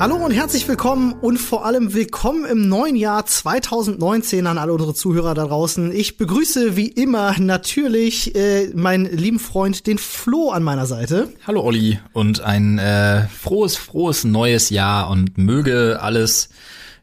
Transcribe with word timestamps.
Hallo 0.00 0.16
und 0.16 0.30
herzlich 0.30 0.66
willkommen 0.66 1.12
und 1.12 1.36
vor 1.36 1.66
allem 1.66 1.92
willkommen 1.92 2.46
im 2.46 2.70
neuen 2.70 2.96
Jahr 2.96 3.26
2019 3.26 4.46
an 4.46 4.56
alle 4.56 4.72
unsere 4.72 4.94
Zuhörer 4.94 5.34
da 5.34 5.44
draußen. 5.44 5.92
Ich 5.92 6.16
begrüße 6.16 6.74
wie 6.74 6.88
immer 6.88 7.38
natürlich 7.38 8.34
äh, 8.34 8.68
meinen 8.74 9.04
lieben 9.04 9.38
Freund, 9.38 9.86
den 9.86 9.98
Flo 9.98 10.52
an 10.52 10.62
meiner 10.62 10.86
Seite. 10.86 11.28
Hallo 11.46 11.60
Olli 11.60 11.98
und 12.14 12.40
ein 12.40 12.78
äh, 12.78 13.28
frohes, 13.28 13.76
frohes 13.76 14.24
neues 14.24 14.70
Jahr 14.70 15.10
und 15.10 15.36
möge 15.36 15.98
alles 16.00 16.48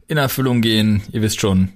in 0.07 0.17
Erfüllung 0.17 0.61
gehen. 0.61 1.03
Ihr 1.11 1.21
wisst 1.21 1.39
schon, 1.39 1.69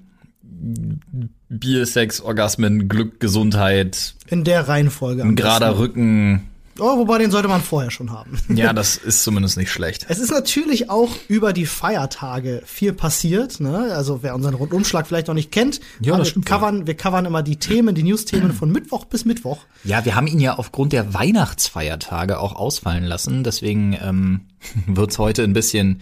Bier, 1.49 1.85
Sex, 1.85 2.19
Orgasmen, 2.21 2.89
Glück, 2.89 3.19
Gesundheit. 3.19 4.15
In 4.25 4.43
der 4.43 4.67
Reihenfolge. 4.67 5.21
Ein 5.21 5.35
gerader 5.35 5.77
Rücken, 5.77 6.49
Oh, 6.79 6.97
wobei 6.97 7.17
den 7.17 7.31
sollte 7.31 7.47
man 7.47 7.61
vorher 7.61 7.91
schon 7.91 8.11
haben. 8.11 8.39
Ja, 8.61 8.73
das 8.73 8.97
ist 8.97 9.23
zumindest 9.23 9.57
nicht 9.57 9.71
schlecht. 9.71 10.05
Es 10.09 10.19
ist 10.19 10.29
natürlich 10.29 10.89
auch 10.89 11.09
über 11.27 11.51
die 11.51 11.65
Feiertage 11.65 12.61
viel 12.65 12.93
passiert. 12.93 13.59
Ne? 13.59 13.93
Also 13.95 14.21
wer 14.21 14.35
unseren 14.35 14.53
Rundumschlag 14.53 15.07
vielleicht 15.07 15.27
noch 15.27 15.33
nicht 15.33 15.51
kennt, 15.51 15.79
ja, 15.99 16.17
wir, 16.17 16.41
covern, 16.43 16.85
wir 16.85 16.95
covern 16.95 17.25
immer 17.25 17.41
die 17.41 17.55
Themen, 17.55 17.95
die 17.95 18.03
News-Themen 18.03 18.53
von 18.53 18.71
Mittwoch 18.71 19.05
bis 19.05 19.25
Mittwoch. 19.25 19.59
Ja, 19.83 20.05
wir 20.05 20.15
haben 20.15 20.27
ihn 20.27 20.39
ja 20.39 20.57
aufgrund 20.57 20.93
der 20.93 21.13
Weihnachtsfeiertage 21.13 22.39
auch 22.39 22.55
ausfallen 22.55 23.03
lassen. 23.03 23.43
Deswegen 23.43 23.97
ähm, 24.01 24.41
wird's 24.85 25.17
heute 25.17 25.43
ein 25.43 25.53
bisschen 25.53 26.01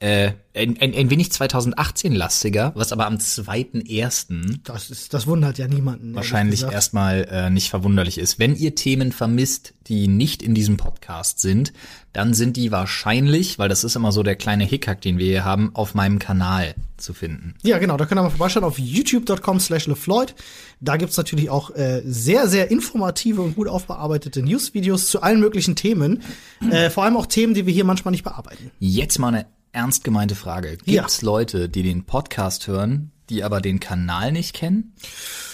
äh, 0.00 0.32
ein, 0.54 0.76
ein, 0.80 0.94
ein 0.94 1.10
wenig 1.10 1.28
2018-lastiger, 1.28 2.72
was 2.74 2.92
aber 2.92 3.06
am 3.06 3.16
2.1. 3.16 4.60
Das 4.64 4.90
ist, 4.90 5.12
das 5.14 5.26
wundert 5.26 5.58
ja 5.58 5.66
niemanden. 5.68 6.14
Wahrscheinlich 6.14 6.62
erstmal 6.62 7.26
äh, 7.30 7.50
nicht 7.50 7.70
verwunderlich 7.70 8.18
ist. 8.18 8.38
Wenn 8.38 8.54
ihr 8.54 8.74
Themen 8.74 9.12
vermisst, 9.12 9.74
die 9.86 10.08
nicht 10.08 10.42
in 10.42 10.54
diesem 10.54 10.76
Podcast 10.76 11.40
sind, 11.40 11.72
dann 12.12 12.34
sind 12.34 12.56
die 12.56 12.70
wahrscheinlich, 12.70 13.58
weil 13.58 13.68
das 13.68 13.84
ist 13.84 13.96
immer 13.96 14.12
so 14.12 14.22
der 14.22 14.36
kleine 14.36 14.64
Hickhack, 14.64 15.00
den 15.00 15.18
wir 15.18 15.26
hier 15.26 15.44
haben, 15.44 15.70
auf 15.74 15.94
meinem 15.94 16.18
Kanal 16.18 16.74
zu 16.96 17.14
finden. 17.14 17.54
Ja, 17.62 17.78
genau, 17.78 17.96
da 17.96 18.06
könnt 18.06 18.20
ihr 18.20 18.22
mal 18.22 18.30
vorbeischauen 18.30 18.64
auf 18.64 18.78
youtube.com 18.78 19.60
slash 19.60 19.86
LeFloid. 19.86 20.34
Da 20.80 20.96
gibt's 20.96 21.16
natürlich 21.16 21.50
auch 21.50 21.70
äh, 21.74 22.02
sehr, 22.04 22.48
sehr 22.48 22.70
informative 22.70 23.42
und 23.42 23.56
gut 23.56 23.68
aufbearbeitete 23.68 24.42
News-Videos 24.42 25.08
zu 25.08 25.22
allen 25.22 25.40
möglichen 25.40 25.76
Themen. 25.76 26.22
Äh, 26.70 26.90
vor 26.90 27.04
allem 27.04 27.16
auch 27.16 27.26
Themen, 27.26 27.54
die 27.54 27.66
wir 27.66 27.72
hier 27.72 27.84
manchmal 27.84 28.12
nicht 28.12 28.24
bearbeiten. 28.24 28.70
Jetzt 28.78 29.18
mal 29.18 29.28
eine 29.28 29.46
ernst 29.72 30.04
gemeinte 30.04 30.34
Frage. 30.34 30.76
Gibt's 30.84 31.20
ja. 31.20 31.26
Leute, 31.26 31.68
die 31.68 31.82
den 31.82 32.04
Podcast 32.04 32.66
hören, 32.66 33.12
die 33.30 33.44
aber 33.44 33.60
den 33.60 33.80
Kanal 33.80 34.32
nicht 34.32 34.54
kennen? 34.54 34.94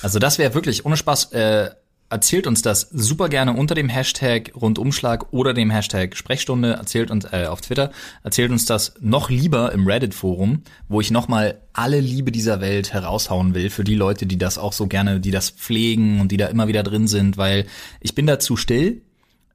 Also 0.02 0.18
das 0.18 0.38
wäre 0.38 0.54
wirklich 0.54 0.84
ohne 0.84 0.96
Spaß. 0.96 1.32
Äh, 1.32 1.70
erzählt 2.10 2.46
uns 2.46 2.62
das 2.62 2.88
super 2.92 3.28
gerne 3.28 3.54
unter 3.54 3.74
dem 3.74 3.88
Hashtag 3.88 4.52
Rundumschlag 4.54 5.32
oder 5.32 5.52
dem 5.54 5.70
Hashtag 5.70 6.16
Sprechstunde. 6.16 6.74
Erzählt 6.74 7.10
uns 7.10 7.24
äh, 7.24 7.46
auf 7.46 7.60
Twitter. 7.60 7.90
Erzählt 8.22 8.50
uns 8.50 8.66
das 8.66 8.94
noch 9.00 9.30
lieber 9.30 9.72
im 9.72 9.86
Reddit-Forum, 9.86 10.62
wo 10.88 11.00
ich 11.00 11.10
nochmal 11.10 11.60
alle 11.72 12.00
Liebe 12.00 12.30
dieser 12.30 12.60
Welt 12.60 12.92
heraushauen 12.92 13.54
will 13.54 13.70
für 13.70 13.84
die 13.84 13.96
Leute, 13.96 14.26
die 14.26 14.38
das 14.38 14.58
auch 14.58 14.72
so 14.72 14.86
gerne, 14.86 15.18
die 15.20 15.32
das 15.32 15.50
pflegen 15.50 16.20
und 16.20 16.30
die 16.30 16.36
da 16.36 16.46
immer 16.46 16.68
wieder 16.68 16.82
drin 16.82 17.08
sind, 17.08 17.36
weil 17.36 17.66
ich 18.00 18.14
bin 18.14 18.26
da 18.26 18.38
zu 18.38 18.56
still 18.56 19.02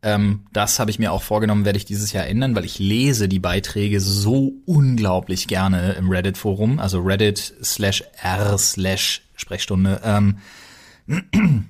ähm, 0.01 0.45
das 0.53 0.79
habe 0.79 0.91
ich 0.91 0.99
mir 0.99 1.11
auch 1.11 1.23
vorgenommen, 1.23 1.65
werde 1.65 1.77
ich 1.77 1.85
dieses 1.85 2.13
Jahr 2.13 2.25
ändern, 2.25 2.55
weil 2.55 2.65
ich 2.65 2.79
lese 2.79 3.27
die 3.27 3.39
Beiträge 3.39 3.99
so 3.99 4.53
unglaublich 4.65 5.47
gerne 5.47 5.93
im 5.93 6.09
Reddit-Forum, 6.09 6.79
also 6.79 6.99
Reddit 7.01 7.53
slash 7.61 8.03
r 8.21 8.57
slash 8.57 9.21
Sprechstunde. 9.35 10.01
Ähm, 10.03 10.37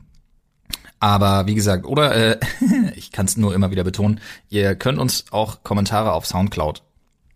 aber 1.00 1.48
wie 1.48 1.56
gesagt, 1.56 1.86
oder 1.86 2.16
äh, 2.16 2.40
ich 2.96 3.12
kann 3.12 3.26
es 3.26 3.36
nur 3.36 3.56
immer 3.56 3.72
wieder 3.72 3.84
betonen, 3.84 4.20
ihr 4.50 4.76
könnt 4.76 5.00
uns 5.00 5.26
auch 5.32 5.64
Kommentare 5.64 6.14
auf 6.14 6.28
Soundcloud 6.28 6.84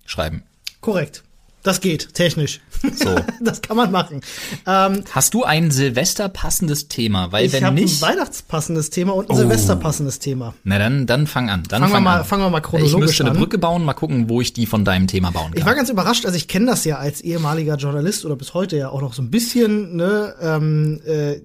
schreiben. 0.06 0.44
Korrekt. 0.82 1.24
Das 1.64 1.80
geht, 1.80 2.14
technisch. 2.14 2.60
So. 2.82 3.16
das 3.42 3.62
kann 3.62 3.78
man 3.78 3.90
machen. 3.90 4.20
Ähm, 4.68 5.06
Hast 5.12 5.34
du 5.34 5.46
ein 5.46 5.72
Silvester 5.72 6.28
passendes 6.28 6.90
Thema? 6.90 7.32
Weil 7.32 7.46
ich 7.46 7.54
wenn 7.54 7.74
nicht. 7.74 8.04
ein 8.04 8.10
Weihnachtspassendes 8.10 8.90
Thema 8.90 9.16
und 9.16 9.30
ein 9.30 9.34
oh. 9.34 9.40
Silvester 9.40 9.78
passendes 9.78 10.20
Thema. 10.20 10.54
Na 10.66 10.78
dann, 10.78 11.08
dann 11.08 11.26
fang 11.26 11.50
an. 11.50 11.64
Dann 11.70 11.82
fangen 11.82 11.94
fang 11.94 12.04
wir 12.04 12.10
mal, 12.10 12.20
an. 12.20 12.26
fangen 12.26 12.44
wir 12.44 12.50
mal 12.50 12.60
chronologisch 12.60 12.94
an. 12.94 13.00
Ich 13.00 13.06
müsste 13.08 13.24
an. 13.24 13.30
eine 13.30 13.40
Brücke 13.40 13.58
bauen, 13.58 13.86
mal 13.86 13.94
gucken, 13.94 14.28
wo 14.28 14.42
ich 14.42 14.52
die 14.52 14.66
von 14.66 14.84
deinem 14.84 15.08
Thema 15.08 15.32
bauen 15.32 15.52
kann. 15.52 15.58
Ich 15.58 15.66
war 15.66 15.74
ganz 15.74 15.90
überrascht, 15.90 16.26
also 16.26 16.36
ich 16.36 16.50
kenne 16.50 16.66
das 16.66 16.84
ja 16.84 16.98
als 16.98 17.22
ehemaliger 17.22 17.78
Journalist 17.78 18.26
oder 18.26 18.36
bis 18.36 18.54
heute 18.54 18.76
ja 18.76 18.90
auch 18.90 19.02
noch 19.02 19.14
so 19.14 19.22
ein 19.22 19.32
bisschen, 19.32 19.96
ne, 19.96 20.36
ähm, 20.42 21.00
äh, 21.06 21.40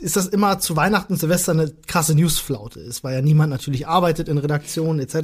ist 0.00 0.16
das 0.16 0.26
immer 0.26 0.58
zu 0.58 0.76
Weihnachten 0.76 1.12
und 1.12 1.18
Silvester 1.18 1.52
eine 1.52 1.72
krasse 1.86 2.14
Newsflaute 2.14 2.80
ist, 2.80 3.04
weil 3.04 3.14
ja 3.14 3.22
niemand 3.22 3.50
natürlich 3.50 3.86
arbeitet 3.86 4.28
in 4.28 4.38
Redaktionen 4.38 5.00
etc. 5.00 5.14
Ja, 5.14 5.20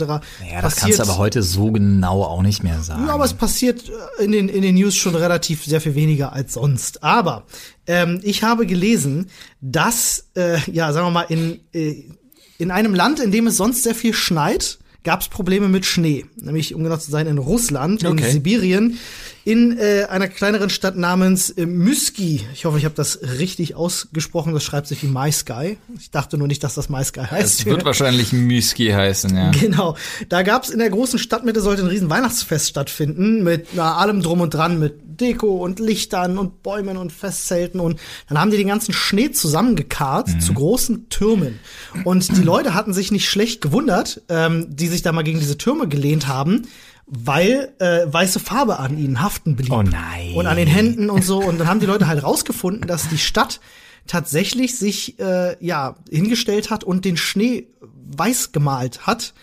das 0.63 0.77
passiert, 0.77 0.97
kannst 0.97 0.99
du 0.99 1.03
aber 1.03 1.19
heute 1.19 1.43
so 1.43 1.73
genau 1.73 2.23
auch 2.23 2.43
nicht 2.43 2.63
mehr 2.63 2.81
sagen. 2.83 3.07
Ja, 3.07 3.15
aber 3.15 3.25
es 3.25 3.35
passiert 3.35 3.91
äh, 4.19 4.25
in 4.25 4.33
den, 4.33 4.49
in 4.49 4.63
den 4.63 4.75
News 4.75 4.95
schon 4.95 5.15
relativ 5.15 5.65
sehr 5.65 5.81
viel 5.81 5.95
weniger 5.95 6.33
als 6.33 6.55
sonst. 6.55 7.03
Aber 7.03 7.45
ähm, 7.87 8.21
ich 8.23 8.43
habe 8.43 8.67
gelesen, 8.67 9.31
dass, 9.61 10.29
äh, 10.37 10.59
ja, 10.71 10.93
sagen 10.93 11.07
wir 11.07 11.11
mal, 11.11 11.27
in, 11.29 11.61
äh, 11.73 12.05
in 12.59 12.71
einem 12.71 12.95
Land, 12.95 13.21
in 13.21 13.31
dem 13.31 13.47
es 13.47 13.57
sonst 13.57 13.83
sehr 13.83 13.95
viel 13.95 14.15
schneit, 14.15 14.79
gab 15.03 15.21
es 15.21 15.29
Probleme 15.29 15.69
mit 15.69 15.85
Schnee. 15.85 16.25
Nämlich, 16.37 16.75
um 16.75 16.83
genau 16.83 16.97
zu 16.97 17.11
sein, 17.11 17.27
in 17.27 17.39
Russland, 17.39 18.05
okay. 18.05 18.25
in 18.25 18.33
Sibirien, 18.33 18.99
in 19.45 19.79
äh, 19.79 20.07
einer 20.09 20.29
kleineren 20.29 20.71
Stadt 20.71 20.97
namens 20.97 21.51
äh, 21.51 21.67
Myski. 21.67 22.47
Ich 22.55 22.65
hoffe, 22.65 22.79
ich 22.79 22.87
habe 22.87 22.95
das 22.95 23.21
richtig 23.39 23.75
ausgesprochen. 23.75 24.55
Das 24.55 24.65
schreibt 24.65 24.87
sich 24.87 25.03
wie 25.03 25.09
MySky. 25.09 25.77
Ich 25.99 26.11
dachte 26.11 26.39
nur 26.39 26.49
nicht, 26.49 26.65
dass 26.65 26.75
das 26.75 26.89
MySky 26.89 27.21
heißt. 27.21 27.61
Es 27.61 27.67
wird 27.67 27.85
wahrscheinlich 27.85 28.33
Myski 28.33 28.89
heißen, 28.89 29.37
ja. 29.37 29.51
Genau. 29.51 29.97
Da 30.29 30.43
gab 30.43 30.65
es 30.65 30.71
in 30.71 30.79
der 30.79 30.91
großen 30.91 31.19
Stadtmitte 31.19 31.61
sollte 31.61 31.83
ein 31.83 31.89
riesen 31.89 32.09
Weihnachtsfest 32.09 32.71
stattfinden 32.71 33.43
mit 33.43 33.69
na, 33.75 33.97
allem 33.97 34.23
drum 34.23 34.41
und 34.41 34.55
dran, 34.55 34.79
mit 34.79 34.95
Deko 35.21 35.63
und 35.63 35.79
Lichtern 35.79 36.39
und 36.39 36.63
Bäumen 36.63 36.97
und 36.97 37.13
Festzelten 37.13 37.81
und 37.81 38.01
dann 38.29 38.39
haben 38.39 38.51
die 38.51 38.57
den 38.57 38.69
ganzen 38.69 38.93
Schnee 38.93 39.31
zusammengekarrt 39.31 40.29
mhm. 40.29 40.41
zu 40.41 40.55
großen 40.55 41.09
Türmen. 41.09 41.61
Und 42.05 42.37
die 42.37 42.43
Leute 42.43 42.75
hatten 42.75 42.93
sich 42.93 43.13
nicht 43.13 43.29
schlecht 43.29 43.61
gewundert, 43.61 44.23
ähm, 44.29 44.67
die 44.71 44.89
sich 44.89 45.03
da 45.03 45.13
mal 45.13 45.23
gegen 45.23 45.39
diese 45.39 45.59
Türme 45.59 45.87
gelehnt 45.87 46.27
haben, 46.27 46.67
weil 47.07 47.75
äh, 47.79 48.01
weiße 48.07 48.41
Farbe 48.41 48.79
an 48.79 48.99
ihnen 48.99 49.21
haften 49.21 49.57
blieb. 49.57 49.73
Oh 49.73 49.83
nein. 49.83 50.33
Und 50.35 50.47
an 50.47 50.57
den 50.57 50.69
Händen 50.69 51.11
und 51.11 51.25
so. 51.25 51.39
Und 51.39 51.59
dann 51.59 51.69
haben 51.69 51.81
die 51.81 51.87
Leute 51.87 52.07
halt 52.07 52.23
rausgefunden, 52.23 52.87
dass 52.89 53.09
die 53.09 53.19
Stadt 53.19 53.61
tatsächlich 54.07 54.79
sich 54.79 55.19
äh, 55.19 55.57
ja 55.65 55.97
hingestellt 56.11 56.71
hat 56.71 56.85
und 56.85 57.05
den 57.05 57.17
Schnee 57.17 57.69
weiß 58.17 58.53
gemalt 58.53 59.07
hat. 59.07 59.35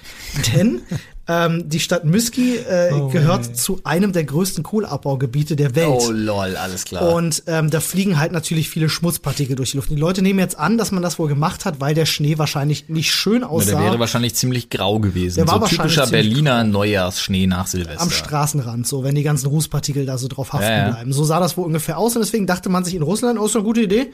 Denn 0.53 0.81
ähm, 1.31 1.69
die 1.69 1.79
Stadt 1.79 2.03
Myski 2.03 2.57
äh, 2.57 2.91
oh, 2.93 3.07
gehört 3.07 3.47
ey. 3.47 3.53
zu 3.53 3.79
einem 3.83 4.11
der 4.11 4.25
größten 4.25 4.63
Kohleabbaugebiete 4.63 5.55
der 5.55 5.75
Welt. 5.75 5.87
Oh 5.89 6.11
lol, 6.11 6.55
alles 6.57 6.85
klar. 6.85 7.13
Und 7.13 7.43
ähm, 7.47 7.69
da 7.69 7.79
fliegen 7.79 8.19
halt 8.19 8.31
natürlich 8.33 8.69
viele 8.69 8.89
Schmutzpartikel 8.89 9.55
durch 9.55 9.71
die 9.71 9.77
Luft. 9.77 9.89
Die 9.89 9.95
Leute 9.95 10.21
nehmen 10.21 10.39
jetzt 10.39 10.59
an, 10.59 10.77
dass 10.77 10.91
man 10.91 11.01
das 11.01 11.19
wohl 11.19 11.29
gemacht 11.29 11.63
hat, 11.63 11.79
weil 11.79 11.93
der 11.93 12.05
Schnee 12.05 12.37
wahrscheinlich 12.37 12.89
nicht 12.89 13.13
schön 13.13 13.43
aussah. 13.43 13.71
Ja, 13.71 13.77
der 13.77 13.85
wäre 13.85 13.99
wahrscheinlich 13.99 14.35
ziemlich 14.35 14.69
grau 14.69 14.99
gewesen. 14.99 15.35
Der 15.35 15.47
war 15.47 15.55
so 15.55 15.61
wahrscheinlich 15.61 15.95
typischer 15.95 16.11
Berliner 16.11 16.63
Neujahrsschnee 16.63 17.47
nach 17.47 17.67
Silvester. 17.67 18.01
Am 18.01 18.11
Straßenrand, 18.11 18.85
so 18.85 19.03
wenn 19.03 19.15
die 19.15 19.23
ganzen 19.23 19.47
Rußpartikel 19.47 20.05
da 20.05 20.17
so 20.17 20.27
drauf 20.27 20.51
haften 20.51 20.67
ja, 20.67 20.77
ja. 20.77 20.89
bleiben. 20.91 21.13
So 21.13 21.23
sah 21.23 21.39
das 21.39 21.55
wohl 21.55 21.65
ungefähr 21.65 21.97
aus 21.97 22.15
und 22.15 22.21
deswegen 22.21 22.47
dachte 22.47 22.69
man 22.69 22.83
sich 22.83 22.95
in 22.95 23.01
Russland, 23.01 23.39
oh, 23.39 23.45
ist 23.45 23.55
eine 23.55 23.63
gute 23.63 23.81
Idee 23.81 24.11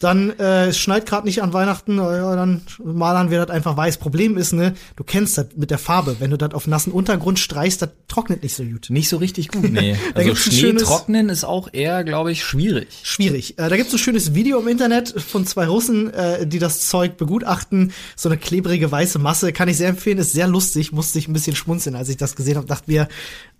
dann 0.00 0.30
äh, 0.38 0.68
es 0.68 0.78
schneit 0.78 1.04
gerade 1.04 1.26
nicht 1.26 1.42
an 1.42 1.52
Weihnachten, 1.52 1.98
ja, 1.98 2.34
dann 2.34 2.62
malern 2.82 3.30
wir 3.30 3.38
das 3.38 3.50
einfach 3.50 3.76
weiß. 3.76 3.98
Problem 3.98 4.38
ist, 4.38 4.52
ne, 4.52 4.74
du 4.96 5.04
kennst 5.04 5.36
das 5.36 5.48
mit 5.56 5.70
der 5.70 5.78
Farbe. 5.78 6.16
Wenn 6.20 6.30
du 6.30 6.38
das 6.38 6.54
auf 6.54 6.66
nassen 6.66 6.90
Untergrund 6.90 7.38
streichst, 7.38 7.82
das 7.82 7.90
trocknet 8.08 8.42
nicht 8.42 8.54
so 8.54 8.64
gut. 8.64 8.88
Nicht 8.88 9.10
so 9.10 9.18
richtig 9.18 9.48
gut, 9.48 9.62
nee. 9.70 9.96
also 10.14 10.34
Schnee 10.34 10.72
trocknen 10.72 11.28
ist 11.28 11.44
auch 11.44 11.68
eher, 11.72 12.02
glaube 12.02 12.32
ich, 12.32 12.42
schwierig. 12.42 12.88
Schwierig. 13.02 13.58
Äh, 13.58 13.68
da 13.68 13.76
gibt's 13.76 13.92
ein 13.92 13.98
schönes 13.98 14.34
Video 14.34 14.58
im 14.58 14.68
Internet 14.68 15.14
von 15.20 15.46
zwei 15.46 15.66
Russen, 15.66 16.12
äh, 16.14 16.46
die 16.46 16.58
das 16.58 16.88
Zeug 16.88 17.18
begutachten. 17.18 17.92
So 18.16 18.30
eine 18.30 18.38
klebrige 18.38 18.90
weiße 18.90 19.18
Masse, 19.18 19.52
kann 19.52 19.68
ich 19.68 19.76
sehr 19.76 19.90
empfehlen, 19.90 20.16
ist 20.16 20.32
sehr 20.32 20.48
lustig, 20.48 20.92
musste 20.92 21.18
ich 21.18 21.28
ein 21.28 21.34
bisschen 21.34 21.54
schmunzeln, 21.54 21.94
als 21.94 22.08
ich 22.08 22.16
das 22.16 22.36
gesehen 22.36 22.56
habe. 22.56 22.66
Dachte 22.66 22.90
mir, 22.90 23.06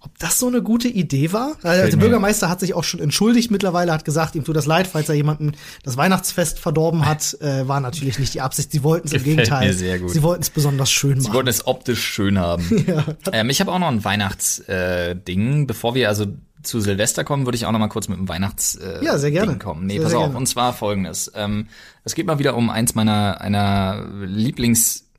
ob 0.01 0.19
das 0.19 0.39
so 0.39 0.47
eine 0.47 0.63
gute 0.63 0.89
Idee 0.89 1.33
war? 1.33 1.57
Also 1.63 1.91
der 1.91 1.97
Bürgermeister 1.97 2.49
hat 2.49 2.61
sich 2.61 2.75
auch 2.75 2.85
schon 2.85 3.01
entschuldigt 3.01 3.51
mittlerweile, 3.51 3.93
hat 3.93 4.05
gesagt, 4.05 4.35
ihm 4.35 4.45
tut 4.45 4.57
das 4.57 4.67
leid, 4.67 4.87
falls 4.87 5.09
er 5.09 5.15
jemanden 5.15 5.53
das 5.83 5.97
Weihnachtsfest 5.97 6.59
verdorben 6.59 7.07
hat. 7.07 7.21
Äh, 7.41 7.67
war 7.69 7.81
natürlich 7.81 8.19
nicht 8.19 8.35
die 8.35 8.41
Absicht. 8.41 8.71
Sie 8.71 8.83
wollten 8.83 9.07
es 9.07 9.15
im 9.15 9.25
Gegenteil. 9.25 9.69
Mir 9.69 9.75
sehr 9.75 9.99
gut. 9.99 10.11
Sie 10.11 10.23
wollten 10.23 10.43
es 10.43 10.51
besonders 10.51 10.91
schön 10.91 11.13
machen. 11.13 11.23
Sie 11.23 11.33
wollten 11.33 11.49
es 11.49 11.67
optisch 11.67 12.03
schön 12.03 12.39
haben. 12.39 12.85
ja. 12.87 13.05
ähm, 13.33 13.49
ich 13.51 13.61
habe 13.61 13.73
auch 13.73 13.79
noch 13.79 13.89
ein 13.89 14.05
Weihnachtsding. 14.05 15.63
Äh, 15.63 15.65
Bevor 15.65 15.95
wir 15.95 16.09
also 16.09 16.27
zu 16.63 16.81
Silvester 16.81 17.25
kommen, 17.25 17.47
würde 17.47 17.57
ich 17.57 17.67
auch 17.67 17.73
noch 17.73 17.79
mal 17.79 17.89
kurz 17.89 18.09
mit 18.09 18.19
dem 18.19 18.29
Weihnachts 18.29 18.75
äh, 18.75 19.03
ja, 19.03 19.17
sehr 19.17 19.31
gerne. 19.31 19.53
Ding 19.53 19.59
kommen. 19.59 19.87
Nee, 19.87 19.95
sehr, 19.95 20.03
pass 20.03 20.11
sehr 20.11 20.19
auf. 20.19 20.27
Gerne. 20.27 20.39
Und 20.39 20.47
zwar 20.47 20.73
folgendes. 20.75 21.33
Ähm, 21.35 21.69
es 22.05 22.15
geht 22.15 22.27
mal 22.27 22.39
wieder 22.39 22.57
um 22.57 22.69
eins 22.69 22.95
meiner 22.95 23.41
einer 23.41 24.07
Lieblings 24.23 25.11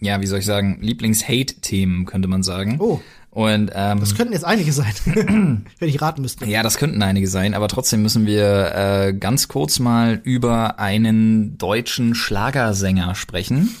ja, 0.00 0.20
wie 0.20 0.26
soll 0.26 0.40
ich 0.40 0.44
sagen, 0.44 0.78
Lieblings-Hate-Themen, 0.80 2.04
könnte 2.04 2.28
man 2.28 2.42
sagen. 2.42 2.76
Oh. 2.80 3.00
Und 3.36 3.70
ähm, 3.74 4.00
das 4.00 4.14
könnten 4.14 4.32
jetzt 4.32 4.46
einige 4.46 4.72
sein, 4.72 4.94
wenn 5.78 5.88
ich 5.90 6.00
raten 6.00 6.22
müsste. 6.22 6.46
Ja, 6.46 6.62
das 6.62 6.78
könnten 6.78 7.02
einige 7.02 7.28
sein, 7.28 7.52
aber 7.52 7.68
trotzdem 7.68 8.00
müssen 8.00 8.24
wir 8.24 8.74
äh, 8.74 9.12
ganz 9.12 9.48
kurz 9.48 9.78
mal 9.78 10.18
über 10.24 10.78
einen 10.78 11.58
deutschen 11.58 12.14
Schlagersänger 12.14 13.14
sprechen. 13.14 13.76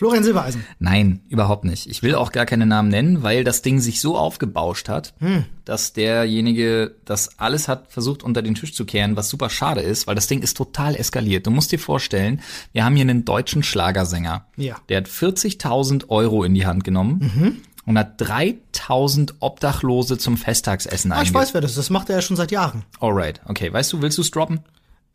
Florian 0.00 0.24
Silbereisen. 0.24 0.64
Nein, 0.78 1.20
überhaupt 1.28 1.64
nicht. 1.64 1.86
Ich 1.86 2.02
will 2.02 2.14
auch 2.14 2.32
gar 2.32 2.46
keine 2.46 2.64
Namen 2.64 2.88
nennen, 2.88 3.22
weil 3.22 3.44
das 3.44 3.60
Ding 3.60 3.80
sich 3.80 4.00
so 4.00 4.16
aufgebauscht 4.16 4.88
hat, 4.88 5.12
hm. 5.18 5.44
dass 5.66 5.92
derjenige 5.92 6.94
das 7.04 7.38
alles 7.38 7.68
hat 7.68 7.92
versucht 7.92 8.22
unter 8.22 8.40
den 8.40 8.54
Tisch 8.54 8.72
zu 8.72 8.86
kehren, 8.86 9.16
was 9.16 9.28
super 9.28 9.50
schade 9.50 9.82
ist, 9.82 10.06
weil 10.06 10.14
das 10.14 10.26
Ding 10.26 10.40
ist 10.40 10.56
total 10.56 10.96
eskaliert. 10.96 11.46
Du 11.46 11.50
musst 11.50 11.70
dir 11.70 11.78
vorstellen, 11.78 12.40
wir 12.72 12.84
haben 12.84 12.94
hier 12.94 13.02
einen 13.02 13.26
deutschen 13.26 13.62
Schlagersänger. 13.62 14.46
Ja. 14.56 14.76
Der 14.88 14.98
hat 14.98 15.08
40.000 15.08 16.08
Euro 16.08 16.44
in 16.44 16.54
die 16.54 16.64
Hand 16.64 16.84
genommen. 16.84 17.30
Mhm. 17.34 17.56
Und 17.90 17.98
hat 17.98 18.20
3000 18.20 19.34
Obdachlose 19.40 20.16
zum 20.16 20.36
Festtagsessen 20.36 21.10
ah, 21.10 21.22
Ich 21.22 21.34
weiß, 21.34 21.54
wer 21.54 21.60
das 21.60 21.72
ist. 21.72 21.76
Das 21.76 21.90
macht 21.90 22.08
er 22.08 22.14
ja 22.14 22.22
schon 22.22 22.36
seit 22.36 22.52
Jahren. 22.52 22.84
Alright, 23.00 23.40
okay. 23.46 23.72
Weißt 23.72 23.92
du, 23.92 24.00
willst 24.00 24.16
du 24.16 24.22
es 24.22 24.30
droppen? 24.30 24.60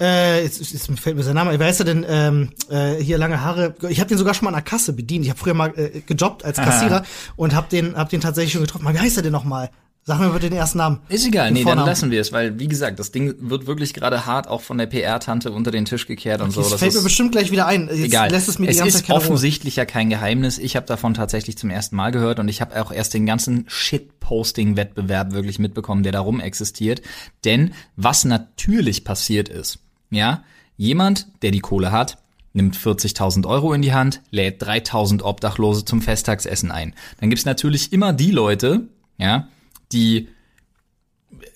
Äh, 0.02 0.44
jetzt, 0.44 0.60
jetzt 0.60 1.00
fällt 1.00 1.16
mir 1.16 1.24
sein 1.24 1.36
Name. 1.36 1.58
Wer 1.58 1.70
ist 1.70 1.80
er 1.80 1.86
denn? 1.86 2.06
Ähm, 2.06 2.50
äh, 2.70 2.96
hier 2.96 3.18
lange 3.18 3.40
Haare. 3.40 3.76
Ich 3.88 4.02
habe 4.02 4.10
den 4.10 4.18
sogar 4.18 4.34
schon 4.34 4.44
mal 4.44 4.50
an 4.50 4.56
der 4.56 4.64
Kasse 4.64 4.92
bedient. 4.92 5.24
Ich 5.24 5.30
habe 5.30 5.40
früher 5.40 5.54
mal 5.54 5.72
äh, 5.78 6.02
gejobbt 6.02 6.44
als 6.44 6.58
Kassierer 6.58 7.06
und 7.38 7.56
habe 7.56 7.70
den, 7.70 7.96
hab 7.96 8.10
den 8.10 8.20
tatsächlich 8.20 8.52
schon 8.52 8.64
getroffen. 8.64 8.94
Wie 8.94 9.00
heißt 9.00 9.16
er 9.16 9.24
denn 9.24 9.32
noch 9.32 9.46
mal? 9.46 9.70
Sag 10.08 10.20
mir 10.20 10.30
bitte 10.30 10.50
den 10.50 10.58
ersten 10.58 10.78
Namen. 10.78 11.00
Ist 11.10 11.26
egal, 11.26 11.52
nee, 11.52 11.64
Vornamen. 11.64 11.80
dann 11.80 11.90
lassen 11.90 12.12
wir 12.12 12.22
es, 12.22 12.32
weil 12.32 12.60
wie 12.60 12.68
gesagt, 12.68 13.00
das 13.00 13.12
Ding 13.12 13.34
wird 13.40 13.66
wirklich 13.66 13.94
gerade 13.94 14.26
hart 14.26 14.48
auch 14.48 14.62
von 14.62 14.78
der 14.78 14.86
PR-Tante 14.86 15.52
unter 15.52 15.72
den 15.72 15.86
Tisch 15.86 16.06
gekehrt 16.06 16.42
und 16.42 16.50
okay, 16.50 16.64
so. 16.64 16.70
Das 16.70 16.80
fällt 16.80 16.94
mir 16.94 17.02
bestimmt 17.02 17.32
gleich 17.32 17.52
wieder 17.52 17.66
ein. 17.66 17.88
Jetzt 17.88 18.00
egal. 18.00 18.30
Lässt 18.30 18.48
es 18.48 18.60
mir 18.60 18.70
es 18.70 18.80
ist 18.80 19.10
offensichtlich 19.10 19.78
ja 19.78 19.86
kein 19.86 20.10
Geheimnis. 20.10 20.60
Ich 20.60 20.76
habe 20.76 20.86
davon 20.86 21.16
tatsächlich 21.16 21.58
zum 21.58 21.72
ersten 21.72 21.96
Mal 21.96 22.12
gehört 22.12 22.40
und 22.40 22.48
ich 22.50 22.62
habe 22.62 22.80
auch 22.80 22.92
erst 22.92 23.16
den 23.16 23.26
ganzen 23.26 23.66
Shitposting-Wettbewerb 23.68 25.34
wirklich 25.34 25.58
mitbekommen, 25.58 26.04
der 26.04 26.12
darum 26.12 26.40
existiert. 26.40 27.02
Denn 27.44 27.74
was 27.96 28.26
natürlich 28.26 29.04
passiert 29.04 29.50
ist, 29.50 29.80
ja, 30.12 30.44
Jemand, 30.78 31.28
der 31.42 31.52
die 31.52 31.60
Kohle 31.60 31.92
hat, 31.92 32.18
nimmt 32.54 32.78
40.000 32.78 33.48
Euro 33.48 33.74
in 33.74 33.82
die 33.82 33.94
Hand, 33.94 34.22
lädt 34.32 34.62
3.000 34.62 35.22
Obdachlose 35.24 35.86
zum 35.86 36.02
Festtagsessen 36.02 36.72
ein. 36.72 36.94
Dann 37.20 37.30
gibt's 37.30 37.46
natürlich 37.46 37.94
immer 37.94 38.14
die 38.14 38.32
Leute, 38.32 38.88
ja, 39.18 39.48
die 39.96 40.28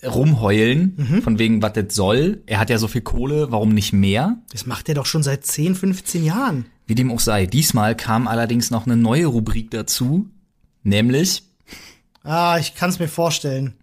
rumheulen, 0.04 0.94
mhm. 0.96 1.22
von 1.22 1.38
wegen, 1.38 1.62
was 1.62 1.74
das 1.74 1.94
soll. 1.94 2.42
Er 2.46 2.58
hat 2.58 2.70
ja 2.70 2.78
so 2.78 2.88
viel 2.88 3.02
Kohle, 3.02 3.52
warum 3.52 3.70
nicht 3.70 3.92
mehr? 3.92 4.38
Das 4.50 4.66
macht 4.66 4.88
er 4.88 4.94
doch 4.94 5.06
schon 5.06 5.22
seit 5.22 5.44
10, 5.44 5.74
15 5.74 6.24
Jahren. 6.24 6.66
Wie 6.86 6.94
dem 6.94 7.10
auch 7.12 7.20
sei. 7.20 7.46
Diesmal 7.46 7.96
kam 7.96 8.26
allerdings 8.26 8.70
noch 8.70 8.86
eine 8.86 8.96
neue 8.96 9.26
Rubrik 9.26 9.70
dazu, 9.70 10.28
nämlich. 10.82 11.44
Ah, 12.22 12.58
ich 12.58 12.74
kann's 12.74 12.98
mir 12.98 13.08
vorstellen. 13.08 13.74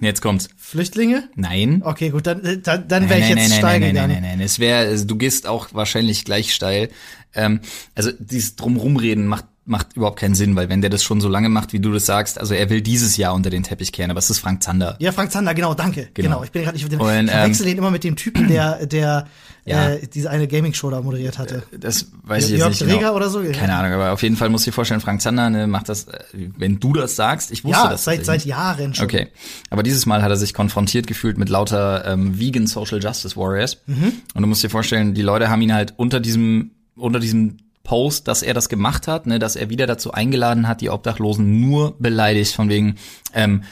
Jetzt 0.00 0.20
kommt's. 0.20 0.48
Flüchtlinge? 0.56 1.28
Nein. 1.36 1.82
Okay, 1.84 2.10
gut, 2.10 2.26
dann, 2.26 2.44
äh, 2.44 2.58
dann, 2.58 2.86
dann 2.86 3.08
wäre 3.08 3.20
ich 3.20 3.28
jetzt 3.28 3.48
nein, 3.48 3.58
steil 3.58 3.80
nein, 3.80 3.88
gegangen. 3.88 3.94
Nein, 3.94 4.08
nein, 4.08 4.22
nein, 4.22 4.38
nein. 4.38 4.44
Es 4.44 4.58
wäre, 4.58 5.04
du 5.04 5.16
gehst 5.16 5.46
auch 5.46 5.72
wahrscheinlich 5.72 6.24
gleich 6.24 6.54
steil. 6.54 6.90
Ähm, 7.34 7.60
also 7.94 8.10
dieses 8.18 8.56
Drumrumreden 8.56 9.26
macht 9.26 9.46
macht 9.66 9.96
überhaupt 9.96 10.18
keinen 10.18 10.34
Sinn, 10.34 10.54
weil 10.54 10.68
wenn 10.68 10.80
der 10.80 10.90
das 10.90 11.02
schon 11.02 11.20
so 11.20 11.28
lange 11.28 11.48
macht, 11.48 11.72
wie 11.72 11.80
du 11.80 11.92
das 11.92 12.06
sagst, 12.06 12.38
also 12.38 12.54
er 12.54 12.70
will 12.70 12.80
dieses 12.80 13.16
Jahr 13.16 13.34
unter 13.34 13.50
den 13.50 13.64
Teppich 13.64 13.92
kehren, 13.92 14.10
aber 14.10 14.18
es 14.18 14.30
ist 14.30 14.38
Frank 14.38 14.62
Zander. 14.62 14.96
Ja, 15.00 15.10
Frank 15.10 15.32
Zander, 15.32 15.54
genau, 15.54 15.74
danke. 15.74 16.08
Genau, 16.14 16.28
genau 16.28 16.44
ich 16.44 16.52
bin 16.52 16.62
gerade 16.62 16.76
nicht 16.76 16.90
den, 16.90 17.00
Und, 17.00 17.24
ich 17.24 17.30
verwechsel 17.30 17.66
ähm, 17.66 17.70
den 17.72 17.78
immer 17.78 17.90
mit 17.90 18.04
dem 18.04 18.14
Typen, 18.14 18.46
der 18.48 18.86
der 18.86 19.26
ja. 19.64 19.90
äh, 19.90 20.06
diese 20.06 20.30
eine 20.30 20.46
Gaming 20.46 20.72
Show 20.72 20.88
da 20.90 21.02
moderiert 21.02 21.38
hatte. 21.38 21.64
Äh, 21.72 21.78
das 21.78 22.06
weiß 22.22 22.48
ich 22.48 22.58
jetzt 22.58 22.68
nicht 22.68 22.82
Reger 22.82 22.98
genau. 22.98 23.14
oder 23.16 23.28
so? 23.28 23.42
Keine 23.42 23.74
Ahnung, 23.74 23.92
aber 23.92 24.12
auf 24.12 24.22
jeden 24.22 24.36
Fall 24.36 24.48
muss 24.50 24.62
ich 24.62 24.66
dir 24.66 24.72
vorstellen, 24.72 25.00
Frank 25.00 25.20
Zander 25.20 25.50
ne, 25.50 25.66
macht 25.66 25.88
das 25.88 26.04
äh, 26.04 26.20
wenn 26.56 26.78
du 26.78 26.92
das 26.92 27.16
sagst, 27.16 27.50
ich 27.50 27.64
wusste 27.64 27.82
ja, 27.82 27.90
das 27.90 28.04
seit 28.04 28.24
seit 28.24 28.44
Jahren 28.44 28.94
schon. 28.94 29.04
Okay. 29.04 29.28
Aber 29.70 29.82
dieses 29.82 30.06
Mal 30.06 30.22
hat 30.22 30.30
er 30.30 30.36
sich 30.36 30.54
konfrontiert 30.54 31.08
gefühlt 31.08 31.38
mit 31.38 31.48
lauter 31.48 32.04
ähm, 32.06 32.38
vegan 32.38 32.68
Social 32.68 33.02
Justice 33.02 33.36
Warriors 33.36 33.78
mhm. 33.86 34.12
und 34.34 34.42
du 34.42 34.46
musst 34.46 34.62
dir 34.62 34.70
vorstellen, 34.70 35.14
die 35.14 35.22
Leute 35.22 35.50
haben 35.50 35.60
ihn 35.60 35.74
halt 35.74 35.94
unter 35.96 36.20
diesem 36.20 36.70
unter 36.94 37.18
diesem 37.18 37.58
Post, 37.86 38.28
dass 38.28 38.42
er 38.42 38.52
das 38.52 38.68
gemacht 38.68 39.08
hat, 39.08 39.26
ne, 39.26 39.38
dass 39.38 39.56
er 39.56 39.70
wieder 39.70 39.86
dazu 39.86 40.12
eingeladen 40.12 40.68
hat, 40.68 40.80
die 40.80 40.90
Obdachlosen 40.90 41.60
nur 41.60 41.96
beleidigt, 41.98 42.52
von 42.52 42.68
wegen, 42.68 42.96
ähm, 43.32 43.62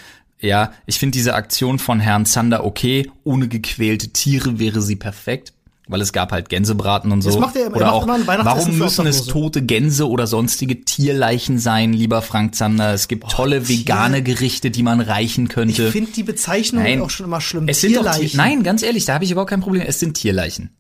ja, 0.41 0.73
ich 0.87 0.99
finde 0.99 1.13
diese 1.13 1.35
Aktion 1.35 1.79
von 1.79 2.01
Herrn 2.01 2.25
Zander 2.25 2.65
okay, 2.65 3.11
ohne 3.25 3.49
gequälte 3.49 4.09
Tiere 4.09 4.59
wäre 4.59 4.81
sie 4.81 4.97
perfekt. 4.97 5.53
Weil 5.87 6.01
es 6.01 6.15
gab 6.15 6.33
halt 6.33 6.49
Gänsebraten 6.49 7.13
und 7.13 7.21
so. 7.21 7.29
Das 7.29 7.39
macht 7.39 7.57
er, 7.57 7.71
oder 7.71 7.93
auch, 7.93 8.07
warum 8.07 8.79
müssen 8.79 9.07
es 9.07 9.27
tote 9.27 9.61
Gänse 9.61 10.09
oder 10.09 10.27
sonstige 10.27 10.83
Tierleichen 10.83 11.59
sein, 11.59 11.93
lieber 11.93 12.23
Frank 12.23 12.55
Zander? 12.55 12.95
Es 12.95 13.07
gibt 13.07 13.25
oh, 13.25 13.29
tolle 13.29 13.63
Tier. 13.63 13.81
vegane 13.81 14.23
Gerichte, 14.23 14.71
die 14.71 14.83
man 14.83 15.03
reichen 15.03 15.49
könnte. 15.49 15.85
Ich 15.85 15.93
finde 15.93 16.13
die 16.13 16.23
Bezeichnung 16.23 16.85
nein, 16.85 17.03
auch 17.03 17.11
schon 17.11 17.27
immer 17.27 17.43
schlimm. 17.43 17.69
Es 17.69 17.83
sind 17.83 17.97
doch 17.97 18.19
nein, 18.33 18.63
ganz 18.63 18.83
ehrlich, 18.83 19.05
da 19.05 19.13
habe 19.13 19.25
ich 19.25 19.31
überhaupt 19.31 19.51
kein 19.51 19.61
Problem. 19.61 19.83
Es 19.87 20.01
sind 20.01 20.15
Tierleichen. 20.15 20.71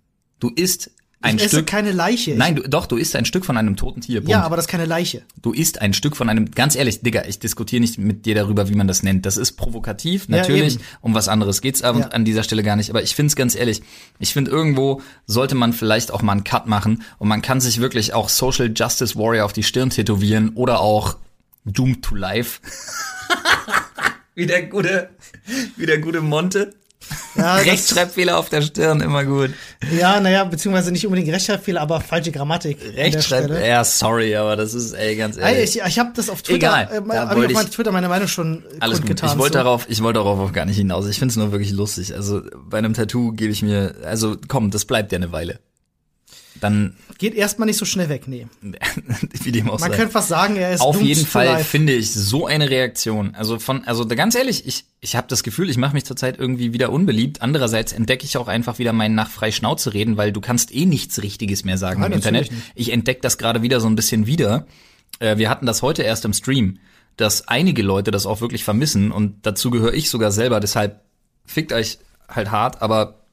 Du 0.40 0.48
isst 0.48 0.90
ein 1.24 1.36
ich 1.36 1.42
Stück. 1.42 1.52
esse 1.52 1.64
keine 1.64 1.92
Leiche. 1.92 2.34
Nein, 2.34 2.56
du, 2.56 2.62
doch, 2.62 2.86
du 2.86 2.96
isst 2.96 3.16
ein 3.16 3.24
Stück 3.24 3.44
von 3.44 3.56
einem 3.56 3.76
toten 3.76 4.00
Tier. 4.00 4.20
Punkt. 4.20 4.30
Ja, 4.30 4.42
aber 4.42 4.56
das 4.56 4.66
ist 4.66 4.70
keine 4.70 4.84
Leiche. 4.84 5.22
Du 5.40 5.52
isst 5.52 5.80
ein 5.80 5.94
Stück 5.94 6.16
von 6.16 6.28
einem, 6.28 6.50
ganz 6.50 6.76
ehrlich, 6.76 7.00
Digga, 7.00 7.24
ich 7.26 7.38
diskutiere 7.38 7.80
nicht 7.80 7.98
mit 7.98 8.26
dir 8.26 8.34
darüber, 8.34 8.68
wie 8.68 8.74
man 8.74 8.86
das 8.86 9.02
nennt. 9.02 9.26
Das 9.26 9.36
ist 9.36 9.52
provokativ, 9.52 10.28
natürlich. 10.28 10.74
Ja, 10.74 10.80
um 11.00 11.14
was 11.14 11.28
anderes 11.28 11.60
geht's 11.60 11.82
aber 11.82 12.00
ja. 12.00 12.06
an 12.08 12.24
dieser 12.24 12.42
Stelle 12.42 12.62
gar 12.62 12.76
nicht. 12.76 12.90
Aber 12.90 13.02
ich 13.02 13.14
find's 13.14 13.36
ganz 13.36 13.54
ehrlich, 13.54 13.82
ich 14.18 14.32
finde 14.32 14.50
irgendwo 14.50 15.02
sollte 15.26 15.54
man 15.54 15.72
vielleicht 15.72 16.12
auch 16.12 16.22
mal 16.22 16.32
einen 16.32 16.44
Cut 16.44 16.66
machen 16.66 17.02
und 17.18 17.28
man 17.28 17.42
kann 17.42 17.60
sich 17.60 17.80
wirklich 17.80 18.14
auch 18.14 18.28
Social 18.28 18.70
Justice 18.74 19.16
Warrior 19.16 19.44
auf 19.44 19.52
die 19.52 19.62
Stirn 19.62 19.90
tätowieren 19.90 20.50
oder 20.50 20.80
auch 20.80 21.16
Doomed 21.64 22.02
to 22.02 22.14
Life. 22.14 22.60
wie 24.34 24.46
der 24.46 24.66
gute, 24.66 25.10
wie 25.76 25.86
der 25.86 25.98
gute 25.98 26.20
Monte. 26.20 26.74
Ja, 27.36 27.56
Rechtschreibfehler 27.56 28.38
auf 28.38 28.48
der 28.48 28.62
Stirn, 28.62 29.00
immer 29.00 29.24
gut. 29.24 29.50
Ja, 29.98 30.20
naja, 30.20 30.44
beziehungsweise 30.44 30.92
nicht 30.92 31.06
unbedingt 31.06 31.32
Rechtschreibfehler, 31.32 31.80
aber 31.80 32.00
falsche 32.00 32.30
Grammatik. 32.30 32.78
Rechtschreibfehler, 32.96 33.66
ja, 33.66 33.84
sorry, 33.84 34.36
aber 34.36 34.56
das 34.56 34.74
ist, 34.74 34.92
ey, 34.92 35.16
ganz 35.16 35.36
ehrlich. 35.36 35.76
Ich, 35.76 35.82
ich 35.84 35.98
habe 35.98 36.12
das 36.14 36.30
auf 36.30 36.42
Twitter, 36.42 36.86
Egal, 36.86 37.04
äh, 37.10 37.16
habe 37.16 37.46
ich 37.46 37.56
auf 37.56 37.70
Twitter 37.70 37.92
meine 37.92 38.08
Meinung 38.08 38.28
schon 38.28 38.62
alles. 38.80 39.02
Gut. 39.02 39.22
Ich 39.22 39.38
wollte 39.38 39.58
so. 39.58 39.64
darauf, 39.64 39.86
ich 39.88 40.02
wollte 40.02 40.18
darauf 40.18 40.38
auch 40.38 40.52
gar 40.52 40.64
nicht 40.64 40.76
hinaus. 40.76 41.08
Ich 41.08 41.18
finde 41.18 41.32
es 41.32 41.36
nur 41.36 41.50
wirklich 41.52 41.72
lustig. 41.72 42.14
Also 42.14 42.42
bei 42.68 42.78
einem 42.78 42.94
Tattoo 42.94 43.32
gebe 43.32 43.52
ich 43.52 43.62
mir, 43.62 43.94
also 44.04 44.36
komm, 44.48 44.70
das 44.70 44.84
bleibt 44.84 45.12
ja 45.12 45.16
eine 45.16 45.32
Weile 45.32 45.58
dann 46.64 46.96
geht 47.18 47.34
erstmal 47.34 47.66
nicht 47.66 47.76
so 47.76 47.84
schnell 47.84 48.08
weg, 48.08 48.26
nee. 48.26 48.46
Wie 49.42 49.52
dem 49.52 49.68
auch 49.68 49.78
Man 49.80 49.92
könnte 49.92 50.12
fast 50.12 50.28
sagen, 50.28 50.56
er 50.56 50.72
ist 50.72 50.80
Auf 50.80 50.98
jeden 51.02 51.26
Fall 51.26 51.44
life. 51.44 51.64
finde 51.64 51.92
ich 51.92 52.10
so 52.10 52.46
eine 52.46 52.70
Reaktion. 52.70 53.34
Also 53.34 53.58
von 53.58 53.84
also 53.84 54.06
ganz 54.06 54.34
ehrlich, 54.34 54.66
ich 54.66 54.86
ich 55.00 55.14
habe 55.14 55.26
das 55.28 55.42
Gefühl, 55.42 55.68
ich 55.68 55.76
mache 55.76 55.92
mich 55.92 56.06
zurzeit 56.06 56.38
irgendwie 56.38 56.72
wieder 56.72 56.90
unbeliebt. 56.90 57.42
Andererseits 57.42 57.92
entdecke 57.92 58.24
ich 58.24 58.38
auch 58.38 58.48
einfach 58.48 58.78
wieder 58.78 58.94
meinen 58.94 59.14
nach 59.14 59.28
frei 59.28 59.52
Schnauze 59.52 59.92
reden, 59.92 60.16
weil 60.16 60.32
du 60.32 60.40
kannst 60.40 60.74
eh 60.74 60.86
nichts 60.86 61.22
richtiges 61.22 61.66
mehr 61.66 61.76
sagen 61.76 62.00
Nein, 62.00 62.12
im 62.12 62.16
Internet. 62.16 62.50
Nicht. 62.50 62.62
Ich 62.74 62.92
entdecke 62.92 63.20
das 63.20 63.36
gerade 63.36 63.60
wieder 63.60 63.80
so 63.80 63.86
ein 63.86 63.94
bisschen 63.94 64.26
wieder. 64.26 64.66
Äh, 65.18 65.36
wir 65.36 65.50
hatten 65.50 65.66
das 65.66 65.82
heute 65.82 66.02
erst 66.02 66.24
im 66.24 66.32
Stream, 66.32 66.78
dass 67.18 67.46
einige 67.46 67.82
Leute 67.82 68.10
das 68.10 68.24
auch 68.24 68.40
wirklich 68.40 68.64
vermissen 68.64 69.12
und 69.12 69.36
dazu 69.42 69.70
gehöre 69.70 69.92
ich 69.92 70.08
sogar 70.08 70.32
selber, 70.32 70.60
deshalb 70.60 71.02
fickt 71.44 71.74
euch 71.74 71.98
halt 72.26 72.50
hart, 72.50 72.80
aber 72.80 73.23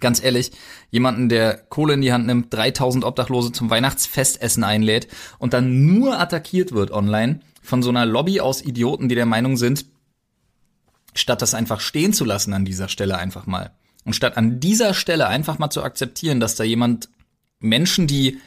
ganz 0.00 0.22
ehrlich, 0.22 0.52
jemanden, 0.90 1.28
der 1.28 1.56
Kohle 1.56 1.94
in 1.94 2.00
die 2.00 2.12
Hand 2.12 2.26
nimmt, 2.26 2.52
3000 2.52 3.04
Obdachlose 3.04 3.52
zum 3.52 3.70
Weihnachtsfestessen 3.70 4.64
einlädt 4.64 5.08
und 5.38 5.52
dann 5.52 5.86
nur 5.86 6.18
attackiert 6.18 6.72
wird 6.72 6.90
online 6.90 7.40
von 7.62 7.82
so 7.82 7.90
einer 7.90 8.06
Lobby 8.06 8.40
aus 8.40 8.62
Idioten, 8.62 9.08
die 9.08 9.14
der 9.14 9.26
Meinung 9.26 9.56
sind, 9.56 9.86
statt 11.14 11.42
das 11.42 11.54
einfach 11.54 11.80
stehen 11.80 12.12
zu 12.12 12.24
lassen 12.24 12.52
an 12.52 12.64
dieser 12.64 12.88
Stelle 12.88 13.18
einfach 13.18 13.46
mal. 13.46 13.72
Und 14.04 14.14
statt 14.14 14.36
an 14.36 14.60
dieser 14.60 14.94
Stelle 14.94 15.26
einfach 15.26 15.58
mal 15.58 15.70
zu 15.70 15.82
akzeptieren, 15.82 16.38
dass 16.38 16.54
da 16.54 16.62
jemand 16.62 17.08
Menschen, 17.58 18.06
die 18.06 18.38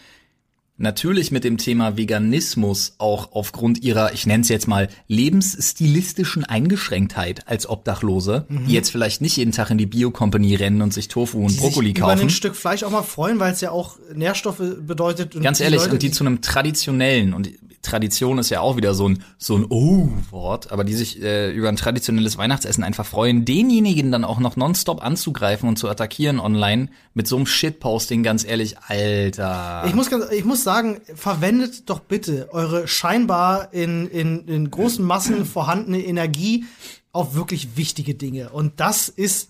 natürlich 0.79 1.31
mit 1.31 1.43
dem 1.43 1.57
Thema 1.57 1.97
Veganismus 1.97 2.95
auch 2.97 3.33
aufgrund 3.33 3.83
ihrer, 3.83 4.13
ich 4.13 4.25
nenne 4.25 4.41
es 4.41 4.49
jetzt 4.49 4.67
mal, 4.67 4.87
lebensstilistischen 5.07 6.45
Eingeschränktheit 6.45 7.47
als 7.47 7.69
Obdachlose, 7.69 8.45
mhm. 8.47 8.65
die 8.65 8.73
jetzt 8.73 8.89
vielleicht 8.89 9.21
nicht 9.21 9.37
jeden 9.37 9.51
Tag 9.51 9.69
in 9.69 9.77
die 9.77 9.85
Bio-Company 9.85 10.55
rennen 10.55 10.81
und 10.81 10.93
sich 10.93 11.07
Tofu 11.07 11.39
und 11.39 11.51
die 11.51 11.57
Brokkoli 11.57 11.93
kaufen. 11.93 12.13
Über 12.13 12.21
ein 12.21 12.29
Stück 12.29 12.55
Fleisch 12.55 12.83
auch 12.83 12.91
mal 12.91 13.03
freuen, 13.03 13.39
weil 13.39 13.53
es 13.53 13.61
ja 13.61 13.71
auch 13.71 13.97
Nährstoffe 14.13 14.61
bedeutet. 14.81 15.39
Ganz 15.41 15.59
ehrlich, 15.59 15.81
Leute, 15.81 15.93
und 15.93 16.01
die 16.01 16.11
zu 16.11 16.23
einem 16.23 16.41
traditionellen 16.41 17.33
und 17.33 17.49
Tradition 17.81 18.37
ist 18.39 18.49
ja 18.49 18.61
auch 18.61 18.77
wieder 18.77 18.93
so 18.93 19.07
ein 19.07 19.23
so 19.37 19.55
ein 19.55 19.65
Oh-Wort, 19.69 20.71
aber 20.71 20.83
die 20.83 20.93
sich 20.93 21.21
äh, 21.21 21.51
über 21.51 21.69
ein 21.69 21.75
traditionelles 21.75 22.37
Weihnachtsessen 22.37 22.83
einfach 22.83 23.05
freuen, 23.05 23.45
denjenigen 23.45 24.11
dann 24.11 24.23
auch 24.23 24.39
noch 24.39 24.55
nonstop 24.55 25.03
anzugreifen 25.03 25.69
und 25.69 25.77
zu 25.77 25.87
attackieren 25.87 26.39
online 26.39 26.89
mit 27.13 27.27
so 27.27 27.37
einem 27.37 27.45
Shitposting, 27.45 28.23
ganz 28.23 28.43
ehrlich, 28.43 28.77
Alter. 28.79 29.83
Ich 29.87 29.95
muss 29.95 30.09
ganz, 30.09 30.31
ich 30.31 30.45
muss 30.45 30.63
sagen, 30.63 31.01
verwendet 31.15 31.89
doch 31.89 31.99
bitte 31.99 32.49
eure 32.51 32.87
scheinbar 32.87 33.73
in, 33.73 34.07
in, 34.07 34.47
in 34.47 34.69
großen 34.69 35.03
Massen 35.05 35.45
vorhandene 35.45 36.03
Energie 36.03 36.65
auf 37.11 37.35
wirklich 37.35 37.77
wichtige 37.77 38.15
Dinge. 38.15 38.49
Und 38.49 38.79
das 38.79 39.09
ist, 39.09 39.49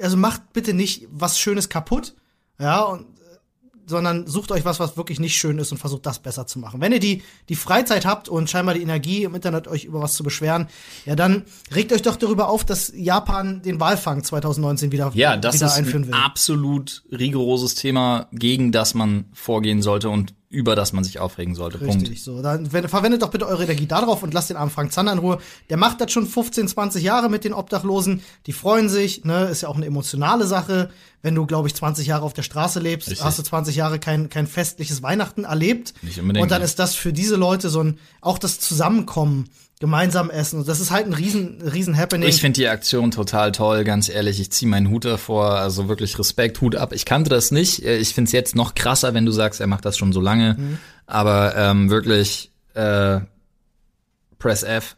also 0.00 0.16
macht 0.16 0.52
bitte 0.52 0.74
nicht 0.74 1.06
was 1.10 1.38
Schönes 1.38 1.68
kaputt. 1.68 2.14
Ja, 2.58 2.82
und 2.82 3.06
sondern 3.86 4.26
sucht 4.26 4.52
euch 4.52 4.64
was, 4.64 4.80
was 4.80 4.96
wirklich 4.96 5.20
nicht 5.20 5.36
schön 5.36 5.58
ist 5.58 5.72
und 5.72 5.78
versucht 5.78 6.06
das 6.06 6.18
besser 6.18 6.46
zu 6.46 6.58
machen. 6.58 6.80
Wenn 6.80 6.92
ihr 6.92 7.00
die, 7.00 7.22
die 7.48 7.56
Freizeit 7.56 8.06
habt 8.06 8.28
und 8.28 8.48
scheinbar 8.48 8.74
die 8.74 8.82
Energie 8.82 9.24
im 9.24 9.34
Internet 9.34 9.68
euch 9.68 9.84
über 9.84 10.00
was 10.00 10.14
zu 10.14 10.22
beschweren, 10.22 10.68
ja, 11.04 11.16
dann 11.16 11.44
regt 11.74 11.92
euch 11.92 12.02
doch 12.02 12.16
darüber 12.16 12.48
auf, 12.48 12.64
dass 12.64 12.92
Japan 12.94 13.62
den 13.62 13.80
Walfang 13.80 14.22
2019 14.22 14.92
wieder, 14.92 15.12
ja, 15.14 15.36
das 15.36 15.56
wieder 15.56 15.66
ist 15.66 15.72
einführen 15.72 16.06
will. 16.06 16.14
Ein 16.14 16.20
absolut 16.20 17.04
rigoroses 17.10 17.74
Thema, 17.74 18.28
gegen 18.32 18.72
das 18.72 18.94
man 18.94 19.26
vorgehen 19.32 19.82
sollte 19.82 20.08
und 20.08 20.34
über 20.52 20.76
das 20.76 20.92
man 20.92 21.02
sich 21.02 21.18
aufregen 21.18 21.54
sollte. 21.54 21.80
Richtig, 21.80 22.04
Punkt. 22.04 22.18
so. 22.18 22.42
Dann 22.42 22.72
wenn, 22.74 22.86
verwendet 22.86 23.22
doch 23.22 23.30
bitte 23.30 23.46
eure 23.46 23.64
Energie 23.64 23.86
darauf 23.86 24.22
und 24.22 24.34
lasst 24.34 24.50
den 24.50 24.58
armen 24.58 24.70
Frank 24.70 24.92
Zander 24.92 25.12
in 25.12 25.18
Ruhe. 25.18 25.38
Der 25.70 25.78
macht 25.78 26.00
das 26.02 26.12
schon 26.12 26.26
15, 26.26 26.68
20 26.68 27.02
Jahre 27.02 27.30
mit 27.30 27.44
den 27.44 27.54
Obdachlosen. 27.54 28.20
Die 28.46 28.52
freuen 28.52 28.90
sich, 28.90 29.24
ne? 29.24 29.46
Ist 29.46 29.62
ja 29.62 29.68
auch 29.68 29.76
eine 29.76 29.86
emotionale 29.86 30.46
Sache. 30.46 30.90
Wenn 31.22 31.34
du, 31.36 31.46
glaube 31.46 31.68
ich, 31.68 31.74
20 31.74 32.08
Jahre 32.08 32.24
auf 32.24 32.32
der 32.32 32.42
Straße 32.42 32.80
lebst, 32.80 33.08
Richtig. 33.08 33.24
hast 33.24 33.38
du 33.38 33.42
20 33.42 33.76
Jahre 33.76 33.98
kein, 34.00 34.28
kein 34.28 34.48
festliches 34.48 35.02
Weihnachten 35.02 35.44
erlebt. 35.44 35.94
Nicht 36.02 36.20
unbedingt, 36.20 36.42
Und 36.42 36.50
dann 36.50 36.62
ist 36.62 36.78
das 36.80 36.94
für 36.96 37.12
diese 37.12 37.36
Leute 37.36 37.68
so 37.68 37.82
ein, 37.82 37.98
auch 38.20 38.38
das 38.38 38.58
Zusammenkommen, 38.58 39.48
gemeinsam 39.82 40.30
essen. 40.30 40.60
Und 40.60 40.68
das 40.68 40.78
ist 40.78 40.92
halt 40.92 41.06
ein 41.06 41.12
riesen, 41.12 41.60
riesen 41.60 41.96
Happening. 41.96 42.28
Ich 42.28 42.40
finde 42.40 42.60
die 42.60 42.68
Aktion 42.68 43.10
total 43.10 43.50
toll, 43.50 43.82
ganz 43.82 44.08
ehrlich. 44.08 44.38
Ich 44.38 44.52
ziehe 44.52 44.68
meinen 44.68 44.90
Hut 44.90 45.04
davor, 45.04 45.56
also 45.56 45.88
wirklich 45.88 46.16
Respekt, 46.20 46.60
Hut 46.60 46.76
ab. 46.76 46.92
Ich 46.92 47.04
kannte 47.04 47.30
das 47.30 47.50
nicht. 47.50 47.84
Ich 47.84 48.14
finde 48.14 48.28
es 48.28 48.32
jetzt 48.32 48.54
noch 48.54 48.76
krasser, 48.76 49.12
wenn 49.12 49.26
du 49.26 49.32
sagst, 49.32 49.60
er 49.60 49.66
macht 49.66 49.84
das 49.84 49.98
schon 49.98 50.12
so 50.12 50.20
lange. 50.20 50.54
Mhm. 50.56 50.78
Aber 51.06 51.56
ähm, 51.56 51.90
wirklich 51.90 52.52
äh, 52.74 53.20
Press 54.38 54.62
F 54.62 54.96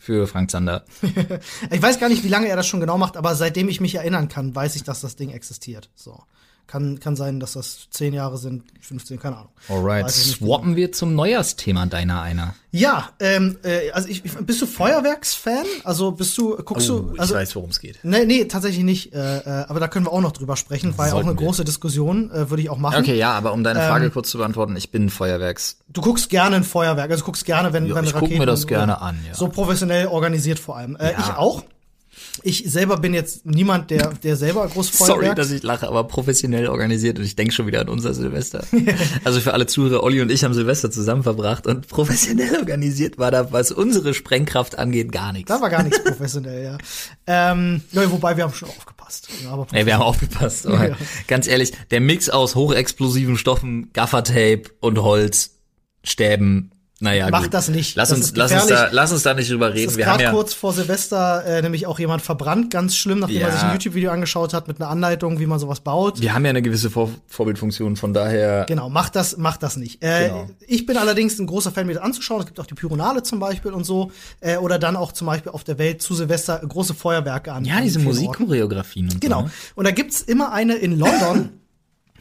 für 0.00 0.26
Frank 0.26 0.50
Zander. 0.50 0.84
Ich 1.70 1.82
weiß 1.82 2.00
gar 2.00 2.08
nicht, 2.08 2.24
wie 2.24 2.28
lange 2.28 2.48
er 2.48 2.56
das 2.56 2.66
schon 2.66 2.80
genau 2.80 2.98
macht, 2.98 3.16
aber 3.16 3.34
seitdem 3.34 3.68
ich 3.68 3.80
mich 3.80 3.94
erinnern 3.94 4.28
kann, 4.28 4.54
weiß 4.54 4.74
ich, 4.76 4.82
dass 4.82 5.00
das 5.00 5.14
Ding 5.14 5.30
existiert. 5.30 5.90
So. 5.94 6.22
Kann, 6.70 7.00
kann 7.00 7.16
sein, 7.16 7.40
dass 7.40 7.54
das 7.54 7.88
10 7.90 8.14
Jahre 8.14 8.38
sind, 8.38 8.62
15, 8.80 9.18
keine 9.18 9.38
Ahnung. 9.38 9.48
Alright, 9.68 10.04
Weiß 10.04 10.16
ich 10.24 10.36
swappen 10.36 10.76
wir 10.76 10.92
zum 10.92 11.16
Neujahrsthema 11.16 11.86
deiner 11.86 12.22
einer. 12.22 12.54
Ja, 12.70 13.08
ähm, 13.18 13.58
äh, 13.64 13.90
also 13.90 14.06
ich, 14.08 14.24
ich- 14.24 14.32
bist 14.36 14.62
du 14.62 14.66
Feuerwerksfan? 14.66 15.64
Also 15.82 16.12
bist 16.12 16.38
du, 16.38 16.56
guckst 16.58 16.88
du, 16.88 17.12
also 17.18 17.34
worum 17.56 17.70
es 17.70 17.80
geht. 17.80 17.98
Nee, 18.04 18.24
nee, 18.24 18.44
tatsächlich 18.44 18.84
nicht. 18.84 19.12
Äh, 19.12 19.38
äh, 19.38 19.64
aber 19.68 19.80
da 19.80 19.88
können 19.88 20.06
wir 20.06 20.12
auch 20.12 20.20
noch 20.20 20.30
drüber 20.30 20.56
sprechen. 20.56 20.96
War 20.96 21.06
ja 21.06 21.12
auch 21.12 21.16
Sollten 21.16 21.30
eine 21.30 21.40
wir. 21.40 21.46
große 21.46 21.64
Diskussion, 21.64 22.30
äh, 22.30 22.50
würde 22.50 22.62
ich 22.62 22.70
auch 22.70 22.78
machen. 22.78 23.00
Okay, 23.00 23.16
ja, 23.18 23.32
aber 23.32 23.52
um 23.52 23.64
deine 23.64 23.80
Frage 23.80 24.04
Ähm, 24.04 24.12
kurz 24.12 24.30
zu 24.30 24.38
beantworten, 24.38 24.76
ich 24.76 24.92
bin 24.92 25.10
Feuerwerks. 25.10 25.78
Du 25.88 26.00
guckst 26.02 26.30
gerne 26.30 26.54
ein 26.54 26.62
Feuerwerk, 26.64 27.10
also 27.10 27.22
du 27.22 27.26
guckst 27.26 27.44
gerne, 27.44 27.72
wenn, 27.72 27.86
Ja, 27.86 27.96
wenn 27.96 28.04
ich 28.04 28.12
guck 28.12 28.22
Raketen 28.22 28.38
mir 28.38 28.46
das 28.46 28.68
gerne 28.68 29.00
an, 29.00 29.18
ja. 29.26 29.34
So 29.34 29.48
professionell 29.48 30.06
organisiert 30.06 30.60
vor 30.60 30.76
allem. 30.76 30.94
Äh, 30.94 31.12
Ja. 31.12 31.18
Ich 31.18 31.30
auch. 31.36 31.64
Ich 32.42 32.64
selber 32.66 32.96
bin 32.96 33.14
jetzt 33.14 33.46
niemand, 33.46 33.90
der, 33.90 34.12
der 34.14 34.36
selber 34.36 34.66
groß 34.66 34.92
Sorry, 34.92 35.34
dass 35.34 35.50
ich 35.50 35.62
lache, 35.62 35.86
aber 35.88 36.04
professionell 36.04 36.68
organisiert 36.68 37.18
und 37.18 37.24
ich 37.24 37.36
denke 37.36 37.52
schon 37.52 37.66
wieder 37.66 37.80
an 37.80 37.88
unser 37.88 38.14
Silvester. 38.14 38.64
also 39.24 39.40
für 39.40 39.52
alle 39.54 39.66
Zuhörer, 39.66 40.02
Olli 40.02 40.20
und 40.20 40.30
ich 40.30 40.44
haben 40.44 40.54
Silvester 40.54 40.90
zusammen 40.90 41.22
verbracht 41.22 41.66
und 41.66 41.88
professionell 41.88 42.56
organisiert 42.56 43.18
war 43.18 43.30
da, 43.30 43.52
was 43.52 43.72
unsere 43.72 44.14
Sprengkraft 44.14 44.78
angeht, 44.78 45.12
gar 45.12 45.32
nichts. 45.32 45.48
da 45.48 45.60
war 45.60 45.70
gar 45.70 45.82
nichts 45.82 46.02
professionell, 46.02 46.64
ja. 46.64 46.78
Ähm, 47.26 47.82
ja. 47.92 48.10
Wobei 48.10 48.36
wir 48.36 48.44
haben 48.44 48.54
schon 48.54 48.68
aufgepasst. 48.68 49.28
Ja, 49.44 49.50
aber 49.50 49.66
Ey, 49.72 49.86
wir 49.86 49.94
haben 49.94 50.02
aufgepasst. 50.02 50.66
Aber 50.66 50.88
Ja. 50.88 50.96
Ganz 51.26 51.46
ehrlich, 51.46 51.72
der 51.90 52.00
Mix 52.00 52.28
aus 52.28 52.54
hochexplosiven 52.54 53.36
Stoffen, 53.36 53.92
Gaffertape 53.92 54.62
und 54.80 54.98
Holz, 55.02 55.58
Stäben, 56.02 56.70
naja, 57.00 57.28
Mach 57.30 57.42
gut. 57.44 57.54
das 57.54 57.68
nicht. 57.68 57.96
Lass 57.96 58.10
Das 58.10 58.18
uns, 58.18 58.32
lass 58.36 58.52
uns 58.52 58.66
da, 58.66 58.88
lass 58.92 59.10
uns 59.12 59.22
da 59.22 59.34
nicht 59.34 59.50
drüber 59.50 59.72
reden. 59.74 59.96
Wir 59.96 60.06
haben 60.06 60.20
ja, 60.20 60.30
kurz 60.30 60.54
vor 60.54 60.72
Silvester 60.72 61.44
äh, 61.44 61.62
nämlich 61.62 61.86
auch 61.86 61.98
jemand 61.98 62.22
verbrannt, 62.22 62.70
ganz 62.70 62.94
schlimm, 62.96 63.20
nachdem 63.20 63.38
er 63.40 63.48
Ja. 63.48 63.52
sich 63.52 63.62
ein 63.62 63.72
YouTube-Video 63.72 64.10
angeschaut 64.10 64.52
hat 64.54 64.68
mit 64.68 64.80
einer 64.80 64.90
Anleitung, 64.90 65.38
wie 65.40 65.46
man 65.46 65.58
sowas 65.58 65.80
baut. 65.80 66.20
wir 66.20 66.34
haben 66.34 66.44
ja 66.44 66.50
eine 66.50 66.62
gewisse 66.62 66.90
Vor 66.90 67.10
Vorbildfunktion, 67.26 67.96
von 67.96 68.12
daher. 68.12 68.66
Genau, 68.68 68.88
macht 68.90 69.16
das, 69.16 69.36
macht 69.36 69.62
das 69.62 69.76
nicht. 69.76 70.02
Äh, 70.02 70.28
Genau. 70.28 70.50
Ich 70.66 70.86
bin 70.86 70.96
allerdings 70.96 71.38
ein 71.38 71.46
großer 71.46 71.72
Fan, 71.72 71.86
mir 71.86 71.94
das 71.94 72.02
anzuschauen. 72.02 72.40
Es 72.40 72.46
gibt 72.46 72.60
auch 72.60 72.66
die 72.66 72.74
Pyronale 72.74 73.22
zum 73.22 73.40
Beispiel 73.40 73.72
und 73.72 73.84
so. 73.84 74.12
Äh, 74.40 74.56
oder 74.58 74.78
dann 74.78 74.96
auch 74.96 75.12
zum 75.12 75.26
Beispiel 75.26 75.52
auf 75.52 75.64
der 75.64 75.78
Welt 75.78 76.02
zu 76.02 76.14
Silvester 76.14 76.58
große 76.58 76.94
Feuerwerke 76.94 77.52
an. 77.52 77.64
Ja, 77.64 77.80
diese. 77.80 77.98
Musikchoreografien 78.00 79.08
Genau. 79.20 79.40
so. 79.40 79.44
ne? 79.46 79.50
Und 79.76 79.84
da 79.86 79.90
gibt's 79.90 80.20
immer 80.20 80.52
eine 80.52 80.74
in 80.76 80.98
London. 80.98 81.50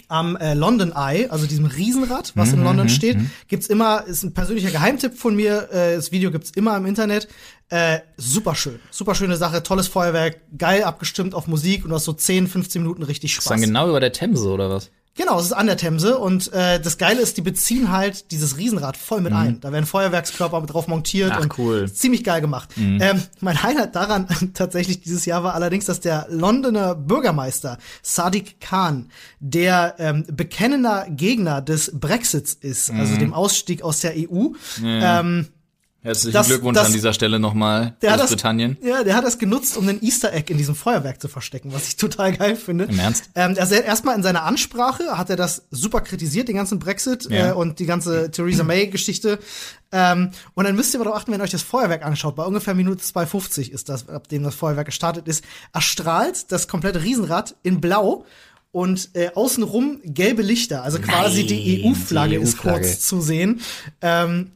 Am 0.10 0.36
äh, 0.36 0.54
London 0.56 0.92
Eye, 0.96 1.28
also 1.30 1.46
diesem 1.46 1.66
Riesenrad, 1.66 2.34
was 2.36 2.50
Mhm, 2.50 2.56
in 2.56 2.64
London 2.64 2.90
steht, 2.90 3.18
gibt's 3.48 3.68
immer, 3.68 4.06
ist 4.06 4.24
ein 4.24 4.34
persönlicher 4.34 4.72
Geheimtipp 4.72 5.16
von 5.18 5.36
mir, 5.36 5.70
äh, 5.72 5.96
das 5.96 6.12
Video 6.12 6.32
gibt's 6.32 6.52
immer 6.52 6.76
im 6.76 6.86
Internet. 6.86 7.28
Äh, 7.70 8.00
super 8.18 8.56
schön, 8.56 8.80
super 8.90 9.14
schöne 9.14 9.38
Sache, 9.38 9.62
tolles 9.62 9.88
Feuerwerk, 9.88 10.42
geil 10.58 10.84
abgestimmt 10.84 11.36
auf 11.36 11.46
Musik 11.48 11.84
und 11.84 11.92
du 11.92 11.96
hast 11.96 12.06
so 12.06 12.14
10, 12.14 12.48
15 12.48 12.82
Minuten 12.82 13.04
richtig 13.04 13.34
Spaß. 13.34 13.46
Ist 13.46 13.52
dann 13.52 13.62
genau 13.62 13.88
über 13.90 14.00
der 14.00 14.12
Themse 14.12 14.50
oder 14.50 14.70
was? 14.72 14.90
Genau, 15.20 15.38
es 15.38 15.48
ist 15.48 15.52
an 15.52 15.66
der 15.68 15.76
Themse 15.76 16.18
und 16.18 16.54
äh, 16.54 16.80
das 16.80 16.98
Geile 16.98 17.20
ist, 17.20 17.36
die 17.36 17.42
beziehen 17.42 17.92
halt 17.92 18.32
dieses 18.32 18.56
Riesenrad 18.58 18.96
voll 18.96 19.20
mit 19.20 19.34
ein. 19.34 19.60
Da 19.60 19.74
werden 19.74 19.86
Feuerwerkskörper 19.86 20.62
drauf 20.62 20.88
montiert 20.88 21.32
Mhm. 21.32 21.36
Ach, 21.38 21.42
und 21.42 21.58
cool. 21.60 21.82
Mhm. 21.82 21.94
ziemlich 21.94 22.24
geil 22.24 22.40
gemacht. 22.40 22.70
Ähm, 22.78 23.22
mein 23.42 23.62
Highlight 23.62 23.98
daran 23.98 24.28
tatsächlich 24.54 25.02
dieses 25.02 25.26
Jahr 25.26 25.44
war 25.44 25.56
allerdings, 25.56 25.84
dass 25.84 26.00
der 26.00 26.28
Londoner 26.30 26.96
Bürgermeister 26.96 27.78
Sadiq 28.02 28.62
Khan, 28.62 29.10
der 29.42 29.96
ähm, 30.00 30.24
bekennender 30.32 31.06
Gegner 31.10 31.62
des 31.62 31.92
Brexits 32.00 32.54
ist, 32.54 32.90
also 32.90 33.16
Mhm. 33.16 33.20
dem 33.20 33.34
Ausstieg 33.34 33.82
aus 33.82 34.00
der 34.00 34.14
EU, 34.16 34.54
ähm, 34.82 35.48
Herzlichen 36.02 36.34
Das- 36.34 36.48
Glückwunsch 36.48 36.78
das- 36.78 36.88
an 36.88 36.94
dieser 36.94 37.12
Stelle 37.12 37.40
nochmal, 37.40 37.98
der 38.02 38.12
hat 38.14 38.20
das, 38.22 38.28
Großbritannien. 38.30 38.78
ja, 38.82 39.04
der 39.04 39.16
hat 39.16 39.26
das 39.26 39.38
genutzt, 39.38 39.76
um 39.76 39.86
ein 39.90 40.02
Easter 40.02 40.32
Egg 40.34 40.50
in 40.50 40.58
diesem 40.58 40.74
Feuerwerk 40.76 41.22
zu 41.22 41.28
verstecken, 41.28 41.74
was 41.74 41.88
ich 41.90 41.96
total 41.98 42.32
geil 42.38 42.56
finde. 42.56 42.86
Im 42.86 42.98
Ernst? 43.00 43.26
Ähm, 43.36 43.56
also 43.60 43.76
er- 43.76 43.84
erstmal 43.84 44.16
in 44.16 44.24
seiner 44.24 44.44
Ansprache 44.44 45.18
hat 45.18 45.30
er 45.30 45.36
das 45.36 45.64
super 45.72 46.00
kritisiert, 46.02 46.48
den 46.48 46.56
ganzen 46.56 46.80
Brexit 46.80 47.30
Ja. 47.30 47.50
äh, 47.50 47.54
und 47.54 47.80
die 47.80 47.86
ganze 47.86 48.32
Theresa 48.32 48.64
May-Geschichte. 48.64 49.40
Ähm, 49.92 50.30
und 50.54 50.66
dann 50.66 50.76
müsst 50.76 50.94
ihr 50.94 51.00
aber 51.00 51.06
darauf 51.06 51.22
achten, 51.22 51.32
wenn 51.32 51.40
ihr 51.42 51.44
euch 51.44 51.50
das 51.50 51.64
Feuerwerk 51.64 52.06
anschaut, 52.06 52.36
bei 52.36 52.44
ungefähr 52.44 52.76
Minute 52.76 53.02
2,50 53.04 53.72
ist 53.72 53.90
das, 53.90 54.08
ab 54.08 54.28
dem 54.28 54.44
das 54.44 54.54
Feuerwerk 54.54 54.86
gestartet 54.86 55.28
ist, 55.28 55.44
erstrahlt 55.74 56.52
das 56.52 56.68
komplette 56.68 57.02
Riesenrad 57.04 57.56
in 57.64 57.82
Blau. 57.82 58.24
Und 58.72 59.10
äh, 59.16 59.32
außenrum 59.34 60.00
gelbe 60.04 60.44
Lichter, 60.44 60.84
also 60.84 61.00
quasi 61.00 61.44
die 61.48 61.82
Nein, 61.82 61.92
EU-Flagge 61.92 62.38
die 62.38 62.44
ist 62.44 62.60
kurz 62.60 63.00
zu 63.00 63.20
sehen. 63.20 63.62
Ähm, 64.02 64.52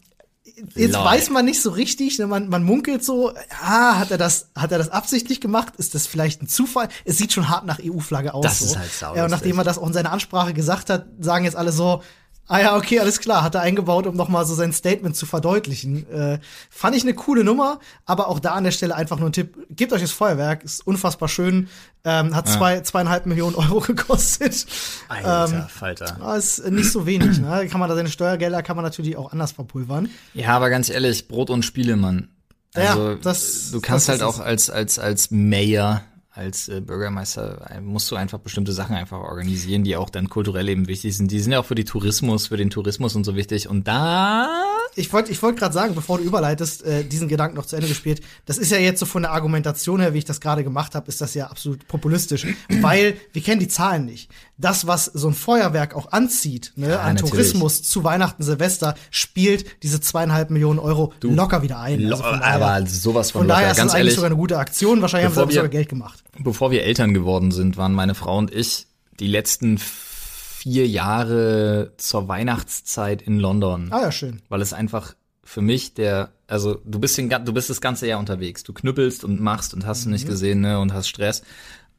jetzt 0.75 0.93
Lol. 0.93 1.03
weiß 1.03 1.29
man 1.29 1.45
nicht 1.45 1.61
so 1.61 1.71
richtig, 1.71 2.19
ne, 2.19 2.27
man, 2.27 2.49
man 2.49 2.63
munkelt 2.63 3.03
so, 3.03 3.33
ah, 3.61 3.97
hat 3.97 4.11
er 4.11 4.17
das, 4.17 4.49
hat 4.55 4.71
er 4.71 4.77
das 4.77 4.89
absichtlich 4.89 5.41
gemacht? 5.41 5.73
Ist 5.77 5.95
das 5.95 6.07
vielleicht 6.07 6.41
ein 6.41 6.47
Zufall? 6.47 6.89
Es 7.05 7.17
sieht 7.17 7.33
schon 7.33 7.49
hart 7.49 7.65
nach 7.65 7.79
EU-Flagge 7.83 8.33
aus. 8.33 8.43
Das 8.43 8.59
so. 8.59 8.65
ist 8.65 8.77
halt 8.77 8.91
saulustig. 8.91 9.17
Ja, 9.17 9.25
und 9.25 9.31
nachdem 9.31 9.57
er 9.57 9.63
das 9.63 9.77
auch 9.77 9.87
in 9.87 9.93
seiner 9.93 10.11
Ansprache 10.11 10.53
gesagt 10.53 10.89
hat, 10.89 11.07
sagen 11.19 11.45
jetzt 11.45 11.55
alle 11.55 11.71
so, 11.71 12.01
ah 12.47 12.59
ja, 12.59 12.75
okay, 12.75 12.99
alles 12.99 13.19
klar, 13.19 13.43
hat 13.43 13.55
er 13.55 13.61
eingebaut, 13.61 14.05
um 14.07 14.15
nochmal 14.15 14.45
so 14.45 14.53
sein 14.53 14.71
Statement 14.73 15.15
zu 15.15 15.25
verdeutlichen. 15.25 16.09
Äh, 16.11 16.39
fand 16.69 16.95
ich 16.95 17.03
eine 17.03 17.13
coole 17.13 17.43
Nummer, 17.43 17.79
aber 18.05 18.27
auch 18.27 18.39
da 18.39 18.53
an 18.53 18.63
der 18.63 18.71
Stelle 18.71 18.95
einfach 18.95 19.17
nur 19.19 19.29
ein 19.29 19.33
Tipp, 19.33 19.57
gebt 19.69 19.93
euch 19.93 20.01
das 20.01 20.11
Feuerwerk, 20.11 20.63
ist 20.63 20.85
unfassbar 20.85 21.29
schön, 21.29 21.69
ähm, 22.05 22.35
hat 22.35 22.47
zwei, 22.49 22.81
zweieinhalb 22.81 23.25
Millionen 23.25 23.55
Euro 23.55 23.79
gekostet. 23.81 24.65
Alter, 25.07 25.69
Falter. 25.73 26.17
Ah, 26.21 26.35
ist 26.35 26.69
nicht 26.69 26.91
so 26.91 27.05
wenig, 27.05 27.39
ne? 27.39 27.67
Kann 27.69 27.79
man 27.79 27.89
da 27.89 27.95
seine 27.95 28.09
Steuergelder 28.09 28.61
kann 28.63 28.75
man 28.75 28.83
natürlich 28.83 29.15
auch 29.17 29.31
anders 29.31 29.53
verpulvern. 29.53 30.09
Ja, 30.33 30.49
aber 30.49 30.69
ganz 30.69 30.89
ehrlich, 30.89 31.27
Brot 31.27 31.49
und 31.49 31.63
Spiele, 31.63 31.95
Mann. 31.95 32.27
Ja, 32.75 32.89
Also, 32.91 33.15
das- 33.15 33.71
du 33.71 33.79
kannst 33.81 34.09
das 34.09 34.19
halt 34.19 34.23
auch 34.23 34.39
als, 34.39 34.69
als, 34.69 34.99
als 34.99 35.31
Mayor, 35.31 36.01
als 36.35 36.67
äh, 36.67 36.81
Bürgermeister, 36.81 37.69
äh, 37.69 37.79
musst 37.79 38.09
du 38.09 38.15
einfach 38.15 38.39
bestimmte 38.39 38.73
Sachen 38.73 38.95
einfach 38.95 39.19
organisieren, 39.19 39.83
die 39.83 39.95
auch 39.95 40.09
dann 40.09 40.29
kulturell 40.29 40.67
eben 40.67 40.87
wichtig 40.87 41.15
sind. 41.15 41.31
Die 41.31 41.39
sind 41.39 41.51
ja 41.51 41.59
auch 41.59 41.65
für 41.65 41.75
die 41.75 41.85
Tourismus, 41.85 42.47
für 42.47 42.57
den 42.57 42.71
Tourismus 42.71 43.15
und 43.15 43.23
so 43.23 43.35
wichtig. 43.35 43.69
Und 43.69 43.87
da, 43.87 44.47
Ich 44.95 45.11
wollte 45.13 45.31
ich 45.31 45.41
wollte 45.43 45.59
gerade 45.59 45.73
sagen, 45.73 45.95
bevor 45.95 46.17
du 46.17 46.23
überleitest, 46.23 46.83
äh, 46.83 47.03
diesen 47.03 47.27
Gedanken 47.27 47.55
noch 47.55 47.65
zu 47.65 47.75
Ende 47.75 47.87
gespielt. 47.87 48.21
Das 48.45 48.57
ist 48.57 48.71
ja 48.71 48.77
jetzt 48.77 48.99
so 48.99 49.05
von 49.05 49.21
der 49.21 49.31
Argumentation 49.31 49.99
her, 49.99 50.13
wie 50.13 50.19
ich 50.19 50.25
das 50.25 50.41
gerade 50.41 50.63
gemacht 50.63 50.95
habe, 50.95 51.07
ist 51.07 51.21
das 51.21 51.35
ja 51.35 51.47
absolut 51.47 51.87
populistisch, 51.87 52.47
weil 52.81 53.15
wir 53.31 53.41
kennen 53.41 53.59
die 53.59 53.67
Zahlen 53.67 54.05
nicht. 54.05 54.29
Das, 54.57 54.87
was 54.87 55.05
so 55.05 55.27
ein 55.27 55.33
Feuerwerk 55.33 55.95
auch 55.95 56.11
anzieht, 56.11 56.73
ne, 56.75 56.99
an 56.99 57.15
natürlich. 57.15 57.31
Tourismus 57.31 57.83
zu 57.83 58.03
Weihnachten, 58.03 58.43
Silvester, 58.43 58.95
spielt 59.11 59.83
diese 59.83 59.99
zweieinhalb 59.99 60.49
Millionen 60.49 60.79
Euro 60.79 61.13
locker 61.21 61.61
wieder 61.61 61.79
ein. 61.79 62.11
Also 62.11 62.23
von 62.23 62.39
daher, 62.39 62.55
aber 62.55 62.87
sowas 62.87 63.31
von, 63.31 63.41
von 63.41 63.47
daher 63.47 63.67
locker. 63.67 63.71
ist 63.71 63.77
das 63.77 63.83
Ganz 63.83 63.91
eigentlich 63.93 63.99
ehrlich, 63.99 64.15
sogar 64.15 64.27
eine 64.27 64.35
gute 64.35 64.57
Aktion. 64.57 65.01
Wahrscheinlich 65.01 65.35
haben 65.35 65.49
sie 65.49 65.55
sogar 65.55 65.69
Geld 65.69 65.89
gemacht. 65.89 66.22
Bevor 66.39 66.71
wir 66.71 66.83
Eltern 66.83 67.13
geworden 67.13 67.51
sind, 67.51 67.77
waren 67.77 67.93
meine 67.93 68.15
Frau 68.15 68.37
und 68.37 68.53
ich 68.53 68.87
die 69.19 69.27
letzten 69.27 69.77
vier 69.77 70.87
Jahre 70.87 71.93
zur 71.97 72.27
Weihnachtszeit 72.27 73.21
in 73.21 73.39
London. 73.39 73.89
Ah 73.91 74.01
ja, 74.01 74.11
schön. 74.11 74.41
weil 74.49 74.61
es 74.61 74.73
einfach 74.73 75.15
für 75.43 75.61
mich 75.61 75.93
der, 75.93 76.31
also 76.47 76.79
du 76.85 76.99
bist 76.99 77.17
den, 77.17 77.29
du 77.29 77.53
bist 77.53 77.69
das 77.69 77.81
ganze 77.81 78.07
Jahr 78.07 78.19
unterwegs, 78.19 78.63
du 78.63 78.73
knüppelst 78.73 79.23
und 79.23 79.41
machst 79.41 79.73
und 79.73 79.85
hast 79.85 80.05
du 80.05 80.09
nicht 80.09 80.25
gesehen, 80.25 80.61
ne, 80.61 80.79
und 80.79 80.93
hast 80.93 81.09
Stress. 81.09 81.43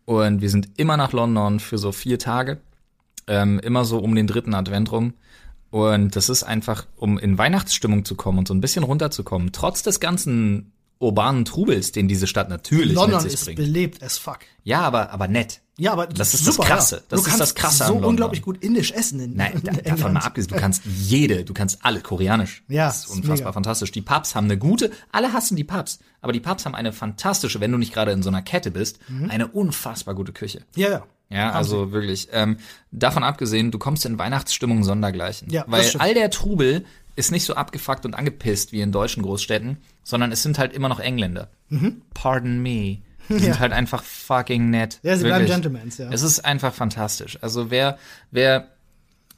Und 0.07 0.41
wir 0.41 0.51
sind 0.51 0.71
immer 0.77 0.97
nach 0.97 1.13
London 1.13 1.61
für 1.61 1.79
so 1.79 1.93
vier 1.93 2.19
Tage, 2.19 2.61
ähm, 3.27 3.59
immer 3.61 3.85
so 3.85 3.99
um 3.99 4.15
den 4.15 4.27
dritten 4.27 4.55
Advent 4.55 4.91
rum. 4.93 5.15
Und 5.71 6.15
das 6.17 6.29
ist 6.29 6.43
einfach, 6.45 6.87
um 6.97 7.19
in 7.19 7.37
Weihnachtsstimmung 7.37 8.05
zu 8.05 8.15
kommen 8.15 8.39
und 8.39 8.49
so 8.49 8.55
ein 8.55 8.61
bisschen 8.61 8.85
runterzukommen, 8.85 9.53
trotz 9.53 9.83
des 9.83 9.99
ganzen 10.01 10.73
urbanen 11.05 11.45
Trubels, 11.45 11.93
den 11.93 12.09
diese 12.09 12.27
Stadt 12.27 12.49
natürlich 12.49 12.95
London 12.95 13.23
mit 13.23 13.23
sich 13.23 13.35
ist 13.35 13.45
bringt. 13.45 13.57
belebt 13.59 14.03
as 14.03 14.19
fuck. 14.19 14.41
Ja, 14.65 14.81
aber, 14.81 15.11
aber 15.11 15.29
nett. 15.29 15.61
Ja, 15.77 15.93
aber 15.93 16.07
Das 16.07 16.35
ist 16.35 16.47
das 16.47 16.57
Krasse. 16.57 17.03
Das 17.09 17.21
du 17.21 17.25
ist 17.25 17.25
kannst 17.27 17.41
das 17.41 17.55
Krasse 17.57 17.79
so 17.79 17.85
an 17.85 17.91
London. 17.95 18.11
unglaublich 18.11 18.43
gut 18.43 18.63
indisch 18.63 18.93
essen 18.93 19.19
in, 19.21 19.35
Nein, 19.35 19.61
in 19.65 19.83
davon 19.85 20.13
mal 20.13 20.21
abgesehen, 20.21 20.55
du 20.55 20.61
kannst 20.61 20.83
jede, 20.87 21.45
du 21.45 21.53
kannst 21.53 21.79
alle 21.85 22.01
koreanisch. 22.01 22.63
Ja, 22.69 22.87
das 22.87 22.99
ist 22.99 23.05
ist 23.07 23.11
unfassbar 23.11 23.37
mega. 23.39 23.53
fantastisch. 23.53 23.91
Die 23.91 24.01
Pubs 24.03 24.35
haben 24.37 24.45
eine 24.45 24.57
gute, 24.57 24.93
alle 25.11 25.33
hassen 25.33 25.57
die 25.57 25.65
Pubs, 25.65 25.99
aber 26.21 26.33
die 26.33 26.39
Pubs 26.41 26.65
haben 26.65 26.77
eine 26.77 26.93
fantastische, 26.93 27.61
wenn 27.61 27.73
du 27.73 27.79
nicht 27.79 27.93
gerade 27.93 28.13
in 28.13 28.23
so 28.23 28.29
einer 28.29 28.43
Kette 28.43 28.71
bist, 28.71 28.99
Mhm. 29.09 29.31
eine 29.31 29.49
unfassbar 29.49 30.15
gute 30.15 30.33
Küche. 30.33 30.61
Ja, 30.77 30.89
ja. 30.91 31.03
Ja, 31.31 31.51
also 31.51 31.91
wirklich. 31.91 32.29
Ähm, 32.33 32.59
davon 32.93 33.25
abgesehen, 33.25 33.71
du 33.73 33.79
kommst 33.79 34.05
in 34.07 34.19
Weihnachtsstimmung 34.19 34.85
sondergleichen. 34.85 35.51
Ja, 35.51 35.65
weil 35.67 35.91
all 35.99 36.15
der 36.15 36.31
Trubel 36.31 36.85
ist 37.17 37.31
nicht 37.31 37.45
so 37.45 37.55
abgefuckt 37.55 38.05
und 38.05 38.15
angepisst 38.15 38.73
wie 38.73 38.81
in 38.81 38.93
deutschen 38.93 39.23
Großstädten, 39.23 39.79
sondern 40.03 40.33
es 40.33 40.43
sind 40.43 40.59
halt 40.59 40.73
immer 40.73 40.89
noch 40.89 41.01
Engländer. 41.01 41.49
Pardon 42.15 42.59
me. 42.63 42.69
Die 42.69 43.03
Ja. 43.31 43.39
sind 43.39 43.61
halt 43.61 43.73
einfach 43.73 44.03
fucking 44.03 44.69
nett. 44.71 45.01
Ja, 45.03 45.17
sie 45.17 45.25
bleiben 45.25 45.47
Wirklich. 45.47 45.63
Gentlemans, 45.63 45.99
ja. 45.99 46.11
Es 46.11 46.23
ist 46.23 46.45
einfach 46.45 46.75
fantastisch. 46.75 47.39
Also 47.41 47.71
wer, 47.71 47.97
wer 48.31 48.69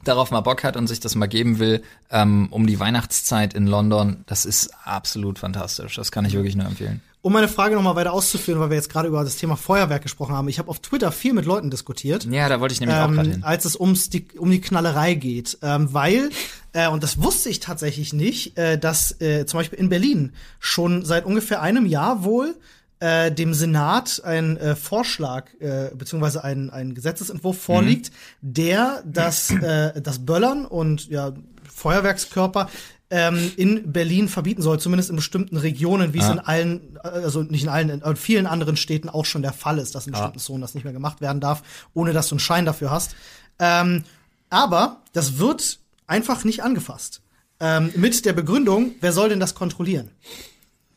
darauf 0.03 0.29
mal 0.31 0.41
Bock 0.41 0.63
hat 0.63 0.75
und 0.75 0.87
sich 0.87 0.99
das 0.99 1.15
mal 1.15 1.27
geben 1.27 1.59
will, 1.59 1.81
ähm, 2.11 2.47
um 2.51 2.67
die 2.67 2.79
Weihnachtszeit 2.79 3.53
in 3.53 3.65
London, 3.65 4.23
das 4.27 4.45
ist 4.45 4.71
absolut 4.83 5.39
fantastisch. 5.39 5.95
Das 5.95 6.11
kann 6.11 6.25
ich 6.25 6.33
wirklich 6.33 6.55
nur 6.55 6.65
empfehlen. 6.67 7.01
Um 7.27 7.33
meine 7.33 7.49
Frage 7.49 7.75
noch 7.75 7.81
mal 7.81 7.97
weiter 7.97 8.13
auszuführen, 8.13 8.61
weil 8.61 8.69
wir 8.69 8.77
jetzt 8.77 8.89
gerade 8.89 9.09
über 9.09 9.21
das 9.21 9.35
Thema 9.35 9.57
Feuerwerk 9.57 10.01
gesprochen 10.01 10.33
haben. 10.33 10.47
Ich 10.47 10.59
habe 10.59 10.69
auf 10.69 10.79
Twitter 10.79 11.11
viel 11.11 11.33
mit 11.33 11.43
Leuten 11.43 11.69
diskutiert. 11.69 12.23
Ja, 12.23 12.47
da 12.47 12.61
wollte 12.61 12.73
ich 12.73 12.79
nämlich 12.79 12.97
auch 12.97 13.11
gerade 13.11 13.27
ähm, 13.27 13.33
hin. 13.33 13.43
als 13.43 13.65
es 13.65 13.77
ums 13.77 14.09
die, 14.09 14.29
um 14.37 14.49
die 14.49 14.61
Knallerei 14.61 15.13
geht. 15.13 15.57
Ähm, 15.61 15.93
weil, 15.93 16.29
äh, 16.71 16.87
und 16.87 17.03
das 17.03 17.21
wusste 17.21 17.49
ich 17.49 17.59
tatsächlich 17.59 18.13
nicht, 18.13 18.57
äh, 18.57 18.79
dass 18.79 19.19
äh, 19.19 19.45
zum 19.45 19.59
Beispiel 19.59 19.77
in 19.77 19.89
Berlin 19.89 20.31
schon 20.59 21.03
seit 21.03 21.25
ungefähr 21.25 21.61
einem 21.61 21.85
Jahr 21.85 22.23
wohl 22.23 22.55
äh, 23.01 23.29
dem 23.29 23.53
Senat 23.53 24.21
ein 24.23 24.55
äh, 24.55 24.77
Vorschlag 24.77 25.47
äh, 25.59 25.91
beziehungsweise 25.93 26.45
ein, 26.45 26.69
ein 26.69 26.95
Gesetzesentwurf 26.95 27.61
vorliegt, 27.61 28.09
der 28.39 29.03
das, 29.05 29.51
äh, 29.51 30.01
das 30.01 30.25
Böllern 30.25 30.63
und 30.65 31.09
ja, 31.09 31.33
Feuerwerkskörper 31.77 32.69
ähm, 33.09 33.51
in 33.55 33.91
Berlin 33.93 34.27
verbieten 34.27 34.61
soll, 34.61 34.79
zumindest 34.79 35.09
in 35.09 35.15
bestimmten 35.15 35.55
Regionen, 35.57 36.13
wie 36.13 36.19
es 36.19 36.25
Ah. 36.25 36.33
in 36.33 36.39
allen, 36.39 36.97
äh, 37.03 37.07
also 37.07 37.41
nicht 37.43 37.63
in 37.63 37.69
allen, 37.69 37.89
in 37.89 38.15
vielen 38.15 38.47
anderen 38.47 38.75
Städten 38.75 39.07
auch 39.09 39.25
schon 39.25 39.41
der 39.41 39.53
Fall 39.53 39.77
ist, 39.77 39.95
dass 39.95 40.07
in 40.07 40.11
bestimmten 40.13 40.39
Zonen 40.39 40.61
das 40.61 40.73
nicht 40.75 40.83
mehr 40.83 40.93
gemacht 40.93 41.21
werden 41.21 41.39
darf, 41.39 41.63
ohne 41.93 42.11
dass 42.13 42.27
du 42.27 42.35
einen 42.35 42.39
Schein 42.39 42.65
dafür 42.65 42.91
hast. 42.91 43.15
Ähm, 43.59 44.03
aber 44.49 45.01
das 45.13 45.37
wird 45.37 45.79
einfach 46.05 46.43
nicht 46.43 46.63
angefasst. 46.63 47.21
Ähm, 47.59 47.91
mit 47.95 48.25
der 48.25 48.33
Begründung, 48.33 48.91
wer 49.01 49.13
soll 49.13 49.29
denn 49.29 49.39
das 49.39 49.55
kontrollieren? 49.55 50.11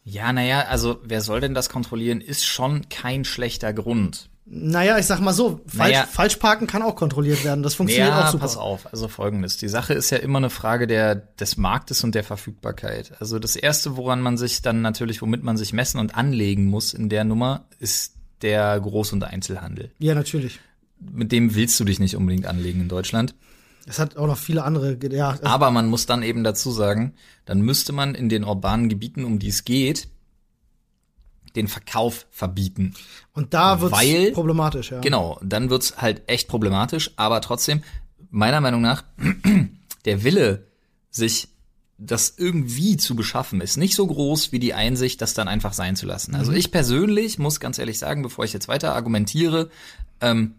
Ja, 0.04 0.32
naja, 0.32 0.62
also 0.62 0.98
wer 1.04 1.20
soll 1.20 1.40
denn 1.40 1.54
das 1.54 1.68
kontrollieren, 1.68 2.20
ist 2.20 2.44
schon 2.46 2.88
kein 2.88 3.24
schlechter 3.24 3.72
Grund. 3.72 4.29
Naja, 4.52 4.99
ich 4.99 5.07
sag 5.07 5.21
mal 5.21 5.33
so, 5.33 5.61
falsch, 5.69 5.92
Naja. 5.92 6.07
Falschparken 6.11 6.66
kann 6.66 6.83
auch 6.83 6.97
kontrolliert 6.97 7.45
werden. 7.45 7.62
Das 7.62 7.75
funktioniert 7.75 8.12
auch 8.12 8.19
Ja, 8.25 8.30
super. 8.33 8.42
pass 8.42 8.57
auf. 8.57 8.92
Also 8.92 9.07
folgendes. 9.07 9.59
Die 9.59 9.69
Sache 9.69 9.95
ist 9.95 10.11
ja 10.11 10.19
immer 10.19 10.38
eine 10.38 10.50
Frage 10.50 10.88
der, 10.88 11.14
des 11.14 11.57
Marktes 11.57 12.02
und 12.02 12.16
der 12.16 12.25
Verfügbarkeit. 12.25 13.12
Also 13.21 13.38
das 13.38 13.54
erste, 13.54 13.97
woran 13.97 14.21
man 14.21 14.37
sich 14.37 14.61
dann 14.61 14.83
natürlich, 14.83 15.23
womit 15.23 15.45
man 15.45 15.57
sich 15.57 15.73
messen 15.73 16.00
und 16.00 16.16
anlegen 16.16 16.66
muss 16.66 16.95
in 16.95 17.09
der 17.09 17.23
Nummer, 17.23 17.64
ist 17.78 18.14
der 18.42 18.83
Groß- 18.83 19.12
und 19.12 19.23
Einzelhandel. 19.23 19.92
Ja, 20.00 20.16
natürlich. 20.16 20.59
Mit 20.99 21.30
dem 21.30 21.54
willst 21.54 21.78
du 21.78 21.85
dich 21.85 22.00
nicht 22.00 22.16
unbedingt 22.16 22.47
anlegen 22.47 22.80
in 22.80 22.88
Deutschland. 22.88 23.37
Es 23.87 24.00
hat 24.00 24.16
auch 24.16 24.26
noch 24.26 24.37
viele 24.37 24.64
andere, 24.64 24.99
ja, 25.12 25.38
Aber 25.42 25.71
man 25.71 25.87
muss 25.88 26.07
dann 26.07 26.23
eben 26.25 26.42
dazu 26.42 26.73
sagen, 26.73 27.14
dann 27.45 27.61
müsste 27.61 27.92
man 27.92 28.16
in 28.16 28.28
den 28.28 28.42
urbanen 28.45 28.88
Gebieten, 28.88 29.25
um 29.25 29.38
die 29.38 29.49
es 29.49 29.64
geht, 29.64 30.09
den 31.57 31.69
Verkauf 31.69 32.26
verbieten. 32.30 32.95
und 33.35 33.54
da 33.54 33.80
wird's 33.80 33.92
weil- 33.97 34.33
problematisch, 34.33 34.90
ja. 34.90 35.00
Genau, 35.00 35.38
dann 35.42 35.71
wird's 35.71 35.97
halt 35.99 36.23
echt 36.26 36.49
problematisch, 36.49 37.11
aber 37.16 37.40
trotzdem, 37.40 37.83
meiner 38.30 38.61
Meinung 38.61 38.80
nach, 38.80 39.04
der 40.04 40.25
Wille, 40.25 40.66
sich 41.11 41.49
das 41.99 42.35
irgendwie 42.38 42.97
zu 42.97 43.14
beschaffen, 43.14 43.61
ist 43.61 43.76
nicht 43.76 43.95
so 43.95 44.07
groß 44.07 44.52
wie 44.52 44.59
die 44.59 44.73
Einsicht, 44.73 45.21
das 45.21 45.35
dann 45.35 45.49
einfach 45.49 45.75
sein 45.75 45.97
zu 45.97 46.07
lassen. 46.07 46.35
Also 46.35 46.52
ich 46.52 46.71
persönlich 46.71 47.38
muss 47.38 47.61
ganz 47.61 47.78
ehrlich 47.78 47.99
sagen, 47.99 48.23
bevor 48.23 48.45
ich 48.45 48.52
jetzt 48.54 48.69
weiter 48.69 48.95
argumentiere, 48.95 49.69
ähm, 50.23 50.54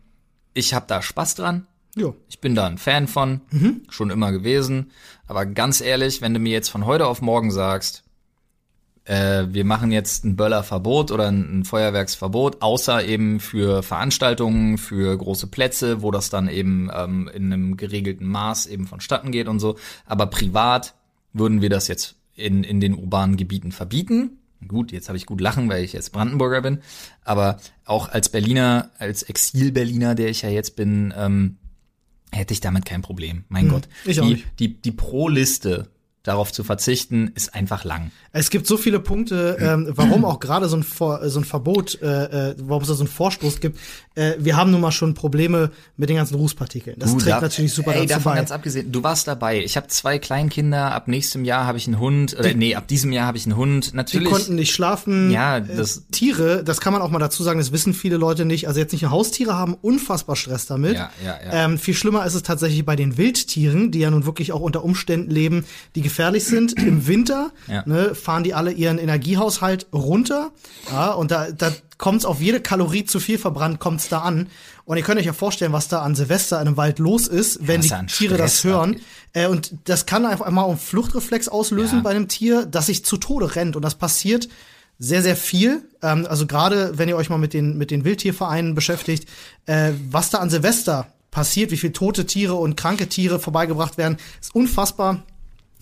ich 0.53 0.73
habe 0.73 0.85
da 0.87 1.01
Spaß 1.01 1.35
dran. 1.35 1.65
Jo. 1.95 2.15
Ich 2.29 2.39
bin 2.39 2.53
da 2.55 2.67
ein 2.67 2.77
Fan 2.77 3.07
von, 3.07 3.41
schon 3.89 4.11
immer 4.11 4.31
gewesen. 4.31 4.91
Aber 5.27 5.45
ganz 5.45 5.81
ehrlich, 5.81 6.21
wenn 6.21 6.33
du 6.33 6.39
mir 6.39 6.51
jetzt 6.51 6.69
von 6.69 6.85
heute 6.85 7.07
auf 7.07 7.21
morgen 7.21 7.51
sagst, 7.51 8.03
äh, 9.11 9.53
wir 9.53 9.65
machen 9.65 9.91
jetzt 9.91 10.23
ein 10.23 10.37
Böllerverbot 10.37 11.11
oder 11.11 11.27
ein, 11.27 11.59
ein 11.59 11.65
Feuerwerksverbot, 11.65 12.61
außer 12.61 13.03
eben 13.03 13.41
für 13.41 13.83
Veranstaltungen, 13.83 14.77
für 14.77 15.17
große 15.17 15.47
Plätze, 15.47 16.01
wo 16.01 16.11
das 16.11 16.29
dann 16.29 16.47
eben 16.47 16.89
ähm, 16.95 17.29
in 17.33 17.51
einem 17.51 17.75
geregelten 17.75 18.25
Maß 18.25 18.67
eben 18.67 18.87
vonstatten 18.87 19.33
geht 19.33 19.49
und 19.49 19.59
so. 19.59 19.77
Aber 20.05 20.27
privat 20.27 20.93
würden 21.33 21.61
wir 21.61 21.69
das 21.69 21.89
jetzt 21.89 22.15
in, 22.35 22.63
in 22.63 22.79
den 22.79 22.95
urbanen 22.95 23.35
Gebieten 23.35 23.73
verbieten. 23.73 24.37
Gut, 24.65 24.93
jetzt 24.93 25.09
habe 25.09 25.17
ich 25.17 25.25
gut 25.25 25.41
lachen, 25.41 25.67
weil 25.67 25.83
ich 25.83 25.91
jetzt 25.91 26.13
Brandenburger 26.13 26.61
bin. 26.61 26.79
Aber 27.25 27.57
auch 27.83 28.07
als 28.07 28.29
Berliner, 28.29 28.91
als 28.97 29.23
Exil-Berliner, 29.23 30.15
der 30.15 30.29
ich 30.29 30.43
ja 30.43 30.49
jetzt 30.49 30.77
bin, 30.77 31.13
ähm, 31.17 31.57
hätte 32.31 32.53
ich 32.53 32.61
damit 32.61 32.85
kein 32.85 33.01
Problem. 33.01 33.43
Mein 33.49 33.67
Gott. 33.67 33.89
ich 34.05 34.21
auch 34.21 34.25
die, 34.25 34.33
nicht. 34.35 34.59
die, 34.59 34.81
die 34.81 34.91
Pro-Liste 34.91 35.89
darauf 36.23 36.51
zu 36.51 36.63
verzichten, 36.63 37.31
ist 37.35 37.55
einfach 37.55 37.83
lang. 37.83 38.11
Es 38.31 38.49
gibt 38.51 38.67
so 38.67 38.77
viele 38.77 38.99
Punkte, 38.99 39.57
ähm, 39.59 39.91
warum 39.95 40.23
auch 40.23 40.39
gerade 40.39 40.69
so 40.69 40.77
ein, 40.77 40.83
Vor 40.83 41.27
so 41.29 41.39
ein 41.39 41.45
Verbot, 41.45 41.99
äh, 42.01 42.51
äh, 42.51 42.55
warum 42.59 42.83
es 42.83 42.87
da 42.89 42.93
so 42.93 43.03
einen 43.03 43.11
Vorstoß 43.11 43.59
gibt. 43.59 43.79
Äh, 44.15 44.33
wir 44.37 44.55
haben 44.55 44.71
nun 44.71 44.81
mal 44.81 44.91
schon 44.91 45.13
Probleme 45.15 45.71
mit 45.97 46.09
den 46.09 46.17
ganzen 46.17 46.35
Rußpartikeln. 46.35 46.97
Das 46.99 47.11
Du, 47.11 47.17
trägt 47.17 47.37
da- 47.37 47.41
natürlich 47.41 47.73
super 47.73 47.93
ey, 47.93 48.01
dazu 48.05 48.07
davon 48.19 48.31
bei. 48.33 48.35
ganz 48.37 48.51
abgesehen, 48.51 48.91
du 48.91 49.03
warst 49.03 49.27
dabei. 49.27 49.63
Ich 49.63 49.75
habe 49.77 49.87
zwei 49.87 50.19
Kleinkinder, 50.19 50.91
ab 50.93 51.07
nächstem 51.07 51.43
Jahr 51.43 51.65
habe 51.65 51.77
ich 51.77 51.87
einen 51.87 51.99
Hund, 51.99 52.35
oder 52.37 52.53
nee, 52.53 52.75
ab 52.75 52.87
diesem 52.87 53.11
Jahr 53.11 53.25
habe 53.25 53.37
ich 53.37 53.45
einen 53.45 53.55
Hund. 53.57 53.91
Die 53.91 53.95
Natürlich. 53.95 54.29
konnten 54.29 54.55
nicht 54.55 54.73
schlafen. 54.73 55.31
Ja, 55.31 55.57
Äh, 55.57 55.63
das- 55.75 56.03
Tiere, 56.11 56.63
das 56.63 56.81
kann 56.81 56.93
man 56.93 57.01
auch 57.01 57.09
mal 57.09 57.19
dazu 57.19 57.41
sagen, 57.43 57.59
das 57.59 57.71
wissen 57.71 57.93
viele 57.93 58.17
Leute 58.17 58.45
nicht. 58.45 58.67
Also 58.67 58.79
jetzt 58.79 58.91
nicht 58.91 59.01
nur 59.01 59.11
Haustiere 59.11 59.55
haben 59.55 59.73
unfassbar 59.73 60.35
Stress 60.35 60.67
damit. 60.67 60.93
Ja, 60.95 61.09
ja, 61.25 61.37
ja. 61.43 61.65
Ähm, 61.65 61.79
viel 61.79 61.93
schlimmer 61.95 62.25
ist 62.25 62.35
es 62.35 62.43
tatsächlich 62.43 62.85
bei 62.85 62.95
den 62.95 63.17
Wildtieren, 63.17 63.91
die 63.91 63.99
ja 63.99 64.11
nun 64.11 64.25
wirklich 64.25 64.51
auch 64.51 64.61
unter 64.61 64.83
Umständen 64.83 65.31
leben, 65.31 65.65
die 65.95 66.01
gefährlich 66.11 66.43
sind. 66.45 66.73
Im 66.81 67.07
Winter 67.07 67.51
Ja. 67.67 67.83
ne, 67.85 68.13
fahren 68.15 68.43
die 68.43 68.53
alle 68.53 68.71
ihren 68.71 68.97
Energiehaushalt 68.97 69.87
runter. 69.93 70.51
Ja, 70.91 71.11
und 71.13 71.31
da, 71.31 71.51
da 71.51 71.71
kommt 71.97 72.19
es 72.19 72.25
auf 72.25 72.41
jede 72.41 72.59
Kalorie 72.61 73.05
zu 73.05 73.19
viel 73.19 73.37
verbrannt, 73.37 73.79
kommt 73.79 74.01
es 74.01 74.09
da 74.09 74.19
an. 74.19 74.47
Und 74.85 74.97
ihr 74.97 75.03
könnt 75.03 75.19
euch 75.19 75.25
ja 75.25 75.33
vorstellen, 75.33 75.71
was 75.71 75.87
da 75.87 76.01
an 76.01 76.15
Silvester 76.15 76.59
in 76.61 76.67
einem 76.67 76.77
Wald 76.77 76.99
los 76.99 77.27
ist, 77.27 77.67
wenn 77.67 77.79
was 77.81 77.99
die 77.99 78.05
Tiere 78.07 78.37
das 78.37 78.63
hören. 78.63 78.99
Äh, 79.33 79.47
und 79.47 79.73
das 79.85 80.05
kann 80.05 80.25
einfach 80.25 80.45
einmal 80.45 80.67
einen 80.67 80.77
Fluchtreflex 80.77 81.47
auslösen 81.47 81.99
Ja. 81.99 82.03
bei 82.03 82.09
einem 82.11 82.27
Tier, 82.27 82.65
das 82.65 82.87
sich 82.87 83.05
zu 83.05 83.17
Tode 83.17 83.55
rennt. 83.55 83.75
Und 83.75 83.83
das 83.83 83.95
passiert 83.95 84.49
sehr, 84.99 85.21
sehr 85.21 85.35
viel. 85.35 85.83
Ähm, 86.01 86.25
also 86.29 86.45
gerade, 86.47 86.97
wenn 86.97 87.07
ihr 87.07 87.15
euch 87.17 87.29
mal 87.29 87.37
mit 87.37 87.53
den, 87.53 87.77
mit 87.77 87.89
den 87.91 88.03
Wildtiervereinen 88.03 88.75
beschäftigt, 88.75 89.29
äh, 89.67 89.91
was 90.09 90.29
da 90.31 90.39
an 90.39 90.49
Silvester 90.49 91.07
passiert, 91.29 91.71
wie 91.71 91.77
viele 91.77 91.93
tote 91.93 92.25
Tiere 92.25 92.55
und 92.55 92.75
kranke 92.75 93.07
Tiere 93.07 93.39
vorbeigebracht 93.39 93.97
werden, 93.97 94.17
ist 94.41 94.53
unfassbar. 94.53 95.23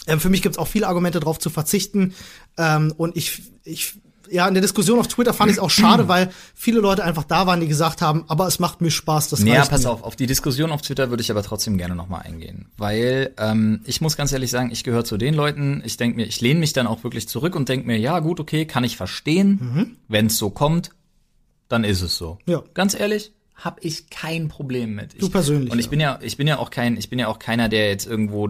Ähm, 0.09 0.19
für 0.19 0.29
mich 0.29 0.41
gibt 0.41 0.55
es 0.55 0.59
auch 0.59 0.67
viele 0.67 0.87
Argumente 0.87 1.19
darauf 1.19 1.39
zu 1.39 1.49
verzichten. 1.49 2.13
Ähm, 2.57 2.93
und 2.97 3.15
ich, 3.15 3.41
ich, 3.63 3.93
ja, 4.31 4.47
in 4.47 4.53
der 4.53 4.61
Diskussion 4.61 4.99
auf 4.99 5.07
Twitter 5.07 5.33
fand 5.33 5.49
ich 5.49 5.57
es 5.57 5.63
auch 5.63 5.69
schade, 5.71 6.07
weil 6.07 6.29
viele 6.53 6.79
Leute 6.81 7.03
einfach 7.03 7.23
da 7.23 7.47
waren, 7.47 7.61
die 7.61 7.67
gesagt 7.67 8.01
haben, 8.01 8.25
aber 8.27 8.45
es 8.47 8.59
macht 8.59 8.79
mir 8.81 8.91
Spaß, 8.91 9.29
das 9.29 9.43
Ja, 9.43 9.65
pass 9.65 9.83
mir. 9.83 9.89
auf, 9.89 10.03
auf 10.03 10.15
die 10.15 10.27
Diskussion 10.27 10.71
auf 10.71 10.81
Twitter 10.83 11.09
würde 11.09 11.21
ich 11.21 11.31
aber 11.31 11.41
trotzdem 11.41 11.77
gerne 11.77 11.95
nochmal 11.95 12.21
eingehen. 12.23 12.67
Weil 12.77 13.33
ähm, 13.37 13.81
ich 13.85 14.01
muss 14.01 14.17
ganz 14.17 14.31
ehrlich 14.31 14.51
sagen, 14.51 14.69
ich 14.71 14.83
gehöre 14.83 15.03
zu 15.03 15.17
den 15.17 15.33
Leuten, 15.33 15.81
ich 15.85 15.97
denke 15.97 16.17
mir, 16.17 16.25
ich 16.27 16.41
lehne 16.41 16.59
mich 16.59 16.73
dann 16.73 16.85
auch 16.85 17.03
wirklich 17.03 17.27
zurück 17.27 17.55
und 17.55 17.69
denke 17.69 17.87
mir, 17.87 17.97
ja 17.97 18.19
gut, 18.19 18.39
okay, 18.39 18.65
kann 18.65 18.83
ich 18.83 18.97
verstehen. 18.97 19.97
Wenn 20.07 20.27
es 20.27 20.37
so 20.37 20.49
kommt, 20.51 20.91
dann 21.67 21.83
ist 21.83 22.01
es 22.01 22.15
so. 22.15 22.37
Ja. 22.45 22.63
Ganz 22.75 22.93
ehrlich, 22.99 23.31
habe 23.55 23.79
ich 23.81 24.09
kein 24.09 24.47
Problem 24.47 24.95
mit. 24.95 25.13
Ich, 25.15 25.19
Du 25.21 25.29
persönlich, 25.29 25.71
Und 25.71 25.79
ich 25.79 25.85
ja. 25.85 25.89
bin 25.89 25.99
ja, 25.99 26.19
ich 26.21 26.37
bin 26.37 26.47
ja 26.47 26.59
auch 26.59 26.69
kein, 26.69 26.97
ich 26.97 27.09
bin 27.09 27.19
ja 27.19 27.27
auch 27.27 27.39
keiner, 27.39 27.67
der 27.67 27.89
jetzt 27.89 28.05
irgendwo 28.05 28.47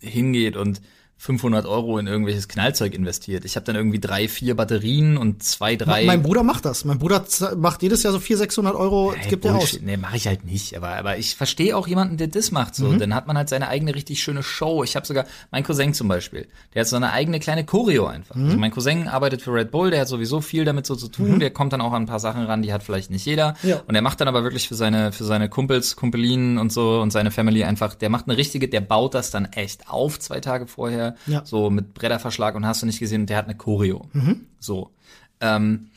hingeht 0.00 0.56
und 0.56 0.80
500 1.20 1.66
Euro 1.66 1.98
in 1.98 2.06
irgendwelches 2.06 2.48
Knallzeug 2.48 2.94
investiert. 2.94 3.44
Ich 3.44 3.54
habe 3.54 3.66
dann 3.66 3.76
irgendwie 3.76 4.00
drei, 4.00 4.26
vier 4.26 4.56
Batterien 4.56 5.18
und 5.18 5.42
zwei, 5.42 5.76
drei. 5.76 6.06
Mein 6.06 6.22
Bruder 6.22 6.42
macht 6.42 6.64
das. 6.64 6.86
Mein 6.86 6.98
Bruder 6.98 7.22
macht 7.58 7.82
jedes 7.82 8.02
Jahr 8.02 8.14
so 8.14 8.18
400, 8.18 8.48
600 8.48 8.74
Euro, 8.74 9.12
Hey, 9.14 9.28
gibt 9.28 9.44
er 9.44 9.54
aus. 9.54 9.78
Nee, 9.82 9.98
mache 9.98 10.16
ich 10.16 10.26
halt 10.26 10.46
nicht. 10.46 10.74
Aber, 10.78 10.88
aber 10.88 11.18
ich 11.18 11.36
verstehe 11.36 11.76
auch 11.76 11.86
jemanden, 11.86 12.16
der 12.16 12.28
das 12.28 12.52
macht. 12.52 12.78
Mhm. 12.78 12.82
So, 12.82 12.92
dann 12.94 13.14
hat 13.14 13.26
man 13.26 13.36
halt 13.36 13.50
seine 13.50 13.68
eigene 13.68 13.94
richtig 13.94 14.22
schöne 14.22 14.42
Show. 14.42 14.82
Ich 14.82 14.96
habe 14.96 15.06
sogar 15.06 15.26
mein 15.50 15.62
Cousin 15.62 15.92
zum 15.92 16.08
Beispiel, 16.08 16.48
der 16.72 16.80
hat 16.80 16.88
so 16.88 16.96
eine 16.96 17.12
eigene 17.12 17.38
kleine 17.38 17.66
Choreo 17.66 18.06
einfach. 18.06 18.34
Mhm. 18.34 18.46
Also 18.46 18.56
mein 18.56 18.70
Cousin 18.70 19.06
arbeitet 19.06 19.42
für 19.42 19.52
Red 19.52 19.70
Bull, 19.70 19.90
der 19.90 20.00
hat 20.00 20.08
sowieso 20.08 20.40
viel 20.40 20.64
damit 20.64 20.86
so 20.86 20.96
zu 20.96 21.08
tun. 21.08 21.38
Der 21.38 21.50
kommt 21.50 21.74
dann 21.74 21.82
auch 21.82 21.92
an 21.92 22.04
ein 22.04 22.06
paar 22.06 22.20
Sachen 22.20 22.44
ran, 22.44 22.62
die 22.62 22.72
hat 22.72 22.82
vielleicht 22.82 23.10
nicht 23.10 23.26
jeder. 23.26 23.56
Mhm. 23.62 23.68
Ja. 23.68 23.82
Und 23.86 23.94
er 23.94 24.00
macht 24.00 24.22
dann 24.22 24.28
aber 24.28 24.42
wirklich 24.42 24.68
für 24.68 24.74
seine 24.74 25.12
für 25.12 25.24
seine 25.24 25.50
Kumpels, 25.50 25.96
Kumpelinen 25.96 26.56
und 26.56 26.72
so 26.72 27.02
und 27.02 27.10
seine 27.10 27.30
Family 27.30 27.62
einfach. 27.62 27.94
Der 27.94 28.08
macht 28.08 28.26
eine 28.26 28.38
richtige, 28.38 28.68
der 28.68 28.80
baut 28.80 29.12
das 29.12 29.30
dann 29.30 29.44
echt 29.52 29.90
auf 29.90 30.18
zwei 30.18 30.40
Tage 30.40 30.66
vorher. 30.66 31.09
Ja. 31.26 31.44
So 31.44 31.70
mit 31.70 31.94
Bretterverschlag 31.94 32.54
und 32.54 32.66
hast 32.66 32.82
du 32.82 32.86
nicht 32.86 32.98
gesehen. 32.98 33.26
Der 33.26 33.36
hat 33.36 33.46
eine 33.46 33.56
Choreo. 33.56 34.08
Mhm. 34.12 34.46
So. 34.58 34.90
Ähm, 35.40 35.88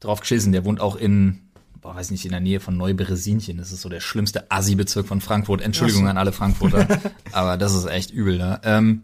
drauf 0.00 0.20
geschissen. 0.20 0.52
Der 0.52 0.64
wohnt 0.64 0.80
auch 0.80 0.96
in, 0.96 1.40
boah, 1.80 1.94
weiß 1.94 2.10
nicht, 2.10 2.24
in 2.24 2.30
der 2.30 2.40
Nähe 2.40 2.60
von 2.60 2.76
Neuberesinchen. 2.76 3.58
Das 3.58 3.72
ist 3.72 3.82
so 3.82 3.88
der 3.88 4.00
schlimmste 4.00 4.50
Assi-Bezirk 4.50 5.06
von 5.06 5.20
Frankfurt. 5.20 5.60
Entschuldigung 5.60 6.04
so. 6.04 6.10
an 6.10 6.18
alle 6.18 6.32
Frankfurter. 6.32 6.86
aber 7.32 7.56
das 7.56 7.74
ist 7.74 7.86
echt 7.86 8.10
übel 8.10 8.38
da. 8.38 8.60
Ähm, 8.64 9.02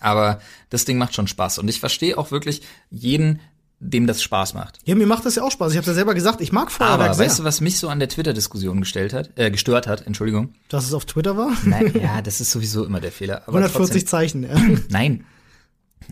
aber 0.00 0.40
das 0.70 0.84
Ding 0.84 0.98
macht 0.98 1.14
schon 1.14 1.26
Spaß. 1.26 1.58
Und 1.58 1.68
ich 1.68 1.80
verstehe 1.80 2.16
auch 2.16 2.30
wirklich 2.30 2.62
jeden, 2.90 3.40
dem 3.80 4.06
das 4.06 4.22
Spaß 4.22 4.52
macht. 4.52 4.78
Ja, 4.84 4.94
mir 4.94 5.06
macht 5.06 5.24
das 5.24 5.34
ja 5.36 5.42
auch 5.42 5.50
Spaß. 5.50 5.72
Ich 5.72 5.78
habe 5.78 5.86
ja 5.86 5.94
selber 5.94 6.14
gesagt, 6.14 6.42
ich 6.42 6.52
mag 6.52 6.70
Feuerwerk 6.70 7.00
Aber 7.00 7.14
sehr. 7.14 7.26
weißt 7.26 7.38
du, 7.38 7.44
was 7.44 7.62
mich 7.62 7.78
so 7.78 7.88
an 7.88 7.98
der 7.98 8.10
Twitter-Diskussion 8.10 8.80
gestellt 8.80 9.14
hat, 9.14 9.30
äh, 9.36 9.50
gestört 9.50 9.86
hat, 9.86 10.06
Entschuldigung. 10.06 10.54
Dass 10.68 10.84
es 10.84 10.92
auf 10.92 11.06
Twitter 11.06 11.36
war? 11.36 11.56
Nein, 11.64 11.92
ja, 12.00 12.20
das 12.20 12.42
ist 12.42 12.50
sowieso 12.50 12.84
immer 12.84 13.00
der 13.00 13.10
Fehler. 13.10 13.42
Aber 13.46 13.58
140 13.58 13.74
trotzdem, 13.76 14.06
Zeichen, 14.06 14.42
ja. 14.42 14.78
Nein. 14.90 15.24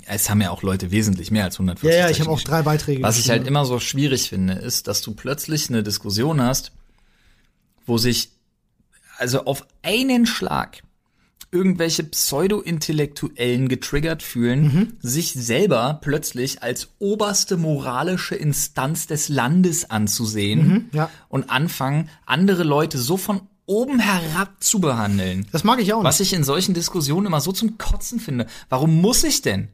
Es 0.07 0.31
haben 0.31 0.41
ja 0.41 0.51
auch 0.51 0.63
Leute 0.63 0.91
wesentlich 0.91 1.31
mehr 1.31 1.45
als 1.45 1.57
140 1.57 1.95
Ja, 1.95 2.07
ja, 2.07 2.11
ich 2.11 2.21
habe 2.21 2.31
auch 2.31 2.41
drei 2.41 2.63
Beiträge 2.63 3.03
Was 3.03 3.19
ich 3.19 3.29
halt 3.31 3.47
immer 3.47 3.65
so 3.65 3.81
schwierig 3.81 4.31
finde, 4.31 4.55
ist, 4.55 4.87
dass 4.87 5.03
du 5.03 5.13
plötzlich 5.13 5.69
eine 5.69 5.83
Diskussion 5.83 6.41
hast, 6.41 6.73
wo 7.85 7.99
sich 7.99 8.31
also 9.19 9.45
auf 9.45 9.67
einen 9.83 10.25
Schlag 10.27 10.83
irgendwelche 11.51 12.05
Pseudo-Intellektuellen 12.05 13.69
getriggert 13.69 14.23
fühlen, 14.23 14.63
Mhm. 14.63 14.93
sich 15.01 15.33
selber 15.33 15.99
plötzlich 16.03 16.63
als 16.63 16.89
oberste 16.99 17.57
moralische 17.57 18.35
Instanz 18.35 19.07
des 19.07 19.29
Landes 19.29 19.91
anzusehen 19.91 20.67
Mhm, 20.69 20.85
ja. 20.93 21.11
und 21.29 21.51
anfangen, 21.51 22.09
andere 22.27 22.65
Leute 22.65 22.99
so 22.99 23.17
von 23.17 23.41
oben 23.67 23.99
herab 23.99 24.63
zu 24.63 24.81
behandeln. 24.81 25.47
Das 25.53 25.65
mag 25.65 25.79
ich 25.81 25.93
auch 25.93 25.99
nicht. 25.99 26.05
Was 26.07 26.21
ich 26.21 26.33
in 26.33 26.45
solchen 26.45 26.73
Diskussionen 26.75 27.27
immer 27.27 27.41
so 27.41 27.53
zum 27.53 27.77
Kotzen 27.77 28.19
finde. 28.21 28.47
Warum 28.71 29.01
muss 29.01 29.25
ich 29.25 29.43
denn 29.43 29.69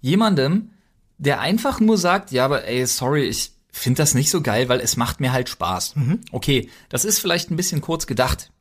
jemandem, 0.00 0.70
der 1.18 1.40
einfach 1.40 1.80
nur 1.80 1.98
sagt, 1.98 2.30
ja, 2.32 2.44
aber 2.44 2.64
ey, 2.66 2.86
sorry, 2.86 3.24
ich 3.24 3.52
finde 3.72 3.98
das 4.02 4.14
nicht 4.14 4.30
so 4.30 4.42
geil, 4.42 4.68
weil 4.68 4.80
es 4.80 4.96
macht 4.96 5.20
mir 5.20 5.32
halt 5.32 5.48
Spaß. 5.48 5.96
Mhm. 5.96 6.20
Okay, 6.30 6.68
das 6.88 7.04
ist 7.04 7.18
vielleicht 7.18 7.50
ein 7.50 7.56
bisschen 7.56 7.80
kurz 7.80 8.06
gedacht. 8.06 8.51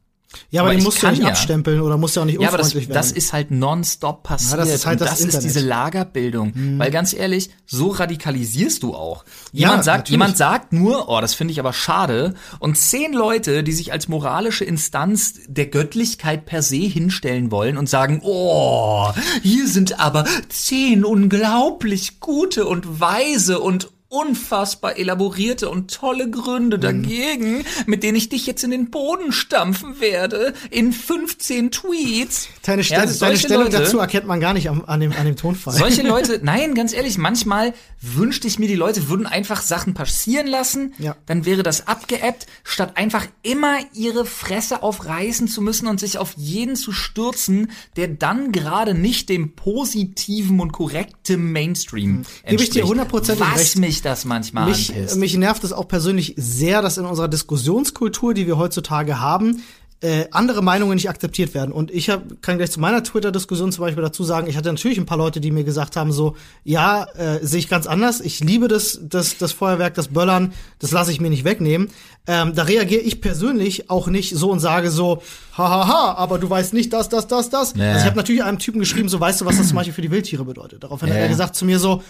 Ja, 0.49 0.61
aber, 0.61 0.69
aber 0.69 0.77
den 0.77 0.83
musst 0.83 1.01
du 1.01 1.05
ja 1.05 1.11
nicht 1.11 1.21
ja. 1.23 1.29
abstempeln 1.29 1.81
oder 1.81 1.97
musst 1.97 2.15
ja 2.15 2.21
auch 2.21 2.25
nicht 2.25 2.39
Ja, 2.41 2.47
aber 2.49 2.57
das, 2.57 2.67
unfreundlich 2.67 2.89
werden. 2.89 2.97
das 2.97 3.11
ist 3.11 3.33
halt 3.33 3.51
nonstop 3.51 4.23
passiert. 4.23 4.51
Ja, 4.51 4.57
das 4.57 4.69
ist 4.69 4.85
halt 4.85 5.01
das 5.01 5.09
das 5.09 5.21
ist 5.21 5.39
diese 5.43 5.59
Lagerbildung. 5.61 6.53
Weil 6.77 6.91
ganz 6.91 7.13
ehrlich, 7.13 7.49
so 7.65 7.89
radikalisierst 7.89 8.83
du 8.83 8.93
auch. 8.93 9.25
Jemand 9.51 9.77
Ja, 9.79 9.83
sagt, 9.83 9.97
natürlich. 9.99 10.11
jemand 10.11 10.37
sagt 10.37 10.73
nur, 10.73 11.09
oh, 11.09 11.19
das 11.21 11.33
finde 11.33 11.51
ich 11.51 11.59
aber 11.59 11.73
schade. 11.73 12.33
Und 12.59 12.77
zehn 12.77 13.13
Leute, 13.13 13.63
die 13.63 13.71
sich 13.73 13.91
als 13.91 14.07
moralische 14.07 14.63
Instanz 14.65 15.35
der 15.47 15.67
Göttlichkeit 15.67 16.45
per 16.45 16.61
se 16.61 16.77
hinstellen 16.77 17.51
wollen 17.51 17.77
und 17.77 17.89
sagen, 17.89 18.21
oh, 18.23 19.09
hier 19.41 19.67
sind 19.67 19.99
aber 19.99 20.25
zehn 20.49 21.03
unglaublich 21.05 22.19
gute 22.19 22.65
und 22.65 22.99
weise 22.99 23.59
und 23.59 23.89
unfassbar 24.11 24.97
elaborierte 24.97 25.69
und 25.69 25.89
tolle 25.93 26.29
Gründe 26.29 26.77
Mhm. 26.77 26.81
dagegen, 26.81 27.63
mit 27.85 28.03
denen 28.03 28.17
ich 28.17 28.27
dich 28.27 28.45
jetzt 28.45 28.61
in 28.63 28.69
den 28.71 28.89
Boden 28.91 29.31
stampfen 29.31 30.01
werde, 30.01 30.53
in 30.69 30.91
15 30.91 31.71
Tweets. 31.71 32.49
Deine, 32.63 32.83
Stell 32.83 32.97
Ja, 32.97 33.03
deine 33.05 33.13
solche 33.13 33.37
Stellung 33.47 33.63
Leute- 33.65 33.77
dazu 33.79 33.99
erkennt 33.99 34.27
man 34.27 34.41
gar 34.41 34.53
nicht 34.53 34.67
am, 34.69 34.83
an, 34.85 34.99
dem, 34.99 35.13
an 35.13 35.25
dem 35.25 35.37
Tonfall. 35.37 35.73
Solche 35.73 36.01
Leute, 36.07 36.41
nein, 36.43 36.75
ganz 36.75 36.91
ehrlich, 36.93 37.17
manchmal 37.17 37.73
wünschte 38.01 38.47
ich 38.49 38.59
mir, 38.59 38.67
die 38.67 38.75
Leute 38.75 39.07
würden 39.07 39.25
einfach 39.25 39.61
Sachen 39.61 39.93
passieren 39.93 40.47
lassen, 40.47 40.93
Ja. 40.97 41.15
dann 41.25 41.45
wäre 41.45 41.63
das 41.63 41.87
abgeebbt, 41.87 42.47
statt 42.65 42.97
einfach 42.97 43.25
immer 43.43 43.77
ihre 43.93 44.25
Fresse 44.25 44.83
aufreißen 44.83 45.47
zu 45.47 45.61
müssen 45.61 45.87
und 45.87 46.01
sich 46.01 46.17
auf 46.17 46.33
jeden 46.35 46.75
zu 46.75 46.91
stürzen, 46.91 47.71
der 47.95 48.09
dann 48.09 48.51
gerade 48.51 48.93
nicht 48.93 49.29
dem 49.29 49.55
positiven 49.55 50.59
und 50.59 50.73
korrekten 50.73 51.53
Mainstream 51.53 52.17
entspricht. 52.43 52.47
Gebe 52.49 52.63
ich 52.63 52.69
dir 52.71 52.83
hundertprozentig 52.85 53.45
Was 53.45 53.59
recht. 53.59 53.77
mich 53.77 54.00
das 54.01 54.25
manchmal 54.25 54.67
mich, 54.69 54.89
anpisst. 54.93 55.17
mich 55.17 55.37
nervt 55.37 55.63
es 55.63 55.73
auch 55.73 55.87
persönlich 55.87 56.33
sehr, 56.37 56.81
dass 56.81 56.97
in 56.97 57.05
unserer 57.05 57.27
Diskussionskultur, 57.27 58.33
die 58.33 58.47
wir 58.47 58.57
heutzutage 58.57 59.19
haben, 59.19 59.61
äh, 60.03 60.25
andere 60.31 60.63
Meinungen 60.63 60.95
nicht 60.95 61.09
akzeptiert 61.09 61.53
werden. 61.53 61.71
Und 61.71 61.91
ich 61.91 62.09
hab, 62.09 62.41
kann 62.41 62.57
gleich 62.57 62.71
zu 62.71 62.79
meiner 62.79 63.03
Twitter-Diskussion 63.03 63.71
zum 63.71 63.83
Beispiel 63.85 64.01
dazu 64.01 64.23
sagen, 64.23 64.47
ich 64.47 64.57
hatte 64.57 64.69
natürlich 64.69 64.97
ein 64.97 65.05
paar 65.05 65.19
Leute, 65.19 65.39
die 65.39 65.51
mir 65.51 65.63
gesagt 65.63 65.95
haben, 65.95 66.11
so, 66.11 66.35
ja, 66.63 67.03
äh, 67.15 67.37
sehe 67.45 67.59
ich 67.59 67.69
ganz 67.69 67.85
anders, 67.85 68.19
ich 68.19 68.39
liebe 68.39 68.67
das, 68.67 68.99
das, 69.03 69.37
das 69.37 69.51
Feuerwerk, 69.51 69.93
das 69.93 70.07
Böllern, 70.07 70.53
das 70.79 70.89
lasse 70.89 71.11
ich 71.11 71.21
mir 71.21 71.29
nicht 71.29 71.43
wegnehmen. 71.43 71.89
Ähm, 72.25 72.55
da 72.55 72.63
reagiere 72.63 73.01
ich 73.01 73.21
persönlich 73.21 73.91
auch 73.91 74.07
nicht 74.07 74.35
so 74.35 74.49
und 74.49 74.59
sage 74.59 74.89
so, 74.89 75.21
hahaha, 75.55 76.15
aber 76.15 76.39
du 76.39 76.49
weißt 76.49 76.73
nicht 76.73 76.91
das, 76.93 77.07
das, 77.07 77.27
das, 77.27 77.51
das. 77.51 77.75
Ja. 77.75 77.89
Also 77.89 77.99
ich 77.99 78.05
habe 78.05 78.17
natürlich 78.17 78.43
einem 78.43 78.57
Typen 78.57 78.79
geschrieben, 78.79 79.07
so 79.07 79.19
weißt 79.19 79.41
du, 79.41 79.45
was 79.45 79.57
das 79.57 79.67
zum 79.67 79.75
Beispiel 79.75 79.93
für 79.93 80.01
die 80.01 80.09
Wildtiere 80.09 80.45
bedeutet. 80.45 80.83
Daraufhin 80.83 81.09
hat 81.09 81.15
Ja. 81.17 81.21
er 81.21 81.29
gesagt 81.29 81.55
zu 81.55 81.63
mir 81.63 81.77
so, 81.77 82.01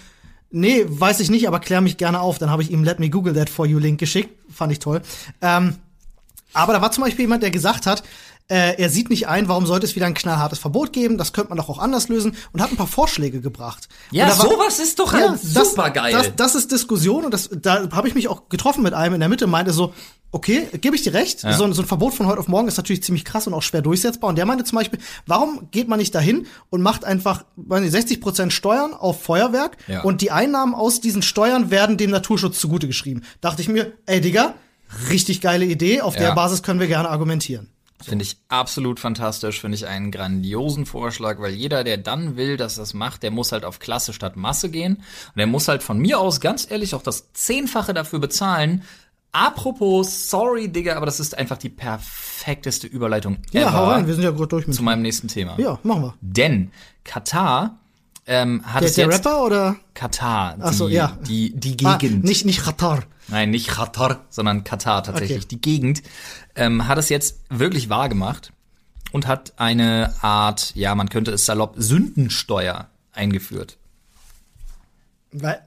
Nee, 0.51 0.85
weiß 0.87 1.21
ich 1.21 1.29
nicht, 1.29 1.47
aber 1.47 1.59
klär 1.59 1.81
mich 1.81 1.97
gerne 1.97 2.19
auf. 2.19 2.37
Dann 2.37 2.49
habe 2.49 2.61
ich 2.61 2.71
ihm 2.71 2.83
Let 2.83 2.99
Me 2.99 3.09
Google 3.09 3.33
That 3.33 3.49
For 3.49 3.65
You 3.65 3.79
Link 3.79 3.99
geschickt. 3.99 4.29
Fand 4.53 4.71
ich 4.71 4.79
toll. 4.79 5.01
Ähm, 5.41 5.77
aber 6.53 6.73
da 6.73 6.81
war 6.81 6.91
zum 6.91 7.03
Beispiel 7.03 7.23
jemand, 7.23 7.43
der 7.43 7.51
gesagt 7.51 7.85
hat, 7.85 8.03
äh, 8.51 8.75
er 8.77 8.89
sieht 8.89 9.09
nicht 9.09 9.27
ein, 9.27 9.47
warum 9.47 9.65
sollte 9.65 9.85
es 9.85 9.95
wieder 9.95 10.05
ein 10.05 10.13
knallhartes 10.13 10.59
Verbot 10.59 10.91
geben? 10.93 11.17
Das 11.17 11.31
könnte 11.33 11.49
man 11.49 11.57
doch 11.57 11.69
auch 11.69 11.79
anders 11.79 12.09
lösen 12.09 12.35
und 12.51 12.61
hat 12.61 12.69
ein 12.71 12.75
paar 12.77 12.85
Vorschläge 12.87 13.39
gebracht. 13.41 13.87
Ja, 14.11 14.27
war- 14.27 14.35
sowas 14.35 14.79
ist 14.79 14.99
doch 14.99 15.13
halt 15.13 15.31
das- 15.41 15.69
supergeil. 15.69 16.11
Das, 16.11 16.35
das 16.35 16.55
ist 16.55 16.71
Diskussion 16.71 17.25
und 17.25 17.33
das, 17.33 17.49
da 17.51 17.89
habe 17.91 18.07
ich 18.07 18.13
mich 18.15 18.27
auch 18.27 18.49
getroffen 18.49 18.83
mit 18.83 18.93
einem 18.93 19.13
in 19.15 19.19
der 19.21 19.29
Mitte, 19.29 19.47
meinte 19.47 19.71
so, 19.71 19.93
okay, 20.33 20.67
gebe 20.79 20.95
ich 20.95 21.01
dir 21.01 21.13
recht, 21.13 21.43
Ja. 21.43 21.53
so, 21.53 21.63
ein- 21.63 21.73
so 21.73 21.81
ein 21.81 21.87
Verbot 21.87 22.13
von 22.13 22.27
heute 22.27 22.39
auf 22.39 22.47
morgen 22.47 22.67
ist 22.67 22.77
natürlich 22.77 23.03
ziemlich 23.03 23.25
krass 23.25 23.47
und 23.47 23.53
auch 23.53 23.61
schwer 23.63 23.81
durchsetzbar. 23.81 24.29
Und 24.29 24.37
der 24.37 24.45
meinte 24.45 24.63
zum 24.65 24.77
Beispiel, 24.77 24.99
warum 25.25 25.67
geht 25.71 25.87
man 25.87 25.99
nicht 25.99 26.13
dahin 26.13 26.45
und 26.69 26.81
macht 26.81 27.03
einfach 27.05 27.43
weiß 27.55 27.81
nicht, 27.81 27.91
60 27.91 28.21
Prozent 28.21 28.53
Steuern 28.53 28.93
auf 28.93 29.21
Feuerwerk 29.23 29.77
Ja. 29.87 30.01
und 30.03 30.21
die 30.21 30.31
Einnahmen 30.31 30.73
aus 30.75 31.01
diesen 31.01 31.21
Steuern 31.21 31.71
werden 31.71 31.97
dem 31.97 32.11
Naturschutz 32.11 32.59
zugute 32.59 32.87
geschrieben. 32.87 33.23
Dachte 33.41 33.61
ich 33.61 33.67
mir, 33.69 33.93
ey 34.05 34.21
Digga, 34.21 34.55
richtig 35.09 35.41
geile 35.41 35.65
Idee, 35.65 36.01
auf 36.01 36.15
der 36.15 36.27
Ja. 36.29 36.33
Basis 36.33 36.63
können 36.63 36.79
wir 36.79 36.87
gerne 36.87 37.09
argumentieren. 37.09 37.69
Finde 38.05 38.23
ich 38.23 38.37
absolut 38.49 38.99
fantastisch, 38.99 39.59
finde 39.61 39.75
ich 39.75 39.87
einen 39.87 40.11
grandiosen 40.11 40.85
Vorschlag, 40.85 41.39
weil 41.39 41.51
jeder, 41.53 41.83
der 41.83 41.97
dann 41.97 42.35
will, 42.37 42.57
dass 42.57 42.75
das 42.75 42.93
macht, 42.93 43.23
der 43.23 43.31
muss 43.31 43.51
halt 43.51 43.65
auf 43.65 43.79
Klasse 43.79 44.13
statt 44.13 44.35
Masse 44.35 44.69
gehen. 44.69 44.95
Und 44.95 45.37
der 45.37 45.47
muss 45.47 45.67
halt 45.67 45.83
von 45.83 45.97
mir 45.99 46.19
aus 46.19 46.39
ganz 46.41 46.69
ehrlich 46.69 46.95
auch 46.95 47.03
das 47.03 47.31
Zehnfache 47.33 47.93
dafür 47.93 48.19
bezahlen. 48.19 48.83
Apropos, 49.33 50.29
sorry, 50.29 50.67
Digga, 50.67 50.97
aber 50.97 51.05
das 51.05 51.19
ist 51.21 51.37
einfach 51.37 51.57
die 51.57 51.69
perfekteste 51.69 52.85
Überleitung 52.87 53.37
Ja, 53.51 53.61
ever 53.61 53.73
hau 53.73 53.85
rein, 53.89 54.05
wir 54.07 54.13
sind 54.13 54.23
ja 54.23 54.31
gut 54.31 54.51
durch 54.51 54.67
mit. 54.67 54.75
zu 54.75 54.83
meinem 54.83 55.01
nächsten 55.01 55.29
Thema. 55.29 55.57
Ja, 55.57 55.79
machen 55.83 56.01
wir. 56.03 56.13
Denn 56.19 56.71
Katar 57.05 57.77
ähm, 58.27 58.61
hat 58.65 58.81
Der, 58.81 58.89
es 58.89 58.95
der 58.95 59.05
jetzt 59.05 59.25
Rapper 59.25 59.43
oder? 59.45 59.75
Katar, 59.93 60.55
die, 60.57 60.61
Ach 60.63 60.73
so, 60.73 60.87
ja. 60.89 61.17
die, 61.27 61.53
die 61.55 61.85
Ah, 61.85 61.95
Gegend. 61.97 62.23
nicht, 62.25 62.45
nicht 62.45 62.61
Qatar. 62.63 63.03
Nein, 63.31 63.49
nicht 63.49 63.67
Qatar, 63.69 64.25
sondern 64.29 64.63
Katar 64.63 65.03
tatsächlich. 65.03 65.37
Okay. 65.39 65.47
Die 65.49 65.61
Gegend 65.61 66.03
ähm, 66.55 66.87
hat 66.87 66.97
es 66.97 67.09
jetzt 67.09 67.39
wirklich 67.49 67.89
wahr 67.89 68.09
gemacht 68.09 68.51
und 69.11 69.25
hat 69.27 69.53
eine 69.57 70.13
Art, 70.21 70.73
ja, 70.75 70.93
man 70.95 71.09
könnte 71.09 71.31
es 71.31 71.45
salopp 71.45 71.73
Sündensteuer 71.77 72.87
eingeführt. 73.13 73.77
Weil, 75.31 75.61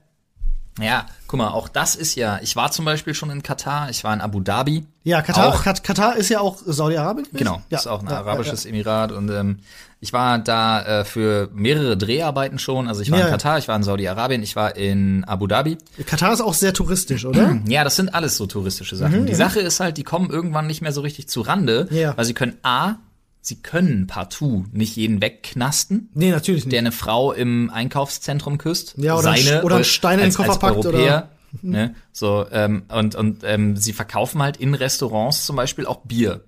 Ja, 0.78 1.06
guck 1.26 1.38
mal, 1.38 1.48
auch 1.48 1.68
das 1.68 1.94
ist 1.96 2.14
ja, 2.16 2.38
ich 2.42 2.54
war 2.56 2.70
zum 2.70 2.84
Beispiel 2.84 3.14
schon 3.14 3.30
in 3.30 3.42
Katar, 3.42 3.88
ich 3.90 4.04
war 4.04 4.12
in 4.12 4.20
Abu 4.20 4.40
Dhabi. 4.40 4.86
ja, 5.04 5.22
Katar, 5.22 5.48
Auch, 5.48 5.62
Kat- 5.62 5.82
Katar 5.84 6.16
ist 6.16 6.28
ja 6.28 6.40
auch 6.40 6.58
Saudi-Arabien. 6.64 7.28
genau, 7.32 7.62
ja, 7.70 7.78
ist 7.78 7.86
auch 7.86 8.02
ein 8.02 8.08
ja, 8.10 8.18
arabisches 8.18 8.66
Emirat 8.66 9.12
und 9.12 9.30
ähm, 9.30 9.60
ich 10.04 10.12
war 10.12 10.38
da 10.38 11.00
äh, 11.00 11.04
für 11.04 11.48
mehrere 11.54 11.96
Dreharbeiten 11.96 12.58
schon. 12.58 12.86
Also 12.88 13.00
ich 13.00 13.10
war 13.10 13.18
Ja. 13.18 13.24
in 13.24 13.30
Katar, 13.32 13.56
ich 13.58 13.66
war 13.68 13.74
in 13.76 13.82
Saudi-Arabien, 13.82 14.42
ich 14.42 14.54
war 14.54 14.76
in 14.76 15.24
Abu 15.24 15.46
Dhabi. 15.46 15.78
Ja. 15.96 16.04
Katar 16.04 16.32
ist 16.32 16.42
auch 16.42 16.54
sehr 16.54 16.72
touristisch, 16.74 17.24
oder? 17.24 17.58
Ja, 17.66 17.84
das 17.84 17.96
sind 17.96 18.14
alles 18.14 18.36
so 18.36 18.46
touristische 18.46 18.96
Sachen. 18.96 19.26
die 19.26 19.34
Sache 19.34 19.60
ist 19.60 19.80
halt, 19.80 19.96
die 19.96 20.04
kommen 20.04 20.30
irgendwann 20.30 20.66
nicht 20.66 20.82
mehr 20.82 20.92
so 20.92 21.00
richtig 21.00 21.28
zu 21.28 21.40
Rande, 21.40 21.88
Mhm, 21.90 21.96
Ja. 21.96 22.16
weil 22.16 22.24
sie 22.26 22.34
können 22.34 22.58
A, 22.62 22.96
sie 23.40 23.56
können 23.62 24.06
partout 24.06 24.64
nicht 24.72 24.94
jeden 24.96 25.20
wegknasten, 25.22 26.10
nee, 26.14 26.30
natürlich 26.30 26.64
nicht. 26.66 26.72
der 26.72 26.80
eine 26.80 26.92
Frau 26.92 27.32
im 27.32 27.70
Einkaufszentrum 27.70 28.58
küsst. 28.58 28.94
Ja, 28.98 29.16
oder 29.18 29.30
ein 29.30 29.40
seine, 29.42 29.62
oder 29.64 29.76
einen 29.76 29.84
Stein 29.84 30.14
in 30.14 30.18
den 30.20 30.26
als, 30.26 30.36
Koffer 30.36 30.50
als 30.50 30.58
packt, 30.58 30.76
oder- 30.78 30.88
Europäer, 30.98 31.28
Ne, 31.62 31.94
so 32.12 32.46
ähm, 32.50 32.82
und 32.88 33.14
und 33.14 33.42
ähm, 33.44 33.76
sie 33.76 33.92
verkaufen 33.92 34.42
halt 34.42 34.56
in 34.56 34.74
Restaurants 34.74 35.46
zum 35.46 35.54
Beispiel 35.54 35.86
auch 35.86 35.98
Bier. 36.04 36.42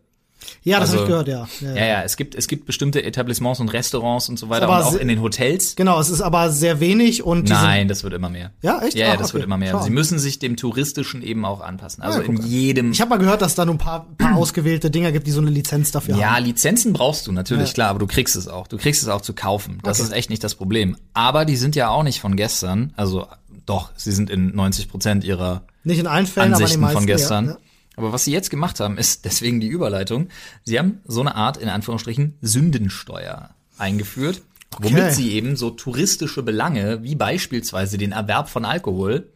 Ja, 0.62 0.80
das 0.80 0.90
also- 0.90 1.02
habe 1.02 1.02
ich 1.04 1.08
gehört, 1.26 1.28
ja. 1.28 1.48
ja, 1.60 1.74
Ja, 1.74 1.86
ja, 1.86 2.02
es 2.02 2.16
gibt 2.16 2.34
es 2.34 2.48
gibt 2.48 2.66
bestimmte 2.66 3.02
Etablissements 3.02 3.60
und 3.60 3.68
Restaurants 3.68 4.28
und 4.28 4.38
so 4.38 4.48
weiter 4.48 4.68
Aber 4.68 4.78
und 4.88 4.94
auch 4.96 5.00
in 5.00 5.08
den 5.08 5.20
Hotels. 5.22 5.76
Genau, 5.76 6.00
es 6.00 6.08
ist 6.10 6.20
aber 6.20 6.50
sehr 6.50 6.80
wenig 6.80 7.22
und 7.22 7.48
Nein, 7.48 7.88
das 7.88 8.02
wird 8.04 8.12
immer 8.14 8.28
mehr. 8.28 8.52
Ja, 8.62 8.80
echt? 8.82 8.96
Ja, 8.96 9.06
ja 9.08 9.12
Ah, 9.12 9.16
das 9.16 9.28
okay. 9.28 9.34
wird 9.34 9.44
immer 9.44 9.56
mehr. 9.56 9.72
Schau 9.72 9.82
Sie 9.82 9.90
müssen 9.90 10.18
sich 10.18 10.38
dem 10.38 10.56
touristischen 10.56 11.22
eben 11.22 11.44
auch 11.44 11.60
anpassen. 11.60 12.02
Also 12.02 12.20
Ja, 12.20 12.24
in 12.26 12.36
jedem 12.46 12.92
Ich 12.92 13.00
habe 13.00 13.10
mal 13.10 13.18
gehört, 13.18 13.42
dass 13.42 13.54
da 13.54 13.64
nur 13.64 13.74
ein 13.74 13.78
paar, 13.78 14.06
paar 14.18 14.36
ausgewählte 14.36 14.90
Dinger 14.90 15.12
gibt, 15.12 15.26
die 15.26 15.30
so 15.32 15.40
eine 15.40 15.50
Lizenz 15.50 15.90
dafür 15.92 16.16
Ja, 16.16 16.36
haben. 16.36 16.44
Lizenzen 16.44 16.92
brauchst 16.92 17.26
du 17.26 17.32
natürlich, 17.32 17.68
Ja. 17.68 17.74
klar, 17.74 17.90
aber 17.90 17.98
du 17.98 18.06
kriegst 18.06 18.36
es 18.36 18.48
auch. 18.48 18.66
Du 18.68 18.76
kriegst 18.78 19.02
es 19.02 19.08
auch 19.08 19.20
zu 19.22 19.32
kaufen. 19.34 19.78
Das 19.82 19.98
Okay. 20.00 20.08
ist 20.08 20.14
echt 20.14 20.30
nicht 20.30 20.42
das 20.44 20.54
Problem. 20.54 20.96
Aber 21.14 21.44
die 21.44 21.56
sind 21.56 21.76
ja 21.76 21.88
auch 21.90 22.02
nicht 22.02 22.20
von 22.20 22.36
gestern. 22.36 22.92
Also 22.96 23.26
doch, 23.66 23.90
sie 23.96 24.12
sind 24.12 24.30
in 24.30 24.54
90 24.54 24.88
Prozent 24.88 25.24
ihrer 25.24 25.62
Nicht 25.84 25.98
in 25.98 26.06
allen 26.06 26.26
Fällen, 26.26 26.52
Ansichten 26.54 26.82
aber 26.84 26.92
in 26.92 27.06
den 27.06 27.16
meisten. 27.16 27.38
von 27.40 27.46
gestern. 27.48 27.56
Aber 27.96 28.12
was 28.12 28.24
sie 28.24 28.32
jetzt 28.32 28.50
gemacht 28.50 28.78
haben, 28.78 28.98
ist 28.98 29.24
deswegen 29.24 29.58
die 29.58 29.68
Überleitung. 29.68 30.28
Sie 30.64 30.78
haben 30.78 31.00
so 31.06 31.20
eine 31.20 31.34
Art, 31.34 31.56
in 31.56 31.68
Anführungsstrichen, 31.68 32.36
Sündensteuer 32.42 33.50
eingeführt, 33.78 34.42
womit 34.78 35.12
sie 35.12 35.32
eben 35.32 35.56
so 35.56 35.70
touristische 35.70 36.42
Belange, 36.42 37.02
wie 37.02 37.14
beispielsweise 37.14 37.98
den 37.98 38.12
Erwerb 38.12 38.48
von 38.48 38.64
Alkohol, 38.64 39.30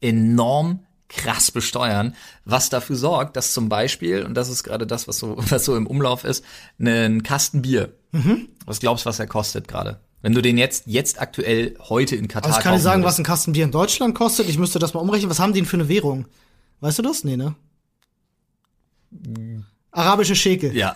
enorm 0.00 0.80
krass 1.08 1.50
besteuern, 1.50 2.14
was 2.44 2.68
dafür 2.68 2.96
sorgt, 2.96 3.36
dass 3.36 3.52
zum 3.52 3.68
Beispiel, 3.68 4.24
und 4.24 4.34
das 4.34 4.48
ist 4.48 4.62
gerade 4.62 4.86
das, 4.86 5.08
was 5.08 5.18
so, 5.18 5.36
was 5.38 5.64
so 5.64 5.76
im 5.76 5.86
Umlauf 5.86 6.24
ist, 6.24 6.44
ein 6.78 7.22
Kasten 7.22 7.62
Bier. 7.62 7.92
Mhm. 8.12 8.48
Was 8.66 8.80
glaubst 8.80 9.04
du, 9.04 9.08
was 9.08 9.18
er 9.18 9.26
kostet 9.26 9.68
gerade? 9.68 10.00
Wenn 10.20 10.32
du 10.32 10.42
den 10.42 10.58
jetzt, 10.58 10.84
jetzt 10.86 11.20
aktuell 11.20 11.76
heute 11.88 12.16
in 12.16 12.26
Katar 12.26 12.48
Also 12.48 12.58
ich 12.58 12.64
kann 12.64 12.74
dir 12.74 12.80
sagen, 12.80 13.02
würdest. 13.02 13.14
was 13.14 13.18
ein 13.20 13.24
Kasten 13.24 13.52
Bier 13.52 13.64
in 13.64 13.70
Deutschland 13.70 14.14
kostet. 14.14 14.48
Ich 14.48 14.58
müsste 14.58 14.78
das 14.78 14.92
mal 14.94 15.00
umrechnen. 15.00 15.30
Was 15.30 15.38
haben 15.38 15.52
die 15.52 15.60
denn 15.60 15.66
für 15.66 15.76
eine 15.76 15.88
Währung? 15.88 16.26
Weißt 16.80 16.98
du 16.98 17.02
das? 17.02 17.24
Nee, 17.24 17.36
ne? 17.36 17.54
Arabische 19.90 20.36
Schekel. 20.36 20.76
Ja. 20.76 20.94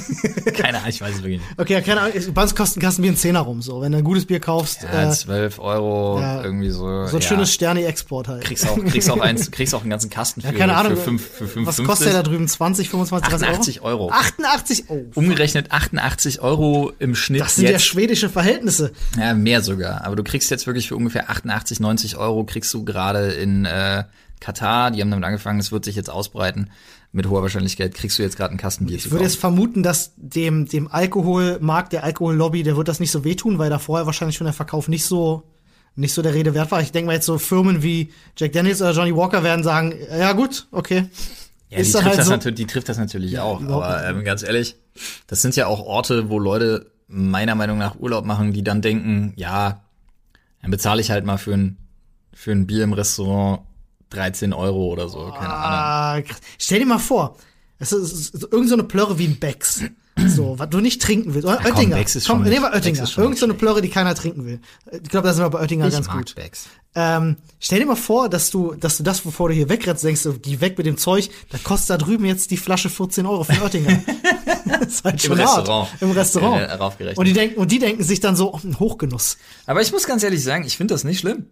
Keine 0.56 0.78
Ahnung, 0.78 0.88
ich 0.90 1.00
weiß 1.00 1.16
es 1.16 1.22
wirklich 1.22 1.40
nicht. 1.40 1.58
Okay, 1.58 1.74
ja, 1.74 1.80
keine 1.80 2.00
Ahnung. 2.00 2.14
Bei 2.34 2.42
uns 2.42 2.54
kostet 2.54 2.78
ein 2.78 2.80
Kasten 2.80 3.02
Bier 3.02 3.12
ein 3.12 3.16
Zehner 3.16 3.40
rum, 3.40 3.62
so. 3.62 3.80
Wenn 3.80 3.92
du 3.92 3.98
ein 3.98 4.04
gutes 4.04 4.26
Bier 4.26 4.40
kaufst, 4.40 4.82
Ja, 4.82 5.08
äh, 5.08 5.12
12 5.12 5.58
Euro, 5.58 6.18
ja. 6.20 6.42
irgendwie 6.42 6.70
so. 6.70 7.06
so 7.06 7.16
ein 7.16 7.20
ja. 7.22 7.28
schönes 7.28 7.52
Sterni-Export 7.52 8.26
halt. 8.28 8.44
Kriegst 8.44 8.66
auch, 8.66 8.76
kriegst 8.84 9.10
auch 9.10 9.20
eins, 9.20 9.50
kriegst 9.50 9.74
auch 9.74 9.82
einen 9.82 9.90
ganzen 9.90 10.08
Kasten 10.10 10.40
für, 10.40 10.48
ja, 10.48 10.52
keine 10.54 10.76
Ahnung. 10.76 10.96
für 10.96 11.02
5, 11.02 11.30
für 11.30 11.46
5, 11.48 11.66
was 11.66 11.82
kostet 11.84 12.08
der 12.08 12.14
da 12.14 12.22
drüben? 12.22 12.48
20, 12.48 12.88
25, 12.88 13.28
30 13.28 13.48
88 13.48 13.80
Euro. 13.82 14.04
Euro? 14.04 14.12
88 14.12 14.84
Oh. 14.88 15.04
Umgerechnet 15.14 15.70
88 15.70 16.40
Euro 16.40 16.92
im 16.98 17.14
Schnitt 17.14 17.42
Das 17.42 17.56
sind 17.56 17.64
ja 17.66 17.72
jetzt. 17.72 17.84
schwedische 17.84 18.28
Verhältnisse. 18.30 18.92
Ja, 19.18 19.34
mehr 19.34 19.62
sogar. 19.62 20.04
Aber 20.04 20.16
du 20.16 20.24
kriegst 20.24 20.50
jetzt 20.50 20.66
wirklich 20.66 20.88
für 20.88 20.96
ungefähr 20.96 21.28
88, 21.30 21.80
90 21.80 22.16
Euro 22.16 22.44
kriegst 22.44 22.72
du 22.74 22.84
gerade 22.84 23.28
in 23.32 23.64
äh, 23.64 24.04
Katar, 24.40 24.90
die 24.92 25.00
haben 25.00 25.10
damit 25.10 25.24
angefangen, 25.24 25.58
das 25.58 25.72
wird 25.72 25.84
sich 25.84 25.96
jetzt 25.96 26.10
ausbreiten. 26.10 26.70
Mit 27.10 27.28
hoher 27.28 27.42
Wahrscheinlichkeit 27.42 27.94
kriegst 27.94 28.18
du 28.18 28.22
jetzt 28.22 28.36
gerade 28.36 28.50
einen 28.50 28.58
Kasten 28.58 28.86
Bier 28.86 28.96
Ich 28.96 29.04
zu 29.04 29.10
würde 29.10 29.24
jetzt 29.24 29.38
vermuten, 29.38 29.82
dass 29.82 30.12
dem, 30.16 30.66
dem 30.66 30.88
Alkoholmarkt, 30.88 31.92
der 31.94 32.04
Alkohollobby, 32.04 32.62
der 32.62 32.76
wird 32.76 32.88
das 32.88 33.00
nicht 33.00 33.10
so 33.10 33.24
wehtun, 33.24 33.58
weil 33.58 33.70
da 33.70 33.78
vorher 33.78 34.06
wahrscheinlich 34.06 34.36
schon 34.36 34.44
der 34.44 34.52
Verkauf 34.52 34.88
nicht 34.88 35.04
so, 35.04 35.44
nicht 35.96 36.12
so 36.12 36.20
der 36.20 36.34
Rede 36.34 36.54
wert 36.54 36.70
war. 36.70 36.82
Ich 36.82 36.92
denke 36.92 37.06
mal 37.06 37.14
jetzt 37.14 37.24
so 37.26 37.38
Firmen 37.38 37.82
wie 37.82 38.12
Jack 38.36 38.52
Daniels 38.52 38.82
oder 38.82 38.92
Johnny 38.92 39.16
Walker 39.16 39.42
werden 39.42 39.64
sagen, 39.64 39.94
ja 40.10 40.32
gut, 40.32 40.66
okay. 40.70 41.06
Ja, 41.70 41.76
die 41.76 41.82
ist 41.82 41.94
dann 41.94 42.02
trifft, 42.02 42.10
halt 42.10 42.18
das 42.18 42.26
so. 42.26 42.32
natürlich, 42.32 42.56
die 42.56 42.66
trifft 42.66 42.88
das 42.88 42.98
natürlich 42.98 43.38
auch. 43.38 43.60
überhaupt 43.60 43.86
Aber 43.86 44.06
ähm, 44.06 44.24
ganz 44.24 44.42
ehrlich, 44.42 44.76
das 45.26 45.40
sind 45.40 45.56
ja 45.56 45.66
auch 45.66 45.80
Orte, 45.80 46.28
wo 46.28 46.38
Leute 46.38 46.92
meiner 47.08 47.54
Meinung 47.54 47.78
nach 47.78 47.98
Urlaub 47.98 48.26
machen, 48.26 48.52
die 48.52 48.62
dann 48.62 48.82
denken, 48.82 49.32
ja, 49.36 49.82
dann 50.60 50.70
bezahle 50.70 51.00
ich 51.00 51.10
halt 51.10 51.24
mal 51.24 51.38
für 51.38 51.54
ein, 51.54 51.78
für 52.34 52.52
ein 52.52 52.66
Bier 52.66 52.84
im 52.84 52.92
Restaurant 52.92 53.60
13 54.10 54.52
Euro 54.52 54.86
oder 54.86 55.08
so, 55.08 55.18
keine 55.26 55.52
Ahnung. 55.52 55.52
Ah, 55.52 56.22
krass. 56.22 56.40
Stell 56.58 56.80
dir 56.80 56.86
mal 56.86 56.98
vor, 56.98 57.36
es 57.78 57.92
ist, 57.92 58.34
ist 58.34 58.48
irgend 58.50 58.68
so 58.68 58.74
eine 58.74 58.84
Plörre 58.84 59.18
wie 59.18 59.26
ein 59.26 59.38
Becks. 59.38 59.82
So, 60.26 60.58
was 60.58 60.68
du 60.68 60.80
nicht 60.80 61.00
trinken 61.00 61.34
willst. 61.34 61.46
Oder 61.46 61.58
komm, 61.58 61.66
Oettinger. 61.66 61.96
Becks 61.96 62.16
ist 62.16 62.26
komm, 62.26 62.42
nehmen 62.42 62.62
wir 62.62 62.72
Oettinger. 62.72 63.08
Irgend 63.16 63.38
so 63.38 63.46
eine 63.46 63.54
Plörre, 63.54 63.80
die 63.80 63.88
keiner 63.88 64.14
trinken 64.14 64.44
will. 64.44 64.60
Ich 64.90 65.08
glaube, 65.08 65.28
da 65.28 65.32
sind 65.32 65.44
wir 65.44 65.50
bei 65.50 65.60
Oettinger 65.60 65.86
Ich 65.86 65.92
ganz 65.92 66.08
mag 66.08 66.16
gut. 66.16 66.34
Becks. 66.34 66.66
Ähm, 66.94 67.36
stell 67.60 67.78
dir 67.78 67.86
mal 67.86 67.94
vor, 67.94 68.28
dass 68.28 68.50
du, 68.50 68.74
dass 68.74 68.96
du 68.96 69.04
das, 69.04 69.20
bevor 69.20 69.48
du 69.48 69.54
hier 69.54 69.68
wegrennst, 69.68 70.02
denkst 70.02 70.24
du, 70.24 70.38
geh 70.38 70.60
weg 70.60 70.76
mit 70.76 70.86
dem 70.86 70.96
Zeug, 70.96 71.30
da 71.50 71.58
kostet 71.58 71.90
da 71.90 71.96
drüben 71.98 72.24
jetzt 72.24 72.50
die 72.50 72.56
Flasche 72.56 72.88
14 72.88 73.26
Euro 73.26 73.44
für 73.44 73.62
Oettinger. 73.62 74.02
das 74.80 74.88
ist 74.88 75.04
halt 75.04 75.14
Im 75.14 75.20
schon 75.20 75.38
hart. 75.38 75.58
Restaurant. 75.58 75.88
Im 76.00 76.10
Restaurant. 76.10 76.60
Äh, 76.62 76.72
raufgerechnet. 76.72 77.18
und 77.18 77.24
die 77.26 77.32
denken, 77.32 77.60
und 77.60 77.70
die 77.70 77.78
denken 77.78 78.02
sich 78.02 78.18
dann 78.20 78.34
so, 78.34 78.52
oh, 78.52 78.60
ein 78.64 78.80
Hochgenuss. 78.80 79.38
Aber 79.66 79.82
ich 79.82 79.92
muss 79.92 80.06
ganz 80.06 80.24
ehrlich 80.24 80.42
sagen, 80.42 80.64
ich 80.64 80.76
finde 80.76 80.94
das 80.94 81.04
nicht 81.04 81.20
schlimm. 81.20 81.46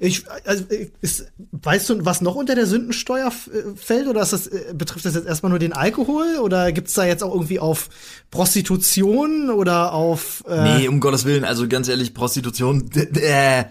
Ich, 0.00 0.24
also, 0.44 0.64
ist, 1.00 1.26
weißt 1.52 1.88
du, 1.90 2.04
was 2.04 2.20
noch 2.20 2.34
unter 2.34 2.54
der 2.54 2.66
Sündensteuer 2.66 3.28
äh, 3.28 3.76
fällt? 3.76 4.06
Oder 4.08 4.22
ist 4.22 4.32
das, 4.32 4.46
äh, 4.46 4.74
betrifft 4.74 5.04
das 5.04 5.14
jetzt 5.14 5.26
erstmal 5.26 5.50
nur 5.50 5.58
den 5.58 5.72
Alkohol? 5.72 6.38
Oder 6.40 6.72
gibt's 6.72 6.94
da 6.94 7.04
jetzt 7.04 7.22
auch 7.22 7.32
irgendwie 7.32 7.58
auf 7.60 7.88
Prostitution 8.30 9.50
oder 9.50 9.92
auf 9.92 10.42
äh, 10.48 10.78
Nee, 10.80 10.88
um 10.88 11.00
Gottes 11.00 11.24
Willen, 11.24 11.44
also 11.44 11.68
ganz 11.68 11.88
ehrlich, 11.88 12.12
Prostitution, 12.12 12.90
äh, 12.94 13.64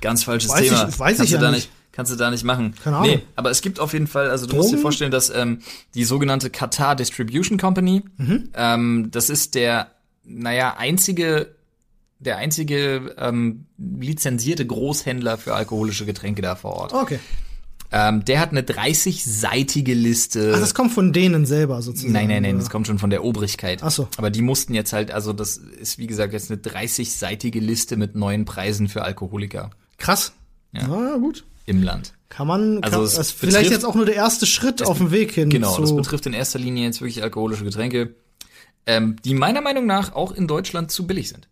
ganz 0.00 0.24
falsches 0.24 0.50
Weiß 0.50 0.60
ich- 0.62 0.68
Thema. 0.68 0.98
weiß 0.98 1.12
ich 1.12 1.16
kannst 1.18 1.32
ja 1.32 1.38
du 1.38 1.44
da 1.44 1.50
nicht. 1.50 1.70
Kannst 1.92 2.12
du 2.12 2.16
da 2.16 2.30
nicht 2.30 2.44
machen. 2.44 2.74
Keine 2.84 2.96
Ahnung. 2.98 3.10
Nee, 3.10 3.22
aber 3.34 3.50
es 3.50 3.60
gibt 3.62 3.80
auf 3.80 3.92
jeden 3.92 4.06
Fall, 4.06 4.30
also 4.30 4.46
du 4.46 4.54
musst 4.56 4.68
dir 4.68 4.72
Drogen? 4.74 4.82
vorstellen, 4.82 5.10
dass 5.10 5.28
ähm, 5.30 5.58
die 5.94 6.04
sogenannte 6.04 6.48
Qatar 6.48 6.94
Distribution 6.94 7.58
Company, 7.58 8.02
Mhm. 8.16 8.48
ähm, 8.54 9.08
das 9.10 9.28
ist 9.28 9.54
der, 9.56 9.90
naja, 10.24 10.76
einzige, 10.78 11.48
der 12.20 12.36
einzige 12.36 13.14
ähm, 13.18 13.66
lizenzierte 13.78 14.66
Großhändler 14.66 15.38
für 15.38 15.54
alkoholische 15.54 16.06
Getränke 16.06 16.42
da 16.42 16.54
vor 16.54 16.72
Ort. 16.74 16.92
Okay. 16.92 17.18
Ähm, 17.92 18.24
der 18.24 18.38
hat 18.38 18.50
eine 18.50 18.60
30-seitige 18.62 19.94
Liste. 19.94 20.52
Ach, 20.54 20.60
das 20.60 20.74
kommt 20.74 20.92
von 20.92 21.12
denen 21.12 21.44
selber 21.44 21.82
sozusagen. 21.82 22.12
Nein, 22.12 22.28
nein, 22.28 22.42
nein, 22.42 22.54
oder? 22.54 22.62
das 22.62 22.70
kommt 22.70 22.86
schon 22.86 22.98
von 23.00 23.10
der 23.10 23.24
Obrigkeit. 23.24 23.82
Ach 23.82 23.90
so. 23.90 24.06
Aber 24.16 24.30
die 24.30 24.42
mussten 24.42 24.74
jetzt 24.74 24.92
halt, 24.92 25.10
also 25.10 25.32
das 25.32 25.56
ist 25.56 25.98
wie 25.98 26.06
gesagt 26.06 26.32
jetzt 26.32 26.52
eine 26.52 26.60
30-seitige 26.60 27.58
Liste 27.58 27.96
mit 27.96 28.14
neuen 28.14 28.44
Preisen 28.44 28.88
für 28.88 29.02
Alkoholiker 29.02 29.70
Krass. 29.98 30.32
Ja. 30.72 30.86
Na 30.86 31.16
gut. 31.16 31.44
im 31.66 31.82
Land. 31.82 32.14
Kann 32.28 32.46
man, 32.46 32.80
Also 32.84 32.98
kann, 32.98 33.06
es 33.06 33.14
das 33.14 33.26
ist 33.28 33.32
vielleicht 33.40 33.72
jetzt 33.72 33.84
auch 33.84 33.96
nur 33.96 34.06
der 34.06 34.14
erste 34.14 34.46
Schritt 34.46 34.82
auf 34.86 34.98
dem 34.98 35.10
Weg 35.10 35.32
hin 35.32 35.50
Genau, 35.50 35.74
zu. 35.74 35.80
das 35.80 35.96
betrifft 35.96 36.26
in 36.26 36.32
erster 36.32 36.60
Linie 36.60 36.84
jetzt 36.84 37.00
wirklich 37.00 37.24
alkoholische 37.24 37.64
Getränke, 37.64 38.14
ähm, 38.86 39.16
die 39.24 39.34
meiner 39.34 39.62
Meinung 39.62 39.86
nach 39.86 40.14
auch 40.14 40.30
in 40.30 40.46
Deutschland 40.46 40.92
zu 40.92 41.08
billig 41.08 41.28
sind. 41.28 41.48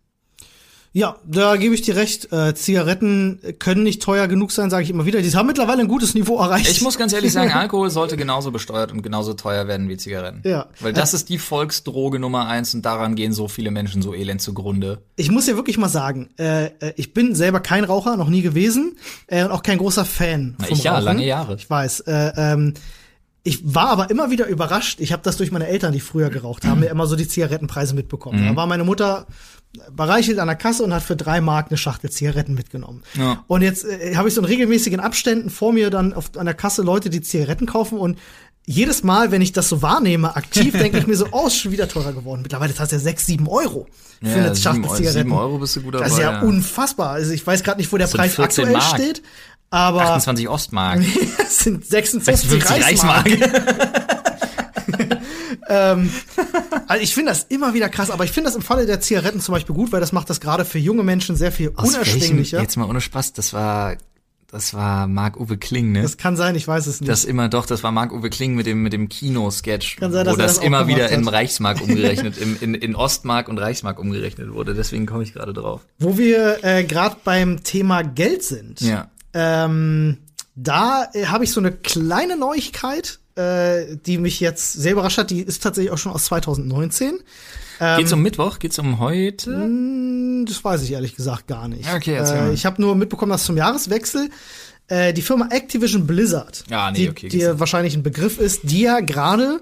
Ja, 0.91 1.17
da 1.23 1.55
gebe 1.55 1.75
ich 1.75 1.83
dir 1.83 1.95
recht. 1.95 2.31
Äh, 2.31 2.55
Zigaretten 2.55 3.39
können 3.59 3.83
nicht 3.83 4.01
teuer 4.01 4.27
genug 4.27 4.51
sein, 4.51 4.71
sage 4.71 4.83
ich 4.83 4.89
immer 4.89 5.05
wieder. 5.05 5.21
Die 5.21 5.29
haben 5.31 5.45
mittlerweile 5.45 5.81
ein 5.81 5.87
gutes 5.87 6.15
Niveau 6.15 6.39
erreicht. 6.39 6.69
Ich 6.69 6.81
muss 6.81 6.97
ganz 6.97 7.13
ehrlich 7.13 7.31
sagen, 7.31 7.51
Alkohol 7.53 7.91
sollte 7.91 8.17
genauso 8.17 8.51
besteuert 8.51 8.91
und 8.91 9.03
genauso 9.03 9.33
teuer 9.33 9.67
werden 9.67 9.87
wie 9.87 9.97
Zigaretten. 9.97 10.41
Ja. 10.43 10.67
Weil 10.79 10.93
das 10.93 11.13
ist 11.13 11.29
die 11.29 11.37
Volksdroge 11.37 12.17
Nummer 12.17 12.47
eins 12.47 12.73
und 12.73 12.83
daran 12.85 13.15
gehen 13.15 13.33
so 13.33 13.47
viele 13.47 13.69
Menschen 13.69 14.01
so 14.01 14.15
elend 14.15 14.41
zugrunde. 14.41 15.03
Ich 15.15 15.29
muss 15.29 15.45
ja 15.45 15.55
wirklich 15.55 15.77
mal 15.77 15.89
sagen, 15.89 16.29
äh, 16.39 16.65
äh, 16.65 16.93
ich 16.95 17.13
bin 17.13 17.35
selber 17.35 17.59
kein 17.59 17.83
Raucher, 17.83 18.17
noch 18.17 18.29
nie 18.29 18.41
gewesen 18.41 18.97
äh, 19.27 19.43
und 19.43 19.51
auch 19.51 19.61
kein 19.61 19.77
großer 19.77 20.05
Fan. 20.05 20.55
Na, 20.57 20.65
vom 20.65 20.77
ich 20.77 20.83
ja, 20.83 20.93
Rauchen. 20.93 21.05
lange 21.05 21.25
Jahre. 21.25 21.55
Ich 21.55 21.69
weiß. 21.69 22.01
Äh, 22.01 22.31
ähm, 22.35 22.73
ich 23.43 23.73
war 23.73 23.89
aber 23.89 24.09
immer 24.09 24.31
wieder 24.31 24.47
überrascht. 24.47 24.99
Ich 24.99 25.13
habe 25.13 25.23
das 25.23 25.37
durch 25.37 25.51
meine 25.51 25.67
Eltern, 25.67 25.93
die 25.93 25.99
früher 25.99 26.29
geraucht 26.29 26.65
haben, 26.65 26.79
mir 26.81 26.89
immer 26.89 27.05
so 27.05 27.15
die 27.15 27.27
Zigarettenpreise 27.27 27.93
mitbekommen. 27.93 28.41
Mhm. 28.41 28.47
Da 28.47 28.55
war 28.55 28.67
meine 28.67 28.83
Mutter 28.83 29.27
bereichelt 29.91 30.39
an 30.39 30.47
der 30.47 30.55
Kasse 30.55 30.83
und 30.83 30.93
hat 30.93 31.03
für 31.03 31.15
drei 31.15 31.41
Mark 31.41 31.67
eine 31.69 31.77
Schachtel 31.77 32.09
Zigaretten 32.09 32.55
mitgenommen. 32.55 33.03
Ja. 33.13 33.43
Und 33.47 33.61
jetzt 33.61 33.85
äh, 33.85 34.15
habe 34.15 34.27
ich 34.27 34.33
so 34.33 34.41
in 34.41 34.45
regelmäßigen 34.45 34.99
Abständen 34.99 35.49
vor 35.49 35.73
mir 35.73 35.89
dann 35.89 36.13
auf, 36.13 36.31
an 36.37 36.45
der 36.45 36.55
Kasse 36.55 36.81
Leute, 36.81 37.09
die 37.09 37.21
Zigaretten 37.21 37.65
kaufen 37.65 37.97
und 37.97 38.17
jedes 38.65 39.03
Mal, 39.03 39.31
wenn 39.31 39.41
ich 39.41 39.51
das 39.51 39.67
so 39.67 39.81
wahrnehme, 39.81 40.35
aktiv, 40.35 40.73
denke 40.77 40.99
ich 40.99 41.07
mir 41.07 41.15
so, 41.15 41.27
oh, 41.31 41.47
ist 41.47 41.57
schon 41.57 41.71
wieder 41.71 41.87
teurer 41.87 42.13
geworden. 42.13 42.41
Mittlerweile 42.41 42.71
ist 42.71 42.79
das 42.79 42.91
ja 42.91 42.99
sechs, 42.99 43.25
sieben 43.25 43.47
Euro 43.47 43.87
für 44.21 44.27
eine 44.27 44.55
Schachtel 44.55 44.83
Zigaretten. 44.83 45.11
sieben 45.11 45.31
Euro 45.31 45.57
bist 45.59 45.75
du 45.75 45.81
gut 45.81 45.95
dabei. 45.95 46.05
Das 46.05 46.13
ist 46.13 46.19
ja, 46.19 46.41
unfassbar. 46.41 47.11
Also 47.11 47.31
ich 47.31 47.45
weiß 47.45 47.63
gerade 47.63 47.79
nicht, 47.79 47.91
wo 47.91 47.97
der 47.97 48.07
Preis 48.07 48.35
14 48.35 48.65
aktuell 48.65 48.71
Mark. 48.73 48.95
steht, 48.95 49.23
aber 49.69 50.01
28 50.01 50.49
Ostmark. 50.49 51.01
es 51.39 51.59
sind 51.59 51.85
56, 51.85 52.49
56 52.49 52.85
Reichsmark. 52.85 53.25
Reichsmark. 53.25 54.15
Also 55.69 57.03
ich 57.03 57.13
finde 57.13 57.31
das 57.31 57.43
immer 57.43 57.73
wieder 57.73 57.89
krass, 57.89 58.09
aber 58.09 58.23
ich 58.23 58.31
finde 58.31 58.49
das 58.49 58.55
im 58.55 58.61
Falle 58.61 58.85
der 58.85 58.99
Zigaretten 59.01 59.39
zum 59.39 59.53
Beispiel 59.53 59.75
gut, 59.75 59.91
weil 59.91 59.99
das 59.99 60.11
macht 60.11 60.29
das 60.29 60.39
gerade 60.39 60.65
für 60.65 60.79
junge 60.79 61.03
Menschen 61.03 61.35
sehr 61.35 61.51
viel 61.51 61.71
Aus 61.75 61.93
welchem, 61.93 62.13
unerschwinglicher. 62.13 62.61
jetzt 62.61 62.75
mal 62.77 62.89
ohne 62.89 63.01
Spaß, 63.01 63.33
das 63.33 63.53
war, 63.53 63.95
das 64.47 64.73
war 64.73 65.05
Marc-Uwe 65.05 65.57
Kling, 65.57 65.91
ne? 65.91 66.01
Das 66.01 66.17
kann 66.17 66.35
sein, 66.35 66.55
ich 66.55 66.67
weiß 66.67 66.87
es 66.87 67.01
nicht. 67.01 67.09
Das 67.09 67.23
immer 67.23 67.49
doch, 67.49 67.67
das 67.67 67.83
war 67.83 67.91
Marc-Uwe 67.91 68.31
Kling 68.31 68.55
mit 68.55 68.65
dem 68.65 68.81
mit 68.81 68.93
dem 68.93 69.09
Kino-Sketch, 69.09 69.97
Kann 69.97 70.11
sein, 70.11 70.25
dass 70.25 70.33
wo 70.33 70.37
das, 70.37 70.55
das 70.55 70.63
immer 70.63 70.87
wieder 70.87 71.09
hat. 71.09 71.31
Reichsmark 71.31 71.81
umgerechnet, 71.81 72.37
im, 72.41 72.57
in, 72.59 72.73
in 72.73 72.95
Ostmark 72.95 73.47
und 73.47 73.59
Reichsmark 73.59 73.99
umgerechnet 73.99 74.51
wurde. 74.51 74.73
Deswegen 74.73 75.05
komme 75.05 75.21
ich 75.23 75.33
gerade 75.33 75.53
drauf. 75.53 75.81
Wo 75.99 76.17
wir 76.17 76.63
äh, 76.63 76.83
gerade 76.83 77.17
beim 77.23 77.63
Thema 77.63 78.01
Geld 78.01 78.43
sind. 78.43 78.81
Ja. 78.81 79.11
Ähm, 79.33 80.17
da 80.55 81.07
äh, 81.13 81.27
habe 81.27 81.43
ich 81.43 81.51
so 81.51 81.59
eine 81.59 81.71
kleine 81.71 82.35
Neuigkeit, 82.35 83.19
äh, 83.39 83.97
die 84.05 84.17
mich 84.17 84.39
jetzt 84.39 84.73
sehr 84.73 84.91
überrascht 84.93 85.17
hat. 85.17 85.29
Die 85.29 85.41
ist 85.41 85.63
tatsächlich 85.63 85.91
auch 85.91 85.97
schon 85.97 86.11
aus 86.11 86.25
2019. 86.25 87.19
Geht's 87.97 88.11
um 88.11 88.21
Mittwoch? 88.21 88.59
Geht's 88.59 88.77
um 88.77 88.99
heute? 88.99 89.53
Hm, 89.55 90.45
Das 90.47 90.61
weiß 90.63 90.81
ich 90.83 90.91
ehrlich 90.91 91.15
gesagt 91.15 91.47
gar 91.47 91.69
nicht. 91.69 91.87
Okay, 91.93 92.15
äh, 92.17 92.51
ich 92.53 92.65
habe 92.65 92.81
nur 92.81 92.93
mitbekommen, 92.95 93.31
dass 93.31 93.45
zum 93.45 93.55
Jahreswechsel 93.55 94.29
äh, 94.89 95.13
die 95.13 95.21
Firma 95.21 95.47
Activision 95.51 96.05
Blizzard, 96.05 96.65
Ah, 96.71 96.91
nee, 96.91 96.97
die 97.03 97.09
okay, 97.09 97.29
dir 97.29 97.57
wahrscheinlich 97.59 97.95
ein 97.95 98.03
Begriff 98.03 98.37
ist, 98.37 98.61
die 98.63 98.81
ja 98.81 98.99
gerade 98.99 99.61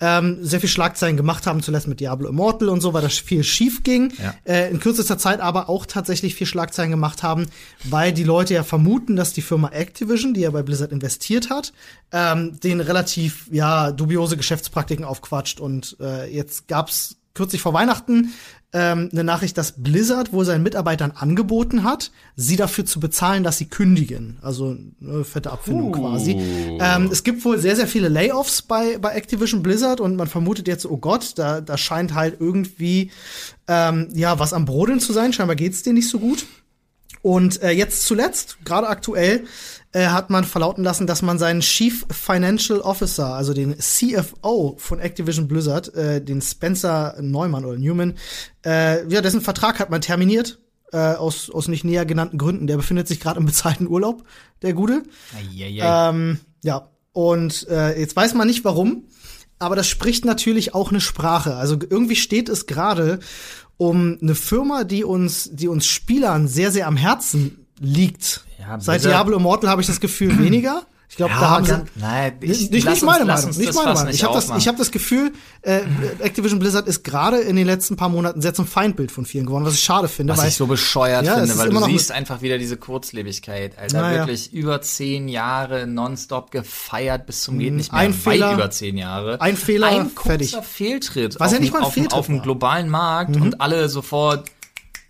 ähm, 0.00 0.38
sehr 0.40 0.60
viel 0.60 0.68
Schlagzeilen 0.68 1.16
gemacht 1.16 1.46
haben, 1.46 1.62
zuletzt 1.62 1.86
mit 1.86 2.00
Diablo 2.00 2.28
Immortal 2.28 2.68
und 2.68 2.80
so, 2.80 2.94
weil 2.94 3.02
das 3.02 3.18
viel 3.18 3.44
schief 3.44 3.82
ging. 3.82 4.12
Ja. 4.22 4.34
Äh, 4.44 4.70
in 4.70 4.80
kürzester 4.80 5.18
Zeit 5.18 5.40
aber 5.40 5.68
auch 5.68 5.86
tatsächlich 5.86 6.34
viel 6.34 6.46
Schlagzeilen 6.46 6.90
gemacht 6.90 7.22
haben, 7.22 7.46
weil 7.84 8.12
die 8.12 8.24
Leute 8.24 8.54
ja 8.54 8.62
vermuten, 8.62 9.16
dass 9.16 9.32
die 9.32 9.42
Firma 9.42 9.68
Activision, 9.68 10.34
die 10.34 10.40
ja 10.40 10.50
bei 10.50 10.62
Blizzard 10.62 10.92
investiert 10.92 11.50
hat, 11.50 11.72
ähm, 12.12 12.58
den 12.60 12.80
relativ 12.80 13.46
ja 13.50 13.92
dubiose 13.92 14.36
Geschäftspraktiken 14.36 15.04
aufquatscht. 15.04 15.60
Und 15.60 15.96
äh, 16.00 16.32
jetzt 16.34 16.66
gab's 16.66 17.16
kürzlich 17.34 17.62
vor 17.62 17.72
Weihnachten 17.74 18.32
ähm, 18.72 19.08
eine 19.12 19.24
Nachricht, 19.24 19.58
dass 19.58 19.72
Blizzard 19.72 20.32
wohl 20.32 20.44
seinen 20.44 20.62
Mitarbeitern 20.62 21.12
angeboten 21.12 21.82
hat, 21.82 22.12
sie 22.36 22.56
dafür 22.56 22.86
zu 22.86 23.00
bezahlen, 23.00 23.42
dass 23.42 23.58
sie 23.58 23.66
kündigen. 23.66 24.38
Also 24.42 24.76
eine 25.02 25.24
fette 25.24 25.50
Abfindung 25.50 25.88
Uh. 25.88 25.98
quasi. 25.98 26.32
Ähm, 26.32 27.08
es 27.10 27.24
gibt 27.24 27.44
wohl 27.44 27.58
sehr, 27.58 27.74
sehr 27.74 27.88
viele 27.88 28.08
Layoffs 28.08 28.62
bei, 28.62 28.98
bei 28.98 29.12
Activision 29.12 29.62
Blizzard 29.62 30.00
und 30.00 30.16
man 30.16 30.28
vermutet 30.28 30.68
jetzt, 30.68 30.86
oh 30.86 30.98
Gott, 30.98 31.32
da, 31.36 31.60
da 31.60 31.76
scheint 31.76 32.14
halt 32.14 32.36
irgendwie 32.40 33.10
ähm, 33.66 34.08
ja 34.14 34.38
was 34.38 34.52
am 34.52 34.66
Brodeln 34.66 35.00
zu 35.00 35.12
sein. 35.12 35.32
Scheinbar 35.32 35.56
geht's 35.56 35.82
denen 35.82 35.96
nicht 35.96 36.08
so 36.08 36.20
gut. 36.20 36.46
Und 37.22 37.62
äh, 37.62 37.70
jetzt 37.70 38.04
zuletzt, 38.04 38.58
gerade 38.64 38.88
aktuell, 38.88 39.44
äh, 39.92 40.06
hat 40.06 40.30
man 40.30 40.44
verlauten 40.44 40.84
lassen, 40.84 41.06
dass 41.06 41.22
man 41.22 41.38
seinen 41.38 41.60
Chief 41.60 42.06
Financial 42.10 42.80
Officer, 42.80 43.34
also 43.34 43.54
den 43.54 43.76
CFO 43.78 44.76
von 44.78 45.00
Activision 45.00 45.48
Blizzard, 45.48 45.94
äh, 45.94 46.22
den 46.22 46.40
Spencer 46.40 47.16
Neumann 47.20 47.64
oder 47.64 47.78
Newman, 47.78 48.14
äh, 48.64 49.06
ja, 49.08 49.20
dessen 49.20 49.40
Vertrag 49.40 49.80
hat 49.80 49.90
man 49.90 50.00
terminiert. 50.00 50.58
Äh, 50.92 51.14
aus, 51.14 51.50
aus 51.50 51.68
nicht 51.68 51.84
näher 51.84 52.04
genannten 52.04 52.36
Gründen. 52.36 52.66
Der 52.66 52.76
befindet 52.76 53.06
sich 53.06 53.20
gerade 53.20 53.38
im 53.38 53.46
bezahlten 53.46 53.86
Urlaub, 53.86 54.24
der 54.62 54.72
Gute. 54.72 55.04
Ähm, 56.10 56.40
ja, 56.64 56.88
und 57.12 57.68
äh, 57.68 57.96
jetzt 57.98 58.16
weiß 58.16 58.34
man 58.34 58.48
nicht 58.48 58.64
warum, 58.64 59.04
aber 59.60 59.76
das 59.76 59.86
spricht 59.86 60.24
natürlich 60.24 60.74
auch 60.74 60.90
eine 60.90 61.00
Sprache. 61.00 61.54
Also 61.54 61.76
irgendwie 61.88 62.16
steht 62.16 62.48
es 62.48 62.66
gerade 62.66 63.20
um 63.76 64.18
eine 64.20 64.34
Firma, 64.34 64.82
die 64.82 65.04
uns, 65.04 65.50
die 65.52 65.68
uns 65.68 65.86
Spielern 65.86 66.48
sehr, 66.48 66.72
sehr 66.72 66.88
am 66.88 66.96
Herzen 66.96 67.66
liegt. 67.80 68.44
Ja, 68.58 68.78
Seit 68.78 69.04
Diablo 69.04 69.38
Immortal 69.38 69.70
habe 69.70 69.80
ich 69.80 69.88
das 69.88 70.00
Gefühl 70.00 70.38
weniger. 70.44 70.82
Ich 71.08 71.16
glaube, 71.16 71.32
ja, 71.32 71.40
da 71.40 71.50
haben 71.50 71.64
sie. 71.64 71.82
Nein, 71.96 72.34
ich, 72.40 72.70
nicht, 72.70 72.88
nicht 72.88 73.02
meine 73.02 73.24
Meinung. 73.24 73.50
Nicht 73.50 73.74
meine 73.74 73.94
Meinung. 73.94 74.14
Ich 74.14 74.22
habe 74.22 74.34
das, 74.34 74.48
ich 74.56 74.68
hab 74.68 74.76
das 74.76 74.92
Gefühl, 74.92 75.32
äh, 75.62 75.80
Activision 76.20 76.60
Blizzard 76.60 76.86
ist 76.86 77.02
gerade 77.02 77.38
in 77.40 77.56
den 77.56 77.66
letzten 77.66 77.96
paar 77.96 78.08
Monaten 78.08 78.40
sehr 78.40 78.54
zum 78.54 78.64
Feindbild 78.64 79.10
von 79.10 79.26
vielen 79.26 79.44
geworden, 79.44 79.64
was 79.64 79.74
ich 79.74 79.80
schade 79.80 80.06
finde. 80.06 80.34
Was 80.34 80.40
weil, 80.40 80.48
ich 80.50 80.54
so 80.54 80.68
bescheuert 80.68 81.26
ja, 81.26 81.34
finde, 81.34 81.58
weil 81.58 81.70
du 81.70 81.84
siehst 81.86 82.12
einfach 82.12 82.42
wieder 82.42 82.58
diese 82.58 82.76
Kurzlebigkeit, 82.76 83.76
Alter. 83.76 84.02
Naja. 84.02 84.18
Wirklich 84.18 84.52
über 84.52 84.82
zehn 84.82 85.26
Jahre 85.26 85.88
nonstop 85.88 86.52
gefeiert 86.52 87.26
bis 87.26 87.42
zum 87.42 87.58
geht 87.58 87.72
mhm. 87.72 87.78
nicht 87.78 87.92
mehr. 87.92 88.02
Ein 88.02 88.14
Fehler, 88.14 88.54
über 88.54 88.70
zehn 88.70 88.96
Jahre. 88.96 89.40
Ein 89.40 89.56
Fehler, 89.56 89.88
ein 89.88 90.14
kurzer 90.14 90.28
fertig. 90.28 90.56
Fehltritt. 90.62 91.40
Was 91.40 91.52
ja 91.52 91.58
nicht 91.58 91.72
mal 91.72 91.82
ein 91.82 91.90
Fehltritt 91.90 92.12
auf, 92.12 92.20
auf 92.20 92.26
dem 92.26 92.40
globalen 92.40 92.88
Markt 92.88 93.34
mhm. 93.34 93.42
und 93.42 93.60
alle 93.60 93.88
sofort 93.88 94.48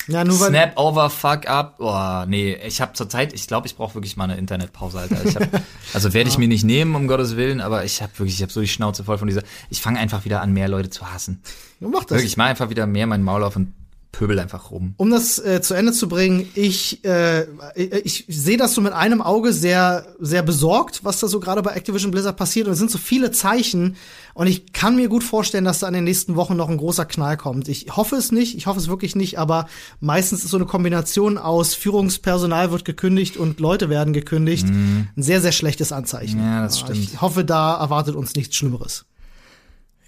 ja, 0.09 0.25
nur 0.25 0.41
weil 0.41 0.51
Snap 0.51 0.79
over, 0.79 1.11
fuck 1.11 1.49
up. 1.49 1.77
Oh, 1.79 2.25
nee, 2.27 2.55
ich 2.67 2.81
habe 2.81 2.93
zurzeit, 2.95 3.33
ich 3.33 3.47
glaube, 3.47 3.67
ich 3.67 3.77
brauche 3.77 3.95
wirklich 3.95 4.17
mal 4.17 4.25
eine 4.25 4.37
Internetpause, 4.37 4.99
Alter. 4.99 5.25
Ich 5.25 5.37
hab, 5.37 5.49
also 5.95 6.13
werde 6.13 6.29
ich 6.29 6.39
mir 6.39 6.49
nicht 6.49 6.65
nehmen, 6.65 6.95
um 6.95 7.07
Gottes 7.07 7.37
Willen, 7.37 7.61
aber 7.61 7.85
ich 7.85 8.03
habe 8.03 8.13
wirklich, 8.19 8.37
ich 8.37 8.43
habe 8.43 8.53
so 8.53 8.61
die 8.61 8.69
Schnauze 8.69 9.05
voll 9.05 9.19
von 9.19 9.29
dieser. 9.29 9.43
Ich 9.69 9.81
fange 9.81 9.99
einfach 9.99 10.25
wieder 10.25 10.41
an, 10.41 10.53
mehr 10.53 10.69
Leute 10.69 10.91
zu 10.91 11.13
hassen. 11.13 11.43
Du 11.81 11.89
mach 11.89 12.01
das. 12.01 12.11
Wirklich, 12.11 12.33
ich 12.33 12.37
mache 12.37 12.49
einfach 12.49 12.71
wieder 12.71 12.87
mehr 12.87 13.07
mein 13.07 13.23
Maul 13.23 13.45
auf 13.45 13.57
und 13.57 13.75
pöbel 14.13 14.39
einfach 14.39 14.71
rum. 14.71 14.95
Um 14.97 15.11
das 15.11 15.39
äh, 15.39 15.63
zu 15.63 15.75
Ende 15.75 15.93
zu 15.93 16.09
bringen, 16.09 16.49
ich, 16.55 17.05
äh, 17.05 17.47
ich, 17.75 18.29
ich 18.29 18.41
sehe 18.41 18.57
das 18.57 18.75
so 18.75 18.81
mit 18.81 18.93
einem 18.93 19.23
Auge 19.23 19.53
sehr, 19.53 20.07
sehr 20.19 20.43
besorgt, 20.43 21.05
was 21.05 21.21
da 21.21 21.29
so 21.29 21.39
gerade 21.39 21.63
bei 21.63 21.73
Activision 21.73 22.11
Blizzard 22.11 22.37
passiert. 22.37 22.67
Und 22.67 22.73
es 22.73 22.79
sind 22.79 22.91
so 22.91 22.99
viele 22.99 23.31
Zeichen. 23.31 23.97
Und 24.35 24.47
ich 24.47 24.73
kann 24.73 24.97
mir 24.97 25.09
gut 25.09 25.23
vorstellen, 25.23 25.65
dass 25.65 25.81
da 25.81 25.89
in 25.89 25.95
den 25.95 26.05
nächsten 26.05 26.35
Wochen 26.37 26.57
noch 26.57 26.69
ein 26.69 26.77
großer 26.77 27.05
Knall 27.05 27.37
kommt. 27.37 27.69
Ich 27.69 27.97
hoffe 27.97 28.17
es 28.17 28.33
nicht, 28.33 28.57
ich 28.57 28.67
hoffe 28.67 28.81
es 28.81 28.89
wirklich 28.89 29.15
nicht, 29.15 29.39
aber 29.39 29.69
meistens 30.01 30.45
ist 30.45 30.51
so 30.51 30.57
eine 30.57 30.67
Kombination 30.67 31.39
aus 31.39 31.75
Führungspersonal 31.75 32.73
wird 32.73 32.85
gekündigt 32.85 33.37
und 33.37 33.61
Leute 33.61 33.91
werden 33.91 34.13
gekündigt 34.13 34.67
mm. 34.67 35.09
ein 35.17 35.23
sehr, 35.23 35.41
sehr 35.41 35.53
schlechtes 35.53 35.93
Anzeichen. 35.93 36.41
Ja, 36.41 36.63
das 36.63 36.81
stimmt. 36.81 36.99
Ich 36.99 37.21
hoffe, 37.21 37.45
da 37.45 37.79
erwartet 37.79 38.17
uns 38.17 38.35
nichts 38.35 38.57
Schlimmeres. 38.57 39.07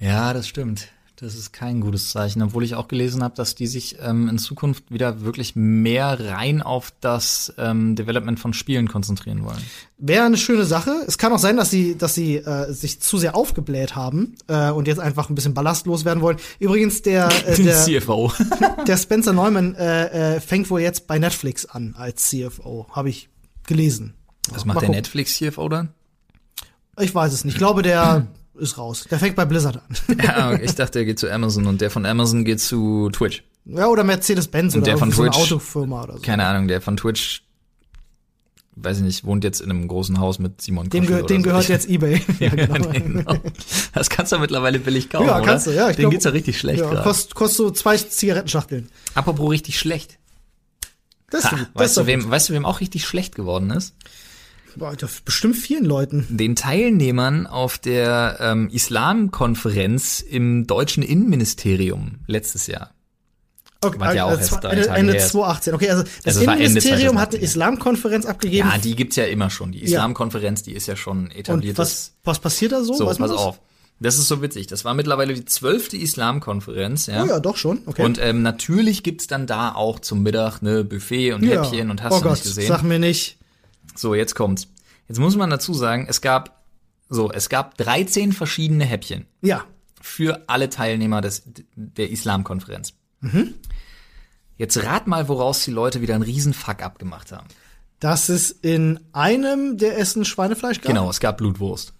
Ja, 0.00 0.32
das 0.32 0.48
stimmt. 0.48 0.88
Das 1.22 1.36
ist 1.36 1.52
kein 1.52 1.80
gutes 1.80 2.10
Zeichen, 2.10 2.42
obwohl 2.42 2.64
ich 2.64 2.74
auch 2.74 2.88
gelesen 2.88 3.22
habe, 3.22 3.36
dass 3.36 3.54
die 3.54 3.68
sich 3.68 3.96
ähm, 4.00 4.28
in 4.28 4.38
Zukunft 4.38 4.90
wieder 4.90 5.20
wirklich 5.20 5.54
mehr 5.54 6.18
rein 6.18 6.60
auf 6.60 6.92
das 7.00 7.54
ähm, 7.58 7.94
Development 7.94 8.40
von 8.40 8.52
Spielen 8.52 8.88
konzentrieren 8.88 9.44
wollen. 9.44 9.62
Wäre 9.98 10.24
eine 10.24 10.36
schöne 10.36 10.64
Sache. 10.64 10.90
Es 11.06 11.18
kann 11.18 11.32
auch 11.32 11.38
sein, 11.38 11.56
dass 11.56 11.70
sie, 11.70 11.96
dass 11.96 12.14
sie 12.14 12.38
äh, 12.38 12.72
sich 12.72 13.00
zu 13.00 13.18
sehr 13.18 13.36
aufgebläht 13.36 13.94
haben 13.94 14.34
äh, 14.48 14.72
und 14.72 14.88
jetzt 14.88 14.98
einfach 14.98 15.30
ein 15.30 15.36
bisschen 15.36 15.54
ballastlos 15.54 16.04
werden 16.04 16.22
wollen. 16.22 16.38
Übrigens 16.58 17.02
der 17.02 17.28
äh, 17.46 17.54
der 17.54 17.76
CFO, 17.76 18.32
der 18.88 18.96
Spencer 18.96 19.32
Neumann 19.32 19.76
äh, 19.76 20.38
äh, 20.38 20.40
fängt 20.40 20.70
wohl 20.70 20.80
jetzt 20.80 21.06
bei 21.06 21.20
Netflix 21.20 21.66
an 21.66 21.94
als 21.96 22.30
CFO, 22.30 22.88
habe 22.90 23.10
ich 23.10 23.28
gelesen. 23.64 24.14
Was 24.50 24.64
macht 24.64 24.74
Mal 24.74 24.80
der 24.80 24.90
Netflix 24.90 25.36
CFO 25.36 25.68
dann? 25.68 25.94
Ich 26.98 27.14
weiß 27.14 27.32
es 27.32 27.44
nicht. 27.44 27.54
Ich 27.54 27.58
glaube, 27.58 27.82
der 27.82 28.26
ist 28.54 28.78
raus. 28.78 29.06
Der 29.10 29.18
fängt 29.18 29.36
bei 29.36 29.44
Blizzard 29.44 29.76
an. 29.76 30.16
ja, 30.22 30.52
ich 30.54 30.74
dachte, 30.74 30.98
der 30.98 31.04
geht 31.04 31.18
zu 31.18 31.30
Amazon 31.30 31.66
und 31.66 31.80
der 31.80 31.90
von 31.90 32.04
Amazon 32.06 32.44
geht 32.44 32.60
zu 32.60 33.08
Twitch. 33.10 33.42
Ja, 33.64 33.86
oder 33.86 34.04
Mercedes-Benz 34.04 34.74
oder 34.74 34.84
der 34.84 34.98
von 34.98 35.10
so 35.10 35.22
Twitch, 35.22 35.36
eine 35.36 35.44
Autofirma 35.44 36.02
oder 36.02 36.14
so. 36.14 36.20
Keine 36.22 36.44
Ahnung, 36.46 36.66
der 36.68 36.80
von 36.80 36.96
Twitch, 36.96 37.44
weiß 38.74 38.98
ich 38.98 39.04
nicht, 39.04 39.24
wohnt 39.24 39.44
jetzt 39.44 39.60
in 39.60 39.70
einem 39.70 39.86
großen 39.86 40.18
Haus 40.18 40.38
mit 40.38 40.60
Simon 40.60 40.90
Dem, 40.90 41.06
ge 41.06 41.22
dem 41.24 41.42
so. 41.42 41.48
gehört 41.48 41.68
jetzt 41.68 41.86
Ebay. 41.88 42.20
ja, 42.40 42.48
genau. 42.48 42.88
genau. 42.90 43.34
Das 43.94 44.10
kannst 44.10 44.32
du 44.32 44.38
mittlerweile 44.38 44.78
billig 44.80 45.08
kaufen, 45.10 45.28
Ja, 45.28 45.40
kannst 45.40 45.68
oder? 45.68 45.76
du, 45.76 45.82
ja. 45.82 45.90
Ich 45.90 45.96
Den 45.96 46.02
glaub, 46.02 46.12
geht's 46.12 46.24
ja 46.24 46.32
richtig 46.32 46.58
schlecht 46.58 46.80
ja, 46.80 46.88
gerade. 46.90 47.02
Kostet 47.02 47.34
kost 47.34 47.54
so 47.54 47.70
zwei 47.70 47.96
Zigarettenschachteln. 47.96 48.88
Apropos 49.14 49.50
richtig 49.50 49.78
schlecht. 49.78 50.18
Das, 51.30 51.44
Ha, 51.50 51.56
das 51.56 51.68
weißt, 51.74 51.96
du, 51.98 52.06
wem, 52.06 52.30
weißt 52.30 52.48
du, 52.50 52.52
wem 52.52 52.66
auch 52.66 52.80
richtig 52.80 53.06
schlecht 53.06 53.34
geworden 53.34 53.70
ist? 53.70 53.94
Boah, 54.76 54.96
bestimmt 55.24 55.56
vielen 55.56 55.84
Leuten. 55.84 56.26
Den 56.30 56.56
Teilnehmern 56.56 57.46
auf 57.46 57.78
der 57.78 58.38
ähm, 58.40 58.68
Islamkonferenz 58.70 60.20
im 60.20 60.66
deutschen 60.66 61.02
Innenministerium 61.02 62.20
letztes 62.26 62.66
Jahr. 62.66 62.90
Okay, 63.84 63.98
Was 63.98 64.14
ja 64.14 64.24
auch 64.26 64.30
äh, 64.30 64.34
erst 64.34 64.48
zwei- 64.52 64.68
Ende, 64.70 64.88
Ende 64.88 65.12
her 65.14 65.20
ist. 65.24 65.30
2018. 65.30 65.74
Okay, 65.74 65.90
also 65.90 66.02
das 66.24 66.36
Also 66.36 66.40
Innenministerium 66.42 67.18
hat 67.18 67.30
eine 67.30 67.40
2018. 67.40 67.42
Islamkonferenz 67.42 68.26
abgegeben. 68.26 68.68
Ja, 68.68 68.78
die 68.78 68.94
gibt's 68.94 69.16
ja 69.16 69.24
immer 69.24 69.50
schon. 69.50 69.72
Die 69.72 69.82
Islamkonferenz, 69.82 70.62
die 70.62 70.72
ist 70.72 70.86
ja 70.86 70.94
schon 70.96 71.30
etabliert. 71.32 71.78
was, 71.78 72.12
was 72.22 72.38
passiert 72.38 72.72
da 72.72 72.82
so? 72.84 72.94
so, 72.94 73.06
Weiß 73.06 73.18
pass 73.18 73.30
das? 73.30 73.40
auf. 73.40 73.60
Das 73.98 74.18
ist 74.18 74.26
so 74.28 74.42
witzig. 74.42 74.66
Das 74.68 74.84
war 74.84 74.94
mittlerweile 74.94 75.34
die 75.34 75.44
zwölfte 75.44 75.96
Islamkonferenz. 75.96 77.06
Ja? 77.06 77.22
Oh 77.22 77.26
ja, 77.26 77.40
doch 77.40 77.56
schon. 77.56 77.82
Okay. 77.86 78.04
Und 78.04 78.18
ähm, 78.20 78.42
natürlich 78.42 79.02
gibt's 79.02 79.26
dann 79.28 79.46
da 79.46 79.72
auch 79.74 80.00
zum 80.00 80.22
Mittag 80.22 80.60
ne 80.60 80.82
Buffet 80.84 81.32
und 81.32 81.44
ja. 81.44 81.62
Häppchen 81.62 81.90
und 81.90 82.02
hast 82.02 82.12
oh 82.12 82.16
du 82.18 82.22
Gott, 82.22 82.32
nicht 82.32 82.42
gesehen. 82.44 82.68
sag 82.68 82.82
mir 82.82 82.98
nicht. 82.98 83.38
So, 83.94 84.14
jetzt 84.14 84.34
kommt's. 84.34 84.68
Jetzt 85.08 85.18
muss 85.18 85.36
man 85.36 85.50
dazu 85.50 85.74
sagen, 85.74 86.06
es 86.08 86.20
gab 86.20 86.62
so, 87.08 87.30
es 87.30 87.48
gab 87.50 87.76
13 87.76 88.32
verschiedene 88.32 88.84
Häppchen 88.84 89.26
Ja. 89.42 89.64
für 90.00 90.44
alle 90.48 90.70
Teilnehmer 90.70 91.20
des, 91.20 91.42
der 91.76 92.10
Islamkonferenz. 92.10 92.94
Mhm. 93.20 93.54
Jetzt 94.56 94.82
rat 94.82 95.06
mal, 95.06 95.28
woraus 95.28 95.64
die 95.64 95.70
Leute 95.72 96.00
wieder 96.00 96.14
einen 96.14 96.22
riesen 96.24 96.54
Fuck 96.54 96.82
abgemacht 96.82 97.32
haben. 97.32 97.48
Dass 98.00 98.28
es 98.28 98.50
in 98.50 98.98
einem 99.12 99.76
der 99.76 99.98
Essen 99.98 100.24
Schweinefleisch 100.24 100.80
gab. 100.80 100.86
Genau, 100.86 101.10
es 101.10 101.20
gab 101.20 101.36
Blutwurst. 101.38 101.92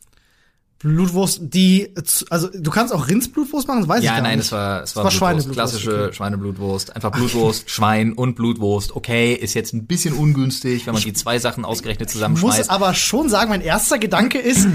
Blutwurst, 0.83 1.41
die, 1.43 1.95
also 2.31 2.49
du 2.49 2.71
kannst 2.71 2.93
auch 2.93 3.07
Rindsblutwurst 3.09 3.69
machen, 3.69 3.81
das 3.81 3.89
weiß 3.89 3.99
ich 4.01 4.05
Ja, 4.05 4.15
gar 4.17 4.23
nein, 4.23 4.39
nicht. 4.39 4.47
es 4.47 4.53
war, 4.53 4.83
es 4.83 4.97
war, 4.97 5.05
war 5.05 5.11
Blutwurst, 5.11 5.19
Schweineblutwurst, 5.19 5.55
klassische 5.55 6.05
okay. 6.07 6.13
Schweineblutwurst. 6.15 6.97
Einfach 6.97 7.11
Blutwurst, 7.13 7.71
Schwein 7.71 8.13
und 8.13 8.35
Blutwurst. 8.35 8.97
Okay, 8.97 9.33
ist 9.35 9.55
jetzt 9.55 9.73
ein 9.75 9.87
bisschen 9.87 10.15
ungünstig, 10.15 10.87
wenn 10.87 10.95
man 10.95 11.03
die 11.03 11.13
zwei 11.13 11.39
Sachen 11.39 11.65
ausgerechnet 11.65 12.09
Ich 12.11 12.15
muss 12.15 12.21
zusammenschmeißt. 12.35 12.71
aber 12.71 12.95
schon 12.95 13.29
sagen, 13.29 13.51
mein 13.51 13.61
erster 13.61 13.99
Gedanke 13.99 14.39
ist, 14.39 14.67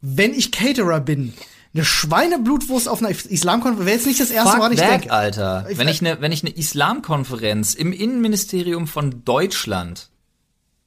wenn 0.00 0.32
ich 0.32 0.52
Caterer 0.52 1.00
bin, 1.00 1.32
eine 1.74 1.84
Schweineblutwurst 1.84 2.88
auf 2.88 3.00
einer 3.00 3.10
Islamkonferenz 3.10 3.86
wäre 3.86 3.96
jetzt 3.96 4.06
nicht 4.06 4.20
das 4.20 4.30
erste, 4.30 4.50
Fuck 4.50 4.58
woran 4.60 4.72
ich 4.72 4.80
denke. 4.80 5.10
Alter. 5.10 5.66
Ich 5.70 5.78
wenn 5.78 5.88
ich 5.88 6.00
eine, 6.02 6.20
wenn 6.20 6.30
ich 6.30 6.42
eine 6.44 6.54
Islamkonferenz 6.54 7.74
im 7.74 7.92
Innenministerium 7.92 8.86
von 8.86 9.24
Deutschland 9.24 10.10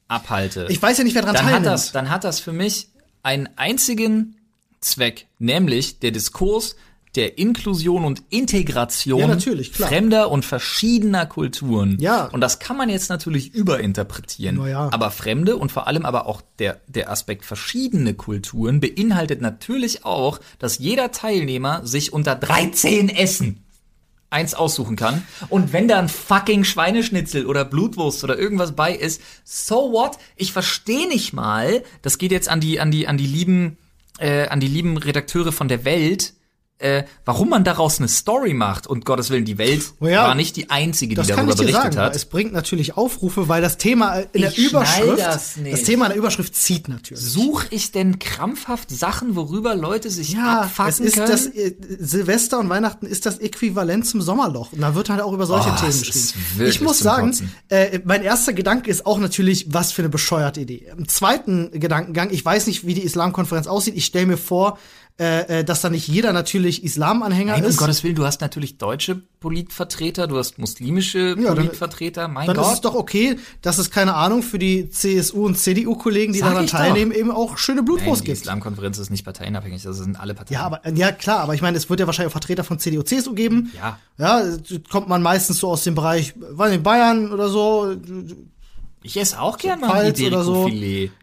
abhalte, 0.08 0.66
Ich 0.70 0.80
weiß 0.80 0.98
ja 0.98 1.04
nicht, 1.04 1.14
wer 1.14 1.22
dran 1.22 1.34
dann 1.34 1.44
hat 1.46 1.50
teilnimmt. 1.52 1.66
das, 1.74 1.92
dann 1.92 2.10
hat 2.10 2.24
das 2.24 2.38
für 2.40 2.52
mich 2.52 2.88
einen 3.22 3.48
einzigen 3.56 4.35
Zweck, 4.86 5.26
nämlich 5.38 5.98
der 6.00 6.10
Diskurs 6.10 6.76
der 7.16 7.38
Inklusion 7.38 8.04
und 8.04 8.22
Integration 8.28 9.20
Ja, 9.20 9.26
natürlich, 9.26 9.72
klar. 9.72 9.88
fremder 9.88 10.30
und 10.30 10.44
verschiedener 10.44 11.26
Kulturen. 11.26 11.96
Ja. 11.98 12.26
Und 12.26 12.42
das 12.42 12.58
kann 12.58 12.76
man 12.76 12.90
jetzt 12.90 13.08
natürlich 13.08 13.54
überinterpretieren. 13.54 14.56
Na 14.58 14.68
ja. 14.68 14.88
Aber 14.92 15.10
fremde 15.10 15.56
und 15.56 15.72
vor 15.72 15.86
allem 15.86 16.04
aber 16.04 16.26
auch 16.26 16.42
der, 16.58 16.80
der 16.86 17.10
Aspekt 17.10 17.44
verschiedene 17.44 18.14
Kulturen 18.14 18.80
beinhaltet 18.80 19.40
natürlich 19.40 20.04
auch, 20.04 20.40
dass 20.58 20.78
jeder 20.78 21.10
Teilnehmer 21.10 21.86
sich 21.86 22.12
unter 22.12 22.34
13 22.34 23.08
Essen 23.08 23.62
eins 24.28 24.54
aussuchen 24.54 24.96
kann. 24.96 25.22
Und 25.48 25.72
wenn 25.72 25.88
da 25.88 25.98
ein 25.98 26.08
fucking 26.08 26.64
Schweineschnitzel 26.64 27.46
oder 27.46 27.64
Blutwurst 27.64 28.24
oder 28.24 28.38
irgendwas 28.38 28.72
bei 28.72 28.92
ist, 28.92 29.22
so 29.44 29.92
what? 29.92 30.18
Ich 30.34 30.52
verstehe 30.52 31.08
nicht 31.08 31.32
mal, 31.32 31.82
das 32.02 32.18
geht 32.18 32.32
jetzt 32.32 32.48
an 32.48 32.60
die, 32.60 32.80
an 32.80 32.90
die, 32.90 33.08
an 33.08 33.16
die 33.16 33.26
lieben, 33.26 33.78
äh, 34.18 34.46
an 34.48 34.60
die 34.60 34.68
lieben 34.68 34.96
Redakteure 34.96 35.52
von 35.52 35.68
der 35.68 35.84
Welt, 35.84 36.34
äh, 36.78 37.04
warum 37.24 37.48
man 37.48 37.64
daraus 37.64 37.98
eine 37.98 38.08
Story 38.08 38.52
macht. 38.52 38.86
Und 38.86 39.04
Gottes 39.04 39.30
Willen, 39.30 39.44
die 39.44 39.56
Welt 39.58 39.82
Oh 40.00 40.06
ja, 40.06 40.24
war 40.24 40.34
nicht 40.34 40.56
die 40.56 40.68
einzige, 40.70 41.10
die 41.10 41.14
Das 41.16 41.28
kann 41.28 41.36
darüber 41.46 41.52
ich 41.52 41.58
dir 41.58 41.64
berichtet 41.72 41.94
sagen. 41.94 42.06
hat. 42.06 42.16
Es 42.16 42.24
bringt 42.26 42.52
natürlich 42.52 42.96
Aufrufe, 42.96 43.48
weil 43.48 43.62
das 43.62 43.78
Thema 43.78 44.18
in 44.32 44.42
der 44.42 44.50
Ich 44.50 44.68
schnall 44.68 44.82
Überschrift, 45.02 45.18
das 45.18 45.56
nicht. 45.56 45.84
Thema 45.86 46.06
in 46.06 46.10
der 46.10 46.18
Überschrift 46.18 46.54
zieht 46.54 46.88
natürlich. 46.88 47.22
Such 47.24 47.64
ich 47.70 47.92
denn 47.92 48.18
krampfhaft 48.18 48.90
Sachen, 48.90 49.36
worüber 49.36 49.74
Leute 49.74 50.10
sich 50.10 50.32
Ja, 50.34 50.62
abfacken 50.62 50.90
es 50.92 51.00
ist 51.00 51.14
können? 51.14 51.28
das 51.30 51.48
Silvester 51.98 52.58
und 52.58 52.68
Weihnachten 52.68 53.06
ist 53.06 53.26
das 53.26 53.38
Äquivalent 53.38 54.06
zum 54.06 54.20
Sommerloch 54.20 54.72
und 54.72 54.80
da 54.80 54.94
wird 54.94 55.08
halt 55.10 55.20
auch 55.20 55.32
über 55.32 55.46
solche 55.46 55.70
Oh, 55.70 55.76
Themen 55.76 55.88
es 55.90 56.02
geschrieben. 56.02 56.66
Ich 56.68 56.80
muss 56.80 56.98
sagen, 56.98 57.34
äh, 57.68 58.00
mein 58.04 58.22
erster 58.22 58.52
Gedanke 58.52 58.90
ist 58.90 59.06
auch 59.06 59.18
natürlich, 59.18 59.72
was 59.72 59.92
für 59.92 60.02
eine 60.02 60.08
bescheuerte 60.08 60.60
Idee. 60.60 60.86
Im 60.96 61.08
zweiten 61.08 61.70
Gedankengang, 61.72 62.30
ich 62.30 62.44
weiß 62.44 62.66
nicht, 62.66 62.86
wie 62.86 62.94
die 62.94 63.02
Islamkonferenz 63.02 63.66
aussieht. 63.66 63.96
Ich 63.96 64.04
stelle 64.04 64.26
mir 64.26 64.36
vor, 64.36 64.78
äh, 65.18 65.60
äh, 65.60 65.64
dass 65.64 65.80
da 65.80 65.88
nicht 65.88 66.08
jeder 66.08 66.34
natürlich 66.34 66.84
Islamanhänger 66.84 67.52
Nein, 67.52 67.64
um 67.64 67.70
ist. 67.70 67.78
Gottes 67.78 68.04
Willen, 68.04 68.16
du 68.16 68.26
hast 68.26 68.42
natürlich 68.42 68.76
deutsche 68.76 69.22
Politvertreter, 69.40 70.26
du 70.26 70.36
hast 70.36 70.58
muslimische 70.58 71.30
Ja, 71.30 71.34
dann- 71.34 71.54
Politvertreter, 71.54 72.28
mein 72.28 72.46
dann 72.46 72.56
ist 72.56 72.66
es 72.66 72.72
Gott. 72.74 72.84
doch 72.84 72.94
okay, 72.94 73.38
dass 73.62 73.78
es 73.78 73.90
keine 73.90 74.14
Ahnung 74.14 74.42
für 74.42 74.58
die 74.58 74.90
CSU 74.90 75.46
und 75.46 75.56
CDU-Kollegen, 75.58 76.34
die 76.34 76.40
Sag 76.40 76.50
daran 76.50 76.64
ich 76.66 76.70
doch. 76.70 76.78
teilnehmen, 76.78 77.12
eben 77.12 77.30
auch 77.30 77.56
schöne 77.56 77.82
Blutwurst 77.82 78.22
die 78.22 78.26
gibt. 78.26 78.38
Islamkonferenz 78.42 78.98
ist 78.98 79.08
nicht 79.10 79.24
parteienabhängig, 79.24 79.82
das 79.82 79.96
sind 79.96 80.20
alle 80.20 80.34
Parteien. 80.34 80.60
Ja, 80.60 80.66
aber 80.66 80.80
ja 80.94 81.12
klar, 81.12 81.38
aber 81.40 81.54
ich 81.54 81.62
meine, 81.62 81.78
es 81.78 81.88
wird 81.88 82.00
ja 82.00 82.06
wahrscheinlich 82.06 82.28
auch 82.28 82.32
Vertreter 82.38 82.64
von 82.64 82.78
CDU, 82.78 83.02
CSU 83.02 83.32
geben. 83.32 83.72
Ja. 83.74 83.98
Ja, 84.18 84.42
kommt 84.90 85.08
man 85.08 85.22
meistens 85.22 85.58
so 85.58 85.68
aus 85.70 85.82
dem 85.84 85.94
Bereich, 85.94 86.34
weiß 86.36 86.70
nicht, 86.72 86.82
Bayern 86.82 87.32
oder 87.32 87.48
so. 87.48 87.94
Ich 89.06 89.16
esse 89.16 89.40
auch 89.40 89.56
gerne 89.56 89.86
mal 89.86 90.04
ein 90.04 90.14
so. 90.42 90.68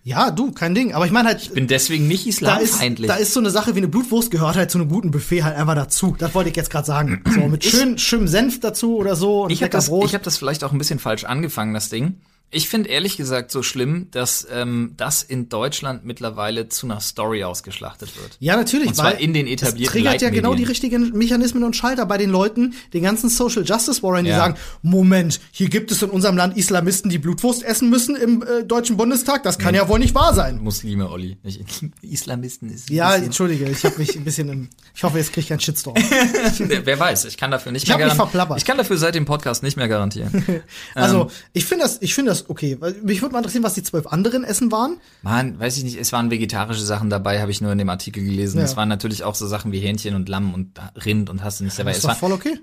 Ja, 0.03 0.31
du, 0.31 0.51
kein 0.51 0.73
Ding. 0.73 0.93
Aber 0.93 1.05
ich 1.05 1.11
meine 1.11 1.27
halt, 1.27 1.53
Bin 1.53 1.67
deswegen 1.67 2.07
nicht 2.07 2.23
da 2.41 2.55
ist, 2.55 2.69
islamfeindlich. 2.69 3.07
da 3.09 3.15
ist 3.15 3.33
so 3.33 3.41
eine 3.41 3.49
Sache 3.49 3.75
wie 3.75 3.79
eine 3.79 3.89
Blutwurst 3.89 4.31
gehört 4.31 4.55
halt 4.55 4.71
zu 4.71 4.77
einem 4.77 4.87
guten 4.87 5.11
Buffet 5.11 5.43
halt 5.43 5.57
einfach 5.57 5.75
dazu. 5.75 6.15
Das 6.17 6.33
wollte 6.33 6.49
ich 6.49 6.55
jetzt 6.55 6.69
gerade 6.69 6.87
sagen. 6.87 7.21
So 7.33 7.41
mit 7.47 7.65
schön, 7.65 7.97
schönem 7.97 8.27
Senf 8.29 8.61
dazu 8.61 8.95
oder 8.95 9.15
so 9.17 9.43
und 9.43 9.51
ich 9.51 9.61
habe 9.61 9.71
das, 9.71 9.87
Brot. 9.89 10.05
ich 10.05 10.15
hab 10.15 10.23
das 10.23 10.37
vielleicht 10.37 10.63
auch 10.63 10.71
ein 10.71 10.77
bisschen 10.77 10.99
falsch 10.99 11.25
angefangen, 11.25 11.73
das 11.73 11.89
Ding. 11.89 12.15
Ich 12.53 12.69
finde 12.69 12.89
ehrlich 12.89 13.17
gesagt 13.17 13.51
so 13.51 13.63
schlimm, 13.63 14.07
dass 14.11 14.47
ähm, 14.51 14.93
das 14.97 15.23
in 15.23 15.49
Deutschland 15.49 16.05
mittlerweile 16.05 16.69
zu 16.69 16.85
einer 16.87 16.99
Story 17.01 17.43
ausgeschlachtet 17.43 18.15
wird. 18.15 18.37
ja, 18.39 18.55
natürlich. 18.55 18.87
Und 18.89 18.95
zwar 18.95 19.17
in 19.17 19.33
den 19.33 19.47
etablierten 19.47 19.91
triggert 19.91 20.21
ja 20.21 20.29
genau 20.29 20.53
die 20.55 20.63
richtigen 20.63 21.11
Mechanismen 21.17 21.63
und 21.63 21.75
Schalter 21.75 22.05
bei 22.05 22.17
den 22.17 22.29
Leuten, 22.29 22.73
den 22.93 23.03
ganzen 23.03 23.29
Social 23.29 23.63
Justice 23.63 24.01
Warriors, 24.03 24.23
die 24.23 24.29
Ja. 24.29 24.37
sagen, 24.37 24.55
Moment, 24.81 25.39
hier 25.51 25.69
gibt 25.69 25.91
es 25.91 26.01
in 26.01 26.09
unserem 26.09 26.37
Land 26.37 26.55
Islamisten, 26.57 27.09
die 27.09 27.17
Blutwurst 27.17 27.63
essen 27.63 27.89
müssen 27.89 28.15
im 28.15 28.43
äh, 28.43 28.63
Deutschen 28.63 28.97
Bundestag. 28.97 29.43
Das 29.43 29.57
kann 29.57 29.73
ja 29.75 29.87
wohl 29.89 29.99
nicht 29.99 30.13
wahr 30.15 30.33
sein. 30.33 30.59
Muslime, 30.61 31.09
Olli. 31.09 31.37
Nicht 31.43 31.63
Islamisten 32.01 32.69
ist 32.69 32.89
Ja, 32.89 33.15
entschuldige, 33.15 33.65
ich 33.69 33.83
habe 33.83 33.97
mich 33.97 34.15
ein 34.15 34.23
bisschen 34.23 34.49
im, 34.49 34.69
ich 34.95 35.03
hoffe, 35.03 35.17
jetzt 35.17 35.29
kriege 35.33 35.41
ich 35.41 35.49
keinen 35.49 35.59
Shitstorm. 35.59 35.95
Wer 36.59 36.99
weiß, 36.99 37.25
ich 37.25 37.37
kann 37.37 37.51
dafür 37.51 37.71
nicht 37.71 37.87
Ich 37.89 37.97
mehr 37.97 38.11
verplappert. 38.11 38.57
Ich 38.57 38.65
kann 38.65 38.77
dafür 38.77 38.97
seit 38.97 39.15
dem 39.15 39.25
Podcast 39.25 39.63
nicht 39.63 39.77
mehr 39.77 39.87
garantieren. 39.87 40.43
Also, 40.95 41.21
Ähm. 41.23 41.27
ich 41.53 41.65
finde 41.65 41.83
das, 41.85 41.97
ich 42.01 42.13
finde 42.13 42.31
das 42.31 42.42
okay. 42.49 42.77
Weil 42.79 42.93
Mich 43.03 43.21
würde 43.21 43.33
mal 43.33 43.39
interessieren, 43.39 43.63
was 43.63 43.73
die 43.73 43.83
zwölf 43.83 44.07
anderen 44.07 44.43
Essen 44.43 44.71
waren. 44.71 44.97
Mann, 45.21 45.59
weiß 45.59 45.77
ich 45.77 45.83
nicht, 45.83 45.97
es 45.97 46.11
waren 46.11 46.31
vegetarische 46.31 46.83
Sachen 46.83 47.09
dabei, 47.09 47.41
habe 47.41 47.51
ich 47.51 47.61
nur 47.61 47.71
in 47.71 47.77
dem 47.77 47.89
Artikel 47.89 48.23
gelesen. 48.23 48.59
Ja. 48.59 48.65
Es 48.65 48.75
waren 48.77 48.89
natürlich 48.89 49.23
auch 49.23 49.35
so 49.35 49.47
Sachen 49.47 49.71
wie 49.71 49.79
Hähnchen 49.79 50.15
und 50.15 50.29
Lamm 50.29 50.53
und 50.53 50.79
Rind 51.05 51.29
und 51.29 51.43
hast 51.43 51.59
du 51.59 51.63
nicht 51.63 51.77
dabei. 51.77 51.91
es 51.91 52.01
doch 52.01 52.09
war, 52.09 52.15
voll 52.15 52.31
okay. 52.31 52.59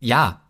Ja, 0.00 0.42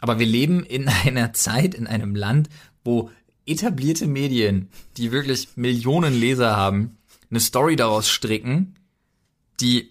aber 0.00 0.18
wir 0.18 0.26
leben 0.26 0.64
in 0.64 0.88
einer 1.04 1.32
Zeit, 1.32 1.74
in 1.74 1.86
einem 1.86 2.14
Land, 2.14 2.48
wo 2.84 3.10
etablierte 3.46 4.06
Medien, 4.06 4.68
die 4.96 5.12
wirklich 5.12 5.48
Millionen 5.56 6.14
Leser 6.14 6.56
haben, 6.56 6.98
eine 7.30 7.40
Story 7.40 7.76
daraus 7.76 8.08
stricken, 8.08 8.74
die 9.60 9.90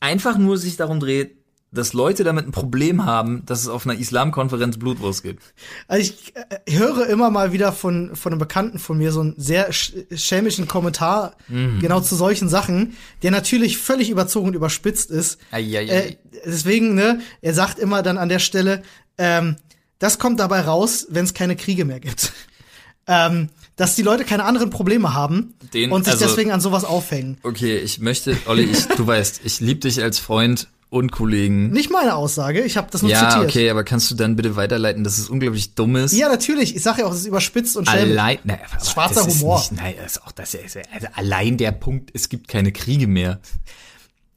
einfach 0.00 0.38
nur 0.38 0.58
sich 0.58 0.76
darum 0.76 1.00
dreht, 1.00 1.37
dass 1.70 1.92
Leute 1.92 2.24
damit 2.24 2.46
ein 2.46 2.50
Problem 2.52 3.04
haben, 3.04 3.44
dass 3.44 3.60
es 3.60 3.68
auf 3.68 3.86
einer 3.86 3.98
Islamkonferenz 3.98 4.78
Blutwurst 4.78 5.22
gibt. 5.22 5.42
Also 5.86 6.00
ich 6.02 6.32
äh, 6.34 6.72
höre 6.78 7.06
immer 7.08 7.30
mal 7.30 7.52
wieder 7.52 7.72
von, 7.72 8.16
von 8.16 8.32
einem 8.32 8.38
Bekannten 8.38 8.78
von 8.78 8.96
mir 8.96 9.12
so 9.12 9.20
einen 9.20 9.34
sehr 9.36 9.70
sch 9.72 9.92
schelmischen 10.14 10.66
Kommentar 10.66 11.36
Mhm. 11.48 11.78
genau 11.80 12.00
zu 12.00 12.14
solchen 12.16 12.48
Sachen, 12.48 12.96
der 13.22 13.30
natürlich 13.30 13.76
völlig 13.78 14.08
überzogen 14.10 14.48
und 14.48 14.54
überspitzt 14.54 15.10
ist. 15.10 15.38
Eieiei. 15.50 15.84
Äh, 15.86 16.16
deswegen, 16.46 16.94
ne, 16.94 17.20
er 17.42 17.52
sagt 17.54 17.78
immer 17.78 18.02
dann 18.02 18.16
an 18.18 18.28
der 18.30 18.38
Stelle, 18.38 18.82
ähm, 19.18 19.56
das 19.98 20.18
kommt 20.18 20.40
dabei 20.40 20.60
raus, 20.62 21.06
wenn 21.10 21.24
es 21.24 21.34
keine 21.34 21.56
Kriege 21.56 21.84
mehr 21.84 22.00
gibt. 22.00 22.32
ähm, 23.06 23.48
dass 23.76 23.94
die 23.94 24.02
Leute 24.02 24.24
keine 24.24 24.44
anderen 24.44 24.70
Probleme 24.70 25.14
haben 25.14 25.54
Den- 25.74 25.92
und 25.92 26.04
sich 26.04 26.14
also- 26.14 26.26
deswegen 26.26 26.50
an 26.50 26.60
sowas 26.60 26.84
aufhängen. 26.84 27.38
Okay, 27.42 27.76
ich 27.78 28.00
möchte, 28.00 28.36
Olli, 28.46 28.64
ich, 28.64 28.86
du 28.86 29.06
weißt, 29.06 29.42
ich 29.44 29.60
liebe 29.60 29.80
dich 29.80 30.02
als 30.02 30.18
Freund 30.18 30.68
und 30.90 31.12
Kollegen. 31.12 31.70
Nicht 31.70 31.90
meine 31.90 32.14
Aussage, 32.14 32.62
ich 32.62 32.76
habe 32.76 32.88
das 32.90 33.02
nur 33.02 33.10
Ja, 33.10 33.28
zitiert. 33.30 33.50
okay, 33.50 33.70
aber 33.70 33.84
kannst 33.84 34.10
du 34.10 34.14
dann 34.14 34.36
bitte 34.36 34.56
weiterleiten, 34.56 35.04
dass 35.04 35.18
es 35.18 35.28
unglaublich 35.28 35.74
dumm 35.74 35.96
ist? 35.96 36.12
Ja, 36.12 36.28
natürlich. 36.28 36.74
Ich 36.76 36.82
sage 36.82 37.02
ja 37.02 37.06
auch, 37.06 37.12
es 37.12 37.20
ist 37.20 37.26
überspitzt 37.26 37.76
und 37.76 37.88
schelmisch. 37.88 38.12
Allein, 38.12 38.38
aber 38.44 38.84
Schwarzer 38.84 39.26
Humor. 39.26 39.58
Nicht, 39.58 39.72
nein, 39.72 39.94
das 40.02 40.12
ist 40.12 40.22
auch 40.26 40.32
das 40.32 40.54
ist, 40.54 40.76
also 40.94 41.06
allein 41.14 41.56
der 41.58 41.72
Punkt, 41.72 42.10
es 42.14 42.28
gibt 42.28 42.48
keine 42.48 42.72
Kriege 42.72 43.06
mehr. 43.06 43.40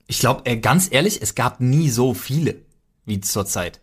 Ich 0.07 0.19
glaube, 0.19 0.41
äh, 0.45 0.57
ganz 0.57 0.89
ehrlich, 0.91 1.21
es 1.21 1.35
gab 1.35 1.61
nie 1.61 1.89
so 1.89 2.13
viele 2.13 2.55
wie 3.05 3.21
zurzeit. 3.21 3.79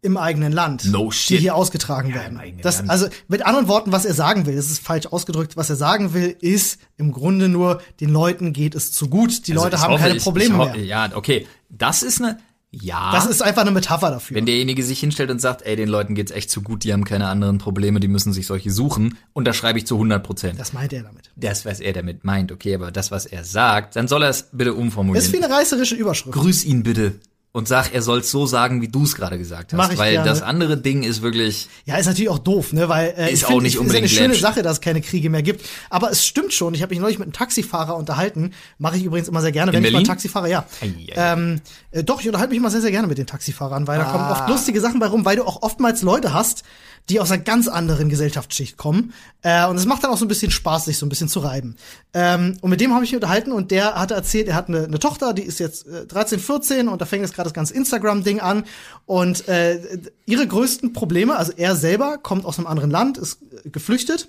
Im 0.00 0.16
eigenen 0.16 0.52
Land, 0.52 0.84
No 0.84 1.10
die 1.28 1.38
hier 1.38 1.54
ausgetragen 1.54 2.10
Ja, 2.10 2.16
werden. 2.16 2.40
Das, 2.62 2.78
Land. 2.78 2.90
also 2.90 3.08
mit 3.26 3.44
anderen 3.44 3.66
Worten, 3.68 3.90
was 3.92 4.04
er 4.04 4.14
sagen 4.14 4.46
will, 4.46 4.54
das 4.54 4.70
ist 4.70 4.80
falsch 4.80 5.06
ausgedrückt. 5.06 5.56
Was 5.56 5.70
er 5.70 5.76
sagen 5.76 6.14
will, 6.14 6.36
ist 6.40 6.78
im 6.96 7.12
Grunde 7.12 7.48
nur, 7.48 7.80
den 8.00 8.10
Leuten 8.10 8.52
geht 8.52 8.74
es 8.76 8.92
zu 8.92 9.08
gut. 9.08 9.46
Die 9.48 9.52
Also 9.52 9.64
Leute 9.64 9.80
haben 9.80 9.92
hoffe, 9.92 10.02
keine 10.04 10.16
ich- 10.16 10.22
Probleme 10.22 10.54
ich 10.54 10.60
ho- 10.60 10.76
mehr. 10.76 10.84
Ja, 10.84 11.10
okay, 11.16 11.46
das 11.68 12.02
ist 12.04 12.20
eine, 12.22 12.38
ja. 12.70 13.10
Das 13.12 13.26
ist 13.26 13.42
einfach 13.42 13.62
eine 13.62 13.70
Metapher 13.72 14.10
dafür. 14.10 14.36
wenn 14.36 14.46
derjenige 14.46 14.84
sich 14.84 15.00
hinstellt 15.00 15.30
und 15.30 15.40
sagt, 15.40 15.62
ey, 15.62 15.74
den 15.74 15.88
Leuten 15.88 16.14
geht's 16.14 16.30
echt 16.30 16.50
zu 16.50 16.62
gut, 16.62 16.84
die 16.84 16.92
haben 16.92 17.04
keine 17.04 17.26
anderen 17.26 17.58
Probleme, 17.58 17.98
die 17.98 18.08
müssen 18.08 18.32
sich 18.32 18.46
solche 18.46 18.70
suchen, 18.70 19.16
unterschreibe 19.32 19.78
ich 19.78 19.86
zu 19.86 19.96
100 19.96 20.22
Prozent. 20.22 20.60
das 20.60 20.72
meint 20.74 20.92
er 20.92 21.02
damit. 21.02 21.30
Das, 21.34 21.64
was 21.64 21.80
er 21.80 21.92
damit 21.94 22.24
meint, 22.24 22.52
okay, 22.52 22.74
aber 22.76 22.92
das, 22.92 23.10
was 23.10 23.26
er 23.26 23.42
sagt, 23.42 23.96
dann 23.96 24.06
soll 24.06 24.22
er 24.22 24.28
es 24.28 24.50
bitte 24.52 24.74
umformulieren. 24.74 25.16
Das 25.24 25.26
ist 25.26 25.32
wie 25.32 25.42
eine 25.44 25.52
reißerische 25.52 25.96
Überschrift. 25.96 26.36
grüß 26.38 26.64
ihn 26.66 26.82
bitte 26.84 27.18
und 27.58 27.66
sag, 27.66 27.92
er 27.92 28.02
soll 28.02 28.20
es 28.20 28.30
so 28.30 28.46
sagen, 28.46 28.80
wie 28.82 28.86
du 28.86 29.02
es 29.02 29.16
gerade 29.16 29.36
gesagt 29.36 29.72
hast. 29.72 29.76
Mach 29.76 29.90
ich 29.90 29.98
weil 29.98 30.12
gerne. 30.12 30.28
das 30.28 30.42
andere 30.42 30.76
Ding 30.76 31.02
ist 31.02 31.22
wirklich. 31.22 31.68
Ja, 31.86 31.96
ist 31.96 32.06
natürlich 32.06 32.28
auch 32.28 32.38
doof, 32.38 32.72
ne? 32.72 32.88
Weil 32.88 33.12
äh, 33.18 33.32
Ist 33.32 33.40
ich 33.40 33.44
auch 33.46 33.48
find, 33.50 33.62
nicht 33.64 33.74
ich, 33.74 33.80
unbedingt 33.80 34.04
ist 34.04 34.12
eine 34.12 34.16
schöne 34.16 34.28
läppisch. 34.28 34.42
Sache, 34.42 34.62
dass 34.62 34.74
es 34.74 34.80
keine 34.80 35.00
Kriege 35.00 35.28
mehr 35.28 35.42
gibt. 35.42 35.66
Aber 35.90 36.08
es 36.12 36.24
stimmt 36.24 36.52
schon. 36.52 36.72
Ich 36.74 36.82
habe 36.82 36.90
mich 36.90 37.00
neulich 37.00 37.18
mit 37.18 37.26
einem 37.26 37.32
Taxifahrer 37.32 37.96
unterhalten. 37.96 38.52
Mache 38.78 38.96
ich 38.96 39.02
übrigens 39.02 39.26
immer 39.28 39.40
sehr 39.40 39.50
gerne, 39.50 39.72
wenn 39.72 39.82
ich 39.84 39.90
mal 39.90 39.98
Berlin? 39.98 40.06
Taxifahrer, 40.06 40.46
ja. 40.46 40.66
Ei, 40.80 40.86
ei. 40.86 41.12
Ähm, 41.16 41.60
äh, 41.90 42.04
doch, 42.04 42.20
ich 42.20 42.26
unterhalte 42.28 42.50
mich 42.50 42.58
immer 42.58 42.70
sehr, 42.70 42.80
sehr 42.80 42.92
gerne 42.92 43.08
mit 43.08 43.18
den 43.18 43.26
Taxifahrern, 43.26 43.88
weil 43.88 43.98
da 43.98 44.04
kommen 44.04 44.22
Ah. 44.24 44.32
oft 44.32 44.48
lustige 44.48 44.80
Sachen 44.80 45.00
bei 45.00 45.08
rum, 45.08 45.24
weil 45.24 45.34
du 45.34 45.42
auch 45.44 45.62
oftmals 45.62 46.02
Leute 46.02 46.32
hast, 46.32 46.62
die 47.08 47.20
aus 47.20 47.30
einer 47.30 47.42
ganz 47.42 47.68
anderen 47.68 48.08
Gesellschaftsschicht 48.08 48.76
kommen. 48.76 49.12
Äh, 49.42 49.66
und 49.66 49.76
es 49.76 49.86
macht 49.86 50.04
dann 50.04 50.10
auch 50.10 50.18
so 50.18 50.24
ein 50.24 50.28
bisschen 50.28 50.50
Spaß, 50.50 50.86
sich 50.86 50.98
so 50.98 51.06
ein 51.06 51.08
bisschen 51.08 51.28
zu 51.28 51.40
reiben. 51.40 51.76
Ähm, 52.12 52.58
und 52.60 52.70
mit 52.70 52.80
dem 52.80 52.92
habe 52.92 53.04
ich 53.04 53.12
mich 53.12 53.16
unterhalten 53.16 53.52
und 53.52 53.70
der 53.70 53.94
hatte 53.94 54.14
erzählt, 54.14 54.48
er 54.48 54.54
hat 54.54 54.68
eine, 54.68 54.84
eine 54.84 54.98
Tochter, 54.98 55.32
die 55.32 55.42
ist 55.42 55.58
jetzt 55.58 55.86
äh, 55.86 56.06
13, 56.06 56.38
14 56.38 56.88
und 56.88 57.00
da 57.00 57.06
fängt 57.06 57.22
jetzt 57.22 57.34
gerade 57.34 57.48
das 57.48 57.54
ganze 57.54 57.74
Instagram-Ding 57.74 58.40
an. 58.40 58.64
Und 59.06 59.48
äh, 59.48 59.80
ihre 60.26 60.46
größten 60.46 60.92
Probleme, 60.92 61.36
also 61.36 61.52
er 61.56 61.76
selber 61.76 62.18
kommt 62.18 62.44
aus 62.44 62.58
einem 62.58 62.66
anderen 62.66 62.90
Land, 62.90 63.18
ist 63.18 63.38
äh, 63.64 63.70
geflüchtet 63.70 64.28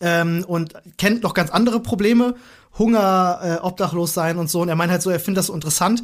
ähm, 0.00 0.44
und 0.46 0.74
kennt 0.96 1.22
noch 1.22 1.34
ganz 1.34 1.50
andere 1.50 1.80
Probleme, 1.80 2.34
Hunger, 2.78 3.40
äh, 3.42 3.64
obdachlos 3.64 4.14
sein 4.14 4.38
und 4.38 4.50
so. 4.50 4.62
Und 4.62 4.68
er 4.68 4.76
meint 4.76 4.90
halt 4.90 5.02
so, 5.02 5.10
er 5.10 5.20
findet 5.20 5.40
das 5.40 5.46
so 5.46 5.54
interessant, 5.54 6.02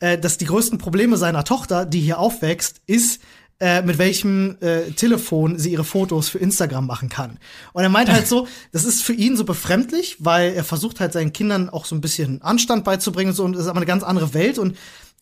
äh, 0.00 0.18
dass 0.18 0.38
die 0.38 0.46
größten 0.46 0.78
Probleme 0.78 1.16
seiner 1.16 1.44
Tochter, 1.44 1.86
die 1.86 2.00
hier 2.00 2.18
aufwächst, 2.18 2.80
ist, 2.86 3.20
äh, 3.60 3.82
mit 3.82 3.98
welchem 3.98 4.56
äh, 4.60 4.90
Telefon 4.92 5.58
sie 5.58 5.72
ihre 5.72 5.84
Fotos 5.84 6.28
für 6.28 6.38
Instagram 6.38 6.86
machen 6.86 7.08
kann. 7.08 7.38
Und 7.72 7.82
er 7.82 7.90
meint 7.90 8.10
halt 8.10 8.26
so, 8.26 8.48
das 8.72 8.84
ist 8.84 9.02
für 9.02 9.12
ihn 9.12 9.36
so 9.36 9.44
befremdlich, 9.44 10.16
weil 10.18 10.54
er 10.54 10.64
versucht 10.64 10.98
halt 10.98 11.12
seinen 11.12 11.32
Kindern 11.32 11.68
auch 11.68 11.84
so 11.84 11.94
ein 11.94 12.00
bisschen 12.00 12.42
Anstand 12.42 12.84
beizubringen 12.84 13.30
und 13.30 13.36
so, 13.36 13.44
und 13.44 13.52
das 13.52 13.62
ist 13.62 13.68
aber 13.68 13.78
eine 13.78 13.86
ganz 13.86 14.02
andere 14.02 14.34
Welt 14.34 14.58
und 14.58 14.76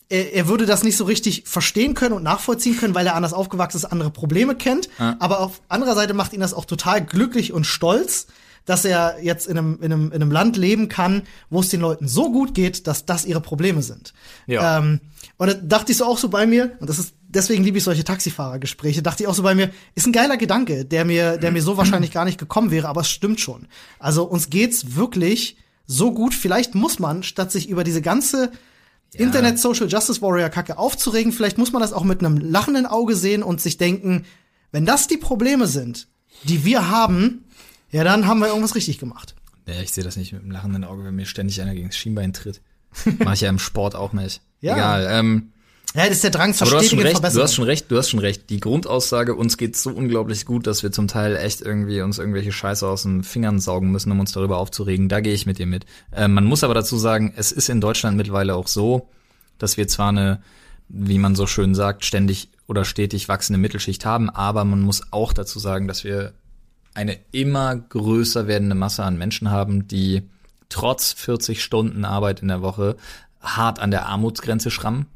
er, 0.09 0.33
er 0.33 0.49
würde 0.49 0.67
das 0.67 0.85
nicht 0.85 0.97
so 0.97 1.05
richtig 1.05 1.45
verstehen 1.47 1.95
können 1.95 2.15
und 2.15 2.23
nachvollziehen 2.23 2.77
können, 2.77 2.95
weil 2.95 3.07
er 3.07 3.15
anders 3.15 3.33
aufgewachsen 3.33 3.79
ist, 3.79 3.85
andere 3.85 4.11
Probleme 4.11 4.55
kennt. 4.55 4.89
Aber 5.19 5.41
auf 5.41 5.61
anderer 5.69 5.95
Seite 5.95 6.15
macht 6.15 6.33
ihn 6.33 6.41
das 6.41 6.55
auch 6.55 6.65
total 6.65 7.05
glücklich 7.05 7.53
und 7.53 7.65
stolz, 7.65 8.27
dass 8.69 8.85
er 8.85 9.17
jetzt 9.23 9.47
in 9.47 9.57
einem, 9.57 9.79
in 9.81 9.93
einem, 9.93 10.07
in 10.09 10.15
einem 10.15 10.31
Land 10.31 10.57
leben 10.57 10.89
kann, 10.89 11.23
wo 11.49 11.61
es 11.61 11.69
den 11.69 11.81
Leuten 11.81 12.07
so 12.07 12.31
gut 12.31 12.55
geht, 12.55 12.87
dass 12.87 13.07
das 13.07 13.25
ihre 13.25 13.41
Probleme 13.41 13.83
sind. 13.83 14.13
Ja. 14.47 14.79
Ähm, 14.79 15.01
und 15.39 15.49
da 15.49 15.55
dachte 15.55 15.93
ich 15.93 15.99
so 15.99 16.05
auch 16.05 16.19
so 16.19 16.29
bei 16.29 16.47
mir, 16.47 16.77
und 16.79 16.91
das 16.91 16.99
ist, 16.99 17.15
deswegen 17.29 17.63
liebe 17.63 17.79
ich 17.79 17.85
solche 17.85 18.05
Taxifahrergespräche, 18.05 19.03
dachte 19.03 19.23
ich 19.23 19.29
auch 19.29 19.35
so 19.35 19.43
bei 19.43 19.55
mir, 19.55 19.71
ist 19.95 20.07
ein 20.07 20.13
geiler 20.13 20.37
Gedanke, 20.37 20.85
der 20.85 21.05
mir, 21.05 21.37
der 21.37 21.53
mir 21.53 21.63
so 21.63 21.77
wahrscheinlich 21.77 22.11
gar 22.11 22.25
nicht 22.25 22.39
gekommen 22.39 22.71
wäre, 22.71 22.89
aber 22.89 23.03
es 23.03 23.11
stimmt 23.11 23.41
schon. 23.41 23.69
Also 23.99 24.25
uns 24.25 24.51
geht's 24.51 24.97
wirklich 24.97 25.57
so 25.87 26.13
gut, 26.13 26.35
vielleicht 26.35 26.75
muss 26.75 26.99
man, 26.99 27.23
statt 27.23 27.53
sich 27.53 27.69
über 27.69 27.85
diese 27.85 28.03
ganze 28.03 28.51
Internet 29.15 29.59
Social 29.59 29.89
Justice 29.89 30.21
Warrior 30.21 30.51
Kacke 30.51 30.77
aufzuregen, 30.77 31.33
vielleicht 31.33 31.57
muss 31.57 31.73
man 31.73 31.81
das 31.81 31.93
auch 31.93 32.05
mit 32.05 32.21
einem 32.21 32.37
lachenden 32.37 32.85
Auge 32.85 33.17
sehen 33.17 33.43
und 33.43 33.61
sich 33.61 33.79
denken, 33.79 34.27
wenn 34.71 34.85
das 34.85 35.07
die 35.07 35.17
Probleme 35.17 35.67
sind, 35.67 36.09
die 36.45 36.65
wir 36.65 36.91
haben, 36.91 37.45
ja, 37.91 38.05
dann 38.05 38.27
haben 38.27 38.41
wir 38.41 38.49
irgendwas 38.49 38.75
richtig 38.75 38.99
gemacht. 38.99 39.35
Ja, 39.67 39.81
ich 39.81 39.93
sehe 39.93 40.05
das 40.05 40.17
nicht 40.17 40.33
mit 40.33 40.43
dem 40.43 40.51
lachenden 40.51 40.85
Auge, 40.85 41.05
wenn 41.05 41.15
mir 41.15 41.25
ständig 41.25 41.61
einer 41.63 41.75
gegen 41.75 41.89
das 41.89 41.97
Schienbein 41.97 42.33
tritt. 42.33 42.61
Mach 43.19 43.35
ich 43.35 43.43
ja 43.43 43.49
im 43.49 43.59
Sport 43.59 43.95
auch 43.95 44.13
nicht. 44.13 44.43
Ja. 44.61 44.75
Egal. 44.75 45.07
Ähm, 45.11 45.53
Ja, 45.95 46.05
das 46.07 46.17
ist 46.17 46.25
der 46.25 46.31
Drang 46.31 46.53
zur 46.53 46.67
aber 46.67 46.77
du 46.77 46.83
hast 46.83 46.91
schon 46.91 46.99
recht, 47.01 47.25
du 47.25 47.43
hast 47.43 47.55
schon 47.55 47.65
recht, 47.65 47.91
du 47.91 47.97
hast 47.97 48.11
schon 48.11 48.21
recht. 48.21 48.51
Die 48.51 48.61
Grundaussage, 48.61 49.35
uns 49.35 49.57
geht's 49.57 49.83
so 49.83 49.91
unglaublich 49.91 50.45
gut, 50.45 50.67
dass 50.67 50.83
wir 50.83 50.93
zum 50.93 51.09
Teil 51.09 51.35
echt 51.37 51.63
irgendwie 51.63 52.03
uns 52.03 52.19
irgendwelche 52.19 52.53
Scheiße 52.53 52.87
aus 52.87 53.05
den 53.05 53.25
Fingern 53.25 53.59
saugen 53.59 53.91
müssen, 53.91 54.13
um 54.13 54.21
uns 54.21 54.33
darüber 54.33 54.59
aufzuregen. 54.59 55.09
Da 55.09 55.21
gehe 55.21 55.33
ich 55.33 55.47
mit 55.47 55.59
dir 55.59 55.67
mit. 55.67 55.87
Ähm, 56.13 56.35
man 56.35 56.45
muss 56.45 56.63
aber 56.63 56.75
dazu 56.75 56.99
sagen, 56.99 57.33
es 57.37 57.53
ist 57.53 57.71
in 57.71 57.81
Deutschland 57.81 58.19
mittlerweile 58.19 58.55
auch 58.55 58.69
so, 58.69 59.09
dass 59.57 59.79
wir 59.79 59.89
zwar 59.89 60.11
eine, 60.11 60.43
wie 60.89 61.19
man 61.19 61.35
so 61.35 61.47
schön 61.47 61.75
sagt, 61.75 62.05
ständig 62.05 62.51
oder 62.67 62.85
stetig 62.85 63.29
wachsende 63.29 63.59
Mittelschicht 63.59 64.05
haben, 64.05 64.29
aber 64.29 64.65
man 64.65 64.83
muss 64.83 65.11
auch 65.11 65.33
dazu 65.33 65.59
sagen, 65.59 65.89
dass 65.89 66.05
wir 66.05 66.35
eine 66.93 67.19
immer 67.33 67.77
größer 67.77 68.47
werdende 68.47 68.75
Masse 68.75 69.05
an 69.05 69.17
Menschen 69.17 69.51
haben, 69.51 69.89
die 69.89 70.23
trotz 70.69 71.13
40 71.13 71.63
Stunden 71.63 72.05
Arbeit 72.05 72.43
in 72.43 72.49
der 72.49 72.61
Woche 72.61 72.97
hart 73.41 73.79
an 73.79 73.91
der 73.91 74.07
Armutsgrenze 74.07 74.71
schrammen. 74.71 75.07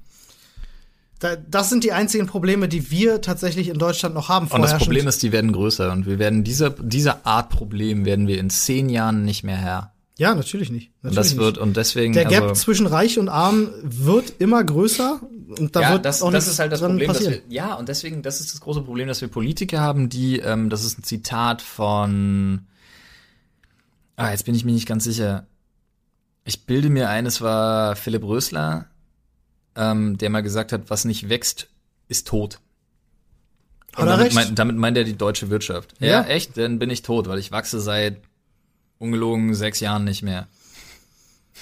Das 1.48 1.68
sind 1.68 1.84
die 1.84 1.92
einzigen 1.92 2.26
Probleme, 2.26 2.68
die 2.68 2.90
wir 2.90 3.20
tatsächlich 3.20 3.68
in 3.68 3.78
Deutschland 3.78 4.14
noch 4.14 4.28
haben. 4.28 4.48
Und 4.48 4.62
das 4.62 4.76
Problem 4.76 5.06
ist, 5.06 5.22
die 5.22 5.32
werden 5.32 5.52
größer 5.52 5.92
und 5.92 6.06
wir 6.06 6.18
werden 6.18 6.44
dieser 6.44 6.70
dieser 6.70 7.26
Art 7.26 7.48
Problem 7.48 8.04
werden 8.04 8.26
wir 8.26 8.38
in 8.38 8.50
zehn 8.50 8.88
Jahren 8.88 9.24
nicht 9.24 9.44
mehr 9.44 9.56
Herr. 9.56 9.92
Ja, 10.18 10.34
natürlich 10.34 10.70
nicht. 10.70 10.90
Natürlich 11.02 11.10
und 11.10 11.16
das 11.16 11.36
wird 11.36 11.58
und 11.58 11.76
deswegen 11.76 12.12
der 12.12 12.26
Gap 12.26 12.42
also, 12.42 12.54
zwischen 12.54 12.86
Reich 12.86 13.18
und 13.18 13.28
Arm 13.28 13.70
wird 13.82 14.34
immer 14.40 14.62
größer 14.62 15.20
und 15.58 15.74
da 15.74 15.80
ja, 15.80 15.92
wird 15.92 16.04
das, 16.04 16.22
auch 16.22 16.30
das 16.30 16.48
ist 16.48 16.58
halt 16.58 16.72
das 16.72 16.80
Problem, 16.80 17.08
dass 17.08 17.20
wir, 17.20 17.40
ja 17.48 17.74
und 17.74 17.88
deswegen 17.88 18.22
das 18.22 18.40
ist 18.40 18.52
das 18.52 18.60
große 18.60 18.82
Problem, 18.82 19.08
dass 19.08 19.20
wir 19.20 19.28
Politiker 19.28 19.80
haben, 19.80 20.08
die 20.08 20.38
ähm, 20.38 20.70
das 20.70 20.84
ist 20.84 20.98
ein 20.98 21.04
Zitat 21.04 21.62
von 21.62 22.66
ah 24.16 24.30
jetzt 24.30 24.44
bin 24.44 24.54
ich 24.54 24.64
mir 24.64 24.72
nicht 24.72 24.86
ganz 24.86 25.04
sicher. 25.04 25.46
Ich 26.44 26.66
bilde 26.66 26.90
mir 26.90 27.08
ein, 27.08 27.24
es 27.24 27.40
war 27.40 27.94
Philipp 27.96 28.24
Rösler, 28.24 28.86
ähm, 29.76 30.18
der 30.18 30.30
mal 30.30 30.42
gesagt 30.42 30.72
hat, 30.72 30.88
was 30.88 31.04
nicht 31.04 31.28
wächst, 31.28 31.68
ist 32.08 32.26
tot. 32.26 32.60
Hat 33.94 34.04
er 34.04 34.06
damit, 34.06 34.26
recht? 34.26 34.34
Mein, 34.34 34.54
damit 34.54 34.76
meint 34.76 34.96
er 34.96 35.04
die 35.04 35.16
deutsche 35.16 35.50
Wirtschaft. 35.50 35.94
Ja. 36.00 36.08
ja, 36.08 36.22
echt, 36.24 36.56
dann 36.56 36.78
bin 36.78 36.90
ich 36.90 37.02
tot, 37.02 37.28
weil 37.28 37.38
ich 37.38 37.52
wachse 37.52 37.80
seit 37.80 38.18
ungelogen 38.98 39.54
sechs 39.54 39.80
Jahren 39.80 40.04
nicht 40.04 40.22
mehr. 40.22 40.48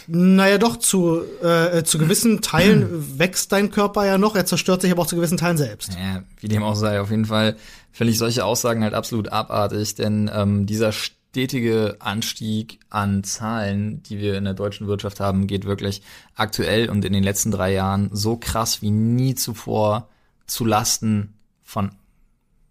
Naja, 0.07 0.59
doch, 0.59 0.77
zu, 0.77 1.23
äh, 1.43 1.83
zu 1.83 1.99
gewissen 1.99 2.41
Teilen 2.41 3.19
wächst 3.19 3.53
dein 3.53 3.71
Körper 3.71 4.07
ja 4.07 4.19
noch, 4.19 4.37
er 4.37 4.47
zerstört 4.47 4.83
sich 4.83 4.91
aber 4.91 5.03
auch 5.03 5.07
zu 5.07 5.17
gewissen 5.17 5.37
Teilen 5.37 5.57
selbst. 5.57 5.91
Ja, 5.95 6.23
wie 6.39 6.49
dem 6.49 6.63
auch 6.63 6.77
sei, 6.77 7.01
auf 7.01 7.11
jeden 7.11 7.27
Fall 7.27 7.57
finde 7.93 8.13
ich 8.13 8.19
solche 8.19 8.45
Aussagen 8.45 8.83
halt 8.83 8.95
absolut 8.95 9.29
abartig, 9.29 9.97
denn 9.97 10.31
ähm, 10.33 10.67
dieser 10.67 10.93
stetige 11.31 11.97
Anstieg 12.01 12.81
an 12.91 13.23
Zahlen, 13.23 14.03
die 14.03 14.19
wir 14.19 14.37
in 14.37 14.45
der 14.45 14.55
deutschen 14.55 14.89
Wirtschaft 14.89 15.21
haben, 15.21 15.47
geht 15.47 15.65
wirklich 15.65 16.03
aktuell 16.35 16.91
und 16.91 17.05
in 17.05 17.13
den 17.13 17.23
letzten 17.23 17.53
drei 17.53 17.73
Jahren 17.73 18.11
so 18.13 18.37
krass 18.37 18.83
wie 18.83 18.91
nie 18.91 19.37
zuvor 19.37 20.09
zu 20.47 20.65
Lasten 20.65 21.35
von 21.63 21.93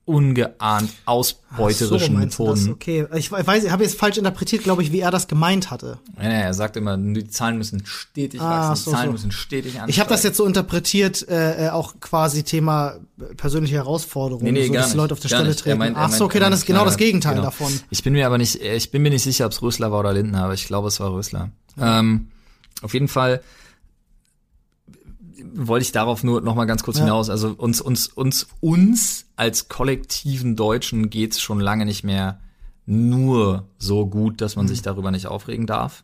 ungeahnt 0.09 0.89
ausbeuterischen 1.05 2.15
so, 2.15 2.19
Methoden. 2.19 2.71
Okay, 2.71 3.05
ich 3.15 3.31
weiß, 3.31 3.63
ich 3.63 3.71
habe 3.71 3.83
jetzt 3.83 3.97
falsch 3.97 4.17
interpretiert, 4.17 4.63
glaube 4.63 4.81
ich, 4.81 4.91
wie 4.91 5.01
er 5.01 5.11
das 5.11 5.27
gemeint 5.27 5.69
hatte. 5.69 5.99
Ja, 6.17 6.23
ja, 6.23 6.29
er 6.29 6.53
sagt 6.55 6.77
immer, 6.77 6.97
die 6.97 7.27
Zahlen 7.27 7.59
müssen 7.59 7.85
stetig 7.85 8.41
ah, 8.41 8.71
wachsen, 8.71 8.83
so, 8.83 8.91
die 8.91 8.95
Zahlen 8.95 9.07
so. 9.07 9.11
müssen 9.11 9.31
stetig 9.31 9.73
ansteigen. 9.73 9.89
Ich 9.91 9.99
habe 9.99 10.09
das 10.09 10.23
jetzt 10.23 10.37
so 10.37 10.45
interpretiert, 10.45 11.27
äh, 11.29 11.67
äh 11.67 11.69
auch 11.69 11.99
quasi 11.99 12.43
Thema 12.43 12.95
persönliche 13.37 13.75
Herausforderungen, 13.75 14.45
nee, 14.45 14.51
nee, 14.51 14.67
so, 14.67 14.73
dass 14.73 14.87
nicht, 14.87 14.95
Leute 14.95 15.13
auf 15.13 15.19
der 15.19 15.29
Stelle 15.29 15.49
nicht. 15.49 15.59
Treten. 15.59 15.77
meint- 15.77 15.95
Ach 15.95 16.11
so, 16.11 16.25
okay, 16.25 16.39
dann 16.39 16.53
ist 16.53 16.65
genau 16.65 16.85
das 16.85 16.97
Gegenteil 16.97 17.35
genau. 17.35 17.45
davon. 17.45 17.71
Ich 17.91 18.03
bin 18.03 18.13
mir 18.13 18.25
aber 18.25 18.39
nicht, 18.39 18.55
ich 18.55 18.89
bin 18.89 19.03
mir 19.03 19.11
nicht 19.11 19.23
sicher, 19.23 19.45
ob 19.45 19.51
es 19.51 19.61
Rösler 19.61 19.91
war 19.91 19.99
oder 19.99 20.13
Lindner, 20.13 20.45
aber 20.45 20.55
ich 20.55 20.65
glaube, 20.65 20.87
es 20.87 20.99
war 20.99 21.13
Rösler. 21.13 21.51
Ähm, 21.79 22.29
auf 22.81 22.93
jeden 22.95 23.07
Fall 23.07 23.41
wollte 25.53 25.83
ich 25.83 25.91
darauf 25.91 26.23
nur 26.23 26.41
noch 26.41 26.55
mal 26.55 26.65
ganz 26.65 26.83
kurz 26.83 26.97
Ja. 26.97 27.05
hinaus. 27.05 27.29
Also 27.29 27.49
uns, 27.57 27.81
uns, 27.81 28.07
uns, 28.07 28.47
uns 28.59 29.25
als 29.35 29.67
kollektiven 29.69 30.55
Deutschen 30.55 31.09
geht's 31.09 31.39
schon 31.41 31.59
lange 31.59 31.85
nicht 31.85 32.03
mehr 32.03 32.39
nur 32.85 33.67
so 33.77 34.07
gut, 34.07 34.41
dass 34.41 34.55
man 34.55 34.65
Mhm. 34.65 34.69
sich 34.69 34.81
darüber 34.81 35.11
nicht 35.11 35.27
aufregen 35.27 35.67
darf. 35.67 36.03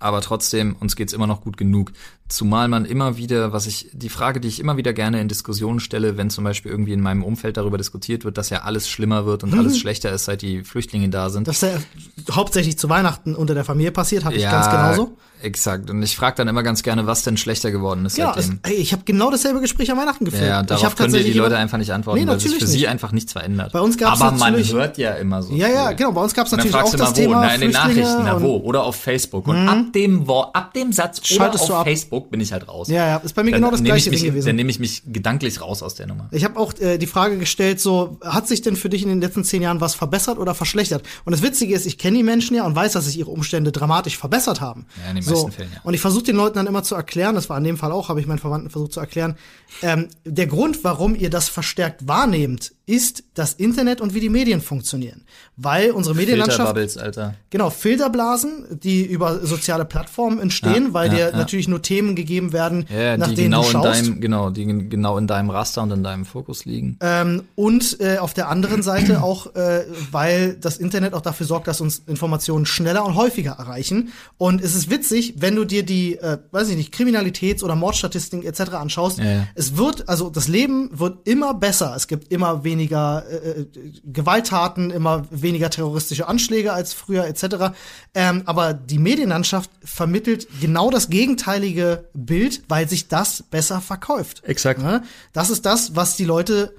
Aber 0.00 0.20
trotzdem, 0.20 0.76
uns 0.80 0.96
geht's 0.96 1.12
immer 1.14 1.26
noch 1.26 1.40
gut 1.40 1.56
genug. 1.56 1.92
Zumal 2.28 2.68
man 2.68 2.84
immer 2.84 3.16
wieder, 3.16 3.52
was 3.52 3.66
ich, 3.66 3.88
die 3.92 4.08
Frage, 4.08 4.40
die 4.40 4.48
ich 4.48 4.58
immer 4.60 4.76
wieder 4.76 4.92
gerne 4.92 5.20
in 5.20 5.28
Diskussionen 5.28 5.78
stelle, 5.80 6.16
wenn 6.16 6.30
zum 6.30 6.42
Beispiel 6.44 6.70
irgendwie 6.72 6.92
in 6.92 7.00
meinem 7.00 7.22
Umfeld 7.22 7.56
darüber 7.56 7.78
diskutiert 7.78 8.24
wird, 8.24 8.36
dass 8.38 8.50
ja 8.50 8.62
alles 8.62 8.88
schlimmer 8.88 9.24
wird 9.26 9.44
und 9.44 9.52
Mhm. 9.52 9.58
alles 9.60 9.78
schlechter 9.78 10.10
ist, 10.10 10.24
seit 10.24 10.42
die 10.42 10.62
Flüchtlinge 10.64 11.08
da 11.10 11.30
sind. 11.30 11.48
Das 11.48 11.62
ist 11.62 11.72
ja 11.72 12.34
hauptsächlich 12.34 12.78
zu 12.78 12.88
Weihnachten 12.88 13.34
unter 13.34 13.54
der 13.54 13.64
Familie 13.64 13.92
passiert, 13.92 14.24
habe 14.24 14.34
ich 14.34 14.42
ganz 14.42 14.68
genauso. 14.70 15.16
Exakt. 15.42 15.90
Und 15.90 16.02
ich 16.02 16.16
frage 16.16 16.36
dann 16.36 16.48
immer 16.48 16.62
ganz 16.62 16.82
gerne, 16.82 17.06
was 17.06 17.22
denn 17.22 17.36
schlechter 17.36 17.70
geworden 17.70 18.06
ist 18.06 18.16
Ja, 18.16 18.30
es, 18.34 18.46
seitdem. 18.46 18.60
ey, 18.62 18.74
ich 18.76 18.92
habe 18.94 19.02
genau 19.04 19.30
dasselbe 19.30 19.60
Gespräch 19.60 19.90
an 19.92 19.98
Weihnachten 19.98 20.24
geführt. 20.24 20.48
Ja, 20.48 20.60
ich 20.62 20.66
darauf 20.66 20.84
hab 20.84 20.96
können 20.96 21.12
dir 21.12 21.22
die 21.22 21.34
Leute 21.34 21.58
einfach 21.58 21.76
nicht 21.76 21.92
antworten, 21.92 22.20
Nee, 22.20 22.26
weil 22.26 22.40
sich 22.40 22.54
für 22.58 22.66
sie 22.66 22.78
nicht. 22.78 22.88
einfach 22.88 23.12
nichts 23.12 23.32
verändert. 23.32 23.72
Bei 23.72 23.80
uns 23.80 23.98
gab's 23.98 24.22
Aber 24.22 24.36
man 24.38 24.56
hört 24.56 24.96
ja 24.96 25.12
immer 25.12 25.42
so. 25.42 25.52
Ja, 25.54 25.68
ja, 25.68 25.92
genau. 25.92 26.12
Bei 26.12 26.22
uns 26.22 26.32
gab 26.32 26.46
es 26.46 26.52
Und 26.54 26.60
dann 26.62 26.68
natürlich 26.70 26.86
auch 26.86 26.92
das 26.92 27.00
mal 27.00 27.08
wo? 27.10 27.12
Thema 27.20 27.40
Na, 27.42 27.54
in 27.54 27.60
den 27.60 27.70
Nachrichten, 27.72 28.22
na 28.24 28.40
wo? 28.40 28.56
Oder 28.56 28.84
auf 28.84 28.96
Facebook. 28.96 29.46
Und 29.46 29.68
ab 29.68 29.83
dem 29.92 30.28
ab 30.28 30.72
dem 30.74 30.92
Satz 30.92 31.18
oder 31.18 31.26
Schaltest 31.26 31.64
auf 31.64 31.68
du 31.68 31.74
ab. 31.74 31.84
Facebook 31.84 32.30
bin 32.30 32.40
ich 32.40 32.52
halt 32.52 32.68
raus. 32.68 32.88
Ja, 32.88 33.06
ja, 33.06 33.16
ist 33.18 33.34
bei 33.34 33.42
mir 33.42 33.52
Dann 33.52 33.60
genau 33.60 33.70
das 33.70 33.82
gleiche 33.82 34.10
ich 34.10 34.22
mich, 34.22 34.24
gewesen. 34.24 34.46
Dann 34.46 34.56
nehme 34.56 34.70
ich 34.70 34.78
mich 34.78 35.02
gedanklich 35.06 35.60
raus 35.60 35.82
aus 35.82 35.94
der 35.94 36.06
Nummer. 36.06 36.28
Ich 36.30 36.44
habe 36.44 36.58
auch 36.58 36.72
äh, 36.80 36.98
die 36.98 37.06
Frage 37.06 37.38
gestellt, 37.38 37.80
so 37.80 38.18
hat 38.22 38.48
sich 38.48 38.62
denn 38.62 38.76
für 38.76 38.88
dich 38.88 39.02
in 39.02 39.08
den 39.08 39.20
letzten 39.20 39.44
zehn 39.44 39.62
Jahren 39.62 39.80
was 39.80 39.94
verbessert 39.94 40.38
oder 40.38 40.54
verschlechtert? 40.54 41.02
Und 41.24 41.32
das 41.32 41.42
Witzige 41.42 41.74
ist, 41.74 41.86
ich 41.86 41.98
kenne 41.98 42.16
die 42.16 42.22
Menschen 42.22 42.56
ja 42.56 42.64
und 42.64 42.74
weiß, 42.74 42.92
dass 42.92 43.06
sich 43.06 43.18
ihre 43.18 43.30
Umstände 43.30 43.72
dramatisch 43.72 44.18
verbessert 44.18 44.60
haben. 44.60 44.86
Ja, 45.02 45.10
in 45.10 45.16
den 45.16 45.24
so. 45.24 45.32
meisten 45.32 45.52
Fällen, 45.52 45.70
ja. 45.74 45.80
Und 45.82 45.94
ich 45.94 46.00
versuche 46.00 46.24
den 46.24 46.36
Leuten 46.36 46.56
dann 46.56 46.66
immer 46.66 46.82
zu 46.82 46.94
erklären, 46.94 47.34
das 47.34 47.48
war 47.48 47.58
in 47.58 47.64
dem 47.64 47.76
Fall 47.76 47.92
auch, 47.92 48.08
habe 48.08 48.20
ich 48.20 48.26
meinen 48.26 48.38
Verwandten 48.38 48.70
versucht 48.70 48.92
zu 48.92 49.00
erklären, 49.00 49.36
ähm, 49.82 50.08
der 50.24 50.46
Grund, 50.46 50.84
warum 50.84 51.14
ihr 51.14 51.30
das 51.30 51.48
verstärkt 51.48 52.06
wahrnehmt, 52.06 52.72
ist 52.86 53.24
das 53.34 53.54
Internet 53.54 54.00
und 54.00 54.14
wie 54.14 54.20
die 54.20 54.28
Medien 54.28 54.60
funktionieren. 54.60 55.24
Weil 55.56 55.90
unsere 55.90 56.14
Medienlandschaft 56.14 56.58
Filterbubbles, 56.76 56.96
Alter. 56.98 57.34
Genau, 57.50 57.70
Filterblasen, 57.70 58.78
die 58.82 59.04
über 59.04 59.44
soziale 59.44 59.84
Plattformen 59.84 60.38
entstehen, 60.38 60.86
Ja, 60.88 60.94
weil 60.94 61.08
ja, 61.08 61.14
dir 61.14 61.30
ja. 61.30 61.36
natürlich 61.36 61.68
nur 61.68 61.82
Themen 61.82 62.14
gegeben 62.14 62.52
werden, 62.52 62.86
nach 63.18 63.28
die 63.28 63.34
denen 63.34 63.50
genau 63.50 63.62
du 63.62 63.66
in 63.66 63.72
schaust. 63.72 63.86
deinem, 64.06 64.20
genau, 64.20 64.50
die 64.50 64.88
genau 64.88 65.18
in 65.18 65.26
deinem 65.26 65.50
Raster 65.50 65.82
und 65.82 65.90
in 65.90 66.04
deinem 66.04 66.24
Fokus 66.24 66.64
liegen. 66.64 66.96
Ähm, 67.00 67.42
und 67.56 68.00
äh, 68.00 68.18
auf 68.18 68.34
der 68.34 68.48
anderen 68.48 68.82
Seite 68.82 69.22
auch, 69.22 69.54
äh, 69.54 69.84
weil 70.12 70.54
das 70.54 70.78
Internet 70.78 71.14
auch 71.14 71.20
dafür 71.20 71.46
sorgt, 71.46 71.66
dass 71.66 71.80
uns 71.80 72.02
Informationen 72.06 72.66
schneller 72.66 73.04
und 73.04 73.16
häufiger 73.16 73.52
erreichen. 73.52 74.12
Und 74.38 74.62
es 74.62 74.74
ist 74.74 74.90
witzig, 74.90 75.34
wenn 75.38 75.56
du 75.56 75.64
dir 75.64 75.84
die, 75.84 76.16
äh, 76.18 76.38
weiß 76.52 76.68
ich 76.68 76.76
nicht, 76.76 76.94
Kriminalitäts- 76.94 77.62
oder 77.64 77.74
Mordstatistiken 77.74 78.46
etc. 78.46 78.74
anschaust. 78.74 79.20
Es 79.54 79.76
wird, 79.76 80.08
also 80.08 80.30
das 80.30 80.48
Leben 80.48 80.90
wird 80.92 81.26
immer 81.26 81.54
besser. 81.54 81.94
Es 81.96 82.06
gibt 82.06 82.32
immer 82.32 82.64
weniger 82.64 83.23
äh, 83.30 83.60
äh, 83.60 83.66
Gewalttaten, 84.04 84.90
immer 84.90 85.26
weniger 85.30 85.70
terroristische 85.70 86.28
Anschläge 86.28 86.72
als 86.72 86.92
früher 86.92 87.26
etc. 87.26 87.74
Ähm, 88.14 88.42
aber 88.46 88.74
die 88.74 88.98
Medienlandschaft 88.98 89.70
vermittelt 89.82 90.48
genau 90.60 90.90
das 90.90 91.10
gegenteilige 91.10 92.08
Bild, 92.14 92.62
weil 92.68 92.88
sich 92.88 93.08
das 93.08 93.42
besser 93.42 93.80
verkauft. 93.80 94.42
Exakt. 94.44 94.80
Ne? 94.80 95.02
Das 95.32 95.50
ist 95.50 95.66
das, 95.66 95.96
was 95.96 96.16
die 96.16 96.24
Leute 96.24 96.74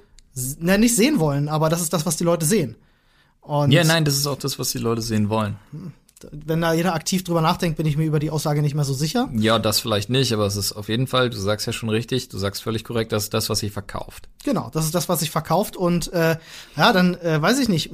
na, 0.58 0.76
nicht 0.76 0.94
sehen 0.94 1.18
wollen, 1.18 1.48
aber 1.48 1.68
das 1.68 1.80
ist 1.80 1.92
das, 1.92 2.04
was 2.04 2.16
die 2.16 2.24
Leute 2.24 2.44
sehen. 2.44 2.76
Und 3.40 3.70
Ja, 3.70 3.84
nein, 3.84 4.04
das 4.04 4.16
ist 4.16 4.26
auch 4.26 4.38
das, 4.38 4.58
was 4.58 4.70
die 4.70 4.78
Leute 4.78 5.02
sehen 5.02 5.28
wollen. 5.28 5.56
Wenn 6.32 6.60
da 6.62 6.72
jeder 6.72 6.94
aktiv 6.94 7.24
drüber 7.24 7.40
nachdenkt, 7.42 7.76
bin 7.76 7.86
ich 7.86 7.96
mir 7.96 8.04
über 8.06 8.18
die 8.18 8.30
Aussage 8.30 8.62
nicht 8.62 8.74
mehr 8.74 8.84
so 8.84 8.94
sicher. 8.94 9.28
Ja, 9.34 9.58
das 9.58 9.80
vielleicht 9.80 10.08
nicht, 10.08 10.32
aber 10.32 10.46
es 10.46 10.56
ist 10.56 10.72
auf 10.72 10.88
jeden 10.88 11.06
Fall, 11.06 11.28
du 11.30 11.36
sagst 11.36 11.66
ja 11.66 11.72
schon 11.72 11.90
richtig, 11.90 12.28
du 12.30 12.38
sagst 12.38 12.62
völlig 12.62 12.84
korrekt, 12.84 13.12
das 13.12 13.24
ist 13.24 13.34
das, 13.34 13.50
was 13.50 13.58
sich 13.60 13.72
verkauft. 13.72 14.28
Genau, 14.44 14.70
das 14.72 14.86
ist 14.86 14.94
das, 14.94 15.08
was 15.08 15.20
sich 15.20 15.30
verkauft. 15.30 15.76
Und 15.76 16.12
äh, 16.12 16.36
ja, 16.76 16.92
dann 16.92 17.14
äh, 17.20 17.40
weiß 17.40 17.58
ich 17.58 17.68
nicht. 17.68 17.90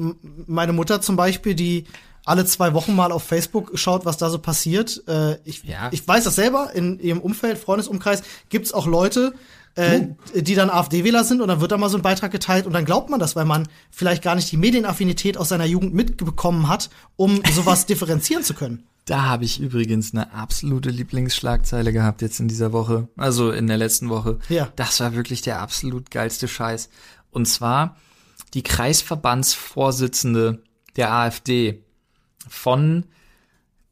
Meine 0.47 0.73
Mutter 0.73 1.01
zum 1.01 1.16
Beispiel, 1.16 1.55
die 1.55 1.85
alle 2.25 2.45
zwei 2.45 2.73
Wochen 2.75 2.95
mal 2.95 3.11
auf 3.11 3.25
Facebook 3.25 3.73
schaut, 3.75 4.05
was 4.05 4.16
da 4.16 4.31
so 4.31 4.39
passiert. 4.39 5.03
Äh, 5.09 5.39
ich, 5.45 5.64
Ja. 5.64 5.89
ich 5.91 6.07
weiß 6.07 6.23
das 6.23 6.37
selber, 6.37 6.70
in 6.75 7.01
ihrem 7.01 7.20
Umfeld, 7.20 7.59
Freundesumkreis, 7.59 8.23
gibt's 8.49 8.73
auch 8.73 8.87
Leute, 8.87 9.35
äh, 9.75 10.01
die 10.35 10.55
dann 10.55 10.70
AfD-Wähler 10.70 11.25
sind 11.25 11.41
und 11.41 11.49
dann 11.49 11.61
wird 11.61 11.73
da 11.73 11.79
mal 11.79 11.89
so 11.89 11.97
ein 11.97 12.03
Beitrag 12.03 12.31
geteilt 12.31 12.66
und 12.66 12.73
dann 12.73 12.85
glaubt 12.85 13.11
man 13.11 13.18
das, 13.18 13.37
weil 13.37 13.45
man 13.45 13.68
vielleicht 13.91 14.23
gar 14.23 14.35
nicht 14.35 14.51
die 14.53 14.57
Medienaffinität 14.57 15.37
aus 15.37 15.49
seiner 15.49 15.64
Jugend 15.64 15.95
mitbekommen 15.95 16.68
hat, 16.68 16.91
um 17.16 17.43
sowas 17.53 17.87
differenzieren 17.87 18.45
zu 18.45 18.55
können. 18.55 18.85
Da 19.05 19.23
habe 19.23 19.45
ich 19.45 19.61
übrigens 19.61 20.14
eine 20.14 20.33
absolute 20.33 20.91
Lieblingsschlagzeile 20.91 21.93
gehabt 21.93 22.23
jetzt 22.23 22.39
in 22.39 22.47
dieser 22.47 22.73
Woche, 22.73 23.09
also 23.16 23.51
in 23.51 23.66
der 23.66 23.77
letzten 23.77 24.11
Woche. 24.11 24.39
Ja. 24.49 24.68
Das 24.77 25.01
war 25.01 25.14
wirklich 25.14 25.43
der 25.43 25.61
absolut 25.61 26.12
geilste 26.12 26.47
Scheiß. 26.47 26.89
Und 27.31 27.47
zwar 27.47 27.97
die 28.55 28.62
Kreisverbandsvorsitzende 28.62 30.62
der 30.97 31.12
AfD 31.12 31.83
von 32.49 33.07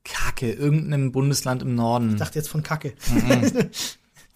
Kacke, 0.05 0.53
irgendeinem 0.53 1.13
Bundesland 1.13 1.63
im 1.63 1.75
Norden. 1.75 2.11
Ich 2.11 2.17
dachte 2.17 2.39
jetzt 2.39 2.49
von 2.49 2.63
Kacke. 2.63 2.95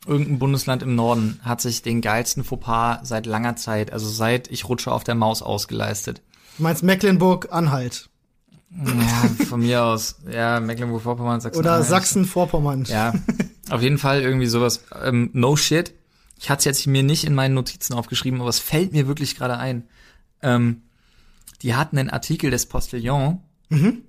irgendein 0.07 0.39
Bundesland 0.39 0.83
im 0.83 0.95
Norden 0.95 1.41
hat 1.43 1.61
sich 1.61 1.83
den 1.83 2.01
geilsten 2.01 2.45
Fauxpas 2.45 3.01
seit 3.05 3.27
langer 3.27 3.57
Zeit, 3.57 3.93
also 3.93 4.09
seit 4.09 4.51
ich 4.51 4.69
rutsche 4.69 4.93
auf 4.93 5.05
der 5.05 5.15
Maus 5.15 5.43
ausgeleistet. 5.43 6.23
Du 6.59 6.63
meinst 6.63 6.83
Mecklenburg-Anhalt 6.83 8.09
Ja, 8.85 9.45
von 9.47 9.61
mir 9.61 9.85
aus. 9.85 10.17
Ja, 10.31 10.61
Mecklenburg-Vorpommern, 10.61 11.41
Sachsen. 11.41 11.59
oder 11.59 11.83
Sachsen-Vorpommern. 11.83 12.85
Ja, 12.89 13.13
auf 13.71 13.83
jeden 13.83 13.99
Fall 13.99 14.21
irgendwie 14.23 14.47
sowas. 14.47 14.85
Ähm, 15.03 15.31
no 15.33 15.57
shit. 15.57 15.95
Ich 16.39 16.51
hatte 16.51 16.59
es 16.61 16.65
jetzt 16.65 16.87
mir 16.87 17.03
nicht 17.03 17.25
in 17.25 17.35
meinen 17.35 17.55
Notizen 17.55 17.95
aufgeschrieben, 17.95 18.41
aber 18.41 18.51
es 18.51 18.59
fällt 18.59 18.93
mir 18.93 19.07
wirklich 19.07 19.37
gerade 19.37 19.57
ein. 19.57 19.85
Ähm, 20.43 20.83
die 21.63 21.75
hatten 21.75 21.97
einen 21.99 22.11
Artikel 22.11 22.51
des 22.51 22.67
Postillon 22.67 23.41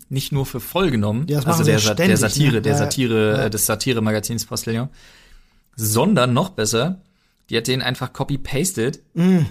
nicht 0.09 0.31
nur 0.31 0.45
für 0.45 0.59
voll 0.59 0.91
genommen, 0.91 1.21
Mhm. 1.21 1.27
Ja, 1.29 1.39
also 1.39 1.63
der, 1.63 1.75
ja 1.75 1.79
Sa- 1.79 1.93
der 1.95 2.03
ständig, 2.03 2.19
Satire, 2.19 2.53
ne? 2.55 2.61
der 2.61 2.73
Ja, 2.73 2.77
ja. 2.79 2.83
Satire, 2.83 3.31
Ja. 3.37 3.43
äh, 3.45 3.49
des 3.49 3.65
Satire-Magazins 3.65 4.45
Postillon, 4.45 4.89
sondern 5.75 6.33
noch 6.33 6.49
besser, 6.49 7.01
die 7.49 7.57
hat 7.57 7.67
den 7.67 7.81
einfach 7.81 8.11
copy-pasted 8.13 8.99
Mhm. 9.13 9.45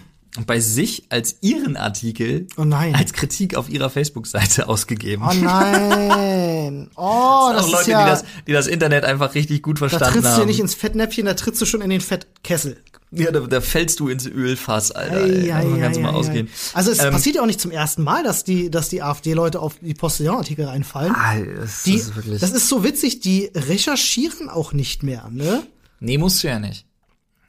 bei 0.46 0.58
sich 0.60 1.04
als 1.10 1.36
ihren 1.42 1.76
Artikel 1.76 2.46
oh 2.56 2.64
nein. 2.64 2.94
als 2.94 3.12
Kritik 3.12 3.54
auf 3.54 3.68
ihrer 3.70 3.88
Facebook-Seite 3.90 4.68
ausgegeben. 4.68 5.24
Oh 5.28 5.32
nein. 5.34 6.90
Oh, 6.96 7.50
das, 7.52 7.56
das 7.56 7.66
ist 7.66 7.72
Leute, 7.72 7.90
ja, 7.90 8.04
die, 8.04 8.10
das, 8.10 8.24
die 8.46 8.52
das 8.52 8.66
Internet 8.66 9.04
einfach 9.04 9.34
richtig 9.34 9.62
gut 9.62 9.76
da 9.76 9.88
verstanden 9.88 10.12
trittst 10.14 10.24
du 10.28 10.32
haben. 10.32 10.40
ja 10.40 10.46
nicht 10.46 10.60
ins 10.60 10.74
Fettnäpfchen, 10.74 11.26
da 11.26 11.34
trittst 11.34 11.60
du 11.60 11.66
schon 11.66 11.82
in 11.82 11.90
den 11.90 12.00
Fettkessel. 12.00 12.78
ja, 13.10 13.30
da, 13.30 13.40
da 13.40 13.60
fällst 13.60 14.00
du 14.00 14.08
ins 14.08 14.26
Ölfass, 14.26 14.90
Alter. 14.90 15.16
Ei, 15.16 15.52
ei, 15.54 15.62
Davon 15.62 15.74
ei, 15.74 15.80
kannst 15.80 15.96
du 15.98 16.02
mal 16.02 16.10
ei, 16.10 16.14
ausgehen. 16.16 16.46
ei. 16.48 16.76
Also 16.76 16.90
es 16.90 16.98
Ähm, 17.00 17.12
passiert 17.12 17.36
ja 17.36 17.42
auch 17.42 17.46
nicht 17.46 17.60
zum 17.60 17.70
ersten 17.70 18.02
Mal, 18.02 18.24
dass 18.24 18.44
die, 18.44 18.70
dass 18.70 18.88
die 18.88 19.02
AfD-Leute 19.02 19.60
auf 19.60 19.74
die 19.80 19.94
Postillon-Artikel 19.94 20.64
reinfallen. 20.64 21.14
Ah, 21.14 21.34
das, 21.60 21.82
Die, 21.84 21.94
ist 21.96 22.16
wirklich. 22.16 22.40
das 22.40 22.50
ist 22.52 22.68
so 22.68 22.82
witzig, 22.82 23.20
die 23.20 23.50
recherchieren 23.54 24.48
auch 24.48 24.72
nicht 24.72 25.02
mehr, 25.02 25.28
ne? 25.30 25.62
Nee, 26.00 26.18
musst 26.18 26.42
du 26.42 26.48
ja 26.48 26.58
nicht. 26.58 26.86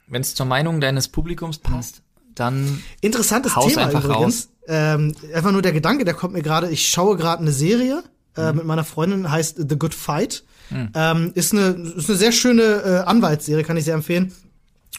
Wenn 0.06 0.22
es 0.22 0.34
zur 0.34 0.46
Meinung 0.46 0.80
deines 0.80 1.08
Publikums 1.08 1.58
passt, 1.58 2.02
dann 2.34 2.82
Interessantes 3.00 3.56
Haus 3.56 3.72
Thema 3.72 3.86
einfach 3.86 4.04
übrigens. 4.04 4.50
Ähm, 4.68 5.14
einfach 5.34 5.52
nur 5.52 5.62
der 5.62 5.72
Gedanke, 5.72 6.04
der 6.04 6.14
kommt 6.14 6.34
mir 6.34 6.42
gerade, 6.42 6.70
ich 6.70 6.88
schaue 6.88 7.16
gerade 7.16 7.40
eine 7.42 7.52
Serie 7.52 8.02
äh, 8.36 8.50
Mhm. 8.50 8.58
mit 8.58 8.66
meiner 8.66 8.84
Freundin, 8.84 9.30
heißt 9.30 9.56
The 9.68 9.78
Good 9.78 9.94
Fight. 9.94 10.44
Hm. 10.68 10.90
Ähm, 10.94 11.30
ist, 11.34 11.52
eine, 11.52 11.68
ist 11.96 12.08
eine 12.08 12.18
sehr 12.18 12.32
schöne 12.32 12.62
äh, 12.62 13.08
Anwaltsserie, 13.08 13.62
kann 13.62 13.76
ich 13.76 13.84
sehr 13.84 13.94
empfehlen. 13.94 14.32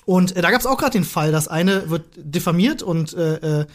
Und 0.06 0.38
äh, 0.38 0.41
da 0.41 0.52
gab 0.52 0.62
es 0.62 0.66
auch 0.66 0.78
gerade 0.78 0.93
den 0.93 1.04
Fall, 1.04 1.34
dass 1.34 1.50
eine 1.50 1.89
wird 1.89 2.06
diffamiert 2.16 2.82
und 2.82 3.14
äh, 3.14 3.62
äh, 3.62 3.66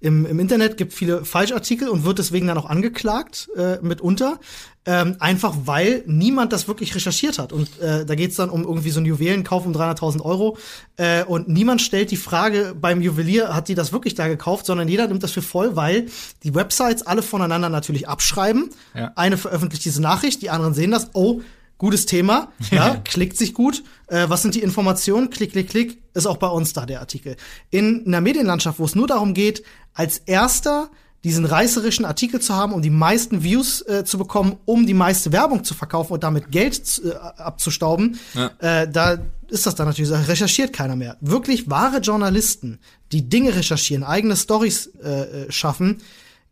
im, 0.00 0.26
im 0.26 0.40
Internet 0.40 0.76
gibt 0.76 0.92
viele 0.92 1.24
Falschartikel 1.24 1.88
und 1.88 2.04
wird 2.04 2.18
deswegen 2.18 2.48
dann 2.48 2.58
auch 2.58 2.66
angeklagt, 2.68 3.48
äh, 3.56 3.78
mitunter. 3.82 4.40
Ähm, 4.86 5.16
einfach 5.18 5.54
weil 5.64 6.04
niemand 6.06 6.52
das 6.52 6.68
wirklich 6.68 6.94
recherchiert 6.94 7.38
hat. 7.38 7.52
Und 7.52 7.80
äh, 7.80 8.06
da 8.06 8.14
geht's 8.14 8.36
dann 8.36 8.50
um 8.50 8.62
irgendwie 8.62 8.90
so 8.90 9.00
einen 9.00 9.06
Juwelenkauf 9.06 9.66
um 9.66 9.72
300.000 9.72 10.22
Euro. 10.22 10.56
Äh, 10.96 11.24
und 11.24 11.48
niemand 11.48 11.82
stellt 11.82 12.12
die 12.12 12.16
Frage 12.16 12.74
beim 12.80 13.02
Juwelier, 13.02 13.54
hat 13.54 13.68
die 13.68 13.74
das 13.74 13.92
wirklich 13.92 14.14
da 14.14 14.28
gekauft, 14.28 14.64
sondern 14.64 14.86
jeder 14.86 15.08
nimmt 15.08 15.22
das 15.22 15.32
für 15.32 15.42
voll, 15.42 15.74
weil 15.74 16.06
die 16.44 16.54
Websites 16.54 17.04
alle 17.04 17.22
voneinander 17.22 17.68
natürlich 17.68 18.08
abschreiben. 18.08 18.70
Ja. 18.94 19.12
Eine 19.16 19.36
veröffentlicht 19.36 19.84
diese 19.84 20.00
Nachricht, 20.00 20.42
die 20.42 20.50
anderen 20.50 20.72
sehen 20.72 20.92
das. 20.92 21.10
Oh, 21.14 21.40
gutes 21.78 22.06
Thema, 22.06 22.52
ja, 22.70 22.96
klickt 23.04 23.36
sich 23.36 23.54
gut. 23.54 23.82
Äh, 24.06 24.28
was 24.28 24.42
sind 24.42 24.54
die 24.54 24.62
Informationen? 24.62 25.30
Klick, 25.30 25.52
klick, 25.52 25.68
klick, 25.68 26.02
ist 26.14 26.26
auch 26.26 26.38
bei 26.38 26.48
uns 26.48 26.72
da 26.72 26.86
der 26.86 27.00
Artikel. 27.00 27.36
In 27.70 28.04
einer 28.06 28.20
Medienlandschaft, 28.20 28.78
wo 28.78 28.84
es 28.84 28.94
nur 28.94 29.06
darum 29.06 29.34
geht, 29.34 29.62
als 29.92 30.18
erster 30.18 30.90
diesen 31.26 31.44
reißerischen 31.44 32.04
Artikel 32.04 32.40
zu 32.40 32.54
haben, 32.54 32.72
um 32.72 32.82
die 32.82 32.90
meisten 32.90 33.42
Views 33.42 33.82
äh, 33.82 34.04
zu 34.04 34.16
bekommen, 34.16 34.56
um 34.64 34.86
die 34.86 34.94
meiste 34.94 35.32
Werbung 35.32 35.64
zu 35.64 35.74
verkaufen 35.74 36.12
und 36.12 36.22
damit 36.22 36.52
Geld 36.52 37.02
äh, 37.04 37.10
abzustauben, 37.40 38.18
Ja. 38.34 38.50
äh, 38.60 38.88
da 38.90 39.18
ist 39.48 39.66
das 39.66 39.74
dann 39.74 39.88
natürlich, 39.88 40.10
da 40.10 40.20
recherchiert 40.20 40.72
keiner 40.72 40.94
mehr. 40.94 41.16
Wirklich 41.20 41.68
wahre 41.68 41.98
Journalisten, 41.98 42.78
die 43.10 43.28
Dinge 43.28 43.54
recherchieren, 43.56 44.04
eigene 44.04 44.36
Stories 44.36 44.86
äh, 45.02 45.08
äh, 45.46 45.52
schaffen, 45.52 45.98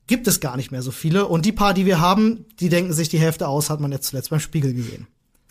gibt 0.08 0.26
es 0.26 0.40
gar 0.40 0.56
nicht 0.56 0.72
mehr 0.72 0.82
so 0.82 0.90
viele. 0.90 1.26
Und 1.26 1.46
die 1.46 1.52
paar, 1.52 1.72
die 1.72 1.86
wir 1.86 2.00
haben, 2.00 2.44
die 2.60 2.68
denken 2.68 2.92
sich 2.92 3.08
die 3.08 3.18
Hälfte 3.20 3.46
aus, 3.48 3.70
hat 3.70 3.80
man 3.80 3.92
jetzt 3.92 4.08
zuletzt 4.08 4.30
beim 4.30 4.40
Spiegel 4.40 4.74
gesehen. 4.74 5.06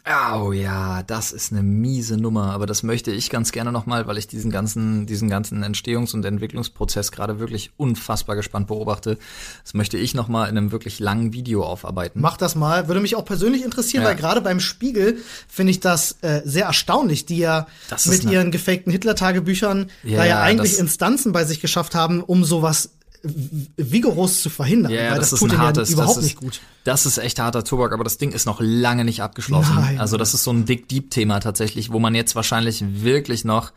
Oh 0.05 0.51
ja, 0.51 1.01
das 1.03 1.31
ist 1.31 1.53
eine 1.53 1.63
miese 1.63 2.17
Nummer, 2.17 2.51
aber 2.51 2.65
das 2.65 2.83
möchte 2.83 3.09
ich 3.11 3.29
ganz 3.29 3.53
gerne 3.53 3.71
nochmal, 3.71 4.05
weil 4.05 4.17
ich 4.17 4.27
diesen 4.27 4.51
ganzen, 4.51 5.05
diesen 5.05 5.29
ganzen 5.29 5.63
Entstehungs- 5.63 6.13
und 6.13 6.25
Entwicklungsprozess 6.25 7.13
gerade 7.13 7.39
wirklich 7.39 7.71
unfassbar 7.77 8.35
gespannt 8.35 8.67
beobachte. 8.67 9.17
Das 9.63 9.73
möchte 9.73 9.97
ich 9.97 10.13
nochmal 10.13 10.49
in 10.49 10.57
einem 10.57 10.73
wirklich 10.73 10.99
langen 10.99 11.31
Video 11.31 11.63
aufarbeiten. 11.63 12.19
Mach 12.19 12.35
das 12.35 12.55
mal. 12.55 12.89
Würde 12.89 12.99
mich 12.99 13.15
auch 13.15 13.23
persönlich 13.23 13.63
interessieren, 13.63 14.03
Ja. 14.03 14.09
weil 14.09 14.17
gerade 14.17 14.41
beim 14.41 14.59
Spiegel 14.59 15.19
finde 15.47 15.71
ich 15.71 15.79
das 15.79 16.17
äh, 16.21 16.41
sehr 16.43 16.65
erstaunlich, 16.65 17.25
die 17.25 17.37
ja 17.37 17.67
mit 18.05 18.25
ihren 18.25 18.51
gefakten 18.51 18.91
Hitler-Tagebüchern 18.91 19.89
Ja, 20.03 20.17
da 20.17 20.25
ja 20.25 20.41
eigentlich 20.41 20.79
Instanzen 20.79 21.31
bei 21.31 21.45
sich 21.45 21.61
geschafft 21.61 21.95
haben, 21.95 22.21
um 22.21 22.43
sowas 22.43 22.89
vigoros 23.24 24.41
zu 24.41 24.49
verhindern. 24.49 24.91
Ja, 24.91 25.11
weil 25.11 25.19
das, 25.19 25.30
das, 25.30 25.34
ist 25.34 25.39
tut 25.39 25.49
ein 25.51 25.55
ihnen 25.55 25.61
hartes, 25.61 25.89
ja 25.89 25.93
überhaupt 25.93 26.17
das 26.17 26.24
ist, 26.24 26.30
nicht 26.30 26.39
gut. 26.39 26.61
Das 26.84 27.05
ist 27.05 27.17
echt 27.17 27.39
harter 27.39 27.63
Tobak, 27.63 27.93
aber 27.93 28.03
das 28.03 28.17
Ding 28.17 28.34
ist 28.34 28.45
noch 28.45 28.59
lange 28.61 29.05
nicht 29.05 29.21
abgeschlossen. 29.21 29.76
Nein. 29.76 29.99
Also 29.99 30.17
das 30.17 30.34
ist 30.34 30.43
so 30.43 30.51
ein 30.51 30.65
Dick 30.65 30.89
Deep 30.89 31.09
Thema 31.09 31.39
tatsächlich, 31.39 31.91
wo 31.91 31.99
man 31.99 32.15
jetzt 32.15 32.36
wahrscheinlich 32.36 32.84
wirklich 33.03 33.45
noch, 33.45 33.71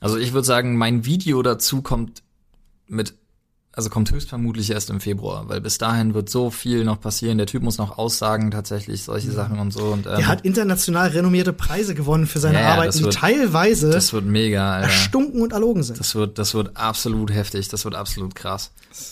also 0.00 0.16
ich 0.16 0.32
würde 0.32 0.46
sagen, 0.46 0.76
mein 0.76 1.04
Video 1.04 1.42
dazu 1.42 1.82
kommt 1.82 2.22
mit, 2.86 3.14
also 3.76 3.90
kommt 3.90 4.10
höchstvermutlich 4.10 4.70
erst 4.70 4.90
im 4.90 5.00
Februar, 5.00 5.48
weil 5.48 5.60
bis 5.60 5.78
dahin 5.78 6.14
wird 6.14 6.28
so 6.30 6.50
viel 6.50 6.82
noch 6.84 6.98
passieren. 7.00 7.38
Der 7.38 7.46
Typ 7.46 7.62
muss 7.62 7.78
noch 7.78 7.98
aussagen 7.98 8.50
tatsächlich 8.50 9.04
solche 9.04 9.30
Sachen 9.30 9.58
und 9.58 9.70
so 9.70 9.84
und 9.92 10.06
ähm, 10.06 10.12
Er 10.14 10.26
hat 10.26 10.40
international 10.44 11.08
renommierte 11.10 11.52
Preise 11.52 11.94
gewonnen 11.94 12.26
für 12.26 12.38
seine 12.40 12.58
Ja, 12.60 12.72
Arbeiten, 12.72 12.86
das 12.88 12.96
die 12.96 13.04
wird- 13.04 13.14
teilweise 13.14 13.90
das 13.90 14.12
wird 14.12 14.24
mega, 14.24 14.72
Alter. 14.76 14.88
erstunken 14.88 15.42
und 15.42 15.52
erlogen 15.52 15.82
sind. 15.82 16.00
Das 16.00 16.14
wird, 16.14 16.38
das 16.38 16.54
wird 16.54 16.76
absolut 16.76 17.30
heftig, 17.30 17.68
das 17.68 17.84
wird 17.84 17.94
absolut 17.94 18.34
krass. 18.34 18.70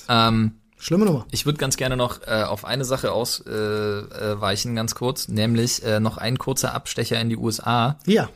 Ähm, 0.09 0.53
Schlimme 0.79 1.07
Nummer. 1.07 1.25
Ich 1.31 1.47
würde 1.47 1.59
ganz 1.59 1.77
gerne 1.77 1.97
noch 1.97 2.21
äh, 2.27 2.43
auf 2.43 2.65
eine 2.67 2.85
Sache 2.85 3.13
ausweichen, 3.13 4.69
äh, 4.71 4.73
äh, 4.73 4.75
ganz 4.75 4.95
kurz, 4.95 5.29
nämlich 5.29 5.83
äh, 5.83 5.99
noch 6.01 6.19
ein 6.19 6.37
kurzer 6.39 6.75
Abstecher 6.75 7.19
in 7.21 7.31
die 7.31 7.37
USA. 7.39 7.99
Ja. 8.07 8.29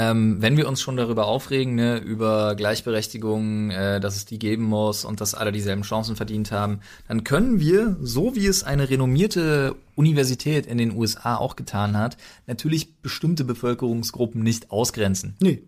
Ähm, 0.00 0.40
wenn 0.40 0.56
wir 0.56 0.68
uns 0.68 0.80
schon 0.80 0.96
darüber 0.96 1.26
aufregen, 1.26 1.74
ne, 1.74 1.98
über 1.98 2.54
Gleichberechtigung, 2.54 3.70
äh, 3.72 3.98
dass 3.98 4.14
es 4.14 4.24
die 4.24 4.38
geben 4.38 4.62
muss 4.62 5.04
und 5.04 5.20
dass 5.20 5.34
alle 5.34 5.50
dieselben 5.50 5.82
Chancen 5.82 6.14
verdient 6.14 6.52
haben, 6.52 6.78
dann 7.08 7.24
können 7.24 7.58
wir, 7.58 7.96
so 8.00 8.36
wie 8.36 8.46
es 8.46 8.62
eine 8.62 8.88
renommierte 8.88 9.74
Universität 9.96 10.66
in 10.66 10.78
den 10.78 10.96
USA 10.96 11.34
auch 11.34 11.56
getan 11.56 11.96
hat, 11.96 12.16
natürlich 12.46 13.02
bestimmte 13.02 13.42
Bevölkerungsgruppen 13.42 14.40
nicht 14.40 14.70
ausgrenzen. 14.70 15.34
Nee. 15.40 15.64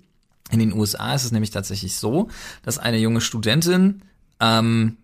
In 0.52 0.60
den 0.60 0.72
USA 0.74 1.12
ist 1.12 1.24
es 1.24 1.32
nämlich 1.32 1.50
tatsächlich 1.50 1.96
so, 1.96 2.28
dass 2.62 2.78
eine 2.78 2.98
junge 2.98 3.20
Studentin 3.20 4.02
ähm, 4.38 4.96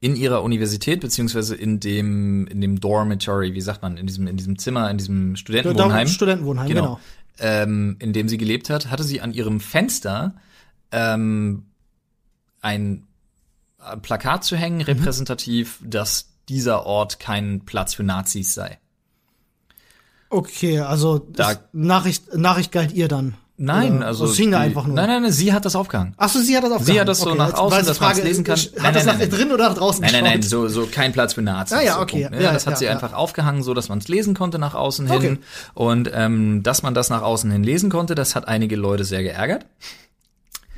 in 0.00 0.16
ihrer 0.16 0.42
Universität 0.42 1.00
beziehungsweise 1.00 1.54
in 1.54 1.78
dem 1.78 2.46
in 2.48 2.60
dem 2.60 2.80
Dormitory, 2.80 3.54
wie 3.54 3.60
sagt 3.60 3.82
man, 3.82 3.96
in 3.96 4.06
diesem 4.06 4.26
in 4.26 4.36
diesem 4.36 4.58
Zimmer, 4.58 4.90
in 4.90 4.98
diesem 4.98 5.36
Studentenwohnheim, 5.36 6.08
Studentenwohnheim, 6.08 6.68
genau. 6.68 7.00
Ähm, 7.38 7.96
in 7.98 8.12
dem 8.12 8.28
sie 8.28 8.38
gelebt 8.38 8.70
hat, 8.70 8.90
hatte 8.90 9.04
sie 9.04 9.20
an 9.20 9.32
ihrem 9.32 9.60
Fenster 9.60 10.34
ähm, 10.90 11.66
ein 12.60 13.06
äh, 13.84 13.96
Plakat 13.96 14.44
zu 14.44 14.54
Mhm. 14.54 14.60
hängen, 14.60 14.80
repräsentativ, 14.82 15.78
dass 15.84 16.28
dieser 16.48 16.86
Ort 16.86 17.18
kein 17.18 17.64
Platz 17.64 17.94
für 17.94 18.02
Nazis 18.02 18.54
sei. 18.54 18.78
Okay, 20.28 20.80
also 20.80 21.18
Da- 21.18 21.60
Nachricht, 21.72 22.34
Nachricht 22.34 22.72
galt 22.72 22.92
ihr 22.92 23.08
dann. 23.08 23.34
Nein, 23.64 23.98
Oder? 23.98 24.06
also 24.08 24.24
Es 24.24 24.36
hing 24.36 24.50
da 24.50 24.58
die- 24.58 24.64
einfach 24.64 24.86
nur. 24.86 24.96
Nein, 24.96 25.06
nein, 25.08 25.22
nein, 25.22 25.30
sie 25.32 25.52
hat 25.52 25.64
das 25.64 25.76
aufgehangen. 25.76 26.14
Ach 26.16 26.28
so, 26.28 26.40
sie 26.40 26.56
hat 26.56 26.64
das 26.64 26.72
aufgehangen. 26.72 26.94
Sie 26.94 27.00
hat 27.00 27.06
das 27.08 27.20
so 27.20 27.34
nach 27.34 27.48
jetzt 27.50 27.58
außen, 27.58 27.78
dass 27.78 27.86
man's 27.86 27.98
Frage, 27.98 28.22
lesen 28.28 28.42
kann. 28.42 28.56
Hat 28.58 28.72
Nein, 28.76 28.94
das 28.94 29.04
nein, 29.04 29.14
nach 29.14 29.20
nein, 29.20 29.30
drin 29.30 29.52
oder 29.52 29.68
nach 29.68 29.76
draußen 29.76 30.02
Nein, 30.02 30.12
nein, 30.12 30.24
nein, 30.24 30.42
so, 30.42 30.66
so 30.66 30.86
kein 30.90 31.12
Platz 31.12 31.34
für 31.34 31.42
Nazis. 31.42 31.78
Ah 31.78 31.80
ja, 31.80 31.94
so 31.94 32.00
okay. 32.00 32.22
Punkt, 32.22 32.36
ne? 32.38 32.42
Ja, 32.42 32.52
das 32.52 32.66
hat 32.66 32.72
ja, 32.72 32.76
sie 32.78 32.84
ja. 32.86 32.90
einfach 32.90 33.12
aufgehangen, 33.12 33.62
so 33.62 33.72
dass 33.72 33.88
man 33.88 33.98
es 33.98 34.08
lesen 34.08 34.34
konnte 34.34 34.58
nach 34.58 34.74
außen 34.74 35.06
hin. 35.06 35.16
Okay. 35.16 35.38
Und 35.74 36.10
ähm, 36.12 36.64
dass 36.64 36.82
man 36.82 36.92
das 36.94 37.08
nach 37.08 37.22
außen 37.22 37.50
hin 37.52 37.62
lesen 37.62 37.88
konnte, 37.88 38.16
das 38.16 38.34
hat 38.34 38.48
einige 38.48 38.74
Leute 38.74 39.04
sehr 39.04 39.22
geärgert. 39.22 39.64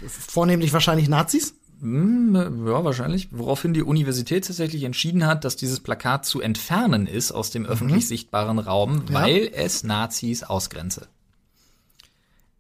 Vornehmlich 0.07 0.73
wahrscheinlich 0.73 1.09
Nazis. 1.09 1.55
Hm, 1.81 2.67
ja, 2.67 2.85
wahrscheinlich. 2.85 3.29
Woraufhin 3.31 3.75
die 3.75 3.83
Universität 3.83 4.47
tatsächlich 4.47 4.85
entschieden 4.85 5.27
hat, 5.27 5.45
dass 5.45 5.57
dieses 5.57 5.81
Plakat 5.81 6.25
zu 6.27 6.41
entfernen 6.41 7.07
ist 7.07 7.33
aus 7.33 7.51
dem 7.51 7.67
öffentlich 7.67 8.07
sichtbaren 8.09 8.59
Raum, 8.59 8.97
Mhm. 8.97 9.03
Ja. 9.11 9.23
weil 9.23 9.51
es 9.55 9.85
Nazis 9.85 10.43
ausgrenze. 10.45 11.09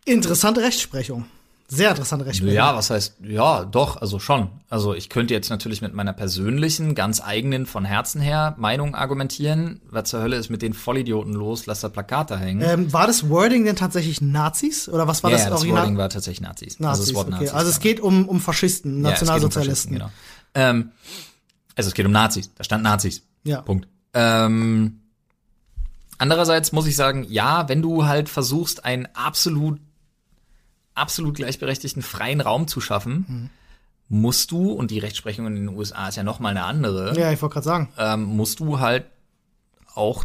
Interessante 0.04 0.60
Rechtsprechung. 0.60 1.26
Sehr 1.66 1.90
interessante 1.90 2.26
Rechtsprechung. 2.26 2.54
Ja, 2.54 2.76
was 2.76 2.90
heißt, 2.90 3.16
ja, 3.22 3.64
doch, 3.64 3.96
also 3.96 4.18
schon. 4.18 4.48
Also 4.68 4.94
ich 4.94 5.08
könnte 5.08 5.32
jetzt 5.32 5.48
natürlich 5.48 5.80
mit 5.80 5.94
meiner 5.94 6.12
persönlichen, 6.12 6.94
ganz 6.94 7.22
eigenen, 7.22 7.64
von 7.64 7.86
Herzen 7.86 8.20
her 8.20 8.54
Meinung 8.58 8.94
argumentieren. 8.94 9.80
Was 9.90 10.10
zur 10.10 10.20
Hölle 10.20 10.36
ist 10.36 10.50
mit 10.50 10.60
den 10.60 10.74
Vollidioten 10.74 11.32
los? 11.32 11.64
Lass 11.64 11.80
da 11.80 11.88
Plakate 11.88 12.38
hängen. 12.38 12.60
Ähm, 12.62 12.92
war 12.92 13.06
das 13.06 13.30
Wording 13.30 13.64
denn 13.64 13.76
tatsächlich 13.76 14.20
Nazis? 14.20 14.90
Oder 14.90 15.08
was 15.08 15.22
war 15.22 15.30
ja, 15.30 15.36
das 15.36 15.44
ja, 15.44 15.50
das 15.50 15.60
Original? 15.60 15.82
Wording 15.84 15.96
war 15.96 16.10
tatsächlich 16.10 16.42
Nazis. 16.42 16.80
Nazis, 16.80 17.00
also 17.00 17.02
das 17.04 17.14
Wort 17.14 17.26
okay. 17.28 17.36
Nazis. 17.36 17.52
Also 17.52 17.70
es 17.70 17.80
geht 17.80 18.00
um, 18.00 18.28
um 18.28 18.40
Faschisten, 18.40 19.02
Ja, 19.02 19.12
es 19.12 19.20
geht 19.20 19.28
um 19.28 19.34
Nationalsozialisten. 19.34 19.92
Genau. 19.94 20.10
Ähm, 20.54 20.92
also 21.76 21.88
es 21.88 21.94
geht 21.94 22.04
um 22.04 22.12
Nazis. 22.12 22.50
Da 22.54 22.64
stand 22.64 22.84
Nazis. 22.84 23.22
Ja. 23.42 23.62
Punkt. 23.62 23.88
Ähm, 24.12 25.00
andererseits 26.18 26.72
muss 26.72 26.86
ich 26.86 26.94
sagen, 26.94 27.24
ja, 27.28 27.68
wenn 27.70 27.80
du 27.80 28.04
halt 28.04 28.28
versuchst, 28.28 28.84
einen 28.84 29.08
absolut, 29.14 29.80
absolut 30.94 31.34
gleichberechtigten 31.34 32.02
freien 32.02 32.40
Raum 32.40 32.66
zu 32.68 32.80
schaffen, 32.80 33.24
Mhm. 33.28 33.50
musst 34.20 34.50
du, 34.50 34.70
und 34.72 34.90
die 34.90 34.98
Rechtsprechung 34.98 35.46
in 35.46 35.54
den 35.54 35.68
USA 35.68 36.08
ist 36.08 36.16
ja 36.16 36.22
noch 36.22 36.38
mal 36.40 36.50
eine 36.50 36.64
andere, 36.64 37.18
Ja, 37.18 37.32
ich 37.32 37.40
wollte 37.42 37.54
gerade 37.54 37.64
sagen. 37.64 37.88
ähm, 37.98 38.22
musst 38.24 38.60
du 38.60 38.78
halt 38.80 39.06
auch 39.94 40.24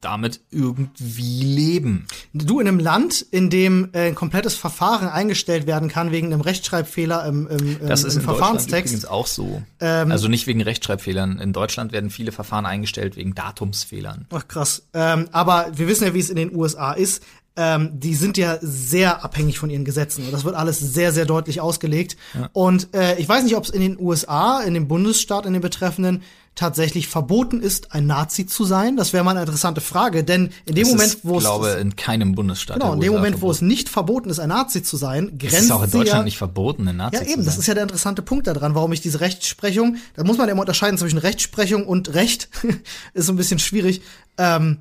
damit 0.00 0.40
irgendwie 0.52 1.42
leben. 1.42 2.06
Du 2.32 2.60
in 2.60 2.68
einem 2.68 2.78
Land, 2.78 3.20
in 3.20 3.50
dem 3.50 3.88
äh, 3.94 4.06
ein 4.06 4.14
komplettes 4.14 4.54
Verfahren 4.54 5.08
eingestellt 5.08 5.66
werden 5.66 5.88
kann 5.88 6.12
wegen 6.12 6.28
einem 6.28 6.40
Rechtschreibfehler 6.40 7.26
im, 7.26 7.48
im, 7.48 7.80
im, 7.80 7.88
Das 7.88 8.04
ist 8.04 8.14
im 8.14 8.20
in 8.20 8.26
Deutschland 8.26 8.38
Verfahrenstext. 8.38 8.92
übrigens 8.94 9.04
auch 9.06 9.26
so. 9.26 9.60
Ähm, 9.80 10.12
also 10.12 10.28
nicht 10.28 10.46
wegen 10.46 10.60
Rechtschreibfehlern. 10.62 11.40
In 11.40 11.52
Deutschland 11.52 11.90
werden 11.90 12.10
viele 12.10 12.30
Verfahren 12.30 12.64
eingestellt 12.64 13.16
wegen 13.16 13.34
Datumsfehlern. 13.34 14.26
Ach 14.30 14.46
krass. 14.46 14.86
Ähm, 14.94 15.28
aber 15.32 15.66
wir 15.74 15.88
wissen 15.88 16.04
ja, 16.04 16.14
wie 16.14 16.20
es 16.20 16.30
in 16.30 16.36
den 16.36 16.54
USA 16.54 16.92
ist. 16.92 17.24
Ähm, 17.58 17.90
die 17.92 18.14
sind 18.14 18.38
ja 18.38 18.58
sehr 18.62 19.24
abhängig 19.24 19.58
von 19.58 19.68
ihren 19.68 19.84
Gesetzen. 19.84 20.24
Und 20.24 20.32
das 20.32 20.44
wird 20.44 20.54
alles 20.54 20.78
sehr, 20.78 21.12
sehr 21.12 21.26
deutlich 21.26 21.60
ausgelegt. 21.60 22.16
Ja. 22.34 22.48
Und 22.52 22.94
äh, 22.94 23.18
ich 23.18 23.28
weiß 23.28 23.42
nicht, 23.42 23.56
ob 23.56 23.64
es 23.64 23.70
in 23.70 23.80
den 23.80 23.98
USA, 23.98 24.60
in 24.60 24.74
dem 24.74 24.86
Bundesstaat, 24.86 25.44
in 25.44 25.54
den 25.54 25.60
betreffenden, 25.60 26.22
tatsächlich 26.54 27.06
verboten 27.06 27.60
ist, 27.60 27.92
ein 27.92 28.06
Nazi 28.06 28.46
zu 28.46 28.64
sein? 28.64 28.96
Das 28.96 29.12
wäre 29.12 29.22
mal 29.22 29.32
eine 29.32 29.40
interessante 29.40 29.80
Frage, 29.80 30.24
denn 30.24 30.50
in 30.66 30.74
dem 30.74 30.84
das 30.84 30.92
Moment, 30.92 31.14
ist, 31.14 31.24
wo 31.24 31.38
es 31.38 31.44
glaube 31.44 31.70
in 31.80 31.94
keinem 31.94 32.34
Bundesstaat 32.34 32.80
genau 32.80 32.94
in 32.94 33.00
dem 33.00 33.12
Moment, 33.12 33.36
verboten. 33.36 33.42
wo 33.42 33.50
es 33.52 33.60
nicht 33.60 33.88
verboten 33.88 34.28
ist, 34.28 34.40
ein 34.40 34.48
Nazi 34.48 34.82
zu 34.82 34.96
sein, 34.96 35.38
grenzt 35.38 35.56
es 35.56 35.64
ist 35.64 35.70
auch 35.70 35.84
in 35.84 35.90
Deutschland 35.90 36.20
ja, 36.20 36.24
nicht 36.24 36.38
verboten, 36.38 36.88
ein 36.88 36.96
Nazi 36.96 37.14
ja, 37.14 37.20
zu 37.20 37.24
sein. 37.24 37.28
Ja 37.28 37.34
eben, 37.34 37.44
das 37.44 37.58
ist 37.58 37.66
ja 37.68 37.74
der 37.74 37.84
interessante 37.84 38.22
Punkt 38.22 38.48
daran, 38.48 38.74
warum 38.74 38.92
ich 38.92 39.00
diese 39.00 39.20
Rechtsprechung, 39.20 39.96
da 40.14 40.24
muss 40.24 40.36
man 40.36 40.48
immer 40.48 40.60
unterscheiden 40.60 40.98
zwischen 40.98 41.18
Rechtsprechung 41.18 41.86
und 41.86 42.14
Recht, 42.14 42.48
ist 43.14 43.26
so 43.26 43.32
ein 43.32 43.36
bisschen 43.36 43.60
schwierig. 43.60 44.02
Ähm, 44.36 44.78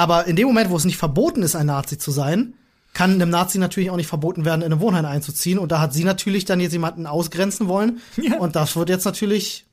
aber 0.00 0.26
in 0.26 0.34
dem 0.34 0.46
Moment, 0.46 0.70
wo 0.70 0.76
es 0.76 0.86
nicht 0.86 0.96
verboten 0.96 1.42
ist, 1.42 1.54
ein 1.54 1.66
Nazi 1.66 1.98
zu 1.98 2.10
sein, 2.10 2.54
kann 2.94 3.12
einem 3.12 3.28
Nazi 3.28 3.58
natürlich 3.58 3.90
auch 3.90 3.96
nicht 3.96 4.06
verboten 4.06 4.46
werden, 4.46 4.62
in 4.62 4.72
ein 4.72 4.80
Wohnheim 4.80 5.04
einzuziehen. 5.04 5.58
Und 5.58 5.72
da 5.72 5.80
hat 5.80 5.92
sie 5.92 6.04
natürlich 6.04 6.46
dann 6.46 6.58
jetzt 6.58 6.72
jemanden 6.72 7.06
ausgrenzen 7.06 7.68
wollen. 7.68 8.00
Ja. 8.16 8.38
Und 8.38 8.56
das 8.56 8.76
wird 8.76 8.88
jetzt 8.88 9.04
natürlich 9.04 9.66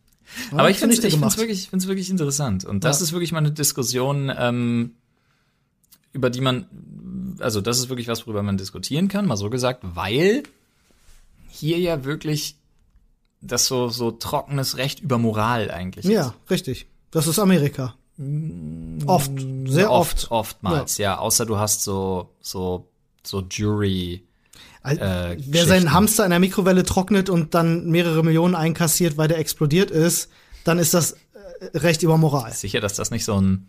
ja, 0.51 0.57
Aber 0.57 0.69
ich 0.69 0.79
finde 0.79 0.97
es 0.97 1.01
wirklich, 1.37 1.59
ich 1.61 1.69
find's 1.69 1.87
wirklich 1.87 2.09
interessant. 2.09 2.65
Und 2.65 2.83
das 2.83 2.99
ja. 2.99 3.05
ist 3.05 3.13
wirklich 3.13 3.31
mal 3.31 3.37
eine 3.37 3.51
Diskussion, 3.51 4.29
ähm, 4.37 4.95
über 6.11 6.29
die 6.29 6.41
man, 6.41 7.37
also 7.39 7.61
das 7.61 7.79
ist 7.79 7.87
wirklich 7.87 8.09
was, 8.09 8.27
worüber 8.27 8.43
man 8.43 8.57
diskutieren 8.57 9.07
kann, 9.07 9.25
mal 9.25 9.37
so 9.37 9.49
gesagt, 9.49 9.79
weil 9.95 10.43
hier 11.47 11.79
ja 11.79 12.03
wirklich 12.03 12.57
das 13.39 13.67
so, 13.67 13.87
so 13.87 14.11
trockenes 14.11 14.75
Recht 14.75 14.99
über 14.99 15.17
Moral 15.17 15.71
eigentlich 15.71 16.03
ist. 16.03 16.11
Ja, 16.11 16.33
richtig. 16.49 16.87
Das 17.11 17.27
ist 17.27 17.39
Amerika. 17.39 17.95
Oft, 19.05 19.31
sehr 19.65 19.91
oft. 19.91 20.31
oft. 20.31 20.31
Oftmals, 20.31 20.97
ja. 20.97 21.11
ja. 21.11 21.17
Außer 21.19 21.45
du 21.45 21.57
hast 21.57 21.83
so, 21.83 22.29
so, 22.41 22.87
so 23.23 23.43
Jury, 23.49 24.27
äh, 24.83 25.37
Wer 25.39 25.65
seinen 25.65 25.91
Hamster 25.91 26.23
in 26.23 26.29
der 26.29 26.39
Mikrowelle 26.39 26.83
trocknet 26.83 27.29
und 27.29 27.53
dann 27.53 27.87
mehrere 27.87 28.23
Millionen 28.23 28.55
einkassiert, 28.55 29.17
weil 29.17 29.27
der 29.27 29.37
explodiert 29.37 29.91
ist, 29.91 30.29
dann 30.63 30.79
ist 30.79 30.93
das 30.93 31.11
äh, 31.11 31.77
recht 31.77 32.03
über 32.03 32.17
Moral. 32.17 32.53
Sicher, 32.53 32.79
dass 32.79 32.93
das 32.93 33.11
nicht 33.11 33.25
so 33.25 33.39
ein 33.39 33.67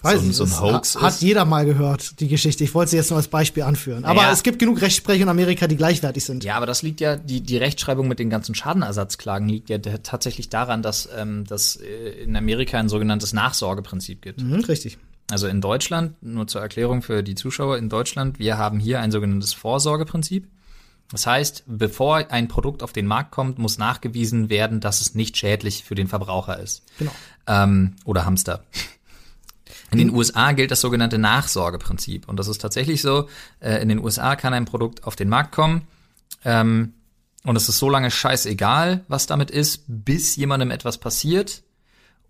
Weiß 0.00 0.20
so, 0.20 0.26
ein, 0.26 0.32
so 0.32 0.44
ein 0.44 0.60
Hoax 0.60 0.94
hat, 0.94 1.02
hat 1.02 1.20
jeder 1.20 1.44
mal 1.44 1.66
gehört, 1.66 2.20
die 2.20 2.28
Geschichte. 2.28 2.62
Ich 2.62 2.72
wollte 2.72 2.92
sie 2.92 2.96
jetzt 2.96 3.10
nur 3.10 3.16
als 3.16 3.26
Beispiel 3.26 3.64
anführen. 3.64 4.04
Aber 4.04 4.22
ja. 4.22 4.30
es 4.30 4.44
gibt 4.44 4.60
genug 4.60 4.80
Rechtsprechung 4.80 5.22
in 5.22 5.28
Amerika, 5.28 5.66
die 5.66 5.76
gleichwertig 5.76 6.24
sind. 6.24 6.44
Ja, 6.44 6.54
aber 6.54 6.66
das 6.66 6.82
liegt 6.82 7.00
ja, 7.00 7.16
die, 7.16 7.40
die 7.40 7.56
Rechtschreibung 7.56 8.06
mit 8.06 8.20
den 8.20 8.30
ganzen 8.30 8.54
Schadenersatzklagen 8.54 9.48
liegt 9.48 9.70
ja 9.70 9.78
tatsächlich 9.78 10.50
daran, 10.50 10.82
dass 10.82 11.08
ähm, 11.16 11.44
dass 11.46 11.74
äh, 11.74 12.10
in 12.22 12.36
Amerika 12.36 12.78
ein 12.78 12.88
sogenanntes 12.88 13.32
Nachsorgeprinzip 13.32 14.22
gibt. 14.22 14.40
Mhm, 14.40 14.60
richtig. 14.60 14.98
Also 15.30 15.48
in 15.48 15.60
Deutschland, 15.60 16.14
nur 16.22 16.46
zur 16.46 16.60
Erklärung 16.60 17.02
für 17.02 17.22
die 17.24 17.34
Zuschauer, 17.34 17.76
in 17.76 17.88
Deutschland, 17.88 18.38
wir 18.38 18.56
haben 18.56 18.78
hier 18.78 19.00
ein 19.00 19.10
sogenanntes 19.10 19.52
Vorsorgeprinzip. 19.52 20.46
Das 21.10 21.26
heißt, 21.26 21.64
bevor 21.66 22.30
ein 22.30 22.48
Produkt 22.48 22.82
auf 22.82 22.92
den 22.92 23.06
Markt 23.06 23.30
kommt, 23.30 23.58
muss 23.58 23.78
nachgewiesen 23.78 24.48
werden, 24.48 24.80
dass 24.80 25.00
es 25.00 25.14
nicht 25.14 25.36
schädlich 25.36 25.84
für 25.84 25.94
den 25.94 26.06
Verbraucher 26.06 26.60
ist. 26.60 26.82
Genau. 26.98 27.12
Ähm, 27.46 27.96
oder 28.04 28.24
Hamster. 28.26 28.64
In 29.90 29.98
den 29.98 30.10
USA 30.10 30.52
gilt 30.52 30.70
das 30.70 30.80
sogenannte 30.80 31.18
Nachsorgeprinzip. 31.18 32.28
Und 32.28 32.38
das 32.38 32.48
ist 32.48 32.60
tatsächlich 32.60 33.00
so, 33.02 33.28
äh, 33.60 33.80
in 33.80 33.88
den 33.88 33.98
USA 33.98 34.36
kann 34.36 34.54
ein 34.54 34.64
Produkt 34.64 35.04
auf 35.04 35.16
den 35.16 35.28
Markt 35.28 35.52
kommen 35.52 35.82
ähm, 36.44 36.92
und 37.44 37.56
es 37.56 37.68
ist 37.68 37.78
so 37.78 37.88
lange 37.88 38.10
scheißegal, 38.10 39.04
was 39.08 39.26
damit 39.26 39.50
ist, 39.50 39.84
bis 39.86 40.36
jemandem 40.36 40.70
etwas 40.70 40.98
passiert 40.98 41.62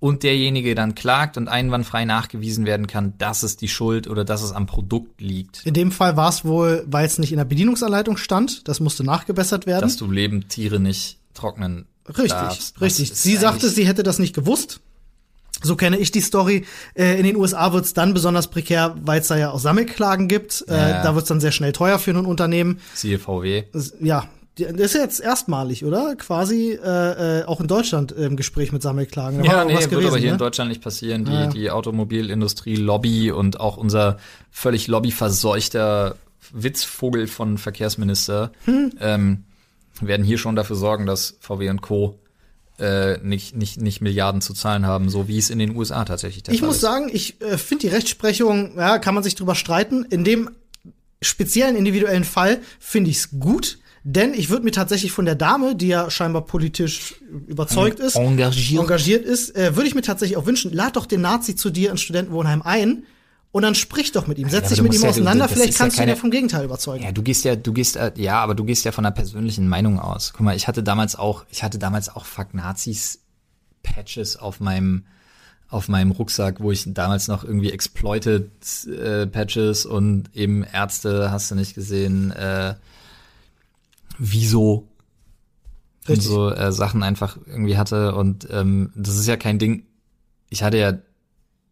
und 0.01 0.23
derjenige 0.23 0.75
dann 0.75 0.95
klagt 0.95 1.37
und 1.37 1.49
einwandfrei 1.49 2.05
nachgewiesen 2.05 2.67
werden 2.67 2.87
kann, 2.87 3.15
dass 3.19 3.43
es 3.43 3.57
die 3.57 3.69
Schuld 3.69 4.07
oder 4.07 4.25
dass 4.25 4.43
es 4.43 4.53
am 4.53 4.67
Produkt 4.67 5.21
liegt. 5.21 5.67
In 5.67 5.75
dem 5.75 5.91
Fall 5.91 6.17
war 6.17 6.29
es 6.29 6.45
wohl, 6.45 6.85
weil 6.87 7.05
es 7.05 7.19
nicht 7.19 7.33
in 7.33 7.39
der 7.39 7.45
Bedienungsanleitung 7.45 8.17
stand, 8.17 8.69
das 8.69 8.81
musste 8.81 9.03
nachgebessert 9.03 9.67
werden. 9.67 9.83
Dass 9.83 9.97
du 9.97 10.11
Lebendtiere 10.11 10.79
nicht 10.79 11.19
trocknen 11.35 11.87
Richtig, 12.07 12.31
darfst. 12.31 12.81
richtig. 12.81 13.15
Sie 13.15 13.37
sagte, 13.37 13.69
sie 13.69 13.87
hätte 13.87 14.03
das 14.03 14.19
nicht 14.19 14.35
gewusst. 14.35 14.81
So 15.63 15.77
kenne 15.77 15.99
ich 15.99 16.11
die 16.11 16.21
Story. 16.21 16.65
Äh, 16.95 17.19
in 17.19 17.25
den 17.25 17.37
USA 17.37 17.73
wird 17.73 17.85
es 17.85 17.95
dann 17.95 18.15
besonders 18.15 18.49
prekär, 18.49 18.95
weil 19.03 19.21
es 19.21 19.29
da 19.29 19.37
ja 19.37 19.51
auch 19.51 19.59
Sammelklagen 19.59 20.29
gibt. 20.29 20.65
Äh, 20.69 20.75
ja. 20.75 21.03
Da 21.03 21.15
wird 21.15 21.25
es 21.25 21.29
dann 21.29 21.41
sehr 21.41 21.53
schnell 21.53 21.73
teuer 21.73 21.99
für 21.99 22.13
ein 22.13 22.27
Unternehmen. 22.27 22.81
Siehe 22.95 23.19
VW. 23.19 23.65
Ja, 24.01 24.29
das 24.59 24.71
ist 24.73 24.95
ja 24.95 25.01
jetzt 25.03 25.21
erstmalig, 25.21 25.85
oder? 25.85 26.17
Quasi 26.17 26.73
äh, 26.73 27.41
äh, 27.41 27.45
auch 27.45 27.61
in 27.61 27.69
Deutschland 27.69 28.13
im 28.13 28.37
Gespräch 28.37 28.73
mit 28.73 28.83
Sammelklagen. 28.83 29.43
Da 29.43 29.45
ja, 29.45 29.65
nee, 29.65 29.75
wird 29.75 29.91
gewesen, 29.91 30.09
aber 30.09 30.19
hier 30.19 30.29
ne? 30.29 30.33
in 30.33 30.39
Deutschland 30.39 30.69
nicht 30.69 30.83
passieren. 30.83 31.25
Die, 31.25 31.33
ja. 31.33 31.47
die 31.47 31.71
Automobilindustrie 31.71 32.77
Lobby 32.77 33.31
und 33.31 33.61
auch 33.61 33.77
unser 33.77 34.19
völlig 34.51 34.89
lobbyverseuchter 34.89 36.17
Witzvogel 36.53 37.27
von 37.27 37.59
Verkehrsminister 37.59 38.53
hm. 38.65 38.93
ähm, 39.01 39.45
werden 40.01 40.25
hier 40.25 40.39
schon 40.39 40.57
dafür 40.57 40.77
sorgen, 40.77 41.07
dass 41.07 41.37
VW 41.41 41.71
und 41.71 41.83
Co. 41.83 42.19
Äh, 42.79 43.19
nicht, 43.23 43.57
nicht, 43.57 43.81
nicht 43.81 44.01
Milliarden 44.01 44.41
zu 44.41 44.55
zahlen 44.55 44.87
haben, 44.87 45.09
so 45.11 45.27
wie 45.27 45.39
es 45.39 45.51
in 45.51 45.59
den 45.59 45.75
USA 45.75 46.05
tatsächlich 46.05 46.45
der 46.45 46.55
ich 46.55 46.61
Fall 46.61 46.69
ist. 46.69 46.77
Ich 46.77 46.83
muss 46.83 46.91
sagen, 46.91 47.11
ich 47.13 47.41
äh, 47.41 47.59
finde 47.59 47.89
die 47.89 47.95
Rechtsprechung, 47.95 48.77
ja, 48.77 48.99
kann 48.99 49.15
man 49.15 49.25
sich 49.25 49.35
drüber 49.35 49.57
streiten. 49.57 50.05
In 50.05 50.23
dem 50.23 50.51
speziellen 51.21 51.75
individuellen 51.75 52.25
Fall 52.25 52.61
finde 52.79 53.11
ich 53.11 53.17
es 53.17 53.31
gut 53.41 53.79
denn 54.11 54.33
ich 54.33 54.49
würde 54.49 54.65
mir 54.65 54.71
tatsächlich 54.71 55.13
von 55.13 55.27
der 55.27 55.35
Dame, 55.35 55.75
die 55.75 55.89
ja 55.89 56.11
scheinbar 56.11 56.47
politisch 56.47 57.17
überzeugt 57.47 58.01
ist, 58.01 58.17
engagiert, 58.17 58.81
engagiert 58.81 59.25
ist, 59.27 59.55
äh, 59.55 59.77
würde 59.77 59.87
ich 59.87 59.95
mir 59.95 60.01
tatsächlich 60.01 60.39
auch 60.39 60.47
wünschen, 60.47 60.73
lad 60.73 60.97
doch 60.97 61.05
den 61.05 61.21
Nazi 61.21 61.57
zu 61.57 61.69
dir 61.69 61.91
ins 61.91 62.01
Studentenwohnheim 62.01 62.63
ein 62.63 63.05
und 63.51 63.63
dann 63.63 63.75
sprich 63.75 64.13
doch 64.13 64.27
mit 64.27 64.39
ihm, 64.39 64.49
setz 64.49 64.65
ja, 64.65 64.69
dich 64.77 64.83
mit 64.83 64.95
ihm 64.95 65.05
auseinander, 65.05 65.47
ja, 65.47 65.49
vielleicht 65.49 65.79
kannst 65.79 65.97
ja 65.97 66.03
keine, 66.03 66.13
du 66.13 66.13
ihn 66.13 66.17
ja 66.17 66.21
vom 66.21 66.31
Gegenteil 66.31 66.65
überzeugen. 66.65 67.05
Ja, 67.05 67.13
du 67.13 67.23
gehst 67.23 67.45
ja, 67.45 67.57
du 67.57 67.73
gehst, 67.73 67.97
äh, 67.97 68.13
ja, 68.17 68.41
aber 68.41 68.55
du 68.55 68.65
gehst 68.65 68.85
ja 68.85 68.93
von 68.93 69.07
einer 69.07 69.15
persönlichen 69.15 69.69
Meinung 69.69 69.99
aus. 69.99 70.33
Guck 70.35 70.43
mal, 70.43 70.55
ich 70.57 70.69
hatte 70.69 70.83
damals 70.83 71.17
auch, 71.17 71.45
ich 71.51 71.63
hatte 71.63 71.79
damals 71.79 72.15
auch 72.15 72.27
Fuck 72.27 72.53
Nazis 72.53 73.21
Patches 73.83 74.37
auf 74.37 74.61
meinem, 74.61 75.05
auf 75.69 75.89
meinem 75.89 76.11
Rucksack, 76.11 76.61
wo 76.61 76.73
ich 76.73 76.93
damals 76.93 77.29
noch 77.29 77.43
irgendwie 77.43 77.73
Exploited 77.73 78.51
äh, 78.87 79.27
Patches 79.27 79.87
und 79.87 80.35
eben 80.35 80.63
Ärzte, 80.63 81.31
hast 81.31 81.51
du 81.51 81.55
nicht 81.55 81.75
gesehen, 81.75 82.33
äh, 82.33 82.75
wieso 84.19 84.89
und 86.07 86.23
so 86.23 86.51
äh, 86.51 86.73
Sachen 86.73 87.03
einfach 87.03 87.39
irgendwie 87.47 87.79
hatte. 87.79 88.15
Und 88.15 88.47
ähm, 88.51 88.93
das 88.95 89.17
ist 89.17 89.27
ja 89.27 89.37
kein 89.37 89.59
Ding. 89.59 89.85
Ich 90.51 90.63
hatte 90.63 90.79
ja 90.79 90.95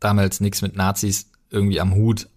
damals 0.01 0.41
nichts 0.41 0.63
mit 0.63 0.77
Nazis 0.77 1.31
irgendwie 1.51 1.81
am 1.81 1.95
Hut. 1.95 2.29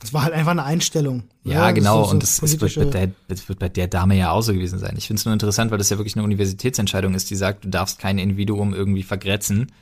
Das 0.00 0.12
war 0.12 0.24
halt 0.24 0.34
einfach 0.34 0.50
eine 0.50 0.64
Einstellung. 0.64 1.24
Ja, 1.44 1.52
ja 1.52 1.70
genau. 1.70 2.02
So, 2.02 2.04
so 2.04 2.10
und 2.12 2.22
das, 2.22 2.40
das, 2.40 2.60
wird 2.60 2.74
bei 2.74 2.84
der, 2.84 3.12
das 3.28 3.48
wird 3.48 3.58
bei 3.58 3.68
der 3.68 3.88
Dame 3.88 4.16
ja 4.16 4.30
auch 4.30 4.42
so 4.42 4.52
gewesen 4.52 4.78
sein. 4.78 4.94
Ich 4.98 5.06
finde 5.06 5.20
es 5.20 5.24
nur 5.24 5.32
interessant, 5.32 5.70
weil 5.70 5.78
das 5.78 5.90
ja 5.90 5.98
wirklich 5.98 6.16
eine 6.16 6.24
Universitätsentscheidung 6.24 7.14
ist, 7.14 7.30
die 7.30 7.36
sagt, 7.36 7.64
du 7.64 7.68
darfst 7.68 7.98
kein 7.98 8.18
Individuum 8.18 8.74
irgendwie 8.74 9.02
vergrätzen. 9.02 9.72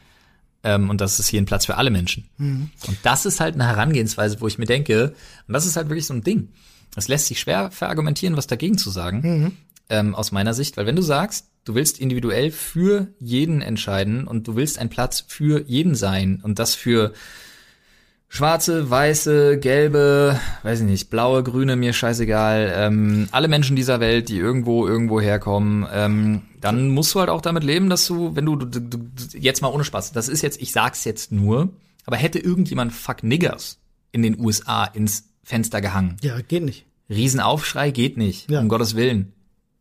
Ähm, 0.65 0.91
und 0.91 1.01
das 1.01 1.19
ist 1.19 1.29
hier 1.29 1.41
ein 1.41 1.47
Platz 1.47 1.67
für 1.67 1.77
alle 1.77 1.91
Menschen. 1.91 2.29
Mhm. 2.39 2.71
Und 2.87 2.99
das 3.03 3.27
ist 3.27 3.41
halt 3.41 3.55
eine 3.55 3.67
Herangehensweise, 3.67 4.41
wo 4.41 4.47
ich 4.47 4.59
mir 4.59 4.67
denke, 4.67 5.15
und 5.49 5.55
das 5.55 5.67
ist 5.67 5.77
halt 5.77 5.89
wirklich 5.89 6.07
so 6.07 6.15
ein 6.15 6.23
Ding. 6.23 6.49
Es 6.95 7.09
lässt 7.09 7.27
sich 7.27 7.41
schwer 7.41 7.71
verargumentieren, 7.73 8.37
was 8.37 8.47
dagegen 8.47 8.79
zu 8.79 8.91
sagen. 8.91 9.21
Mhm 9.23 9.53
ähm, 9.93 10.15
aus 10.15 10.33
meiner 10.33 10.55
Sicht, 10.55 10.77
weil 10.77 10.87
wenn 10.87 10.97
du 10.97 11.03
sagst, 11.03 11.49
du 11.65 11.75
willst 11.75 12.01
individuell 12.01 12.51
für 12.51 13.09
jeden 13.21 13.61
entscheiden 13.61 14.27
und 14.27 14.49
du 14.49 14.57
willst 14.57 14.79
ein 14.79 14.89
Platz 14.89 15.25
für 15.29 15.65
jeden 15.67 15.95
sein 15.95 16.41
und 16.43 16.59
das 16.59 16.75
für 16.75 17.13
schwarze, 18.33 18.89
weiße, 18.89 19.59
gelbe, 19.59 20.41
weiß 20.63 20.81
ich 20.81 20.87
nicht, 20.87 21.11
blaue, 21.11 21.43
grüne, 21.43 21.77
mir 21.77 21.93
scheißegal, 21.93 22.73
ähm, 22.75 23.29
alle 23.31 23.49
Menschen 23.49 23.77
dieser 23.77 24.01
Welt, 24.01 24.29
die 24.29 24.39
irgendwo 24.39 24.87
irgendwo 24.87 25.21
herkommen, 25.21 25.87
ähm, 25.93 26.43
dann 26.61 26.89
musst 26.89 27.15
du 27.15 27.21
halt 27.21 27.29
auch 27.29 27.43
damit 27.43 27.65
leben, 27.65 27.91
dass 27.91 28.07
du, 28.07 28.35
wenn 28.35 28.47
du, 28.47 28.57
du, 28.57 28.81
du 28.81 28.99
jetzt 29.39 29.61
mal 29.61 29.69
ohne 29.69 29.85
Spaß, 29.85 30.13
das 30.13 30.29
ist 30.29 30.43
jetzt, 30.43 30.63
ich 30.63 30.73
sag's 30.73 31.05
jetzt 31.05 31.31
nur, 31.31 31.71
aber 32.07 32.17
hätte 32.17 32.39
irgendjemand 32.39 32.93
Fuck 32.93 33.23
Niggers 33.23 33.79
in 34.13 34.23
den 34.23 34.41
USA 34.41 34.85
ins 34.85 35.29
Fenster 35.43 35.81
gehangen. 35.81 36.17
Ja, 36.23 36.41
geht 36.41 36.65
nicht. 36.65 36.87
Riesenaufschrei 37.11 37.91
geht 37.91 38.17
nicht, 38.17 38.51
ja. 38.51 38.61
um 38.61 38.69
Gottes 38.69 38.97
Willen 38.97 39.33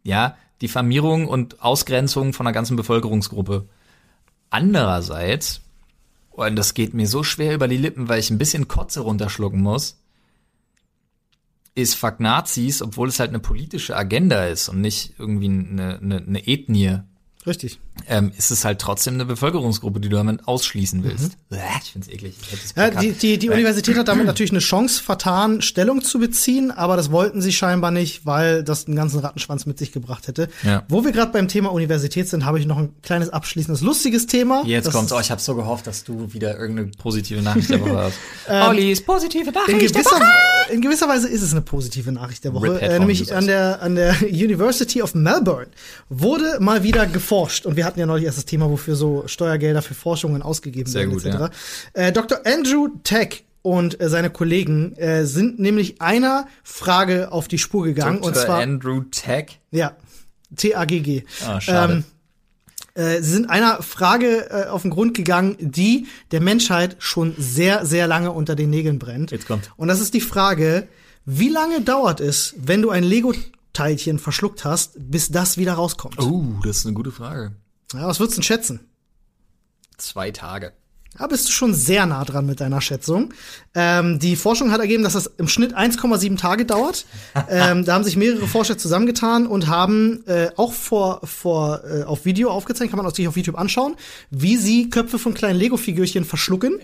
ja, 0.03 0.37
Diffamierung 0.61 1.27
und 1.27 1.61
Ausgrenzung 1.61 2.33
von 2.33 2.45
einer 2.45 2.53
ganzen 2.53 2.75
Bevölkerungsgruppe. 2.75 3.67
Andererseits, 4.49 5.61
und 6.32 6.55
das 6.55 6.73
geht 6.73 6.93
mir 6.93 7.07
so 7.07 7.23
schwer 7.23 7.53
über 7.53 7.67
die 7.67 7.77
Lippen, 7.77 8.09
weil 8.09 8.19
ich 8.19 8.29
ein 8.29 8.38
bisschen 8.38 8.67
Kotze 8.67 9.01
runterschlucken 9.01 9.61
muss, 9.61 10.01
ist 11.75 11.95
Fuck 11.95 12.19
Nazis, 12.19 12.82
obwohl 12.82 13.07
es 13.09 13.19
halt 13.19 13.29
eine 13.29 13.39
politische 13.39 13.95
Agenda 13.95 14.45
ist 14.45 14.69
und 14.69 14.82
nicht 14.82 15.13
irgendwie 15.17 15.49
eine, 15.49 15.99
eine, 15.99 16.17
eine 16.17 16.47
Ethnie 16.47 17.03
Richtig. 17.45 17.79
Ähm, 18.07 18.31
ist 18.37 18.51
es 18.51 18.65
halt 18.65 18.79
trotzdem 18.79 19.15
eine 19.15 19.25
Bevölkerungsgruppe, 19.25 19.99
die 19.99 20.09
du 20.09 20.15
damit 20.15 20.47
ausschließen 20.47 21.03
willst. 21.03 21.37
Mhm. 21.49 21.57
Ich 21.83 21.91
find's 21.91 22.07
eklig. 22.07 22.35
Ich 22.51 22.75
ja, 22.75 22.89
die, 22.89 23.13
die, 23.13 23.37
die 23.39 23.49
Universität 23.49 23.97
hat 23.97 24.07
damit 24.07 24.25
natürlich 24.25 24.51
eine 24.51 24.59
Chance 24.59 25.01
vertan, 25.01 25.61
Stellung 25.61 26.03
zu 26.03 26.19
beziehen, 26.19 26.71
aber 26.71 26.97
das 26.97 27.11
wollten 27.11 27.41
sie 27.41 27.51
scheinbar 27.51 27.91
nicht, 27.91 28.25
weil 28.25 28.63
das 28.63 28.85
einen 28.85 28.95
ganzen 28.95 29.19
Rattenschwanz 29.19 29.65
mit 29.65 29.79
sich 29.79 29.91
gebracht 29.91 30.27
hätte. 30.27 30.49
Ja. 30.63 30.83
Wo 30.87 31.03
wir 31.03 31.11
gerade 31.11 31.31
beim 31.31 31.47
Thema 31.47 31.71
Universität 31.71 32.29
sind, 32.29 32.45
habe 32.45 32.59
ich 32.59 32.65
noch 32.65 32.77
ein 32.77 32.93
kleines 33.01 33.29
abschließendes, 33.29 33.81
lustiges 33.81 34.27
Thema. 34.27 34.63
Jetzt 34.65 34.91
kommt's. 34.91 35.11
Oh, 35.11 35.19
ich 35.19 35.31
habe 35.31 35.41
so 35.41 35.55
gehofft, 35.55 35.87
dass 35.87 36.03
du 36.03 36.33
wieder 36.33 36.57
irgendeine 36.59 36.91
positive 36.97 37.41
Nachricht 37.41 37.69
der 37.69 37.81
Woche 37.81 37.97
hast. 37.97 38.17
ähm, 38.47 38.67
Ollis 38.67 39.01
positive 39.01 39.51
Nachricht 39.51 39.81
in 39.81 39.87
gewisser, 39.87 40.21
in 40.71 40.81
gewisser 40.81 41.07
Weise 41.07 41.27
ist 41.27 41.41
es 41.41 41.51
eine 41.51 41.61
positive 41.61 42.11
Nachricht 42.11 42.43
der 42.43 42.53
Woche. 42.53 42.79
Äh, 42.81 42.99
nämlich 42.99 43.33
an 43.33 43.47
der, 43.47 43.81
an 43.81 43.95
der 43.95 44.15
University 44.21 45.01
of 45.01 45.15
Melbourne 45.15 45.67
wurde 46.09 46.57
mal 46.59 46.83
wieder 46.83 47.07
geforscht. 47.32 47.65
Und 47.65 47.77
wir 47.77 47.86
hatten 47.86 47.99
ja 47.99 48.05
neulich 48.05 48.25
erst 48.25 48.38
das 48.38 48.45
Thema, 48.45 48.69
wofür 48.69 48.95
so 48.95 49.23
Steuergelder 49.25 49.82
für 49.82 49.93
Forschungen 49.93 50.41
ausgegeben 50.41 50.89
Sehr 50.89 51.01
werden, 51.01 51.13
gut, 51.13 51.25
etc. 51.25 51.39
ja. 51.39 52.07
Äh, 52.07 52.11
Dr. 52.11 52.39
Andrew 52.45 52.89
Tech 53.03 53.45
und 53.61 54.01
äh, 54.01 54.09
seine 54.09 54.29
Kollegen 54.29 54.95
äh, 54.97 55.25
sind 55.25 55.59
nämlich 55.59 56.01
einer 56.01 56.47
Frage 56.63 57.32
auf 57.32 57.47
die 57.47 57.57
Spur 57.57 57.86
gegangen. 57.86 58.17
Und 58.17 58.36
Dr. 58.36 58.45
zwar, 58.45 58.61
Andrew 58.61 59.03
Tech. 59.11 59.59
ja, 59.71 59.95
T-A-G-G. 60.55 61.23
Ah, 61.45 61.61
schade. 61.61 61.93
Ähm, 61.93 62.03
äh, 62.93 63.21
sie 63.21 63.32
sind 63.32 63.49
einer 63.49 63.82
Frage 63.82 64.49
äh, 64.49 64.67
auf 64.67 64.82
den 64.82 64.91
Grund 64.91 65.13
gegangen, 65.13 65.55
die 65.59 66.07
der 66.32 66.41
Menschheit 66.41 66.97
schon 66.99 67.34
sehr, 67.38 67.86
sehr 67.86 68.07
lange 68.07 68.32
unter 68.32 68.55
den 68.55 68.69
Nägeln 68.69 68.99
brennt. 68.99 69.32
Jetzt 69.32 69.47
kommt. 69.47 69.71
Und 69.77 69.88
das 69.88 70.01
ist 70.01 70.13
die 70.13 70.19
Frage, 70.21 70.89
wie 71.23 71.47
lange 71.47 71.79
dauert 71.79 72.19
es, 72.19 72.55
wenn 72.57 72.82
du 72.82 72.89
ein 72.89 73.03
Lego-Teilchen 73.72 74.19
verschluckt 74.19 74.65
hast, 74.65 74.93
bis 74.97 75.30
das 75.30 75.57
wieder 75.57 75.74
rauskommt? 75.74 76.19
Oh, 76.19 76.59
das 76.63 76.78
ist 76.78 76.86
eine 76.86 76.93
gute 76.93 77.11
Frage. 77.11 77.55
Ja, 77.93 78.07
was 78.07 78.19
würdest 78.19 78.38
du 78.38 78.41
denn 78.41 78.43
schätzen? 78.43 78.80
Zwei 79.97 80.32
Tage. 80.32 80.74
Da 81.18 81.28
bist 81.28 81.47
du 81.47 81.51
schon 81.51 81.74
sehr 81.74 82.05
nah 82.05 82.24
dran 82.24 82.45
mit 82.45 82.62
deiner 82.62 82.80
Schätzung. 82.82 83.34
Ähm, 83.76 84.18
die 84.18 84.36
Forschung 84.36 84.72
hat 84.72 84.80
ergeben, 84.80 85.03
dass 85.03 85.14
das 85.14 85.30
im 85.38 85.47
Schnitt 85.47 85.76
1,7 85.78 86.38
Tage 86.38 86.66
dauert. 86.66 87.05
ähm, 87.49 87.86
da 87.86 87.93
haben 87.93 88.03
sich 88.03 88.16
mehrere 88.16 88.47
Forscher 88.47 88.78
zusammengetan 88.78 89.45
und 89.45 89.68
haben 89.68 90.26
äh, 90.26 90.49
auch 90.55 90.74
vor, 90.74 91.20
vor 91.26 91.82
äh, 91.86 92.03
auf 92.03 92.26
Video 92.26 92.49
aufgezeichnet, 92.49 92.91
kann 92.95 93.03
man 93.03 93.14
sich 93.14 93.28
auf 93.28 93.36
YouTube 93.36 93.57
anschauen, 93.59 93.95
wie 94.30 94.55
sie 94.57 94.89
Köpfe 94.89 95.20
von 95.20 95.34
kleinen 95.34 95.59
Lego-Figürchen 95.59 96.24
verschlucken. 96.26 96.80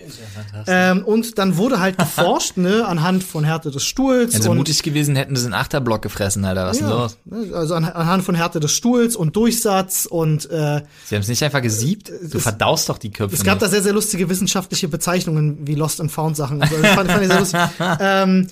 Ähm, 0.66 1.04
und 1.04 1.38
dann 1.38 1.56
wurde 1.56 1.80
halt 1.80 1.96
geforscht, 1.98 2.58
ne, 2.58 2.86
anhand 2.86 3.24
von 3.24 3.44
Härte 3.44 3.70
des 3.70 3.84
Stuhls 3.84 4.34
Wenn 4.34 4.42
sie 4.42 4.50
mutig 4.50 4.82
gewesen 4.82 5.16
hätten, 5.16 5.36
sie 5.36 5.46
einen 5.46 5.54
Achterblock 5.54 6.02
gefressen, 6.02 6.44
Alter. 6.44 6.66
Was 6.66 6.80
ja, 6.80 6.88
los? 6.90 7.16
ne, 7.24 7.54
also 7.54 7.74
an, 7.74 7.84
anhand 7.84 8.24
von 8.24 8.34
Härte 8.34 8.60
des 8.60 8.72
Stuhls 8.72 9.16
und 9.16 9.36
Durchsatz 9.36 10.06
und 10.06 10.50
äh, 10.50 10.82
Sie 11.06 11.14
haben 11.14 11.22
es 11.22 11.28
nicht 11.28 11.42
einfach 11.42 11.62
gesiebt? 11.62 12.12
Du 12.30 12.36
es- 12.36 12.42
verdaust 12.42 12.88
doch 12.88 12.98
die 12.98 13.10
Köpfe 13.10 13.34
Es 13.34 13.42
gab 13.42 13.54
nicht. 13.54 13.62
da 13.62 13.68
sehr, 13.68 13.82
sehr 13.82 13.92
lustige 13.92 14.17
wissenschaftliche 14.28 14.88
Bezeichnungen 14.88 15.66
wie 15.66 15.74
Lost 15.74 16.00
and 16.00 16.10
Found 16.12 16.36
Sachen. 16.36 16.62
Also, 16.62 16.76
das 16.80 16.94
fand, 16.94 17.10
fand 17.10 17.22
ich 17.22 17.28
sehr 17.28 17.38
lustig. 17.40 17.60
ähm, 18.00 18.46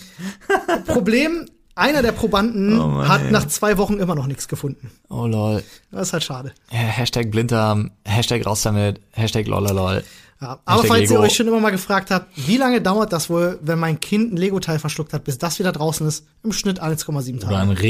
Problem, 0.87 1.47
einer 1.75 2.03
der 2.03 2.13
Probanden 2.13 2.81
Oh 2.81 2.87
Mann, 2.89 3.09
hat 3.09 3.23
ey. 3.23 3.31
nach 3.31 3.47
zwei 3.49 3.77
Wochen 3.79 3.99
immer 3.99 4.15
noch 4.15 4.27
nichts 4.27 4.49
gefunden. 4.49 4.91
Oh 5.09 5.27
lol. 5.27 5.63
Das 5.91 6.09
ist 6.09 6.13
halt 6.13 6.25
schade. 6.25 6.53
Hashtag 6.69 7.31
Blinddarm, 7.31 7.91
Hashtag 8.05 8.47
raus 8.47 8.63
damit, 8.63 9.01
Hashtag 9.13 9.47
lololol. 9.47 10.03
Ja, 10.41 10.61
aber 10.65 10.83
Hashtag 10.83 10.89
falls 10.89 11.03
ihr 11.03 11.09
Lego. 11.17 11.23
euch 11.23 11.35
schon 11.35 11.49
immer 11.49 11.61
mal 11.61 11.71
gefragt 11.71 12.11
habt, 12.11 12.29
wie 12.47 12.57
lange 12.57 12.81
dauert 12.83 13.13
das 13.13 13.31
wohl, 13.31 13.59
wenn 13.63 13.79
mein 13.79 14.01
Kind 14.01 14.33
ein 14.33 14.37
Lego-Teil 14.37 14.79
verschluckt 14.79 15.13
hat, 15.13 15.25
bis 15.25 15.39
das 15.39 15.59
wieder 15.59 15.73
draußen 15.73 16.07
ist? 16.07 16.27
Im 16.43 16.53
Schnitt 16.53 16.83
1,7 16.83 17.37
Oder 17.47 17.59
ein 17.59 17.69
Tage. 17.69 17.81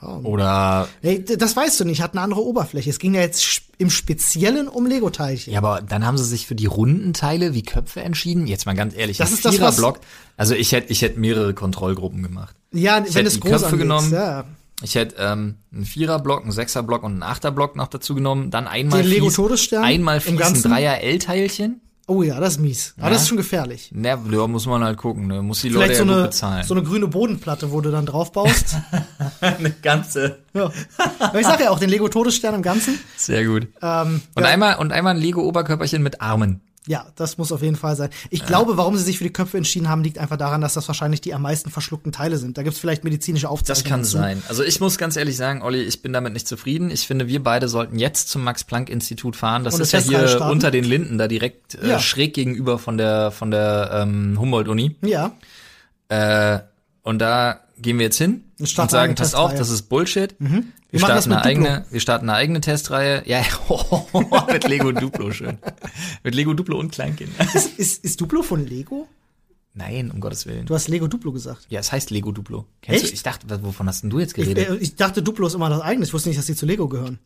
Ring. 0.00 0.24
Oder, 0.24 0.88
Hey, 1.02 1.24
das 1.24 1.56
weißt 1.56 1.80
du 1.80 1.84
nicht, 1.84 2.00
hat 2.00 2.12
eine 2.12 2.20
andere 2.20 2.44
Oberfläche. 2.44 2.88
Es 2.90 2.98
ging 2.98 3.14
ja 3.14 3.20
jetzt 3.22 3.62
im 3.78 3.90
Speziellen 3.90 4.68
um 4.68 4.86
Lego-Teilchen. 4.86 5.52
ja, 5.52 5.58
aber 5.58 5.82
dann 5.82 6.06
haben 6.06 6.16
sie 6.16 6.24
sich 6.24 6.46
für 6.46 6.54
die 6.54 6.66
runden 6.66 7.12
Teile 7.12 7.54
wie 7.54 7.62
Köpfe 7.62 8.00
entschieden. 8.02 8.46
Jetzt 8.46 8.66
mal 8.66 8.74
ganz 8.76 8.94
ehrlich, 8.96 9.18
Das 9.18 9.32
ist 9.32 9.44
das, 9.44 9.52
was- 9.60 9.76
Viererblock. 9.76 10.00
Also 10.36 10.54
ich 10.54 10.70
hätte, 10.72 10.92
ich 10.92 11.02
hätte 11.02 11.18
mehrere 11.18 11.54
Kontrollgruppen 11.54 12.22
gemacht. 12.22 12.54
Ja, 12.72 12.96
wenn 13.04 13.12
hätte 13.12 13.26
es 13.26 13.34
die 13.34 13.40
groß 13.40 13.50
Köpfe 13.50 13.66
anlegst, 13.66 13.82
genommen. 13.82 14.12
Ja. 14.12 14.44
Ich 14.82 14.94
hätte 14.94 15.16
ähm, 15.18 15.56
einen 15.74 15.84
Viererblock, 15.84 16.42
einen 16.42 16.52
Sechserblock 16.52 17.02
und 17.02 17.12
einen 17.12 17.22
Achterblock 17.22 17.76
noch 17.76 17.88
dazu 17.88 18.14
genommen. 18.14 18.50
Dann 18.50 18.66
einmal 18.68 19.02
Den 19.02 19.10
Lego 19.10 19.30
Todesstern 19.30 19.84
einmal 19.84 20.16
im 20.16 20.22
fies 20.22 20.30
ein 20.32 20.38
Ganzen? 20.38 20.70
Dreier 20.70 21.00
L-Teilchen. 21.02 21.80
Oh 22.12 22.24
ja, 22.24 22.40
das 22.40 22.54
ist 22.54 22.58
mies. 22.58 22.94
Aber 22.98 23.06
Ja. 23.06 23.12
das 23.12 23.22
ist 23.22 23.28
schon 23.28 23.36
gefährlich. 23.36 23.92
Na, 23.94 24.18
ja, 24.32 24.46
muss 24.48 24.66
man 24.66 24.82
halt 24.82 24.96
gucken. 24.98 25.28
Ne? 25.28 25.42
Muss 25.42 25.60
die 25.60 25.70
Vielleicht 25.70 25.90
Leute 25.92 26.04
so 26.04 26.04
ja 26.10 26.12
eine, 26.16 26.22
bezahlen. 26.26 26.66
so 26.66 26.74
eine 26.74 26.82
grüne 26.82 27.06
Bodenplatte, 27.06 27.70
wo 27.70 27.80
du 27.80 27.92
dann 27.92 28.04
drauf 28.04 28.32
baust. 28.32 28.74
eine 29.40 29.70
ganze. 29.70 30.38
ja. 30.52 30.72
Aber 31.20 31.38
ich 31.40 31.46
sag 31.46 31.60
ja 31.60 31.70
auch, 31.70 31.78
den 31.78 31.88
Lego 31.88 32.08
Todesstern 32.08 32.56
im 32.56 32.62
Ganzen. 32.62 32.98
Sehr 33.16 33.44
gut. 33.44 33.68
Ähm, 33.80 34.22
Und 34.34 34.42
ja, 34.42 34.48
einmal 34.48 34.76
und 34.78 34.90
einmal 34.92 35.14
ein 35.14 35.20
Lego 35.20 35.42
Oberkörperchen 35.42 36.02
mit 36.02 36.20
Armen. 36.20 36.60
Ja, 36.86 37.06
das 37.14 37.36
muss 37.36 37.52
auf 37.52 37.60
jeden 37.62 37.76
Fall 37.76 37.94
sein. 37.94 38.08
Ich 38.30 38.46
glaube, 38.46 38.76
warum 38.78 38.96
sie 38.96 39.04
sich 39.04 39.18
für 39.18 39.24
die 39.24 39.32
Köpfe 39.32 39.58
entschieden 39.58 39.88
haben, 39.88 40.02
liegt 40.02 40.18
einfach 40.18 40.38
daran, 40.38 40.62
dass 40.62 40.74
das 40.74 40.88
wahrscheinlich 40.88 41.20
die 41.20 41.34
am 41.34 41.42
meisten 41.42 41.70
verschluckten 41.70 42.10
Teile 42.10 42.38
sind. 42.38 42.56
Da 42.56 42.62
gibt's 42.62 42.78
vielleicht 42.78 43.04
medizinische 43.04 43.42
Das 43.44 43.50
Aufzeichnungen. 43.50 43.90
kann 43.90 44.04
zu. 44.04 44.12
sein. 44.16 44.42
Also 44.48 44.62
ich 44.64 44.80
muss 44.80 44.96
ganz 44.96 45.16
ehrlich 45.16 45.36
sagen, 45.36 45.60
Olli, 45.62 45.82
ich 45.82 46.00
bin 46.00 46.12
damit 46.14 46.32
nicht 46.32 46.48
zufrieden. 46.48 46.90
Ich 46.90 47.06
finde, 47.06 47.28
wir 47.28 47.42
beide 47.42 47.68
sollten 47.68 47.98
jetzt 47.98 48.30
zum 48.30 48.42
Max-Planck-Institut 48.44 49.36
fahren. 49.36 49.62
Das 49.62 49.74
Und 49.74 49.82
ist 49.82 49.92
ja 49.92 49.98
hier 50.00 50.26
starten. 50.26 50.50
unter 50.50 50.70
den 50.70 50.84
Linden, 50.84 51.18
da 51.18 51.28
direkt 51.28 51.74
äh, 51.74 51.86
Ja. 51.88 51.98
schräg 52.00 52.32
gegenüber 52.34 52.78
von 52.78 52.96
der 52.96 53.30
von 53.30 53.50
der 53.50 53.90
ähm, 54.02 54.36
Humboldt-Uni. 54.40 54.96
Ja. 55.02 55.32
Äh, 56.08 56.60
und 57.02 57.18
da 57.18 57.60
gehen 57.78 57.98
wir 57.98 58.06
jetzt 58.06 58.18
hin 58.18 58.44
Und 58.58 58.68
sagen, 58.90 59.14
passt 59.14 59.36
auf, 59.36 59.54
das 59.54 59.70
ist 59.70 59.82
Bullshit. 59.82 60.34
Wir, 60.90 61.00
Wir 61.00 61.06
starten 61.06 61.32
eine 61.32 61.44
eigene, 61.44 61.84
wir 61.90 62.00
starten 62.00 62.28
eine 62.28 62.38
eigene 62.38 62.60
Testreihe. 62.60 63.22
Ja, 63.26 63.42
mit 64.52 64.66
Lego 64.68 64.92
Duplo 64.92 65.30
schön. 65.32 65.58
mit 66.24 66.34
Lego 66.34 66.52
Duplo 66.54 66.78
und 66.78 66.90
Kleinkind. 66.92 67.30
Ist, 67.54 67.78
ist, 67.78 68.04
ist 68.04 68.20
Duplo 68.20 68.42
von 68.42 68.66
Lego? 68.66 69.06
Nein, 69.74 70.10
um 70.10 70.20
Gottes 70.20 70.46
Willen. 70.46 70.66
Du 70.66 70.74
hast 70.74 70.88
Lego 70.88 71.06
Duplo 71.06 71.30
gesagt. 71.30 71.66
Ja, 71.70 71.78
es 71.78 71.92
heißt 71.92 72.10
Lego 72.10 72.32
Duplo. 72.32 72.66
Kennst 72.82 73.02
Echt? 73.04 73.12
du? 73.12 73.14
Ich 73.14 73.22
dachte, 73.22 73.62
wovon 73.62 73.86
hast 73.86 74.02
denn 74.02 74.10
du 74.10 74.18
jetzt 74.18 74.36
Ich, 74.36 74.44
geredet? 74.44 74.68
äh, 74.68 74.76
ich 74.76 74.96
dachte, 74.96 75.22
Duplo 75.22 75.46
ist 75.46 75.54
immer 75.54 75.68
das 75.70 75.80
eigene. 75.80 76.04
Ich 76.04 76.12
wusste 76.12 76.28
nicht, 76.28 76.38
dass 76.38 76.46
die 76.46 76.56
zu 76.56 76.66
Lego 76.66 76.88
gehören. 76.88 77.20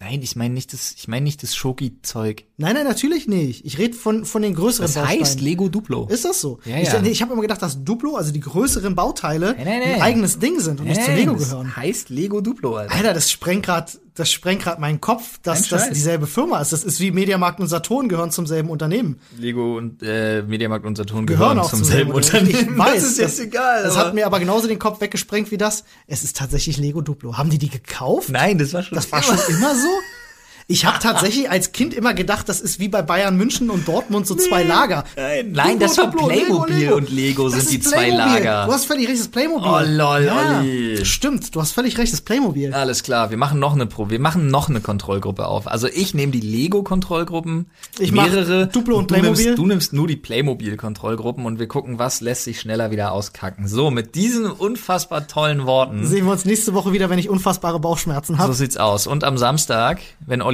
Nein, 0.00 0.20
ich 0.22 0.36
meine 0.36 0.52
nicht 0.52 0.72
das, 0.72 0.92
ich 0.96 1.08
meine 1.08 1.24
nicht 1.24 1.42
das 1.42 1.54
Schoki-Zeug. 1.56 2.44
Nein, 2.56 2.74
nein, 2.74 2.84
natürlich 2.84 3.26
nicht. 3.26 3.64
Ich 3.64 3.78
rede 3.78 3.94
von, 3.96 4.24
von 4.24 4.42
den 4.42 4.54
größeren 4.54 4.86
Das 4.86 4.94
Bausteinen. 4.96 5.20
heißt 5.22 5.40
Lego 5.40 5.68
Duplo. 5.68 6.06
Ist 6.10 6.24
das 6.24 6.40
so? 6.40 6.58
Ja, 6.64 6.76
ich 6.78 6.92
ja. 6.92 7.02
ich 7.02 7.22
habe 7.22 7.32
immer 7.32 7.42
gedacht, 7.42 7.62
dass 7.62 7.82
Duplo, 7.84 8.16
also 8.16 8.32
die 8.32 8.40
größeren 8.40 8.94
Bauteile, 8.94 9.54
Nein, 9.56 9.64
nein, 9.64 9.80
nein. 9.80 9.94
ein 9.94 10.02
eigenes 10.02 10.38
Ding 10.38 10.60
sind 10.60 10.80
und 10.80 10.86
nicht 10.88 11.02
zu 11.02 11.12
Lego 11.12 11.32
das 11.34 11.48
gehören. 11.50 11.74
heißt 11.76 12.10
Lego 12.10 12.40
Duplo, 12.40 12.76
Alter. 12.76 12.94
Alter, 12.94 13.14
das 13.14 13.30
sprengt 13.30 13.64
grad, 13.66 13.98
das 14.14 14.30
sprengt 14.30 14.62
grad 14.62 14.78
meinen 14.78 15.00
Kopf, 15.00 15.40
dass 15.42 15.62
Kein 15.62 15.70
das 15.70 15.86
Scheiß. 15.86 15.92
dieselbe 15.94 16.26
Firma 16.26 16.60
ist. 16.60 16.72
Das 16.72 16.84
ist 16.84 17.00
wie 17.00 17.10
Mediamarkt 17.10 17.58
und 17.58 17.66
Saturn 17.66 18.08
gehören 18.08 18.30
zum 18.30 18.46
selben 18.46 18.70
Unternehmen. 18.70 19.18
Lego 19.38 19.76
und 19.76 20.02
äh, 20.02 20.42
Mediamarkt 20.42 20.86
und 20.86 20.96
Saturn 20.96 21.26
Gehören 21.26 21.56
gehören 21.56 21.58
auch 21.58 21.70
zum 21.70 21.82
selben 21.82 22.12
Unternehmen. 22.12 22.74
Ich 22.74 22.78
weiß, 22.78 22.94
das 23.02 23.04
ist 23.04 23.18
jetzt 23.18 23.40
egal. 23.40 23.82
Das 23.82 23.96
hat 23.96 24.14
mir 24.14 24.26
aber 24.26 24.38
genauso 24.38 24.68
den 24.68 24.78
Kopf 24.78 25.00
weggesprengt 25.00 25.50
wie 25.50 25.58
das. 25.58 25.84
Es 26.06 26.22
ist 26.22 26.36
tatsächlich 26.36 26.76
Lego 26.76 27.00
Duplo. 27.00 27.36
Haben 27.36 27.50
die 27.50 27.58
die 27.58 27.70
gekauft? 27.70 28.30
Nein, 28.30 28.58
das 28.58 28.72
war 28.72 28.82
schon. 28.82 28.94
Das 28.94 29.10
war 29.10 29.22
schon 29.22 29.38
immer 29.48 29.74
so? 29.74 29.88
Ich 30.66 30.86
habe 30.86 30.98
tatsächlich 30.98 31.50
als 31.50 31.72
Kind 31.72 31.92
immer 31.92 32.14
gedacht, 32.14 32.48
das 32.48 32.60
ist 32.60 32.80
wie 32.80 32.88
bei 32.88 33.02
Bayern 33.02 33.36
München 33.36 33.68
und 33.70 33.86
Dortmund 33.86 34.26
so 34.26 34.34
zwei 34.34 34.62
Lager. 34.62 35.04
Nein, 35.16 35.52
nein, 35.52 35.78
das 35.78 35.98
war 35.98 36.10
Playmobil 36.10 36.92
und 36.92 37.10
Lego 37.10 37.48
sind 37.50 37.62
Das 37.62 37.68
die 37.68 37.76
ist 37.78 37.90
zwei 37.90 38.06
Playmobil. 38.10 38.34
Lager. 38.44 38.66
Du 38.66 38.72
hast 38.72 38.86
völlig 38.86 39.08
recht, 39.08 39.20
das 39.20 39.28
Playmobil. 39.28 39.68
Oh, 39.70 39.80
lol, 39.86 40.30
Olli. 40.58 41.04
Stimmt, 41.04 41.54
du 41.54 41.60
hast 41.60 41.72
völlig 41.72 41.98
recht, 41.98 42.12
das 42.12 42.22
Playmobil. 42.22 42.72
Alles 42.72 43.02
klar, 43.02 43.30
wir 43.30 43.36
machen 43.36 43.58
noch 43.58 43.74
eine 43.74 43.86
Pro, 43.86 44.08
wir 44.08 44.20
machen 44.20 44.46
noch 44.48 44.68
eine 44.70 44.80
Kontrollgruppe 44.80 45.46
auf. 45.46 45.66
Also 45.66 45.86
ich 45.86 46.14
nehme 46.14 46.32
die 46.32 46.40
Lego 46.40 46.82
Kontrollgruppen, 46.82 47.66
Ich 47.98 48.12
mehrere 48.12 48.66
Duplo 48.68 48.96
und 48.98 49.10
du 49.10 49.14
nimmst, 49.16 49.42
Playmobil. 49.42 49.54
du 49.56 49.66
nimmst 49.66 49.92
nur 49.92 50.06
die 50.08 50.16
Playmobil 50.16 50.76
Kontrollgruppen 50.78 51.44
und 51.44 51.58
wir 51.58 51.68
gucken, 51.68 51.98
was 51.98 52.20
lässt 52.22 52.44
sich 52.44 52.60
schneller 52.60 52.90
wieder 52.90 53.12
auskacken. 53.12 53.68
So, 53.68 53.90
mit 53.90 54.14
diesen 54.14 54.46
unfassbar 54.46 55.26
tollen 55.26 55.66
Worten. 55.66 56.06
Sehen 56.06 56.24
wir 56.24 56.32
uns 56.32 56.44
nächste 56.46 56.72
Woche 56.72 56.92
wieder, 56.92 57.10
wenn 57.10 57.18
ich 57.18 57.28
unfassbare 57.28 57.80
Bauchschmerzen 57.80 58.34
So 58.34 58.38
habe. 58.38 58.54
sieht's 58.54 58.76
aus. 58.78 59.06
Und 59.06 59.24
am 59.24 59.36
Samstag, 59.36 60.00
wenn 60.26 60.40
Olli 60.40 60.53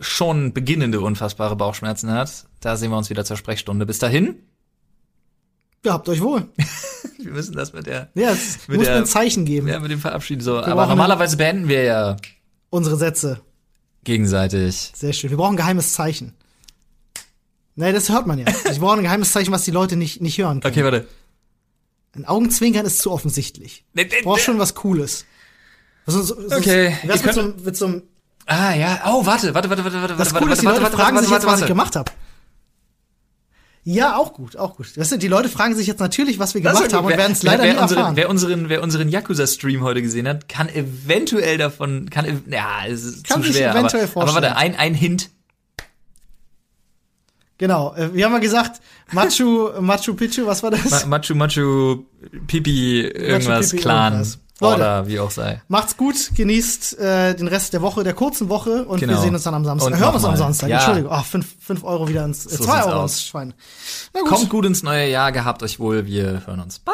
schon 0.00 0.52
beginnende 0.52 1.00
unfassbare 1.00 1.56
Bauchschmerzen 1.56 2.10
hat, 2.10 2.46
da 2.60 2.76
sehen 2.76 2.90
wir 2.90 2.98
uns 2.98 3.10
wieder 3.10 3.24
zur 3.24 3.36
Sprechstunde. 3.36 3.86
Bis 3.86 3.98
dahin, 3.98 4.36
Ja, 5.84 5.92
habt 5.94 6.08
euch 6.08 6.20
wohl. 6.20 6.48
wir 7.18 7.30
müssen 7.32 7.54
das 7.54 7.72
mit 7.72 7.86
der, 7.86 8.10
Ja, 8.14 8.30
es 8.30 8.66
Mit 8.68 8.78
muss 8.78 8.86
der- 8.86 8.96
mir 8.96 9.02
ein 9.02 9.06
Zeichen 9.06 9.44
geben. 9.44 9.68
ja, 9.68 9.78
mit 9.80 9.90
dem 9.90 10.00
Verabschieden 10.00 10.40
so. 10.42 10.58
Aber 10.58 10.74
brauchen- 10.74 10.88
normalerweise 10.90 11.36
beenden 11.36 11.68
wir 11.68 11.82
ja 11.84 12.16
Unsere 12.70 12.96
Sätze. 12.96 13.40
gegenseitig. 14.04 14.92
Sehr 14.94 15.12
schön. 15.12 15.30
Wir 15.30 15.36
brauchen 15.36 15.54
ein 15.54 15.58
geheimes 15.58 15.92
Zeichen. 15.92 16.34
Nee, 17.76 17.92
das 17.92 18.08
hört 18.08 18.26
man 18.26 18.38
ja. 18.38 18.46
Ich 18.70 18.80
brauche 18.80 18.96
ein 18.98 19.02
geheimes 19.02 19.32
Zeichen, 19.32 19.52
was 19.52 19.64
die 19.64 19.70
Leute 19.70 19.96
nicht, 19.96 20.20
nicht 20.20 20.38
hören 20.38 20.60
können. 20.60 20.72
Okay, 20.72 20.84
warte. 20.84 21.06
Ein 22.16 22.24
Augenzwinkern 22.26 22.86
ist 22.86 22.98
zu 23.00 23.10
offensichtlich. 23.10 23.84
Ich 23.94 24.22
brauche 24.22 24.38
schon 24.40 24.58
was 24.58 24.74
Cooles. 24.74 25.24
So, 26.06 26.22
so, 26.22 26.34
so, 26.48 26.56
Okay, 26.56 26.96
Was 27.06 27.20
ihr 27.22 27.26
mit 27.26 27.34
so, 27.34 27.42
mit 27.64 27.76
so 27.76 27.86
einem, 27.86 28.02
Ah, 28.46 28.74
ja. 28.74 29.00
Oh, 29.06 29.24
warte, 29.24 29.54
warte, 29.54 29.70
warte, 29.70 29.84
warte, 29.84 30.00
warte, 30.02 30.14
das 30.16 30.32
warte, 30.32 30.44
Coole 30.44 30.52
ist, 30.52 30.62
die 30.62 30.66
warte, 30.66 30.80
Leute 30.80 30.92
warte, 30.92 30.96
fragen 31.02 31.16
warte, 31.16 31.26
sich 31.26 31.34
jetzt, 31.34 31.44
warte, 31.44 31.52
was 31.52 31.58
ich 31.60 31.62
warte. 31.62 31.72
gemacht 31.72 31.96
habe. 31.96 32.12
Ja, 33.86 34.16
auch 34.16 34.32
gut, 34.32 34.56
auch 34.56 34.76
gut. 34.76 34.96
Weißt 34.96 35.12
du, 35.12 35.18
die 35.18 35.28
Leute 35.28 35.50
fragen 35.50 35.74
sich 35.74 35.86
jetzt 35.86 36.00
natürlich, 36.00 36.38
was 36.38 36.54
wir 36.54 36.62
Das 36.62 36.76
gemacht 36.76 36.90
ja 36.92 36.98
haben 36.98 37.04
und 37.06 37.16
werden 37.18 37.32
es 37.32 37.42
leider 37.42 37.64
wer 37.64 37.74
nie 37.74 37.78
unseren, 37.80 37.98
erfahren. 37.98 38.16
Wer 38.16 38.30
unseren, 38.30 38.68
wer 38.70 38.82
unseren 38.82 39.08
Yakuza-Stream 39.10 39.82
heute 39.82 40.00
gesehen 40.00 40.26
hat, 40.26 40.48
kann 40.48 40.70
eventuell 40.70 41.58
davon, 41.58 42.08
kann, 42.08 42.42
ja, 42.50 42.86
es 42.88 43.04
ist 43.04 43.28
Kann 43.28 43.42
zu 43.42 43.48
sich 43.48 43.56
schwer. 43.58 43.72
eventuell 43.72 44.04
aber, 44.04 44.22
aber 44.22 44.32
vorstellen. 44.32 44.42
warte, 44.54 44.56
ein, 44.56 44.74
ein 44.76 44.94
Hint. 44.94 45.30
Genau, 47.58 47.94
äh, 47.94 48.12
wir 48.14 48.24
haben 48.24 48.32
mal 48.32 48.40
gesagt, 48.40 48.80
Machu, 49.12 49.70
Machu 49.80 50.14
Picchu, 50.14 50.46
was 50.46 50.62
war 50.62 50.70
das? 50.70 51.04
Ma 51.06 51.18
Machu 51.18 51.34
Machu 51.34 52.04
Pipi 52.46 53.02
irgendwas 53.02 53.70
Pipi 53.70 53.82
Clan. 53.82 54.12
irgendwas. 54.14 54.38
Leute, 54.60 54.76
Oder 54.76 55.06
wie 55.08 55.18
auch 55.18 55.32
sei. 55.32 55.60
Macht's 55.66 55.96
gut, 55.96 56.30
genießt 56.36 56.98
äh, 57.00 57.34
den 57.34 57.48
Rest 57.48 57.72
der 57.72 57.82
Woche, 57.82 58.04
der 58.04 58.14
kurzen 58.14 58.48
Woche 58.48 58.84
und 58.84 59.00
wir 59.00 59.08
Genau. 59.08 59.20
sehen 59.20 59.34
uns 59.34 59.42
dann 59.42 59.54
am 59.54 59.64
Samstag. 59.64 59.92
Und 59.92 59.98
Hören 59.98 60.14
uns 60.14 60.24
am. 60.24 60.36
Samstag, 60.36 60.68
Ja. 60.70 60.76
Entschuldigung. 60.76 61.10
Ach, 61.12 61.24
fünf, 61.24 61.56
fünf 61.60 61.82
Euro 61.82 62.06
wieder 62.08 62.24
ins, 62.24 62.46
äh, 62.46 62.50
So 62.56 62.64
Euro 62.70 62.90
aus. 63.02 63.12
ins 63.14 63.24
Schwein. 63.24 63.54
Na 64.12 64.20
gut. 64.20 64.28
Kommt 64.28 64.50
gut 64.50 64.64
ins 64.64 64.82
neue 64.84 65.10
Jahr, 65.10 65.32
gehabt 65.32 65.62
euch 65.64 65.80
wohl, 65.80 66.06
wir 66.06 66.46
hören 66.46 66.60
uns. 66.60 66.78
Bye. 66.78 66.92